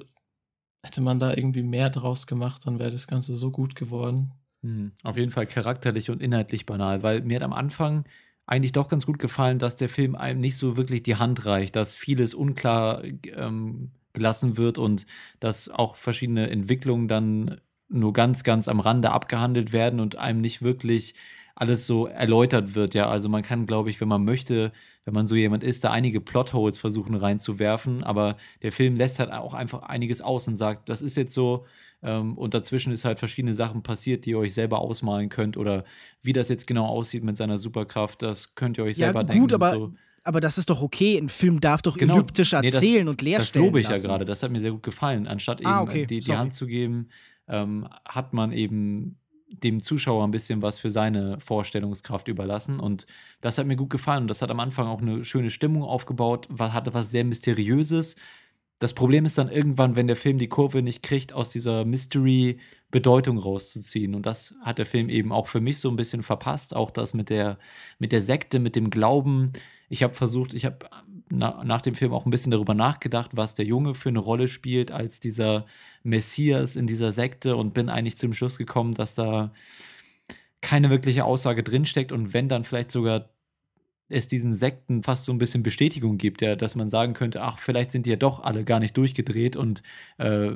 hätte 0.84 1.02
man 1.02 1.20
da 1.20 1.32
irgendwie 1.32 1.64
mehr 1.64 1.90
draus 1.90 2.28
gemacht, 2.28 2.66
dann 2.66 2.80
wäre 2.80 2.92
das 2.92 3.08
Ganze 3.08 3.36
so 3.36 3.52
gut 3.52 3.76
geworden. 3.76 4.32
Mhm. 4.62 4.92
Auf 5.04 5.18
jeden 5.18 5.32
Fall 5.32 5.48
charakterlich 5.48 6.10
und 6.10 6.22
inhaltlich 6.22 6.66
banal, 6.66 7.04
weil 7.04 7.22
mir 7.22 7.36
hat 7.38 7.44
am 7.44 7.54
Anfang 7.54 8.06
eigentlich 8.46 8.72
doch 8.72 8.90
ganz 8.90 9.06
gut 9.06 9.20
gefallen, 9.20 9.60
dass 9.60 9.76
der 9.76 9.90
Film 9.90 10.16
einem 10.16 10.40
nicht 10.40 10.58
so 10.58 10.78
wirklich 10.78 11.04
die 11.04 11.16
Hand 11.16 11.46
reicht, 11.46 11.76
dass 11.76 11.96
vieles 11.96 12.34
unklar 12.34 13.04
ähm, 13.04 13.92
gelassen 14.14 14.58
wird 14.58 14.78
und 14.78 15.06
dass 15.40 15.70
auch 15.70 15.96
verschiedene 15.96 16.50
Entwicklungen 16.50 17.08
dann 17.08 17.62
nur 17.88 18.14
ganz, 18.14 18.44
ganz 18.44 18.68
am 18.68 18.80
Rande 18.80 19.12
abgehandelt 19.12 19.74
werden 19.74 20.00
und 20.00 20.18
einem 20.18 20.42
nicht 20.42 20.62
wirklich 20.62 21.16
alles 21.56 21.86
so 21.86 22.08
erläutert 22.08 22.76
wird. 22.76 22.94
Ja, 22.94 23.10
also 23.10 23.30
man 23.30 23.44
kann, 23.44 23.68
glaube 23.68 23.90
ich, 23.90 24.02
wenn 24.02 24.08
man 24.08 24.24
möchte, 24.24 24.72
wenn 25.06 25.14
man 25.14 25.28
so 25.28 25.36
jemand 25.36 25.64
ist, 25.64 25.84
da 25.84 25.92
einige 25.92 26.22
Plotholes 26.22 26.78
versuchen 26.78 27.16
reinzuwerfen, 27.16 28.04
aber 28.04 28.38
der 28.62 28.72
Film 28.72 28.96
lässt 28.96 29.20
halt 29.20 29.32
auch 29.32 29.54
einfach 29.54 29.84
einiges 29.84 30.22
aus 30.22 30.48
und 30.48 30.56
sagt, 30.56 30.90
das 30.90 31.02
ist 31.02 31.18
jetzt 31.18 31.34
so, 31.34 31.66
ähm, 32.04 32.38
und 32.38 32.54
dazwischen 32.54 32.92
ist 32.92 33.06
halt 33.06 33.20
verschiedene 33.20 33.54
Sachen 33.54 33.84
passiert, 33.84 34.26
die 34.26 34.32
ihr 34.32 34.40
euch 34.40 34.54
selber 34.54 34.80
ausmalen 34.80 35.30
könnt 35.30 35.58
oder 35.58 35.86
wie 36.24 36.34
das 36.34 36.50
jetzt 36.50 36.68
genau 36.68 36.86
aussieht 36.86 37.24
mit 37.24 37.38
seiner 37.38 37.58
Superkraft, 37.58 38.22
das 38.22 38.56
könnt 38.56 38.78
ihr 38.78 38.84
euch 38.84 38.98
ja, 38.98 39.08
selber 39.08 39.24
gut, 39.24 39.34
denken. 39.34 39.54
Aber 39.54 39.74
so. 39.74 39.94
Aber 40.24 40.40
das 40.40 40.60
ist 40.60 40.70
doch 40.70 40.84
okay. 40.84 41.18
Ein 41.18 41.30
Film 41.30 41.60
darf 41.60 41.82
doch 41.82 41.98
genau. 41.98 42.16
elliptisch 42.16 42.54
erzählen 42.54 42.82
nee, 42.82 43.00
das, 43.00 43.08
und 43.10 43.22
leerstellen. 43.24 43.66
Das 43.66 43.70
lobe 43.70 43.80
ich 43.80 43.90
lassen. 43.90 44.04
ja 44.04 44.08
gerade. 44.08 44.26
Das 44.26 44.44
hat 44.44 44.52
mir 44.52 44.60
sehr 44.60 44.72
gut 44.72 44.84
gefallen. 44.84 45.26
Anstatt 45.26 45.66
ah, 45.66 45.80
eben 45.80 45.90
okay. 45.90 46.06
die, 46.06 46.20
die 46.20 46.36
Hand 46.36 46.54
zu 46.54 46.68
geben, 46.68 47.10
ähm, 47.48 47.88
hat 48.06 48.32
man 48.32 48.52
eben 48.52 49.18
dem 49.52 49.82
Zuschauer 49.82 50.24
ein 50.24 50.32
bisschen 50.32 50.62
was 50.62 50.80
für 50.80 50.90
seine 50.90 51.40
Vorstellungskraft 51.40 52.28
überlassen. 52.28 52.80
Und 52.80 53.06
das 53.42 53.58
hat 53.58 53.68
mir 53.68 53.76
gut 53.76 53.90
gefallen. 53.90 54.24
Und 54.24 54.28
das 54.30 54.42
hat 54.42 54.50
am 54.50 54.60
Anfang 54.60 54.88
auch 54.88 55.02
eine 55.02 55.24
schöne 55.24 55.50
Stimmung 55.50 55.84
aufgebaut, 55.84 56.48
hatte 56.60 56.94
was 56.94 57.12
sehr 57.12 57.24
Mysteriöses. 57.24 58.16
Das 58.80 58.94
Problem 58.94 59.26
ist 59.26 59.38
dann 59.38 59.50
irgendwann, 59.50 59.96
wenn 59.96 60.08
der 60.08 60.16
Film 60.16 60.40
die 60.40 60.50
Kurve 60.50 60.82
nicht 60.82 61.04
kriegt, 61.04 61.34
aus 61.34 61.52
dieser 61.52 61.86
Mystery-Bedeutung 61.86 63.38
rauszuziehen. 63.38 64.16
Und 64.16 64.26
das 64.26 64.56
hat 64.64 64.80
der 64.80 64.88
Film 64.88 65.10
eben 65.10 65.32
auch 65.32 65.46
für 65.46 65.62
mich 65.62 65.80
so 65.80 65.90
ein 65.90 65.96
bisschen 65.96 66.24
verpasst. 66.24 66.76
Auch 66.76 66.90
das 66.90 67.14
mit 67.14 67.30
der, 67.30 67.60
mit 68.00 68.12
der 68.12 68.22
Sekte, 68.22 68.60
mit 68.60 68.76
dem 68.76 68.90
Glauben. 68.90 69.54
Ich 69.88 70.02
habe 70.02 70.16
versucht, 70.16 70.56
ich 70.56 70.66
habe 70.66 70.90
na, 71.32 71.64
nach 71.64 71.82
dem 71.82 71.96
Film 71.96 72.14
auch 72.14 72.26
ein 72.26 72.32
bisschen 72.32 72.52
darüber 72.52 72.74
nachgedacht, 72.74 73.32
was 73.36 73.56
der 73.56 73.66
Junge 73.66 73.96
für 73.96 74.10
eine 74.10 74.20
Rolle 74.20 74.48
spielt 74.48 74.92
als 74.92 75.20
dieser 75.20 75.66
Messias 76.04 76.76
in 76.76 76.88
dieser 76.88 77.12
Sekte 77.12 77.56
und 77.56 77.74
bin 77.74 77.90
eigentlich 77.90 78.18
zum 78.18 78.34
Schluss 78.34 78.58
gekommen, 78.58 78.94
dass 78.94 79.16
da 79.16 79.54
keine 80.62 80.90
wirkliche 80.90 81.26
Aussage 81.26 81.64
drinsteckt 81.64 82.12
und 82.12 82.34
wenn 82.34 82.48
dann 82.48 82.64
vielleicht 82.64 82.92
sogar 82.92 83.30
es 84.10 84.28
diesen 84.28 84.54
Sekten 84.54 85.04
fast 85.04 85.26
so 85.26 85.32
ein 85.32 85.38
bisschen 85.38 85.64
Bestätigung 85.64 86.18
gibt, 86.18 86.42
ja, 86.42 86.56
dass 86.56 86.76
man 86.76 86.90
sagen 86.90 87.14
könnte, 87.14 87.42
ach, 87.42 87.58
vielleicht 87.58 87.92
sind 87.92 88.06
die 88.06 88.12
ja 88.12 88.18
doch 88.18 88.42
alle 88.42 88.66
gar 88.66 88.80
nicht 88.80 88.96
durchgedreht 88.98 89.56
und 89.56 89.82
äh, 90.18 90.52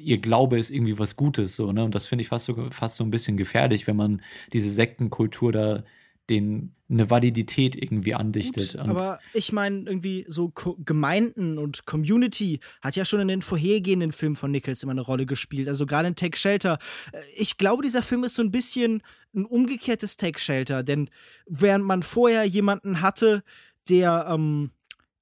ihr 0.00 0.18
Glaube 0.18 0.58
ist 0.58 0.70
irgendwie 0.70 0.98
was 0.98 1.16
Gutes, 1.16 1.56
so, 1.56 1.72
ne? 1.72 1.84
Und 1.84 1.94
das 1.94 2.06
finde 2.06 2.22
ich 2.22 2.28
fast 2.28 2.46
so, 2.46 2.68
fast 2.70 2.96
so 2.96 3.04
ein 3.04 3.10
bisschen 3.10 3.36
gefährlich, 3.36 3.86
wenn 3.86 3.96
man 3.96 4.22
diese 4.52 4.70
Sektenkultur 4.70 5.52
da 5.52 5.84
den 6.28 6.74
eine 6.90 7.08
Validität 7.08 7.76
irgendwie 7.76 8.14
andichtet. 8.14 8.72
Gut, 8.72 8.80
aber 8.80 9.20
ich 9.32 9.52
meine, 9.52 9.78
irgendwie 9.86 10.24
so 10.28 10.48
Ko 10.48 10.76
Gemeinden 10.84 11.58
und 11.58 11.86
Community 11.86 12.60
hat 12.80 12.96
ja 12.96 13.04
schon 13.04 13.20
in 13.20 13.28
den 13.28 13.42
vorhergehenden 13.42 14.12
Filmen 14.12 14.36
von 14.36 14.50
Nichols 14.50 14.82
immer 14.82 14.92
eine 14.92 15.00
Rolle 15.00 15.26
gespielt. 15.26 15.68
Also 15.68 15.86
gerade 15.86 16.08
in 16.08 16.16
Take 16.16 16.36
Shelter. 16.36 16.78
Äh, 17.12 17.20
ich 17.36 17.58
glaube, 17.58 17.82
dieser 17.82 18.02
Film 18.02 18.24
ist 18.24 18.34
so 18.34 18.42
ein 18.42 18.50
bisschen 18.50 19.02
ein 19.34 19.44
umgekehrtes 19.44 20.16
Take 20.16 20.40
Shelter, 20.40 20.82
denn 20.82 21.08
während 21.46 21.84
man 21.84 22.02
vorher 22.02 22.44
jemanden 22.44 23.00
hatte, 23.00 23.44
der 23.88 24.26
ähm, 24.28 24.72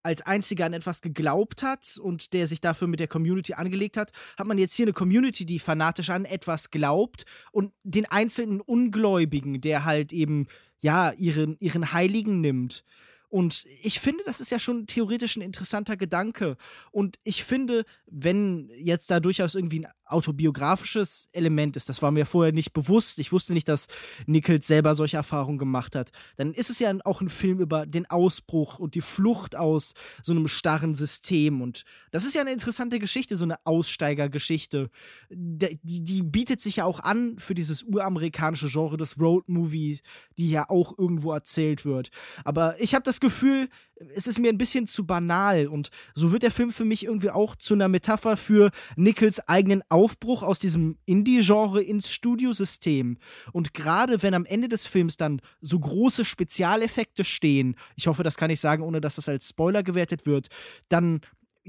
als 0.03 0.23
einziger 0.23 0.65
an 0.65 0.73
etwas 0.73 1.03
geglaubt 1.03 1.63
hat 1.63 1.99
und 2.01 2.33
der 2.33 2.47
sich 2.47 2.61
dafür 2.63 2.89
mit 2.89 3.01
der 3.01 3.09
Community 3.09 3.53
angelegt 3.53 3.99
hat, 3.99 4.13
hat 4.39 4.47
man 4.47 4.57
jetzt 4.57 4.75
hier 4.75 4.87
eine 4.87 4.95
Community, 4.95 5.45
die 5.45 5.59
fanatisch 5.59 6.09
an 6.09 6.25
etwas 6.25 6.71
glaubt 6.71 7.25
und 7.53 7.73
den 7.83 8.07
einzelnen 8.07 8.63
Ungläubigen, 8.63 9.61
der 9.61 9.85
halt 9.85 10.13
eben 10.13 10.47
ja, 10.81 11.13
ihren, 11.13 11.57
ihren 11.61 11.93
Heiligen 11.93 12.41
nimmt. 12.41 12.85
Und 13.29 13.67
ich 13.83 14.01
finde, 14.01 14.25
das 14.25 14.41
ist 14.41 14.51
ja 14.51 14.59
schon 14.59 14.87
theoretisch 14.87 15.37
ein 15.37 15.43
interessanter 15.43 15.97
Gedanke. 15.97 16.57
Und 16.91 17.19
ich 17.25 17.45
finde, 17.45 17.85
wenn 18.07 18.71
jetzt 18.75 19.11
da 19.11 19.21
durchaus 19.21 19.55
irgendwie 19.55 19.85
ein 19.85 19.93
autobiografisches 20.09 21.29
Element 21.33 21.77
ist, 21.77 21.89
das 21.89 22.03
war 22.03 22.11
mir 22.11 22.27
vorher 22.27 22.53
nicht 22.53 22.73
bewusst, 22.73 23.19
ich 23.19 23.33
wusste 23.33 23.53
nicht, 23.53 23.69
dass 23.69 23.87
Nichols 24.27 24.67
selber 24.67 24.95
solche 24.95 25.17
Erfahrungen 25.17 25.59
gemacht 25.59 25.95
hat, 25.95 26.11
dann 26.37 26.53
ist 26.55 26.71
es 26.71 26.79
ja 26.79 26.93
auch 27.05 27.21
ein 27.21 27.29
Film 27.29 27.61
über 27.61 27.87
den 27.87 28.07
Ausbruch 28.07 28.79
und 28.79 28.95
die 28.95 29.01
Flucht 29.01 29.57
aus 29.57 29.95
so 30.23 30.33
einem 30.33 30.49
starren 30.49 30.95
System. 30.95 31.61
Und 31.61 31.85
das 32.11 32.25
ist 32.25 32.35
ja 32.35 32.41
eine 32.41 32.53
interessante 32.53 32.99
Geschichte, 32.99 33.37
so 33.37 33.45
eine 33.45 33.65
Aussteigergeschichte. 33.65 34.91
Die, 35.31 35.79
die 35.83 36.23
bietet 36.23 36.61
sich 36.61 36.77
ja 36.77 36.85
auch 36.85 37.01
an 37.01 37.39
für 37.39 37.55
dieses 37.55 37.83
uramerikanische 37.83 38.69
Genre 38.69 38.97
des 38.97 39.19
Road-Movie, 39.19 40.01
die 40.39 40.51
ja 40.51 40.69
auch 40.69 40.97
irgendwo 40.99 41.33
erzählt 41.33 41.85
wird. 41.85 42.11
Aber 42.45 42.81
ich 42.81 42.95
habe 42.95 43.03
das 43.05 43.21
Gefühl, 43.21 43.69
es 44.15 44.27
ist 44.27 44.39
mir 44.39 44.51
ein 44.51 44.59
bisschen 44.59 44.87
zu 44.87 45.07
banal 45.07 45.67
und 45.67 45.91
so 46.15 46.33
wird 46.33 46.43
der 46.43 46.51
Film 46.51 46.73
für 46.73 46.85
mich 46.85 47.05
irgendwie 47.05 47.31
auch 47.31 47.57
zu 47.57 47.75
einer 47.75 47.89
Metapher 47.89 48.37
für 48.37 48.71
Nichols 48.97 49.47
eigenen 49.49 49.83
Aufbruch 49.89 50.43
aus 50.43 50.59
diesem 50.59 50.99
Indie-Genre 51.07 51.83
ins 51.83 52.11
Studiosystem. 52.11 53.19
Und 53.53 53.75
gerade 53.75 54.23
wenn 54.23 54.35
am 54.35 54.45
Ende 54.45 54.69
des 54.69 54.87
Films 54.87 55.17
dann 55.17 55.41
so 55.61 55.79
große 55.79 56.25
Spezialeffekte 56.25 57.25
stehen, 57.25 57.77
ich 57.97 58.07
hoffe, 58.07 58.23
das 58.23 58.37
kann 58.37 58.51
ich 58.51 58.61
sagen, 58.61 58.83
ohne 58.83 59.01
dass 59.01 59.17
das 59.17 59.29
als 59.29 59.49
Spoiler 59.49 59.83
gewertet 59.83 60.27
wird, 60.27 60.49
dann 60.89 61.21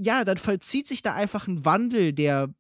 ja, 0.02 0.24
dann 0.24 0.38
vollzieht 0.38 0.88
sich 0.88 1.02
da 1.02 1.14
einfach 1.14 1.48
ein 1.48 1.66
Wandel, 1.66 2.14
der 2.14 2.54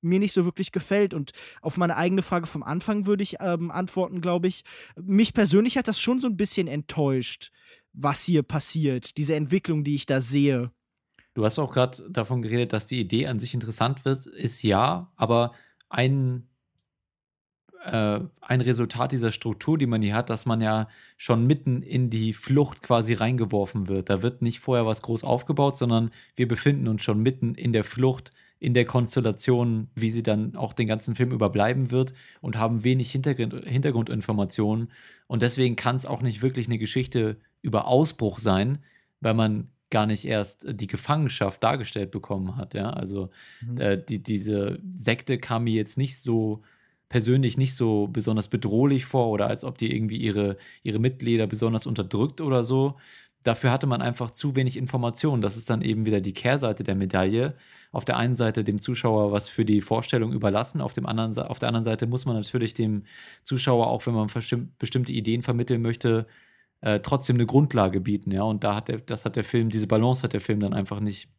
mir 0.00 0.20
nicht 0.20 0.32
so 0.32 0.44
wirklich 0.44 0.70
gefällt. 0.70 1.12
Und 1.12 1.32
auf 1.60 1.76
meine 1.76 1.96
eigene 1.96 2.22
Frage 2.22 2.46
vom 2.46 2.62
Anfang 2.62 3.06
würde 3.06 3.24
ich 3.24 3.36
ähm, 3.40 3.72
antworten, 3.72 4.20
glaube 4.20 4.46
ich. 4.46 4.62
Mich 5.00 5.34
persönlich 5.34 5.76
hat 5.76 5.88
das 5.88 6.00
schon 6.00 6.20
so 6.20 6.28
ein 6.28 6.36
bisschen 6.36 6.68
enttäuscht 6.68 7.50
was 7.94 8.22
hier 8.24 8.42
passiert, 8.42 9.16
diese 9.16 9.34
Entwicklung, 9.36 9.84
die 9.84 9.94
ich 9.94 10.06
da 10.06 10.20
sehe. 10.20 10.70
Du 11.32 11.44
hast 11.44 11.58
auch 11.58 11.72
gerade 11.72 12.08
davon 12.10 12.42
geredet, 12.42 12.72
dass 12.72 12.86
die 12.86 13.00
Idee 13.00 13.26
an 13.26 13.38
sich 13.38 13.54
interessant 13.54 14.04
wird, 14.04 14.26
ist 14.26 14.62
ja, 14.62 15.12
aber 15.16 15.52
ein, 15.88 16.48
äh, 17.84 18.20
ein 18.40 18.60
Resultat 18.60 19.12
dieser 19.12 19.32
Struktur, 19.32 19.78
die 19.78 19.86
man 19.86 20.02
hier 20.02 20.14
hat, 20.14 20.30
dass 20.30 20.46
man 20.46 20.60
ja 20.60 20.88
schon 21.16 21.46
mitten 21.46 21.82
in 21.82 22.10
die 22.10 22.32
Flucht 22.32 22.82
quasi 22.82 23.14
reingeworfen 23.14 23.88
wird. 23.88 24.10
Da 24.10 24.22
wird 24.22 24.42
nicht 24.42 24.60
vorher 24.60 24.86
was 24.86 25.02
groß 25.02 25.24
aufgebaut, 25.24 25.76
sondern 25.76 26.10
wir 26.36 26.46
befinden 26.46 26.86
uns 26.88 27.02
schon 27.02 27.20
mitten 27.20 27.54
in 27.54 27.72
der 27.72 27.84
Flucht, 27.84 28.32
in 28.64 28.72
der 28.72 28.86
Konstellation, 28.86 29.88
wie 29.94 30.10
sie 30.10 30.22
dann 30.22 30.56
auch 30.56 30.72
den 30.72 30.86
ganzen 30.88 31.14
Film 31.14 31.32
überbleiben 31.32 31.90
wird 31.90 32.14
und 32.40 32.56
haben 32.56 32.82
wenig 32.82 33.12
Hintergrund, 33.12 33.54
Hintergrundinformationen. 33.66 34.90
Und 35.26 35.42
deswegen 35.42 35.76
kann 35.76 35.96
es 35.96 36.06
auch 36.06 36.22
nicht 36.22 36.40
wirklich 36.40 36.66
eine 36.66 36.78
Geschichte 36.78 37.36
über 37.60 37.86
Ausbruch 37.86 38.38
sein, 38.38 38.78
weil 39.20 39.34
man 39.34 39.68
gar 39.90 40.06
nicht 40.06 40.24
erst 40.24 40.66
die 40.68 40.86
Gefangenschaft 40.86 41.62
dargestellt 41.62 42.10
bekommen 42.10 42.56
hat. 42.56 42.72
Ja? 42.72 42.88
Also 42.90 43.28
mhm. 43.60 43.78
äh, 43.78 44.02
die, 44.02 44.22
diese 44.22 44.80
Sekte 44.94 45.36
kam 45.36 45.64
mir 45.64 45.74
jetzt 45.74 45.98
nicht 45.98 46.18
so 46.18 46.62
persönlich 47.10 47.58
nicht 47.58 47.76
so 47.76 48.08
besonders 48.08 48.48
bedrohlich 48.48 49.04
vor 49.04 49.28
oder 49.28 49.46
als 49.46 49.62
ob 49.62 49.76
die 49.76 49.94
irgendwie 49.94 50.16
ihre, 50.16 50.56
ihre 50.82 50.98
Mitglieder 50.98 51.46
besonders 51.46 51.86
unterdrückt 51.86 52.40
oder 52.40 52.64
so. 52.64 52.96
Dafür 53.44 53.70
hatte 53.70 53.86
man 53.86 54.02
einfach 54.02 54.30
zu 54.30 54.56
wenig 54.56 54.76
Informationen. 54.76 55.42
Das 55.42 55.56
ist 55.56 55.70
dann 55.70 55.82
eben 55.82 56.06
wieder 56.06 56.20
die 56.20 56.32
Kehrseite 56.32 56.82
der 56.82 56.94
Medaille. 56.94 57.54
Auf 57.92 58.04
der 58.04 58.16
einen 58.16 58.34
Seite 58.34 58.64
dem 58.64 58.80
Zuschauer 58.80 59.32
was 59.32 59.48
für 59.48 59.64
die 59.64 59.82
Vorstellung 59.82 60.32
überlassen, 60.32 60.80
auf, 60.80 60.94
dem 60.94 61.06
anderen, 61.06 61.38
auf 61.38 61.58
der 61.58 61.68
anderen 61.68 61.84
Seite 61.84 62.06
muss 62.06 62.24
man 62.24 62.36
natürlich 62.36 62.74
dem 62.74 63.04
Zuschauer, 63.44 63.86
auch 63.88 64.06
wenn 64.06 64.14
man 64.14 64.28
bestimmte 64.78 65.12
Ideen 65.12 65.42
vermitteln 65.42 65.82
möchte, 65.82 66.26
äh, 66.80 67.00
trotzdem 67.00 67.36
eine 67.36 67.46
Grundlage 67.46 68.00
bieten, 68.00 68.30
ja. 68.32 68.42
Und 68.42 68.64
da 68.64 68.74
hat 68.74 68.88
der, 68.88 68.98
das 68.98 69.24
hat 69.24 69.36
der 69.36 69.44
Film, 69.44 69.68
diese 69.68 69.86
Balance 69.86 70.22
hat 70.22 70.32
der 70.32 70.40
Film 70.40 70.60
dann 70.60 70.74
einfach 70.74 71.00
nicht 71.00 71.30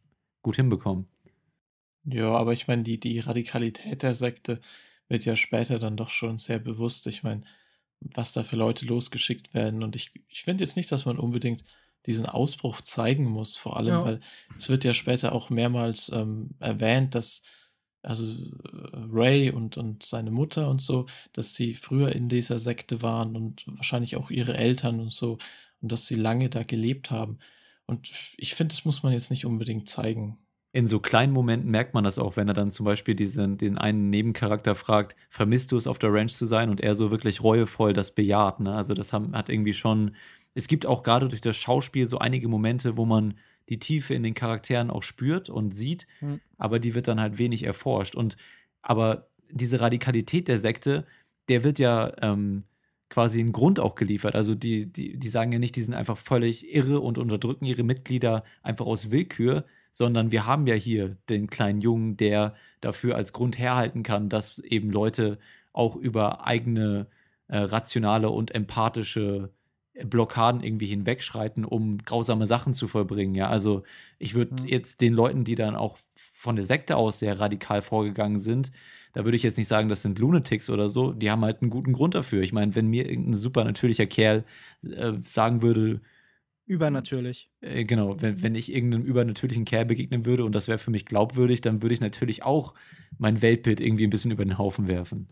gut 0.42 0.56
hinbekommen. 0.56 1.06
Ja, 2.04 2.32
aber 2.34 2.52
ich 2.52 2.68
meine, 2.68 2.84
die, 2.84 3.00
die 3.00 3.18
Radikalität 3.18 4.02
der 4.02 4.14
Sekte 4.14 4.60
wird 5.08 5.24
ja 5.24 5.36
später 5.36 5.78
dann 5.78 5.96
doch 5.96 6.10
schon 6.10 6.38
sehr 6.38 6.60
bewusst. 6.60 7.06
Ich 7.08 7.22
meine, 7.22 7.42
was 8.00 8.32
da 8.32 8.44
für 8.44 8.56
Leute 8.56 8.86
losgeschickt 8.86 9.54
werden. 9.54 9.82
Und 9.82 9.96
ich, 9.96 10.12
ich 10.28 10.44
finde 10.44 10.64
jetzt 10.64 10.76
nicht, 10.76 10.90
dass 10.92 11.04
man 11.04 11.18
unbedingt 11.18 11.64
diesen 12.06 12.26
Ausbruch 12.26 12.80
zeigen 12.80 13.24
muss, 13.24 13.56
vor 13.56 13.76
allem, 13.76 13.88
ja. 13.88 14.04
weil 14.04 14.20
es 14.58 14.68
wird 14.68 14.84
ja 14.84 14.94
später 14.94 15.32
auch 15.32 15.50
mehrmals 15.50 16.10
ähm, 16.14 16.50
erwähnt, 16.60 17.14
dass 17.14 17.42
also 18.02 18.24
äh, 18.24 18.98
Ray 19.12 19.50
und, 19.50 19.76
und 19.76 20.02
seine 20.02 20.30
Mutter 20.30 20.70
und 20.70 20.80
so, 20.80 21.06
dass 21.32 21.54
sie 21.54 21.74
früher 21.74 22.14
in 22.14 22.28
dieser 22.28 22.58
Sekte 22.58 23.02
waren 23.02 23.36
und 23.36 23.64
wahrscheinlich 23.66 24.16
auch 24.16 24.30
ihre 24.30 24.56
Eltern 24.56 25.00
und 25.00 25.10
so 25.10 25.38
und 25.80 25.92
dass 25.92 26.06
sie 26.06 26.14
lange 26.14 26.48
da 26.48 26.62
gelebt 26.62 27.10
haben. 27.10 27.38
Und 27.86 28.34
ich 28.36 28.54
finde, 28.54 28.74
das 28.74 28.84
muss 28.84 29.02
man 29.02 29.12
jetzt 29.12 29.30
nicht 29.30 29.44
unbedingt 29.44 29.88
zeigen. 29.88 30.38
In 30.72 30.86
so 30.86 31.00
kleinen 31.00 31.32
Momenten 31.32 31.70
merkt 31.70 31.94
man 31.94 32.04
das 32.04 32.18
auch, 32.18 32.36
wenn 32.36 32.48
er 32.48 32.54
dann 32.54 32.70
zum 32.70 32.84
Beispiel 32.84 33.14
diesen, 33.14 33.56
den 33.56 33.78
einen 33.78 34.10
Nebencharakter 34.10 34.74
fragt, 34.74 35.16
vermisst 35.30 35.72
du 35.72 35.76
es 35.76 35.86
auf 35.86 35.98
der 35.98 36.12
Ranch 36.12 36.34
zu 36.34 36.44
sein? 36.44 36.68
Und 36.68 36.80
er 36.80 36.94
so 36.94 37.10
wirklich 37.10 37.42
reuevoll 37.42 37.92
das 37.92 38.14
bejaht. 38.14 38.60
Ne? 38.60 38.74
Also 38.74 38.92
das 38.92 39.12
haben, 39.12 39.34
hat 39.34 39.48
irgendwie 39.48 39.72
schon, 39.72 40.14
es 40.56 40.68
gibt 40.68 40.86
auch 40.86 41.02
gerade 41.02 41.28
durch 41.28 41.42
das 41.42 41.58
Schauspiel 41.58 42.06
so 42.06 42.18
einige 42.18 42.48
Momente, 42.48 42.96
wo 42.96 43.04
man 43.04 43.34
die 43.68 43.78
Tiefe 43.78 44.14
in 44.14 44.22
den 44.22 44.32
Charakteren 44.32 44.90
auch 44.90 45.02
spürt 45.02 45.50
und 45.50 45.74
sieht, 45.74 46.06
mhm. 46.22 46.40
aber 46.56 46.78
die 46.78 46.94
wird 46.94 47.08
dann 47.08 47.20
halt 47.20 47.36
wenig 47.36 47.64
erforscht. 47.64 48.14
Und 48.14 48.38
aber 48.80 49.28
diese 49.50 49.82
Radikalität 49.82 50.48
der 50.48 50.56
Sekte, 50.58 51.04
der 51.50 51.62
wird 51.62 51.78
ja 51.78 52.10
ähm, 52.22 52.64
quasi 53.10 53.38
ein 53.40 53.52
Grund 53.52 53.78
auch 53.78 53.96
geliefert. 53.96 54.34
Also 54.34 54.54
die, 54.54 54.90
die, 54.90 55.18
die 55.18 55.28
sagen 55.28 55.52
ja 55.52 55.58
nicht, 55.58 55.76
die 55.76 55.82
sind 55.82 55.92
einfach 55.92 56.16
völlig 56.16 56.74
irre 56.74 57.00
und 57.00 57.18
unterdrücken 57.18 57.66
ihre 57.66 57.82
Mitglieder 57.82 58.42
einfach 58.62 58.86
aus 58.86 59.10
Willkür, 59.10 59.66
sondern 59.92 60.30
wir 60.30 60.46
haben 60.46 60.66
ja 60.66 60.74
hier 60.74 61.18
den 61.28 61.48
kleinen 61.48 61.82
Jungen, 61.82 62.16
der 62.16 62.54
dafür 62.80 63.16
als 63.16 63.34
Grund 63.34 63.58
herhalten 63.58 64.02
kann, 64.02 64.30
dass 64.30 64.58
eben 64.60 64.90
Leute 64.90 65.38
auch 65.74 65.96
über 65.96 66.46
eigene 66.46 67.08
äh, 67.48 67.58
rationale 67.58 68.30
und 68.30 68.54
empathische 68.54 69.50
Blockaden 70.04 70.62
irgendwie 70.62 70.86
hinwegschreiten, 70.86 71.64
um 71.64 71.98
grausame 71.98 72.46
Sachen 72.46 72.72
zu 72.72 72.88
vollbringen. 72.88 73.34
Ja, 73.34 73.48
also 73.48 73.82
ich 74.18 74.34
würde 74.34 74.62
mhm. 74.62 74.68
jetzt 74.68 75.00
den 75.00 75.14
Leuten, 75.14 75.44
die 75.44 75.54
dann 75.54 75.76
auch 75.76 75.98
von 76.14 76.56
der 76.56 76.64
Sekte 76.64 76.96
aus 76.96 77.18
sehr 77.18 77.40
radikal 77.40 77.82
vorgegangen 77.82 78.38
sind, 78.38 78.72
da 79.14 79.24
würde 79.24 79.36
ich 79.36 79.42
jetzt 79.42 79.56
nicht 79.56 79.68
sagen, 79.68 79.88
das 79.88 80.02
sind 80.02 80.18
Lunatics 80.18 80.68
oder 80.68 80.90
so, 80.90 81.12
die 81.12 81.30
haben 81.30 81.42
halt 81.42 81.62
einen 81.62 81.70
guten 81.70 81.94
Grund 81.94 82.14
dafür. 82.14 82.42
Ich 82.42 82.52
meine, 82.52 82.74
wenn 82.74 82.88
mir 82.88 83.08
irgendein 83.08 83.34
supernatürlicher 83.34 84.06
Kerl 84.06 84.44
äh, 84.82 85.12
sagen 85.24 85.62
würde, 85.62 86.02
Übernatürlich. 86.66 87.48
Äh, 87.60 87.84
genau, 87.84 88.20
wenn, 88.20 88.42
wenn 88.42 88.56
ich 88.56 88.72
irgendeinem 88.74 89.04
übernatürlichen 89.04 89.64
Kerl 89.64 89.84
begegnen 89.84 90.26
würde 90.26 90.44
und 90.44 90.52
das 90.52 90.66
wäre 90.66 90.78
für 90.78 90.90
mich 90.90 91.06
glaubwürdig, 91.06 91.60
dann 91.60 91.80
würde 91.80 91.94
ich 91.94 92.00
natürlich 92.00 92.42
auch 92.42 92.74
mein 93.18 93.40
Weltbild 93.40 93.80
irgendwie 93.80 94.04
ein 94.04 94.10
bisschen 94.10 94.32
über 94.32 94.44
den 94.44 94.58
Haufen 94.58 94.88
werfen. 94.88 95.28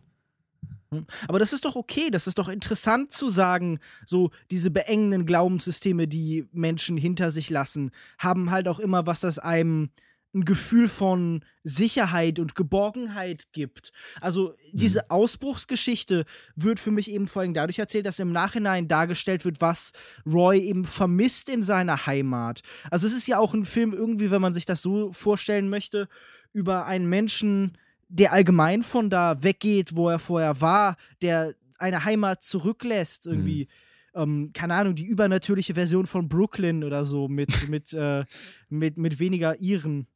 Hm. 0.91 1.07
Aber 1.29 1.39
das 1.39 1.53
ist 1.53 1.65
doch 1.65 1.77
okay, 1.77 2.11
das 2.11 2.27
ist 2.27 2.39
doch 2.39 2.49
interessant 2.49 3.13
zu 3.13 3.29
sagen, 3.29 3.79
so 4.07 4.31
diese 4.51 4.71
beengenden 4.71 5.27
Glaubenssysteme, 5.27 6.09
die 6.09 6.47
Menschen 6.53 6.97
hinter 6.97 7.31
sich 7.31 7.51
lassen, 7.51 7.91
haben 8.19 8.51
halt 8.51 8.69
auch 8.69 8.79
immer 8.79 9.07
was, 9.07 9.21
das 9.21 9.39
einem 9.39 9.91
ein 10.35 10.45
Gefühl 10.45 10.89
von 10.89 11.45
Sicherheit 11.63 12.39
und 12.39 12.57
Geborgenheit 12.57 13.53
gibt. 13.53 13.93
Also 14.21 14.53
diese 14.73 15.01
mhm. 15.01 15.11
Ausbruchsgeschichte 15.11 16.25
wird 16.57 16.81
für 16.81 16.91
mich 16.91 17.11
eben 17.11 17.29
vor 17.29 17.43
allem 17.43 17.55
dadurch 17.55 17.79
erzählt, 17.79 18.05
dass 18.05 18.19
im 18.19 18.33
Nachhinein 18.33 18.89
dargestellt 18.89 19.45
wird, 19.45 19.61
was 19.61 19.93
Roy 20.27 20.59
eben 20.59 20.85
vermisst 20.85 21.49
in 21.49 21.63
seiner 21.63 22.07
Heimat. 22.07 22.63
Also 22.91 23.07
es 23.07 23.15
ist 23.15 23.29
ja 23.29 23.39
auch 23.39 23.55
ein 23.55 23.65
Film 23.65 23.93
irgendwie, 23.93 24.31
wenn 24.31 24.43
man 24.43 24.55
sich 24.55 24.65
das 24.65 24.83
so 24.83 25.13
vorstellen 25.13 25.69
möchte, 25.69 26.09
über 26.53 26.87
einen 26.87 27.09
Menschen, 27.09 27.79
der 28.09 28.33
allgemein 28.33 28.83
von 28.83 29.11
da 29.11 29.43
weggeht, 29.43 29.97
wo 29.97 30.09
er 30.09 30.19
vorher 30.19 30.61
war, 30.61 30.97
der 31.23 31.55
eine 31.79 32.05
Heimat 32.05 32.43
zurücklässt, 32.43 33.27
irgendwie. 33.27 33.65
Mhm. 33.65 33.69
Ähm, 34.17 34.51
keine 34.53 34.75
Ahnung, 34.75 34.95
die 34.95 35.07
übernatürliche 35.07 35.75
Version 35.75 36.07
von 36.07 36.29
Brooklyn 36.29 36.85
oder 36.85 37.05
so 37.05 37.27
mit, 37.27 37.49
mit, 37.69 37.93
äh, 37.93 38.25
mit, 38.69 38.97
mit 38.97 39.19
weniger 39.19 39.61
Iren. 39.61 40.07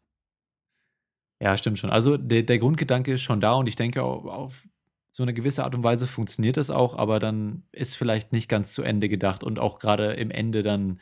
Ja, 1.40 1.56
stimmt 1.56 1.78
schon. 1.78 1.90
Also 1.90 2.16
der, 2.16 2.42
der 2.42 2.58
Grundgedanke 2.58 3.14
ist 3.14 3.22
schon 3.22 3.40
da 3.40 3.54
und 3.54 3.68
ich 3.68 3.76
denke, 3.76 4.02
auf, 4.02 4.24
auf 4.24 4.68
so 5.10 5.22
eine 5.22 5.34
gewisse 5.34 5.64
Art 5.64 5.74
und 5.74 5.82
Weise 5.82 6.06
funktioniert 6.06 6.56
das 6.56 6.70
auch, 6.70 6.96
aber 6.96 7.18
dann 7.18 7.64
ist 7.72 7.96
vielleicht 7.96 8.32
nicht 8.32 8.48
ganz 8.48 8.72
zu 8.72 8.82
Ende 8.82 9.08
gedacht 9.08 9.42
und 9.42 9.58
auch 9.58 9.78
gerade 9.78 10.12
im 10.12 10.30
Ende 10.30 10.62
dann. 10.62 11.00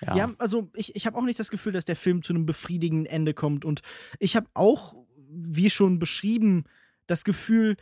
Ja, 0.00 0.16
Ja, 0.16 0.30
also 0.38 0.70
ich, 0.74 0.96
ich 0.96 1.06
habe 1.06 1.18
auch 1.18 1.24
nicht 1.24 1.38
das 1.38 1.50
Gefühl, 1.50 1.72
dass 1.72 1.84
der 1.84 1.96
Film 1.96 2.22
zu 2.22 2.32
einem 2.32 2.46
befriedigenden 2.46 3.04
Ende 3.06 3.34
kommt. 3.34 3.66
Und 3.66 3.82
ich 4.18 4.34
habe 4.34 4.46
auch, 4.54 4.94
wie 5.30 5.70
schon 5.70 5.98
beschrieben, 5.98 6.64
das 7.06 7.24
Gefühl, 7.24 7.76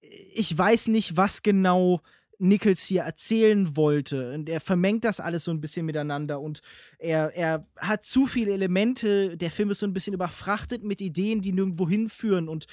ich 0.00 0.56
weiß 0.56 0.88
nicht, 0.88 1.16
was 1.16 1.42
genau 1.42 2.00
Nichols 2.38 2.84
hier 2.84 3.02
erzählen 3.02 3.76
wollte. 3.76 4.34
Und 4.34 4.48
er 4.48 4.60
vermengt 4.60 5.04
das 5.04 5.20
alles 5.20 5.44
so 5.44 5.50
ein 5.50 5.60
bisschen 5.60 5.86
miteinander 5.86 6.40
und 6.40 6.60
er, 6.98 7.34
er 7.34 7.66
hat 7.76 8.04
zu 8.04 8.26
viele 8.26 8.52
Elemente. 8.52 9.36
Der 9.36 9.50
Film 9.50 9.70
ist 9.70 9.78
so 9.78 9.86
ein 9.86 9.92
bisschen 9.92 10.14
überfrachtet 10.14 10.84
mit 10.84 11.00
Ideen, 11.00 11.42
die 11.42 11.52
nirgendwo 11.52 11.88
hinführen 11.88 12.48
und 12.48 12.66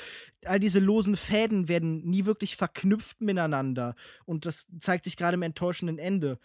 all 0.46 0.60
diese 0.60 0.80
losen 0.80 1.16
Fäden 1.16 1.68
werden 1.68 2.02
nie 2.02 2.26
wirklich 2.26 2.56
verknüpft 2.56 3.22
miteinander. 3.22 3.96
Und 4.26 4.46
das 4.46 4.68
zeigt 4.78 5.04
sich 5.04 5.18
gerade 5.18 5.36
im 5.36 5.44
enttäuschenden 5.44 6.00
Ende. 6.00 6.40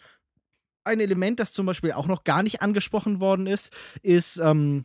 Ein 0.85 1.01
Element, 1.01 1.41
das 1.41 1.53
zum 1.53 1.67
Beispiel 1.67 1.93
auch 1.93 2.07
noch 2.07 2.23
gar 2.23 2.43
nicht 2.43 2.63
angesprochen 2.63 3.21
worden 3.21 3.47
ist, 3.47 3.73
ist 4.03 4.39
ähm, 4.39 4.85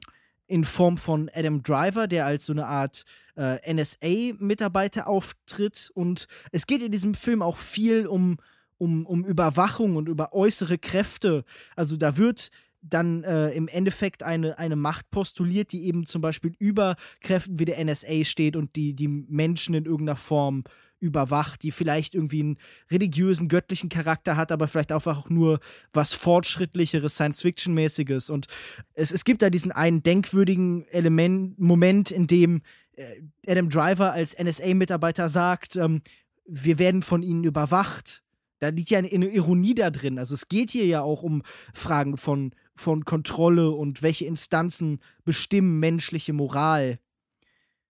in 0.52 0.66
Form 0.66 0.97
von 0.97 1.30
Adam 1.34 1.64
Driver, 1.64 2.08
der 2.08 2.26
als 2.26 2.45
so 2.45 2.52
eine 2.52 2.68
Art 2.68 3.06
äh, 3.38 3.74
NSA-Mitarbeiter 3.74 5.08
auftritt. 5.08 5.89
Und 5.93 6.28
es 6.52 6.68
geht 6.68 6.84
in 6.84 6.91
diesem 6.91 7.14
Film 7.14 7.41
auch 7.41 7.56
viel 7.56 8.06
um, 8.06 8.38
um, 8.78 9.06
um 9.06 9.24
Überwachung 9.24 9.95
und 9.95 10.10
über 10.10 10.34
äußere 10.34 10.78
Kräfte. 10.78 11.45
Also 11.78 11.95
da 11.95 12.18
wird 12.18 12.49
dann 12.82 13.24
äh, 13.24 13.52
im 13.52 13.70
Endeffekt 13.70 14.24
eine, 14.24 14.58
eine 14.60 14.76
Macht 14.76 15.10
postuliert, 15.10 15.72
die 15.72 15.86
eben 15.86 16.06
zum 16.06 16.22
Beispiel 16.22 16.54
über 16.60 16.97
Kräften 17.22 17.58
wie 17.58 17.66
der 17.66 17.82
NSA 17.84 18.26
steht 18.26 18.58
und 18.58 18.76
die, 18.76 18.93
die 18.93 19.08
Menschen 19.08 19.74
in 19.74 19.86
irgendeiner 19.86 20.18
Form 20.18 20.66
überwacht, 21.02 21.64
die 21.64 21.72
vielleicht 21.72 22.16
irgendwie 22.16 22.41
einen 22.41 22.58
religiösen, 22.89 23.49
göttlichen 23.49 23.89
Charakter 23.89 24.38
hat, 24.38 24.52
aber 24.52 24.68
vielleicht 24.68 24.93
auch 24.93 25.30
nur 25.30 25.60
was 25.91 26.14
Fortschrittlicheres, 26.14 27.16
Science-Fiction-mäßiges. 27.16 28.30
Und 28.30 28.47
es, 28.93 29.12
es 29.12 29.26
gibt 29.26 29.41
da 29.41 29.49
diesen 29.49 29.72
einen 29.72 30.04
denkwürdigen 30.04 30.86
Element, 30.88 31.60
Moment, 31.60 32.12
in 32.12 32.28
dem 32.28 32.62
äh, 32.95 33.22
Adam 33.47 33.70
Driver 33.70 34.14
als 34.14 34.38
NSA-Mitarbeiter 34.38 35.28
sagt, 35.28 35.76
ähm, 35.76 36.02
wir 36.45 36.80
werden 36.80 37.02
von 37.02 37.24
ihnen 37.24 37.43
überwacht. 37.43 38.24
Da 38.60 38.70
liegt 38.70 38.91
ja 38.91 38.99
eine 38.99 39.10
Ironie 39.10 39.74
da 39.74 39.89
drin. 39.89 40.20
Also 40.20 40.36
es 40.36 40.47
geht 40.47 40.70
hier 40.70 40.86
ja 40.86 41.02
auch 41.02 41.24
um 41.24 41.41
Fragen 41.74 42.16
von, 42.16 42.54
von 42.76 43.06
Kontrolle 43.06 43.72
und 43.72 44.04
welche 44.04 44.26
Instanzen 44.26 44.99
bestimmen 45.24 45.80
menschliche 45.80 46.34
Moral. 46.34 46.99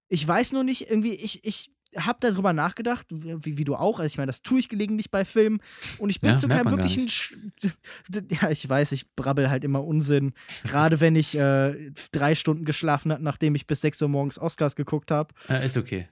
Ich 0.07 0.25
weiß 0.25 0.53
nur 0.53 0.63
nicht, 0.63 0.89
irgendwie, 0.89 1.15
ich, 1.15 1.43
ich 1.43 1.71
habe 1.97 2.19
darüber 2.21 2.53
nachgedacht, 2.53 3.07
wie, 3.09 3.57
wie, 3.57 3.63
du 3.63 3.75
auch. 3.75 3.99
Also 3.99 4.05
ich 4.07 4.17
meine, 4.17 4.27
das 4.27 4.41
tue 4.41 4.59
ich 4.59 4.69
gelegentlich 4.69 5.11
bei 5.11 5.25
Filmen. 5.25 5.59
Und 5.97 6.09
ich 6.09 6.21
bin 6.21 6.31
Ja, 6.31 6.35
zu 6.37 6.47
keinem 6.47 6.71
wirklichen. 6.71 7.07
Sch- 7.07 7.35
Ja, 8.41 8.49
ich 8.49 8.67
weiß, 8.67 8.91
ich 8.93 9.13
brabbel 9.15 9.49
halt 9.49 9.63
immer 9.63 9.83
Unsinn. 9.83 10.33
Gerade 10.63 10.99
wenn 10.99 11.15
ich 11.15 11.37
äh, 11.37 11.91
drei 12.11 12.35
Stunden 12.35 12.65
geschlafen 12.65 13.11
habe, 13.11 13.23
nachdem 13.23 13.55
ich 13.55 13.67
bis 13.67 13.81
6 13.81 14.01
Uhr 14.01 14.07
morgens 14.09 14.39
Oscars 14.39 14.75
geguckt 14.75 15.11
habe. 15.11 15.33
äh, 15.49 15.65
ist 15.65 15.77
okay. 15.77 16.07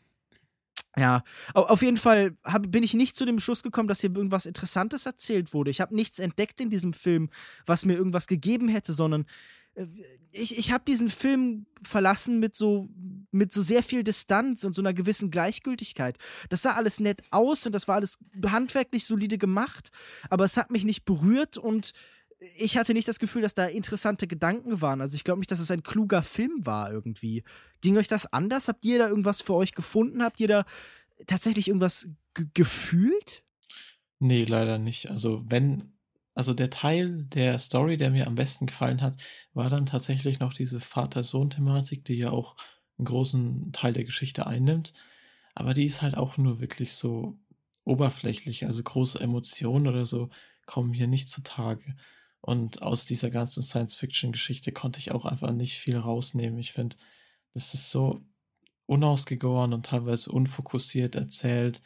Ja, 0.97 1.23
au- 1.53 1.65
auf 1.67 1.81
jeden 1.81 1.97
Fall 1.97 2.35
hab, 2.43 2.69
bin 2.71 2.83
ich 2.83 2.93
nicht 2.93 3.15
zu 3.15 3.23
dem 3.25 3.39
Schluss 3.39 3.63
gekommen, 3.63 3.87
dass 3.87 4.01
hier 4.01 4.13
irgendwas 4.13 4.45
Interessantes 4.45 5.05
erzählt 5.05 5.53
wurde. 5.53 5.69
Ich 5.71 5.81
habe 5.81 5.95
nichts 5.95 6.19
entdeckt 6.19 6.59
in 6.59 6.69
diesem 6.69 6.93
Film, 6.93 7.29
was 7.65 7.85
mir 7.85 7.93
irgendwas 7.93 8.27
gegeben 8.27 8.67
hätte, 8.67 8.91
sondern 8.91 9.25
ich, 10.31 10.57
ich 10.57 10.71
habe 10.71 10.83
diesen 10.87 11.09
Film 11.09 11.65
verlassen 11.83 12.39
mit 12.39 12.55
so, 12.55 12.89
mit 13.31 13.51
so 13.51 13.61
sehr 13.61 13.83
viel 13.83 14.03
Distanz 14.03 14.63
und 14.63 14.73
so 14.73 14.81
einer 14.81 14.93
gewissen 14.93 15.31
Gleichgültigkeit. 15.31 16.17
Das 16.49 16.61
sah 16.61 16.73
alles 16.73 16.99
nett 16.99 17.21
aus 17.31 17.65
und 17.65 17.73
das 17.73 17.87
war 17.87 17.95
alles 17.95 18.19
handwerklich 18.45 19.05
solide 19.05 19.37
gemacht, 19.37 19.89
aber 20.29 20.43
es 20.43 20.57
hat 20.57 20.71
mich 20.71 20.85
nicht 20.85 21.05
berührt 21.05 21.57
und 21.57 21.93
ich 22.57 22.77
hatte 22.77 22.93
nicht 22.93 23.07
das 23.07 23.19
Gefühl, 23.19 23.41
dass 23.41 23.53
da 23.53 23.65
interessante 23.65 24.25
Gedanken 24.25 24.79
waren. 24.81 25.01
Also 25.01 25.15
ich 25.15 25.25
glaube 25.25 25.39
nicht, 25.39 25.51
dass 25.51 25.59
es 25.59 25.71
ein 25.71 25.83
kluger 25.83 26.23
Film 26.23 26.65
war 26.65 26.91
irgendwie. 26.91 27.43
Ging 27.81 27.97
euch 27.97 28.07
das 28.07 28.31
anders? 28.31 28.69
Habt 28.69 28.85
ihr 28.85 28.97
da 28.97 29.09
irgendwas 29.09 29.41
für 29.41 29.55
euch 29.55 29.73
gefunden? 29.73 30.23
Habt 30.23 30.39
ihr 30.39 30.47
da 30.47 30.65
tatsächlich 31.27 31.67
irgendwas 31.67 32.07
ge- 32.33 32.47
gefühlt? 32.53 33.43
Nee, 34.19 34.45
leider 34.45 34.77
nicht. 34.77 35.09
Also 35.09 35.43
wenn, 35.49 35.91
also 36.39 36.53
der 36.53 36.69
Teil 36.69 37.25
der 37.25 37.59
Story, 37.59 37.97
der 37.97 38.11
mir 38.11 38.25
am 38.25 38.35
besten 38.35 38.65
gefallen 38.65 39.01
hat, 39.01 39.21
war 39.53 39.69
dann 39.69 39.85
tatsächlich 39.85 40.39
noch 40.39 40.53
diese 40.53 40.79
Vater-Sohn-Thematik, 40.79 42.05
die 42.05 42.13
ja 42.13 42.29
auch 42.29 42.55
einen 42.97 43.07
großen 43.07 43.73
Teil 43.73 43.91
der 43.91 44.05
Geschichte 44.05 44.47
einnimmt. 44.47 44.93
Aber 45.53 45.73
die 45.73 45.85
ist 45.85 46.01
halt 46.01 46.15
auch 46.15 46.37
nur 46.37 46.61
wirklich 46.61 46.93
so 46.93 47.37
oberflächlich. 47.83 48.65
Also 48.65 48.81
große 48.81 49.19
Emotionen 49.19 49.87
oder 49.87 50.05
so 50.05 50.29
kommen 50.65 50.93
hier 50.93 51.07
nicht 51.07 51.29
zutage. 51.29 51.97
Und 52.39 52.83
aus 52.83 53.03
dieser 53.03 53.29
ganzen 53.31 53.61
Science-Fiction-Geschichte 53.61 54.71
konnte 54.71 54.99
ich 54.99 55.11
auch 55.11 55.25
einfach 55.25 55.51
nicht 55.51 55.77
viel 55.77 55.97
rausnehmen. 55.97 56.57
Ich 56.57 56.71
finde, 56.71 56.95
das 57.53 57.73
ist 57.73 57.89
so 57.89 58.21
unausgegoren 58.85 59.73
und 59.73 59.87
teilweise 59.87 60.31
unfokussiert 60.31 61.15
erzählt. 61.15 61.81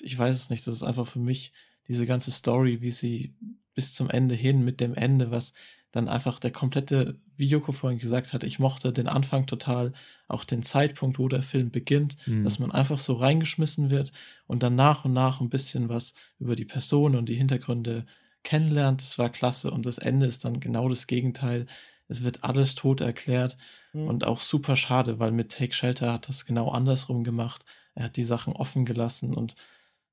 Ich 0.00 0.18
weiß 0.18 0.34
es 0.34 0.50
nicht, 0.50 0.66
das 0.66 0.74
ist 0.74 0.82
einfach 0.82 1.06
für 1.06 1.20
mich 1.20 1.52
diese 1.90 2.06
ganze 2.06 2.30
Story, 2.30 2.82
wie 2.82 2.92
sie 2.92 3.34
bis 3.74 3.94
zum 3.94 4.10
Ende 4.10 4.34
hin 4.34 4.64
mit 4.64 4.80
dem 4.80 4.94
Ende, 4.94 5.30
was 5.30 5.52
dann 5.92 6.08
einfach 6.08 6.38
der 6.38 6.52
komplette, 6.52 7.18
wie 7.36 7.46
Joko 7.46 7.72
vorhin 7.72 7.98
gesagt 7.98 8.32
hat, 8.32 8.44
ich 8.44 8.58
mochte 8.60 8.92
den 8.92 9.08
Anfang 9.08 9.46
total, 9.46 9.92
auch 10.28 10.44
den 10.44 10.62
Zeitpunkt, 10.62 11.18
wo 11.18 11.26
der 11.28 11.42
Film 11.42 11.70
beginnt, 11.72 12.16
Mhm. 12.26 12.44
dass 12.44 12.60
man 12.60 12.70
einfach 12.70 13.00
so 13.00 13.14
reingeschmissen 13.14 13.90
wird 13.90 14.12
und 14.46 14.62
dann 14.62 14.76
nach 14.76 15.04
und 15.04 15.12
nach 15.12 15.40
ein 15.40 15.50
bisschen 15.50 15.88
was 15.88 16.14
über 16.38 16.54
die 16.54 16.64
Person 16.64 17.16
und 17.16 17.28
die 17.28 17.34
Hintergründe 17.34 18.06
kennenlernt. 18.44 19.00
Das 19.02 19.18
war 19.18 19.30
klasse 19.30 19.70
und 19.72 19.84
das 19.84 19.98
Ende 19.98 20.26
ist 20.26 20.44
dann 20.44 20.60
genau 20.60 20.88
das 20.88 21.06
Gegenteil. 21.08 21.66
Es 22.06 22.22
wird 22.22 22.44
alles 22.44 22.74
tot 22.76 23.00
erklärt 23.00 23.56
Mhm. 23.92 24.06
und 24.06 24.24
auch 24.26 24.40
super 24.40 24.76
schade, 24.76 25.18
weil 25.18 25.32
mit 25.32 25.50
Take 25.50 25.72
Shelter 25.74 26.12
hat 26.12 26.28
das 26.28 26.46
genau 26.46 26.70
andersrum 26.70 27.24
gemacht. 27.24 27.64
Er 27.96 28.04
hat 28.04 28.16
die 28.16 28.24
Sachen 28.24 28.52
offen 28.52 28.84
gelassen 28.84 29.34
und 29.34 29.56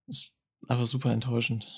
ist 0.08 0.32
einfach 0.68 0.88
super 0.88 1.12
enttäuschend. 1.12 1.72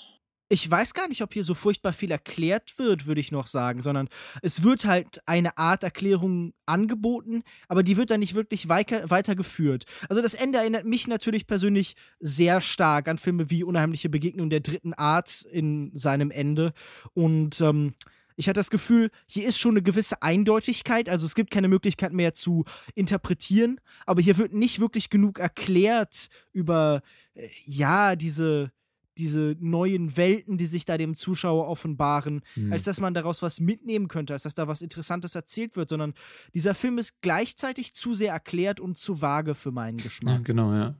Ich 0.52 0.68
weiß 0.68 0.94
gar 0.94 1.06
nicht, 1.06 1.22
ob 1.22 1.32
hier 1.32 1.44
so 1.44 1.54
furchtbar 1.54 1.92
viel 1.92 2.10
erklärt 2.10 2.76
wird, 2.76 3.06
würde 3.06 3.20
ich 3.20 3.30
noch 3.30 3.46
sagen, 3.46 3.80
sondern 3.80 4.08
es 4.42 4.64
wird 4.64 4.84
halt 4.84 5.20
eine 5.24 5.56
Art 5.56 5.84
Erklärung 5.84 6.54
angeboten, 6.66 7.44
aber 7.68 7.84
die 7.84 7.96
wird 7.96 8.10
dann 8.10 8.18
nicht 8.18 8.34
wirklich 8.34 8.68
weiter, 8.68 9.08
weitergeführt. 9.10 9.84
Also 10.08 10.20
das 10.20 10.34
Ende 10.34 10.58
erinnert 10.58 10.86
mich 10.86 11.06
natürlich 11.06 11.46
persönlich 11.46 11.94
sehr 12.18 12.60
stark 12.62 13.06
an 13.06 13.16
Filme 13.16 13.48
wie 13.48 13.62
Unheimliche 13.62 14.08
Begegnung 14.08 14.50
der 14.50 14.58
dritten 14.58 14.92
Art 14.92 15.42
in 15.52 15.92
seinem 15.94 16.32
Ende. 16.32 16.72
Und 17.14 17.60
ähm, 17.60 17.94
ich 18.34 18.48
hatte 18.48 18.58
das 18.58 18.70
Gefühl, 18.70 19.10
hier 19.26 19.46
ist 19.46 19.60
schon 19.60 19.74
eine 19.74 19.82
gewisse 19.82 20.20
Eindeutigkeit, 20.20 21.08
also 21.08 21.26
es 21.26 21.36
gibt 21.36 21.52
keine 21.52 21.68
Möglichkeit 21.68 22.12
mehr 22.12 22.34
zu 22.34 22.64
interpretieren, 22.96 23.80
aber 24.04 24.20
hier 24.20 24.36
wird 24.36 24.52
nicht 24.52 24.80
wirklich 24.80 25.10
genug 25.10 25.38
erklärt 25.38 26.26
über, 26.52 27.02
äh, 27.34 27.48
ja, 27.66 28.16
diese 28.16 28.72
diese 29.20 29.56
neuen 29.60 30.16
Welten, 30.16 30.56
die 30.56 30.66
sich 30.66 30.84
da 30.84 30.98
dem 30.98 31.14
Zuschauer 31.14 31.68
offenbaren, 31.68 32.42
Mhm. 32.56 32.72
als 32.72 32.84
dass 32.84 33.00
man 33.00 33.14
daraus 33.14 33.42
was 33.42 33.60
mitnehmen 33.60 34.08
könnte, 34.08 34.32
als 34.32 34.42
dass 34.42 34.54
da 34.54 34.66
was 34.66 34.82
Interessantes 34.82 35.34
erzählt 35.34 35.76
wird, 35.76 35.88
sondern 35.90 36.14
dieser 36.54 36.74
Film 36.74 36.98
ist 36.98 37.20
gleichzeitig 37.22 37.94
zu 37.94 38.14
sehr 38.14 38.32
erklärt 38.32 38.80
und 38.80 38.96
zu 38.96 39.20
vage 39.22 39.54
für 39.54 39.70
meinen 39.70 39.98
Ja, 39.98 40.04
Geschmack. 40.04 40.44
genau, 40.44 40.72
ja. 40.74 40.94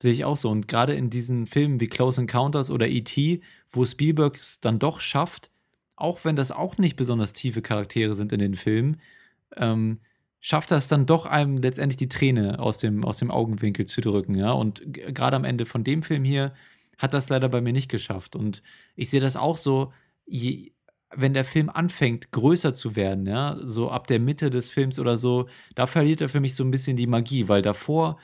Sehe 0.00 0.12
ich 0.12 0.24
auch 0.24 0.36
so. 0.36 0.50
Und 0.50 0.68
gerade 0.68 0.94
in 0.94 1.08
diesen 1.10 1.46
Filmen 1.46 1.80
wie 1.80 1.86
Close 1.86 2.20
Encounters 2.20 2.70
oder 2.70 2.86
E.T., 2.88 3.40
wo 3.70 3.84
Spielberg 3.84 4.34
es 4.36 4.60
dann 4.60 4.78
doch 4.78 5.00
schafft, 5.00 5.50
auch 5.96 6.24
wenn 6.24 6.36
das 6.36 6.52
auch 6.52 6.76
nicht 6.78 6.96
besonders 6.96 7.32
tiefe 7.32 7.62
Charaktere 7.62 8.14
sind 8.14 8.30
in 8.32 8.38
den 8.38 8.54
Filmen, 8.54 9.00
ähm, 9.56 10.00
schafft 10.40 10.70
das 10.70 10.88
dann 10.88 11.06
doch 11.06 11.24
einem 11.24 11.56
letztendlich 11.56 11.96
die 11.96 12.08
Träne 12.08 12.58
aus 12.58 12.76
dem, 12.78 13.04
aus 13.04 13.16
dem 13.16 13.30
Augenwinkel 13.30 13.86
zu 13.86 14.02
drücken, 14.02 14.34
ja. 14.34 14.52
Und 14.52 14.82
gerade 14.92 15.34
am 15.34 15.44
Ende 15.44 15.64
von 15.64 15.82
dem 15.82 16.02
Film 16.02 16.24
hier 16.24 16.52
hat 16.98 17.14
das 17.14 17.28
leider 17.28 17.48
bei 17.48 17.60
mir 17.60 17.72
nicht 17.72 17.90
geschafft. 17.90 18.36
Und 18.36 18.62
ich 18.94 19.10
sehe 19.10 19.20
das 19.20 19.36
auch 19.36 19.56
so, 19.56 19.92
je, 20.26 20.72
wenn 21.14 21.34
der 21.34 21.44
Film 21.44 21.70
anfängt, 21.70 22.32
größer 22.32 22.74
zu 22.74 22.96
werden, 22.96 23.26
ja, 23.26 23.58
so 23.62 23.90
ab 23.90 24.06
der 24.06 24.20
Mitte 24.20 24.50
des 24.50 24.70
Films 24.70 24.98
oder 24.98 25.16
so, 25.16 25.48
da 25.74 25.86
verliert 25.86 26.20
er 26.20 26.28
für 26.28 26.40
mich 26.40 26.54
so 26.54 26.64
ein 26.64 26.70
bisschen 26.70 26.96
die 26.96 27.06
Magie, 27.06 27.48
weil 27.48 27.62
davor, 27.62 28.18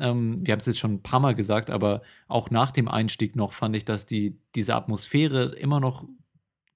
ähm, 0.00 0.38
wir 0.44 0.52
haben 0.52 0.60
es 0.60 0.66
jetzt 0.66 0.78
schon 0.78 0.94
ein 0.94 1.02
paar 1.02 1.20
Mal 1.20 1.34
gesagt, 1.34 1.70
aber 1.70 2.02
auch 2.28 2.50
nach 2.50 2.72
dem 2.72 2.88
Einstieg 2.88 3.36
noch 3.36 3.52
fand 3.52 3.76
ich, 3.76 3.84
dass 3.84 4.06
die, 4.06 4.38
diese 4.54 4.74
Atmosphäre 4.74 5.54
immer 5.56 5.80
noch 5.80 6.06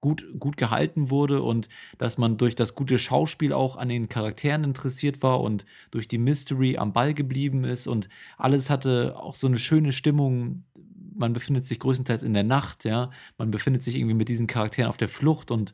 gut, 0.00 0.24
gut 0.38 0.56
gehalten 0.56 1.10
wurde 1.10 1.42
und 1.42 1.68
dass 1.98 2.18
man 2.18 2.36
durch 2.36 2.54
das 2.54 2.74
gute 2.74 2.98
Schauspiel 2.98 3.52
auch 3.52 3.76
an 3.76 3.88
den 3.88 4.08
Charakteren 4.08 4.62
interessiert 4.62 5.22
war 5.22 5.40
und 5.40 5.64
durch 5.90 6.06
die 6.06 6.18
Mystery 6.18 6.76
am 6.76 6.92
Ball 6.92 7.14
geblieben 7.14 7.64
ist 7.64 7.86
und 7.86 8.08
alles 8.36 8.70
hatte 8.70 9.16
auch 9.16 9.34
so 9.34 9.46
eine 9.46 9.58
schöne 9.58 9.92
Stimmung. 9.92 10.64
Man 11.16 11.32
befindet 11.32 11.64
sich 11.64 11.78
größtenteils 11.78 12.22
in 12.22 12.34
der 12.34 12.44
Nacht, 12.44 12.84
ja. 12.84 13.10
Man 13.38 13.50
befindet 13.50 13.82
sich 13.82 13.96
irgendwie 13.96 14.14
mit 14.14 14.28
diesen 14.28 14.46
Charakteren 14.46 14.88
auf 14.88 14.96
der 14.96 15.08
Flucht 15.08 15.50
und 15.50 15.72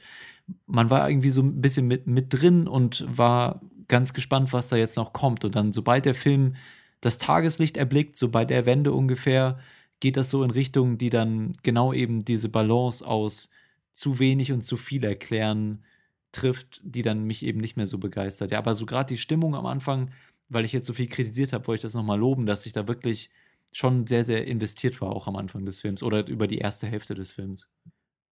man 0.67 0.91
war 0.91 1.09
irgendwie 1.09 1.31
so 1.31 1.43
ein 1.43 1.61
bisschen 1.61 1.87
mit, 1.87 2.07
mit 2.07 2.27
drin 2.31 2.69
und 2.69 3.05
war 3.09 3.61
ganz 3.89 4.13
gespannt, 4.13 4.53
was 4.53 4.69
da 4.69 4.77
jetzt 4.77 4.97
noch 4.97 5.13
kommt. 5.13 5.45
Und 5.45 5.57
dann, 5.57 5.73
sobald 5.73 6.05
der 6.05 6.15
Film 6.15 6.57
das 7.01 7.19
Tageslicht 7.19 7.77
erblickt, 7.77 8.17
sobald 8.17 8.51
er 8.51 8.67
Wende 8.67 8.93
ungefähr, 8.93 9.59
geht 10.01 10.17
das 10.17 10.31
so 10.31 10.43
in 10.43 10.51
Richtungen, 10.51 10.99
die 10.99 11.11
dann 11.11 11.53
genau 11.63 11.93
eben 11.93 12.25
diese 12.25 12.49
Balance 12.49 13.07
aus 13.07 13.51
zu 13.93 14.19
wenig 14.19 14.53
und 14.53 14.63
zu 14.63 14.77
viel 14.77 15.05
erklären 15.05 15.85
trifft, 16.33 16.81
die 16.83 17.03
dann 17.03 17.25
mich 17.25 17.45
eben 17.45 17.61
nicht 17.61 17.77
mehr 17.77 17.87
so 17.87 17.99
begeistert. 17.99 18.51
Ja, 18.51 18.59
aber 18.59 18.75
so 18.75 18.87
gerade 18.87 19.09
die 19.09 19.19
Stimmung 19.19 19.55
am 19.55 19.67
Anfang, 19.67 20.11
weil 20.49 20.65
ich 20.65 20.73
jetzt 20.73 20.87
so 20.87 20.93
viel 20.93 21.07
kritisiert 21.07 21.53
habe, 21.53 21.67
wollte 21.67 21.81
ich 21.81 21.83
das 21.83 21.95
nochmal 21.95 22.19
loben, 22.19 22.47
dass 22.47 22.67
ich 22.67 22.73
da 22.73 22.89
wirklich 22.89 23.31
schon 23.73 24.07
sehr, 24.07 24.23
sehr 24.23 24.47
investiert 24.47 25.01
war, 25.01 25.11
auch 25.11 25.27
am 25.27 25.37
Anfang 25.37 25.65
des 25.65 25.81
Films 25.81 26.03
oder 26.03 26.27
über 26.29 26.47
die 26.47 26.59
erste 26.59 26.87
Hälfte 26.87 27.15
des 27.15 27.33
Films. 27.33 27.69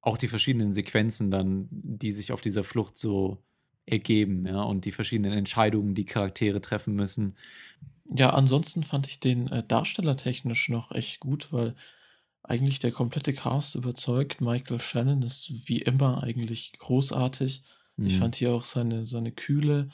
Auch 0.03 0.19
die 0.19 0.29
verschiedenen 0.29 0.73
Sequenzen 0.73 1.31
dann, 1.31 1.69
die 1.71 2.13
sich 2.13 2.33
auf 2.33 2.41
dieser 2.41 2.65
Flucht 2.65 2.97
so 2.97 3.43
ergeben, 3.87 4.47
ja, 4.47 4.63
und 4.63 4.85
die 4.85 4.93
verschiedenen 4.93 5.33
Entscheidungen, 5.33 5.95
die 5.95 6.05
Charaktere 6.05 6.61
treffen 6.61 6.95
müssen. 6.95 7.37
Ja, 8.15 8.31
ansonsten 8.31 8.83
fand 8.83 9.07
ich 9.07 9.21
den 9.21 9.49
äh, 9.49 9.63
Darsteller 9.67 10.17
technisch 10.17 10.69
noch 10.69 10.93
echt 10.93 11.21
gut, 11.21 11.53
weil 11.53 11.75
eigentlich 12.43 12.79
der 12.79 12.93
komplette 12.93 13.33
Cast 13.33 13.75
überzeugt. 13.75 14.41
Michael 14.41 14.81
Shannon 14.81 15.23
ist 15.23 15.69
wie 15.69 15.83
immer 15.83 16.23
eigentlich 16.23 16.73
großartig. 16.79 17.63
Mhm. 17.97 18.07
Ich 18.07 18.19
fand 18.19 18.37
hier 18.37 18.53
auch 18.53 18.65
seine, 18.65 19.07
seine 19.07 19.33
kühle, 19.33 19.89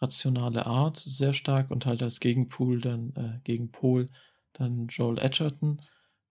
rationale 0.00 0.66
Art 0.66 0.96
sehr 0.96 1.32
stark 1.32 1.70
und 1.70 1.86
halt 1.86 2.02
als 2.02 2.20
Gegenpol 2.20 2.80
dann, 2.80 3.14
äh, 3.16 3.40
Gegenpol 3.44 4.10
dann 4.54 4.88
Joel 4.88 5.18
Edgerton. 5.18 5.80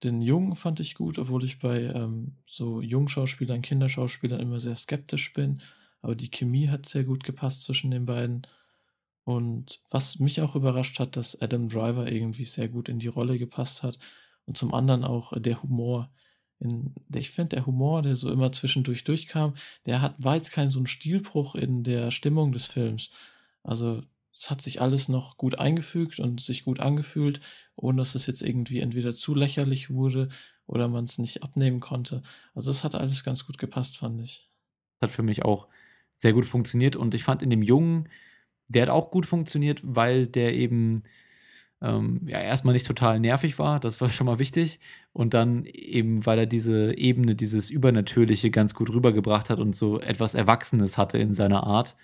Den 0.04 0.22
Jungen 0.22 0.56
fand 0.56 0.80
ich 0.80 0.96
gut, 0.96 1.18
obwohl 1.18 1.46
ich 1.46 1.60
bei 1.60 1.84
ähm, 1.84 2.36
so 2.46 2.82
Jungschauspielern, 2.82 3.62
Kinderschauspielern 3.62 4.42
immer 4.42 4.60
sehr 4.60 4.76
skeptisch 4.76 5.32
bin. 5.34 5.62
Aber 6.02 6.16
die 6.16 6.30
Chemie 6.30 6.68
hat 6.68 6.86
sehr 6.86 7.06
gut 7.06 7.24
gepasst 7.24 7.64
zwischen 7.64 7.92
den 7.92 8.06
beiden. 8.06 8.46
Und 9.24 9.80
was 9.90 10.20
mich 10.20 10.42
auch 10.42 10.56
überrascht 10.56 11.00
hat, 11.00 11.16
dass 11.16 11.42
Adam 11.42 11.70
Driver 11.70 12.12
irgendwie 12.12 12.44
sehr 12.44 12.68
gut 12.68 12.90
in 12.90 13.00
die 13.00 13.08
Rolle 13.08 13.38
gepasst 13.38 13.84
hat. 13.84 13.98
Und 14.46 14.58
zum 14.58 14.74
anderen 14.74 15.06
auch 15.06 15.32
der 15.40 15.64
Humor. 15.64 16.12
In, 16.60 16.94
ich 17.14 17.32
finde, 17.32 17.56
der 17.56 17.66
Humor, 17.66 18.02
der 18.02 18.18
so 18.18 18.30
immer 18.30 18.52
zwischendurch 18.52 19.06
durchkam, 19.06 19.54
der 19.86 20.02
hat, 20.02 20.16
war 20.18 20.36
jetzt 20.36 20.52
kein 20.52 20.70
so 20.70 20.80
ein 20.82 20.88
Stilbruch 20.88 21.56
in 21.56 21.84
der 21.84 22.12
Stimmung 22.12 22.52
des 22.52 22.66
Films. 22.66 23.10
Also 23.64 24.04
es 24.38 24.50
hat 24.50 24.62
sich 24.62 24.82
alles 24.82 25.10
noch 25.10 25.38
gut 25.38 25.60
eingefügt 25.60 26.20
und 26.20 26.42
sich 26.42 26.64
gut 26.64 26.80
angefühlt, 26.80 27.40
ohne 27.76 28.00
dass 28.00 28.16
es 28.16 28.26
jetzt 28.26 28.42
irgendwie 28.42 28.80
entweder 28.80 29.14
zu 29.14 29.36
lächerlich 29.36 29.90
wurde 29.90 30.30
oder 30.66 30.88
man 30.88 31.06
es 31.06 31.18
nicht 31.18 31.44
abnehmen 31.44 31.80
konnte. 31.80 32.24
Also 32.54 32.72
es 32.72 32.84
hat 32.84 32.96
alles 32.96 33.24
ganz 33.24 33.46
gut 33.46 33.58
gepasst, 33.58 33.98
fand 33.98 34.22
ich. 34.22 34.50
Hat 35.02 35.12
für 35.12 35.24
mich 35.24 35.44
auch 35.46 35.68
sehr 36.16 36.34
gut 36.34 36.46
funktioniert 36.46 36.96
und 36.96 37.14
ich 37.14 37.24
fand 37.24 37.42
in 37.42 37.50
dem 37.50 37.62
Jungen, 37.62 38.10
der 38.68 38.84
hat 38.84 38.90
auch 38.90 39.12
gut 39.12 39.26
funktioniert, 39.26 39.82
weil 39.84 40.28
der 40.28 40.54
eben 40.54 41.04
ähm, 41.82 42.22
ja 42.28 42.40
erstmal 42.40 42.74
nicht 42.74 42.88
total 42.88 43.20
nervig 43.20 43.60
war, 43.60 43.80
das 43.80 44.02
war 44.02 44.10
schon 44.10 44.26
mal 44.26 44.40
wichtig 44.40 44.80
und 45.12 45.34
dann 45.34 45.66
eben, 45.66 46.26
weil 46.26 46.40
er 46.40 46.46
diese 46.46 46.98
Ebene, 46.98 47.36
dieses 47.36 47.70
Übernatürliche 47.70 48.52
ganz 48.52 48.74
gut 48.74 48.90
rübergebracht 48.90 49.50
hat 49.50 49.60
und 49.60 49.76
so 49.76 50.00
etwas 50.00 50.34
Erwachsenes 50.34 50.98
hatte 50.98 51.18
in 51.18 51.34
seiner 51.34 51.64
Art 51.64 51.96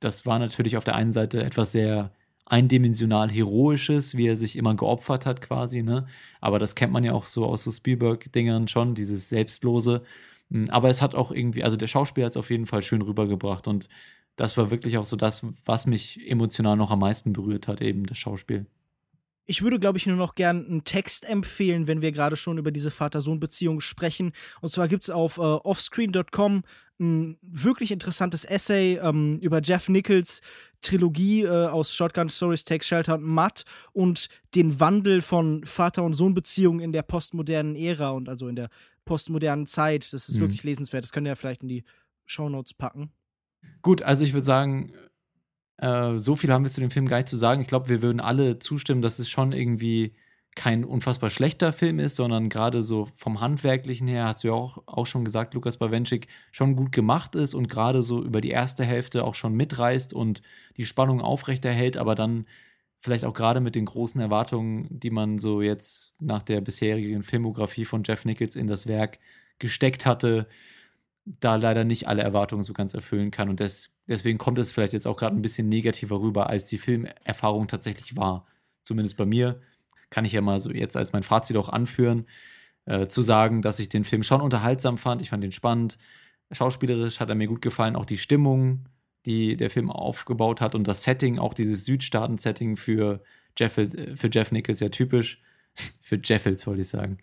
das 0.00 0.26
war 0.26 0.38
natürlich 0.38 0.76
auf 0.76 0.84
der 0.84 0.96
einen 0.96 1.12
Seite 1.12 1.42
etwas 1.42 1.72
sehr 1.72 2.12
eindimensional 2.46 3.30
Heroisches, 3.30 4.16
wie 4.16 4.28
er 4.28 4.36
sich 4.36 4.56
immer 4.56 4.74
geopfert 4.76 5.26
hat 5.26 5.40
quasi, 5.40 5.82
ne? 5.82 6.06
Aber 6.40 6.58
das 6.58 6.74
kennt 6.74 6.92
man 6.92 7.04
ja 7.04 7.12
auch 7.12 7.26
so 7.26 7.44
aus 7.44 7.64
so 7.64 7.72
Spielberg-Dingern 7.72 8.68
schon, 8.68 8.94
dieses 8.94 9.28
Selbstlose. 9.28 10.02
Hm, 10.50 10.66
aber 10.70 10.88
es 10.88 11.02
hat 11.02 11.14
auch 11.14 11.32
irgendwie, 11.32 11.64
also 11.64 11.76
der 11.76 11.88
Schauspieler 11.88 12.26
hat 12.26 12.32
es 12.32 12.36
auf 12.36 12.50
jeden 12.50 12.66
Fall 12.66 12.82
schön 12.82 13.02
rübergebracht 13.02 13.66
und 13.66 13.88
das 14.36 14.56
war 14.56 14.70
wirklich 14.70 14.98
auch 14.98 15.06
so 15.06 15.16
das, 15.16 15.46
was 15.64 15.86
mich 15.86 16.28
emotional 16.30 16.76
noch 16.76 16.90
am 16.90 17.00
meisten 17.00 17.32
berührt 17.32 17.68
hat, 17.68 17.80
eben 17.80 18.04
das 18.04 18.18
Schauspiel. 18.18 18.66
Ich 19.48 19.62
würde, 19.62 19.78
glaube 19.78 19.96
ich, 19.96 20.06
nur 20.06 20.16
noch 20.16 20.34
gern 20.34 20.66
einen 20.66 20.84
Text 20.84 21.24
empfehlen, 21.24 21.86
wenn 21.86 22.02
wir 22.02 22.10
gerade 22.10 22.36
schon 22.36 22.58
über 22.58 22.72
diese 22.72 22.90
Vater-Sohn-Beziehung 22.90 23.80
sprechen. 23.80 24.32
Und 24.60 24.72
zwar 24.72 24.88
gibt 24.88 25.04
es 25.04 25.10
auf 25.10 25.38
äh, 25.38 25.40
offscreen.com 25.40 26.64
ein 26.98 27.38
wirklich 27.42 27.90
interessantes 27.90 28.44
Essay 28.44 28.98
ähm, 29.02 29.38
über 29.40 29.60
Jeff 29.62 29.88
Nichols 29.88 30.40
Trilogie 30.80 31.42
äh, 31.42 31.66
aus 31.66 31.94
Shotgun 31.94 32.28
Stories, 32.28 32.64
Take 32.64 32.84
Shelter 32.84 33.14
und 33.14 33.24
Mud 33.24 33.64
und 33.92 34.28
den 34.54 34.78
Wandel 34.78 35.20
von 35.20 35.64
Vater- 35.64 36.04
und 36.04 36.14
Sohn-Beziehungen 36.14 36.80
in 36.80 36.92
der 36.92 37.02
postmodernen 37.02 37.76
Ära 37.76 38.10
und 38.10 38.28
also 38.28 38.48
in 38.48 38.56
der 38.56 38.68
postmodernen 39.04 39.66
Zeit. 39.66 40.12
Das 40.12 40.28
ist 40.28 40.36
mhm. 40.36 40.42
wirklich 40.42 40.64
lesenswert. 40.64 41.04
Das 41.04 41.12
könnt 41.12 41.26
ihr 41.26 41.30
ja 41.30 41.34
vielleicht 41.34 41.62
in 41.62 41.68
die 41.68 41.84
Shownotes 42.24 42.74
packen. 42.74 43.10
Gut, 43.82 44.02
also 44.02 44.24
ich 44.24 44.32
würde 44.32 44.44
sagen, 44.44 44.92
äh, 45.78 46.18
so 46.18 46.36
viel 46.36 46.52
haben 46.52 46.64
wir 46.64 46.70
zu 46.70 46.80
dem 46.80 46.90
Film 46.90 47.06
gar 47.06 47.18
nicht 47.18 47.28
zu 47.28 47.36
sagen. 47.36 47.60
Ich 47.62 47.68
glaube, 47.68 47.88
wir 47.88 48.02
würden 48.02 48.20
alle 48.20 48.58
zustimmen, 48.58 49.02
dass 49.02 49.18
es 49.18 49.28
schon 49.28 49.52
irgendwie 49.52 50.14
kein 50.56 50.84
unfassbar 50.84 51.30
schlechter 51.30 51.70
Film 51.72 52.00
ist, 52.00 52.16
sondern 52.16 52.48
gerade 52.48 52.82
so 52.82 53.04
vom 53.14 53.40
Handwerklichen 53.40 54.08
her, 54.08 54.24
hast 54.24 54.42
du 54.42 54.48
ja 54.48 54.54
auch, 54.54 54.82
auch 54.86 55.06
schon 55.06 55.24
gesagt, 55.24 55.54
Lukas 55.54 55.76
Bawenschik, 55.76 56.26
schon 56.50 56.74
gut 56.74 56.90
gemacht 56.90 57.36
ist 57.36 57.54
und 57.54 57.68
gerade 57.68 58.02
so 58.02 58.24
über 58.24 58.40
die 58.40 58.50
erste 58.50 58.84
Hälfte 58.84 59.22
auch 59.22 59.34
schon 59.34 59.54
mitreißt 59.54 60.14
und 60.14 60.42
die 60.78 60.86
Spannung 60.86 61.20
aufrechterhält, 61.20 61.98
aber 61.98 62.14
dann 62.14 62.46
vielleicht 63.00 63.26
auch 63.26 63.34
gerade 63.34 63.60
mit 63.60 63.74
den 63.74 63.84
großen 63.84 64.20
Erwartungen, 64.20 64.88
die 64.90 65.10
man 65.10 65.38
so 65.38 65.60
jetzt 65.60 66.16
nach 66.20 66.42
der 66.42 66.62
bisherigen 66.62 67.22
Filmografie 67.22 67.84
von 67.84 68.02
Jeff 68.04 68.24
Nichols 68.24 68.56
in 68.56 68.66
das 68.66 68.86
Werk 68.88 69.18
gesteckt 69.58 70.06
hatte, 70.06 70.48
da 71.24 71.56
leider 71.56 71.84
nicht 71.84 72.08
alle 72.08 72.22
Erwartungen 72.22 72.62
so 72.62 72.72
ganz 72.72 72.94
erfüllen 72.94 73.30
kann. 73.30 73.50
Und 73.50 73.60
des, 73.60 73.90
deswegen 74.08 74.38
kommt 74.38 74.58
es 74.58 74.72
vielleicht 74.72 74.94
jetzt 74.94 75.06
auch 75.06 75.16
gerade 75.16 75.36
ein 75.36 75.42
bisschen 75.42 75.68
negativer 75.68 76.20
rüber, 76.20 76.48
als 76.48 76.66
die 76.66 76.78
Filmerfahrung 76.78 77.68
tatsächlich 77.68 78.16
war. 78.16 78.46
Zumindest 78.84 79.16
bei 79.16 79.26
mir 79.26 79.60
kann 80.10 80.24
ich 80.24 80.32
ja 80.32 80.40
mal 80.40 80.58
so 80.58 80.70
jetzt 80.70 80.96
als 80.96 81.12
mein 81.12 81.22
Fazit 81.22 81.56
auch 81.56 81.68
anführen, 81.68 82.26
äh, 82.86 83.08
zu 83.08 83.22
sagen, 83.22 83.62
dass 83.62 83.78
ich 83.78 83.88
den 83.88 84.04
Film 84.04 84.22
schon 84.22 84.40
unterhaltsam 84.40 84.98
fand. 84.98 85.22
Ich 85.22 85.30
fand 85.30 85.44
ihn 85.44 85.52
spannend. 85.52 85.98
Schauspielerisch 86.52 87.20
hat 87.20 87.28
er 87.28 87.34
mir 87.34 87.48
gut 87.48 87.62
gefallen. 87.62 87.96
Auch 87.96 88.06
die 88.06 88.18
Stimmung, 88.18 88.88
die 89.24 89.56
der 89.56 89.70
Film 89.70 89.90
aufgebaut 89.90 90.60
hat 90.60 90.74
und 90.74 90.86
das 90.86 91.02
Setting, 91.02 91.38
auch 91.38 91.54
dieses 91.54 91.84
Südstaaten-Setting 91.84 92.76
für 92.76 93.22
Jeff, 93.58 93.74
für 93.74 94.30
Jeff 94.32 94.52
Nichols 94.52 94.80
ja 94.80 94.88
typisch. 94.88 95.42
für 96.00 96.18
Jeffels, 96.22 96.66
wollte 96.66 96.82
ich 96.82 96.88
sagen. 96.88 97.18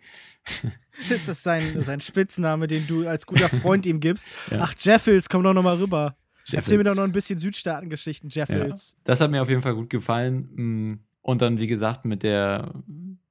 Ist 1.10 1.28
das 1.28 1.42
sein, 1.42 1.82
sein 1.82 2.02
Spitzname, 2.02 2.68
den 2.68 2.86
du 2.86 3.08
als 3.08 3.26
guter 3.26 3.50
Freund 3.62 3.86
ihm 3.86 4.00
gibst? 4.00 4.30
ja. 4.52 4.60
Ach, 4.62 4.76
Jeffels, 4.80 5.30
komm 5.30 5.44
doch 5.44 5.54
noch 5.54 5.64
mal 5.64 5.78
rüber. 5.78 6.18
Jeffels. 6.46 6.66
Erzähl 6.66 6.78
mir 6.78 6.84
doch 6.84 6.96
noch 6.96 7.04
ein 7.04 7.12
bisschen 7.12 7.40
Südstaaten-Geschichten, 7.40 8.28
Jeffels. 8.30 8.92
Ja. 8.92 9.02
Das 9.06 9.22
hat 9.22 9.32
mir 9.32 9.42
auf 9.42 9.50
jeden 9.50 9.62
Fall 9.62 9.76
gut 9.76 9.90
gefallen. 9.90 11.00
Und 11.24 11.42
dann, 11.42 11.60
wie 11.60 11.68
gesagt, 11.68 12.06
mit 12.06 12.22
der 12.22 12.72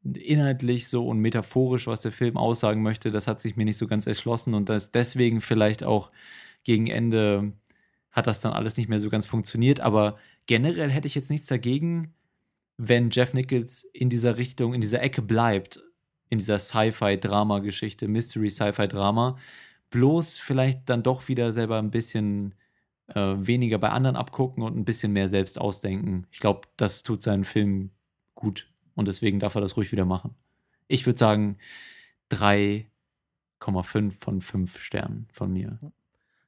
inhaltlich 0.02 0.88
so 0.88 1.06
und 1.06 1.18
metaphorisch, 1.18 1.86
was 1.86 2.02
der 2.02 2.10
Film 2.10 2.36
aussagen 2.36 2.82
möchte, 2.82 3.12
das 3.12 3.28
hat 3.28 3.38
sich 3.38 3.54
mir 3.54 3.64
nicht 3.64 3.76
so 3.76 3.86
ganz 3.86 4.06
erschlossen 4.06 4.54
und 4.54 4.68
das 4.68 4.90
deswegen 4.90 5.40
vielleicht 5.40 5.84
auch 5.84 6.10
gegen 6.64 6.88
Ende 6.88 7.52
hat 8.10 8.26
das 8.26 8.40
dann 8.40 8.52
alles 8.52 8.76
nicht 8.76 8.88
mehr 8.88 8.98
so 8.98 9.10
ganz 9.10 9.26
funktioniert. 9.26 9.80
Aber 9.80 10.18
generell 10.46 10.90
hätte 10.90 11.06
ich 11.06 11.14
jetzt 11.14 11.30
nichts 11.30 11.46
dagegen, 11.46 12.14
wenn 12.76 13.10
Jeff 13.10 13.34
Nichols 13.34 13.84
in 13.92 14.08
dieser 14.08 14.38
Richtung, 14.38 14.74
in 14.74 14.80
dieser 14.80 15.02
Ecke 15.02 15.22
bleibt, 15.22 15.82
in 16.28 16.38
dieser 16.38 16.58
Sci-Fi-Drama-Geschichte, 16.58 18.08
Mystery-Sci-Fi-Drama, 18.08 19.38
bloß 19.90 20.38
vielleicht 20.38 20.88
dann 20.88 21.02
doch 21.02 21.28
wieder 21.28 21.52
selber 21.52 21.78
ein 21.78 21.90
bisschen 21.90 22.54
äh, 23.08 23.34
weniger 23.36 23.78
bei 23.78 23.90
anderen 23.90 24.16
abgucken 24.16 24.62
und 24.62 24.76
ein 24.76 24.84
bisschen 24.84 25.12
mehr 25.12 25.28
selbst 25.28 25.60
ausdenken. 25.60 26.26
Ich 26.30 26.40
glaube, 26.40 26.68
das 26.76 27.02
tut 27.02 27.22
seinen 27.22 27.44
Film 27.44 27.90
gut 28.34 28.72
und 28.94 29.08
deswegen 29.08 29.40
darf 29.40 29.54
er 29.54 29.60
das 29.60 29.76
ruhig 29.76 29.92
wieder 29.92 30.04
machen. 30.04 30.34
Ich 30.88 31.06
würde 31.06 31.18
sagen 31.18 31.58
3,5 32.30 34.10
von 34.12 34.40
5 34.40 34.80
Sternen 34.80 35.28
von 35.32 35.52
mir. 35.52 35.78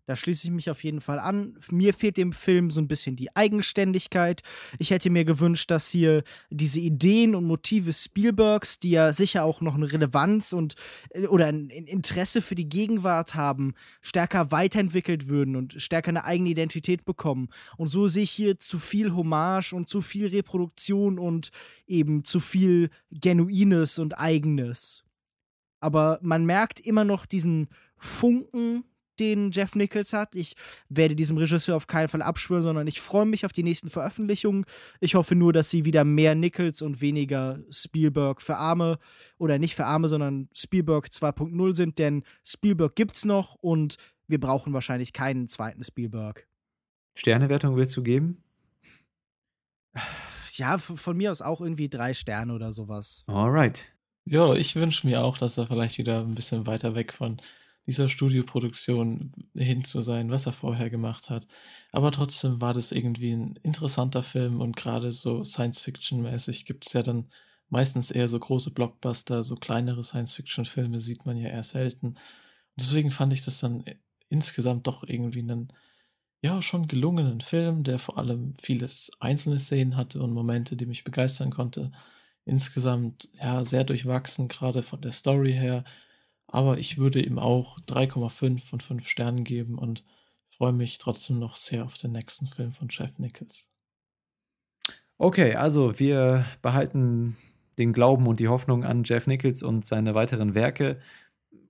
Da 0.07 0.17
schließe 0.17 0.49
ich 0.49 0.53
mich 0.53 0.69
auf 0.69 0.85
jeden 0.85 1.01
Fall 1.01 1.19
an. 1.19 1.57
Mir 1.71 1.95
fehlt 1.95 2.19
dem 2.19 2.33
Film 2.35 2.71
so 2.71 2.79
ein 2.79 2.89
bisschen 2.89 3.17
die 3.17 3.35
Eigenständigkeit. 3.35 4.43
Ich 4.79 4.91
hätte 4.91 5.09
mir 5.09 5.25
gewünscht, 5.25 5.71
dass 5.71 5.89
hier 5.89 6.25
diese 6.51 6.81
Ideen 6.81 7.35
und 7.35 7.45
Motive 7.45 7.93
Spielbergs, 7.93 8.79
die 8.79 8.91
ja 8.91 9.15
sicher 9.15 9.45
auch 9.45 9.63
noch 9.63 9.77
eine 9.77 9.91
Relevanz 9.91 10.53
und 10.53 10.75
äh, 11.11 11.27
oder 11.27 11.47
ein 11.47 11.71
Interesse 11.71 12.43
für 12.43 12.55
die 12.55 12.69
Gegenwart 12.69 13.35
haben, 13.35 13.73
stärker 14.03 14.51
weiterentwickelt 14.51 15.31
würden 15.31 15.57
und 15.57 15.81
stärker 15.81 16.11
eine 16.11 16.25
eigene 16.25 16.51
Identität 16.51 17.07
bekommen. 17.07 17.49
Und 17.79 17.87
so 17.87 18.07
sehe 18.07 18.25
ich 18.25 18.31
hier 18.31 18.61
zu 18.61 18.79
viel 18.79 19.15
Hommage 19.15 19.73
und 19.73 19.89
zu 19.89 20.03
viel 20.03 20.27
Reproduktion 20.27 21.19
und 21.19 21.51
eben 21.87 22.25
zu 22.25 22.41
viel 22.41 22.91
Genuines 23.11 23.99
und 23.99 24.19
Eigenes. 24.19 25.05
Aber 25.81 26.19
man 26.23 26.45
merkt 26.45 26.79
immer 26.81 27.05
noch 27.05 27.25
diesen 27.25 27.69
Funken 27.97 28.85
den 29.21 29.51
Jeff 29.51 29.75
Nichols 29.75 30.13
hat. 30.13 30.35
Ich 30.35 30.55
werde 30.89 31.17
diesem 31.17 31.37
Regisseur 31.37 31.77
auf 31.77 31.87
keinen 31.87 32.09
Fall 32.09 32.23
abschwören, 32.23 32.63
sondern 32.63 32.87
ich 32.87 33.01
freue 33.01 33.27
mich 33.27 33.45
auf 33.45 33.53
die 33.53 33.63
nächsten 33.63 33.89
Veröffentlichungen. 33.89 34.65
Ich 35.01 35.15
hoffe 35.15 35.35
nur, 35.35 35.53
dass 35.53 35.71
sie 35.71 35.85
wieder 35.85 36.05
mehr 36.05 36.35
Nichols 36.35 36.83
und 36.83 37.01
weniger 37.01 37.61
Spielberg 37.71 38.43
für 38.43 38.57
Arme 38.57 38.99
oder 39.39 39.59
nicht 39.59 39.75
für 39.75 39.87
Arme, 39.87 40.09
sondern 40.09 40.49
Spielberg 40.55 41.07
2.0 41.07 41.75
sind, 41.75 41.99
denn 41.99 42.23
Spielberg 42.45 42.97
gibt's 42.97 43.25
noch 43.25 43.55
und 43.57 43.97
wir 44.27 44.41
brauchen 44.41 44.73
wahrscheinlich 44.73 45.13
keinen 45.13 45.49
zweiten 45.49 45.85
Spielberg. 45.85 46.49
Sternewertung 47.15 47.77
willst 47.77 47.97
du 47.97 48.03
geben? 48.03 48.43
ja, 50.57 50.79
von 50.79 51.17
mir 51.17 51.31
aus 51.31 51.43
auch 51.43 51.61
irgendwie 51.61 51.89
drei 51.89 52.15
Sterne 52.15 52.55
oder 52.55 52.73
sowas. 52.73 53.25
Alright. 53.27 53.87
Ja, 54.25 54.55
ich 54.55 54.75
wünsche 54.75 55.07
mir 55.07 55.23
auch, 55.23 55.37
dass 55.37 55.59
er 55.59 55.67
vielleicht 55.67 55.99
wieder 55.99 56.21
ein 56.21 56.35
bisschen 56.35 56.67
weiter 56.67 56.95
weg 56.95 57.13
von 57.13 57.41
dieser 57.87 58.09
Studioproduktion 58.09 59.33
hin 59.55 59.85
zu 59.85 60.01
sein, 60.01 60.31
was 60.31 60.47
er 60.47 60.53
vorher 60.53 60.89
gemacht 60.91 61.31
hat. 61.31 61.47
Aber 61.93 62.11
trotzdem 62.13 62.61
war 62.61 62.73
das 62.73 62.93
irgendwie 62.93 63.33
ein 63.33 63.59
interessanter 63.63 64.23
Film 64.23 64.61
und 64.61 64.77
gerade 64.77 65.13
so 65.13 65.45
Science-Fiction-mäßig 65.45 66.65
gibt 66.65 66.87
es 66.87 66.95
ja 66.95 67.03
dann 67.03 67.29
meistens 67.69 68.11
eher 68.11 68.29
so 68.29 68.39
große 68.39 68.71
Blockbuster, 68.71 69.45
so 69.45 69.57
kleinere 69.57 70.03
Science-Fiction-Filme 70.03 71.01
sieht 71.01 71.27
man 71.27 71.37
ja 71.37 71.51
eher 71.51 71.63
selten. 71.63 72.09
Und 72.09 72.19
deswegen 72.77 73.11
fand 73.11 73.33
ich 73.33 73.45
das 73.45 73.59
dann 73.59 73.85
insgesamt 74.29 74.87
doch 74.87 75.05
irgendwie 75.05 75.41
einen, 75.41 75.73
ja, 76.43 76.63
schon 76.63 76.89
gelungenen 76.89 77.41
Film, 77.41 77.85
der 77.85 77.99
vor 77.99 78.19
allem 78.19 78.55
vieles 78.61 79.11
einzelne 79.21 79.59
Szenen 79.59 79.97
hatte 79.97 80.23
und 80.23 80.33
Momente, 80.33 80.77
die 80.77 80.87
mich 80.87 81.05
begeistern 81.05 81.51
konnte. 81.51 81.93
Insgesamt, 82.45 83.29
ja, 83.35 83.65
sehr 83.65 83.85
durchwachsen, 83.85 84.49
gerade 84.49 84.83
von 84.83 85.01
der 85.01 85.13
Story 85.13 85.53
her 85.53 85.85
aber 86.47 86.79
ich 86.79 86.99
würde 86.99 87.21
ihm 87.21 87.39
auch 87.39 87.79
3,5 87.81 88.61
von 88.61 88.81
5 88.81 89.09
Sternen 89.09 89.45
geben 89.45 89.79
und 89.79 90.05
freue 90.49 90.73
mich 90.73 90.99
trotzdem 90.99 91.39
noch 91.39 91.57
sehr 91.57 91.85
auf 91.85 91.97
den 91.99 92.13
nächsten 92.13 92.47
Film 92.47 92.73
von 92.73 92.89
Jeff 92.91 93.19
Nichols. 93.19 93.71
Okay, 95.19 95.55
also 95.55 95.99
wir 95.99 96.45
behalten 96.63 97.37
den 97.79 97.93
Glauben 97.93 98.27
und 98.27 98.41
die 98.41 98.49
Hoffnung 98.49 98.85
an 98.85 99.05
Jeff 99.05 99.27
Nichols 99.27 99.63
und 99.63 99.85
seine 99.85 100.15
weiteren 100.15 100.55
Werke. 100.55 101.01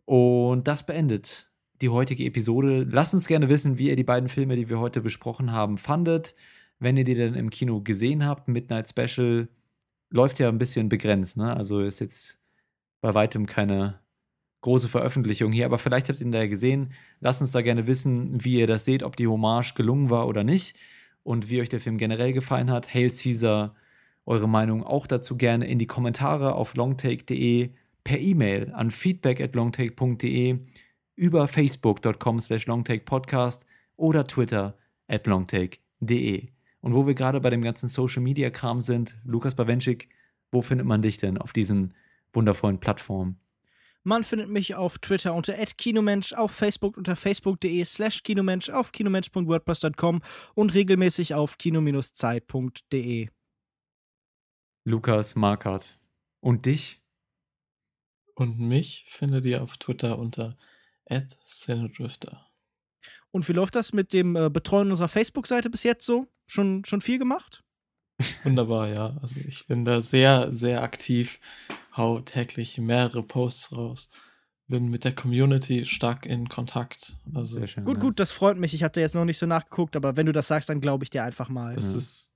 Und 0.05 0.67
das 0.69 0.87
beendet 0.87 1.51
die 1.81 1.89
heutige 1.89 2.25
Episode. 2.25 2.85
Lasst 2.85 3.15
uns 3.15 3.27
gerne 3.27 3.49
wissen, 3.49 3.79
wie 3.79 3.89
ihr 3.89 3.97
die 3.97 4.05
beiden 4.05 4.29
Filme, 4.29 4.57
die 4.57 4.69
wir 4.69 4.79
heute 4.81 5.01
besprochen 5.01 5.53
haben, 5.53 5.79
fandet. 5.79 6.35
Wenn 6.79 6.97
ihr 6.97 7.05
die 7.05 7.15
dann 7.15 7.35
im 7.35 7.51
Kino 7.51 7.81
gesehen 7.81 8.27
habt, 8.27 8.49
Midnight 8.49 8.89
Special 8.89 9.49
läuft 10.11 10.39
ja 10.39 10.49
ein 10.49 10.59
bisschen 10.59 10.89
begrenzt, 10.89 11.37
ne? 11.37 11.57
Also 11.57 11.81
ist 11.81 12.01
jetzt 12.01 12.41
bei 13.01 13.15
weitem 13.15 13.47
keine 13.47 14.01
große 14.65 14.89
Veröffentlichung 14.89 15.53
hier, 15.53 15.67
aber 15.67 15.77
vielleicht 15.77 16.09
habt 16.09 16.21
ihr 16.21 16.27
ihn 16.27 16.33
da 16.33 16.39
ja 16.39 16.47
gesehen. 16.47 16.93
Lasst 17.21 17.43
uns 17.43 17.53
da 17.53 17.61
gerne 17.61 17.87
wissen, 17.87 18.43
wie 18.43 18.59
ihr 18.59 18.67
das 18.67 18.87
seht, 18.87 19.03
ob 19.03 19.15
die 19.15 19.27
Hommage 19.27 19.75
gelungen 19.75 20.09
war 20.09 20.27
oder 20.27 20.43
nicht 20.43 20.75
und 21.23 21.51
wie 21.51 21.61
euch 21.61 21.69
der 21.69 21.81
Film 21.81 21.99
generell 21.99 22.33
gefallen 22.33 22.71
hat. 22.71 22.95
Hail 22.95 23.11
Caesar, 23.11 23.75
eure 24.25 24.49
Meinung 24.49 24.83
auch 24.83 25.07
dazu 25.07 25.37
gerne 25.37 25.67
in 25.67 25.79
die 25.79 25.87
Kommentare 25.87 26.55
auf 26.55 26.75
longtake.de, 26.77 27.73
per 28.05 28.19
E-Mail 28.19 28.73
an 28.73 28.91
feedback 28.91 29.41
at 29.43 29.55
longtake.de, 29.55 30.59
über 31.15 31.47
facebook.com 31.47 32.41
slash 32.41 32.67
longtakepodcast 32.67 33.67
oder 33.97 34.27
Twitter 34.27 34.79
at 35.09 35.27
longtake.de. 35.27 36.49
Und 36.81 36.95
wo 36.95 37.07
wir 37.07 37.15
gerade 37.15 37.41
bei 37.41 37.51
dem 37.51 37.61
ganzen 37.61 37.91
Social-Media-Kram 37.91 38.81
sind, 38.81 39.19
Lukas 39.25 39.55
Bawenschik, 39.55 40.09
wo 40.51 40.63
findet 40.63 40.87
man 40.87 41.03
dich 41.03 41.19
denn 41.19 41.37
auf 41.37 41.53
diesen 41.53 41.93
wundervollen 42.33 42.81
Plattformen? 42.81 43.39
Man 44.07 44.23
findet 44.23 44.51
mich 44.51 44.75
auf 44.75 44.99
Twitter 44.99 45.35
unter 45.35 45.55
@kinomensch, 45.55 46.35
auf 46.35 46.53
Facebook 46.53 46.99
unter 46.99 47.17
facebook.de 47.17 47.83
slash 47.87 48.23
kinomensch, 48.23 48.69
auf 48.69 48.93
kinomensch.wordpress.com 48.93 50.21
und 50.55 50.75
regelmäßig 50.75 51.35
auf 51.35 51.57
kino-zeit.de. 51.57 53.29
Lukas 54.85 55.35
Markert. 55.37 55.99
Und 56.41 56.67
dich? 56.67 57.03
Und 58.35 58.59
mich 58.59 59.07
findet 59.09 59.47
ihr 59.47 59.63
auf 59.63 59.79
Twitter 59.79 60.19
unter 60.19 60.59
@cinedrifter. 61.09 62.47
Und 63.31 63.49
wie 63.49 63.53
läuft 63.53 63.75
das 63.75 63.95
mit 63.95 64.13
dem 64.13 64.37
äh, 64.37 64.51
Betreuen 64.51 64.91
unserer 64.91 65.09
Facebook-Seite 65.09 65.71
bis 65.71 65.83
jetzt 65.83 66.05
so? 66.05 66.27
Schon, 66.47 66.85
schon 66.85 67.01
viel 67.01 67.19
gemacht? 67.19 67.64
Wunderbar, 68.45 68.89
ja. 68.89 69.17
Also 69.21 69.41
ich 69.47 69.67
bin 69.67 69.85
da 69.85 70.01
sehr, 70.01 70.53
sehr 70.53 70.83
aktiv 70.83 71.41
hau 71.97 72.21
täglich 72.21 72.79
mehrere 72.79 73.23
Posts 73.23 73.77
raus. 73.77 74.11
Bin 74.67 74.89
mit 74.89 75.05
der 75.05 75.15
Community 75.15 75.85
stark 75.85 76.25
in 76.25 76.49
Kontakt. 76.49 77.19
Also 77.35 77.57
Sehr 77.59 77.67
schön, 77.67 77.85
gut, 77.85 78.01
gut, 78.01 78.19
das 78.19 78.31
freut 78.31 78.57
mich. 78.57 78.73
Ich 78.73 78.83
habe 78.83 78.93
da 78.93 79.01
jetzt 79.01 79.15
noch 79.15 79.27
nicht 79.27 79.39
so 79.39 79.47
nachgeguckt, 79.47 79.95
aber 79.95 80.17
wenn 80.17 80.27
du 80.27 80.33
das 80.33 80.49
sagst, 80.49 80.71
dann 80.71 80.81
glaube 80.81 81.05
ich 81.05 81.11
dir 81.11 81.23
einfach 81.23 81.51
mal. 81.51 81.75
Das 81.75 81.93
ja. 81.93 81.99
ist 81.99 82.33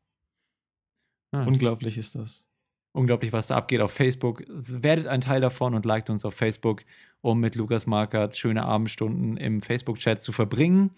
ah. 1.33 1.45
unglaublich, 1.45 1.97
ist 1.97 2.17
das. 2.17 2.47
Unglaublich, 2.93 3.33
was 3.33 3.47
da 3.47 3.57
abgeht 3.57 3.81
auf 3.81 3.93
Facebook. 3.93 4.45
Werdet 4.49 5.07
ein 5.07 5.21
Teil 5.21 5.41
davon 5.41 5.75
und 5.75 5.87
liked 5.87 6.11
uns 6.11 6.25
auf 6.25 6.35
Facebook, 6.35 6.85
um 7.23 7.41
mit 7.41 7.55
Lukas 7.55 7.87
Markert 7.87 8.37
schöne 8.37 8.65
Abendstunden 8.65 9.37
im 9.37 9.61
Facebook-Chat 9.61 10.23
zu 10.23 10.33
verbringen. 10.33 10.91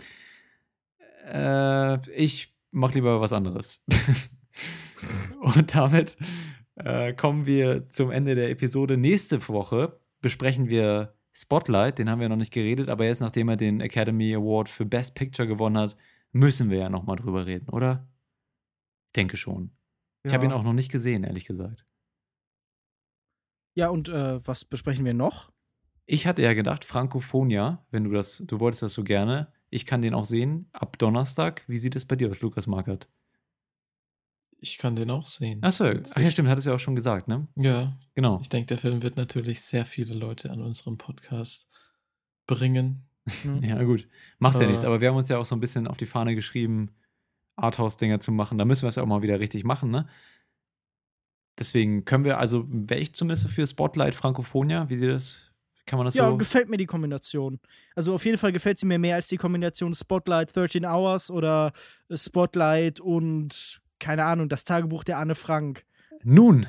Äh, 1.27 2.11
ich 2.11 2.53
mache 2.73 2.95
lieber 2.95 3.21
was 3.21 3.33
anderes. 3.33 3.85
und 5.41 5.75
damit 5.75 6.17
äh, 6.77 7.13
kommen 7.13 7.47
wir 7.47 7.85
zum 7.85 8.11
Ende 8.11 8.35
der 8.35 8.51
Episode. 8.51 8.97
Nächste 8.97 9.47
Woche 9.49 10.01
besprechen 10.21 10.69
wir 10.69 11.15
Spotlight, 11.33 11.99
den 11.99 12.11
haben 12.11 12.21
wir 12.21 12.29
noch 12.29 12.37
nicht 12.37 12.53
geredet, 12.53 12.89
aber 12.89 13.05
jetzt, 13.05 13.21
nachdem 13.21 13.49
er 13.49 13.57
den 13.57 13.81
Academy 13.81 14.35
Award 14.35 14.69
für 14.69 14.85
Best 14.85 15.15
Picture 15.15 15.47
gewonnen 15.47 15.79
hat, 15.79 15.97
müssen 16.33 16.71
wir 16.71 16.79
ja 16.79 16.89
nochmal 16.89 17.17
drüber 17.17 17.47
reden, 17.47 17.69
oder? 17.69 18.09
Ich 19.09 19.13
denke 19.15 19.37
schon. 19.37 19.71
Ja. 20.25 20.29
Ich 20.29 20.35
habe 20.35 20.45
ihn 20.45 20.53
auch 20.53 20.63
noch 20.63 20.73
nicht 20.73 20.91
gesehen, 20.91 21.25
ehrlich 21.25 21.45
gesagt. 21.45 21.87
Ja, 23.75 23.89
und 23.89 24.09
äh, 24.09 24.47
was 24.47 24.65
besprechen 24.65 25.05
wir 25.05 25.15
noch? 25.15 25.53
Ich 26.07 26.27
hatte 26.27 26.43
ja 26.43 26.55
gedacht, 26.55 26.85
Frankophonia, 26.85 27.87
wenn 27.91 28.05
du 28.05 28.11
das, 28.11 28.43
du 28.47 28.59
wolltest 28.59 28.83
das 28.83 28.95
so 28.95 29.05
gerne. 29.05 29.53
Ich 29.71 29.87
kann 29.87 30.03
den 30.03 30.15
auch 30.15 30.25
sehen 30.25 30.69
ab 30.73 30.99
Donnerstag. 30.99 31.65
Wie 31.69 31.79
sieht 31.79 31.95
es 31.95 32.05
bei 32.05 32.17
dir 32.17 32.29
aus, 32.31 32.43
Lukas 32.43 32.67
Markert? 32.67 33.09
Ich 34.61 34.79
kann 34.79 34.97
den 34.97 35.11
auch 35.11 35.27
sehen. 35.27 35.63
Achso, 35.63 35.85
ach 35.87 36.21
ja, 36.21 36.31
stimmt, 36.31 36.49
hat 36.49 36.59
es 36.59 36.65
ja 36.65 36.75
auch 36.75 36.81
schon 36.81 36.95
gesagt, 36.95 37.29
ne? 37.29 37.49
Ja. 37.57 37.97
Genau. 38.15 38.39
Ich 38.41 38.49
denke, 38.49 38.67
der 38.67 38.79
Film 38.79 39.03
wird 39.03 39.17
natürlich 39.17 39.63
sehr 39.63 39.87
viele 39.87 40.15
Leute 40.15 40.51
an 40.51 40.61
unserem 40.61 40.99
Podcast 40.99 41.71
bringen. 42.47 43.09
ja, 43.63 43.83
gut. 43.83 44.07
Macht 44.39 44.61
ja 44.61 44.67
nichts, 44.67 44.85
aber 44.85 45.01
wir 45.01 45.09
haben 45.09 45.17
uns 45.17 45.29
ja 45.29 45.39
auch 45.39 45.45
so 45.45 45.55
ein 45.55 45.61
bisschen 45.61 45.87
auf 45.87 45.97
die 45.97 46.07
Fahne 46.07 46.35
geschrieben, 46.35 46.91
Arthouse-Dinger 47.57 48.21
zu 48.21 48.33
machen. 48.33 48.59
Da 48.59 48.65
müssen 48.65 48.83
wir 48.83 48.89
es 48.89 48.97
ja 48.97 49.03
auch 49.03 49.07
mal 49.07 49.23
wieder 49.23 49.41
richtig 49.41 49.65
machen, 49.65 49.91
ne? 49.91 50.09
Deswegen 51.59 52.05
können 52.05 52.25
wir, 52.25 52.39
also 52.39 52.65
wäre 52.69 53.01
ich 53.01 53.15
zumindest 53.15 53.49
für 53.49 53.67
Spotlight 53.67 54.15
Frankophonia, 54.15 54.89
wie 54.89 54.97
sieht 54.97 55.11
das? 55.11 55.51
Kann 55.85 55.99
man 55.99 56.07
das 56.07 56.15
ja, 56.15 56.29
so? 56.29 56.37
gefällt 56.37 56.71
mir 56.71 56.77
die 56.77 56.87
Kombination. 56.87 57.59
Also 57.95 58.15
auf 58.15 58.25
jeden 58.25 58.39
Fall 58.39 58.53
gefällt 58.53 58.79
sie 58.79 58.87
mir 58.87 58.99
mehr 58.99 59.17
als 59.17 59.29
die 59.29 59.37
Kombination 59.37 59.93
Spotlight 59.93 60.55
13 60.55 60.87
Hours 60.87 61.31
oder 61.31 61.73
Spotlight 62.15 63.01
und 63.01 63.83
keine 64.01 64.25
Ahnung, 64.25 64.49
das 64.49 64.65
Tagebuch 64.65 65.05
der 65.05 65.19
Anne 65.19 65.35
Frank. 65.35 65.85
Nun, 66.25 66.67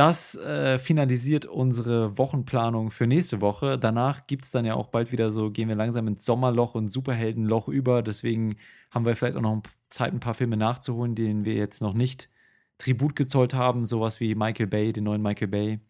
das 0.00 0.34
äh, 0.34 0.78
finalisiert 0.78 1.44
unsere 1.44 2.16
Wochenplanung 2.16 2.90
für 2.90 3.06
nächste 3.06 3.42
Woche. 3.42 3.78
Danach 3.78 4.26
gibt 4.26 4.46
es 4.46 4.50
dann 4.50 4.64
ja 4.64 4.74
auch 4.74 4.86
bald 4.86 5.12
wieder 5.12 5.30
so, 5.30 5.50
gehen 5.50 5.68
wir 5.68 5.76
langsam 5.76 6.08
ins 6.08 6.24
Sommerloch 6.24 6.74
und 6.74 6.88
Superheldenloch 6.88 7.68
über. 7.68 8.02
Deswegen 8.02 8.56
haben 8.90 9.04
wir 9.04 9.14
vielleicht 9.14 9.36
auch 9.36 9.42
noch 9.42 9.62
Zeit, 9.90 10.14
ein 10.14 10.20
paar 10.20 10.32
Filme 10.32 10.56
nachzuholen, 10.56 11.14
denen 11.14 11.44
wir 11.44 11.52
jetzt 11.52 11.82
noch 11.82 11.92
nicht 11.92 12.30
Tribut 12.78 13.14
gezollt 13.14 13.52
haben. 13.52 13.84
Sowas 13.84 14.20
wie 14.20 14.34
Michael 14.34 14.68
Bay, 14.68 14.92
den 14.92 15.04
neuen 15.04 15.20
Michael 15.20 15.48
Bay, 15.48 15.80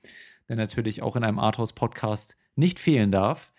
der 0.48 0.56
natürlich 0.56 1.02
auch 1.02 1.14
in 1.14 1.22
einem 1.22 1.38
Arthouse-Podcast 1.38 2.36
nicht 2.56 2.80
fehlen 2.80 3.12
darf. 3.12 3.52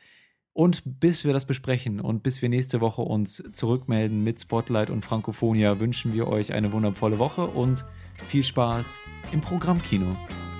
Und 0.54 1.00
bis 1.00 1.24
wir 1.24 1.32
das 1.32 1.46
besprechen 1.46 2.02
und 2.02 2.24
bis 2.24 2.42
wir 2.42 2.50
nächste 2.50 2.82
Woche 2.82 3.02
uns 3.02 3.42
zurückmelden 3.54 4.22
mit 4.22 4.40
Spotlight 4.40 4.90
und 4.90 5.06
Frankophonia, 5.06 5.80
wünschen 5.80 6.14
wir 6.14 6.28
euch 6.28 6.52
eine 6.54 6.74
wundervolle 6.74 7.20
Woche 7.20 7.48
und 7.48 7.86
viel 8.28 8.44
Spaß 8.44 9.00
im 9.32 9.40
Programmkino. 9.40 10.18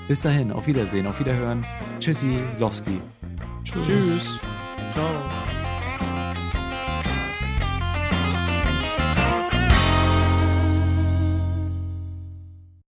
Bis 0.08 0.22
dahin, 0.22 0.52
auf 0.52 0.68
Wiedersehen, 0.68 1.08
auf 1.08 1.20
Wiederhören. 1.20 1.66
Tschüssi, 2.00 2.40
Lowski. 2.58 3.00
Tschüss. 3.64 3.86
Tschüss. 3.86 4.42
Ciao. 4.90 5.61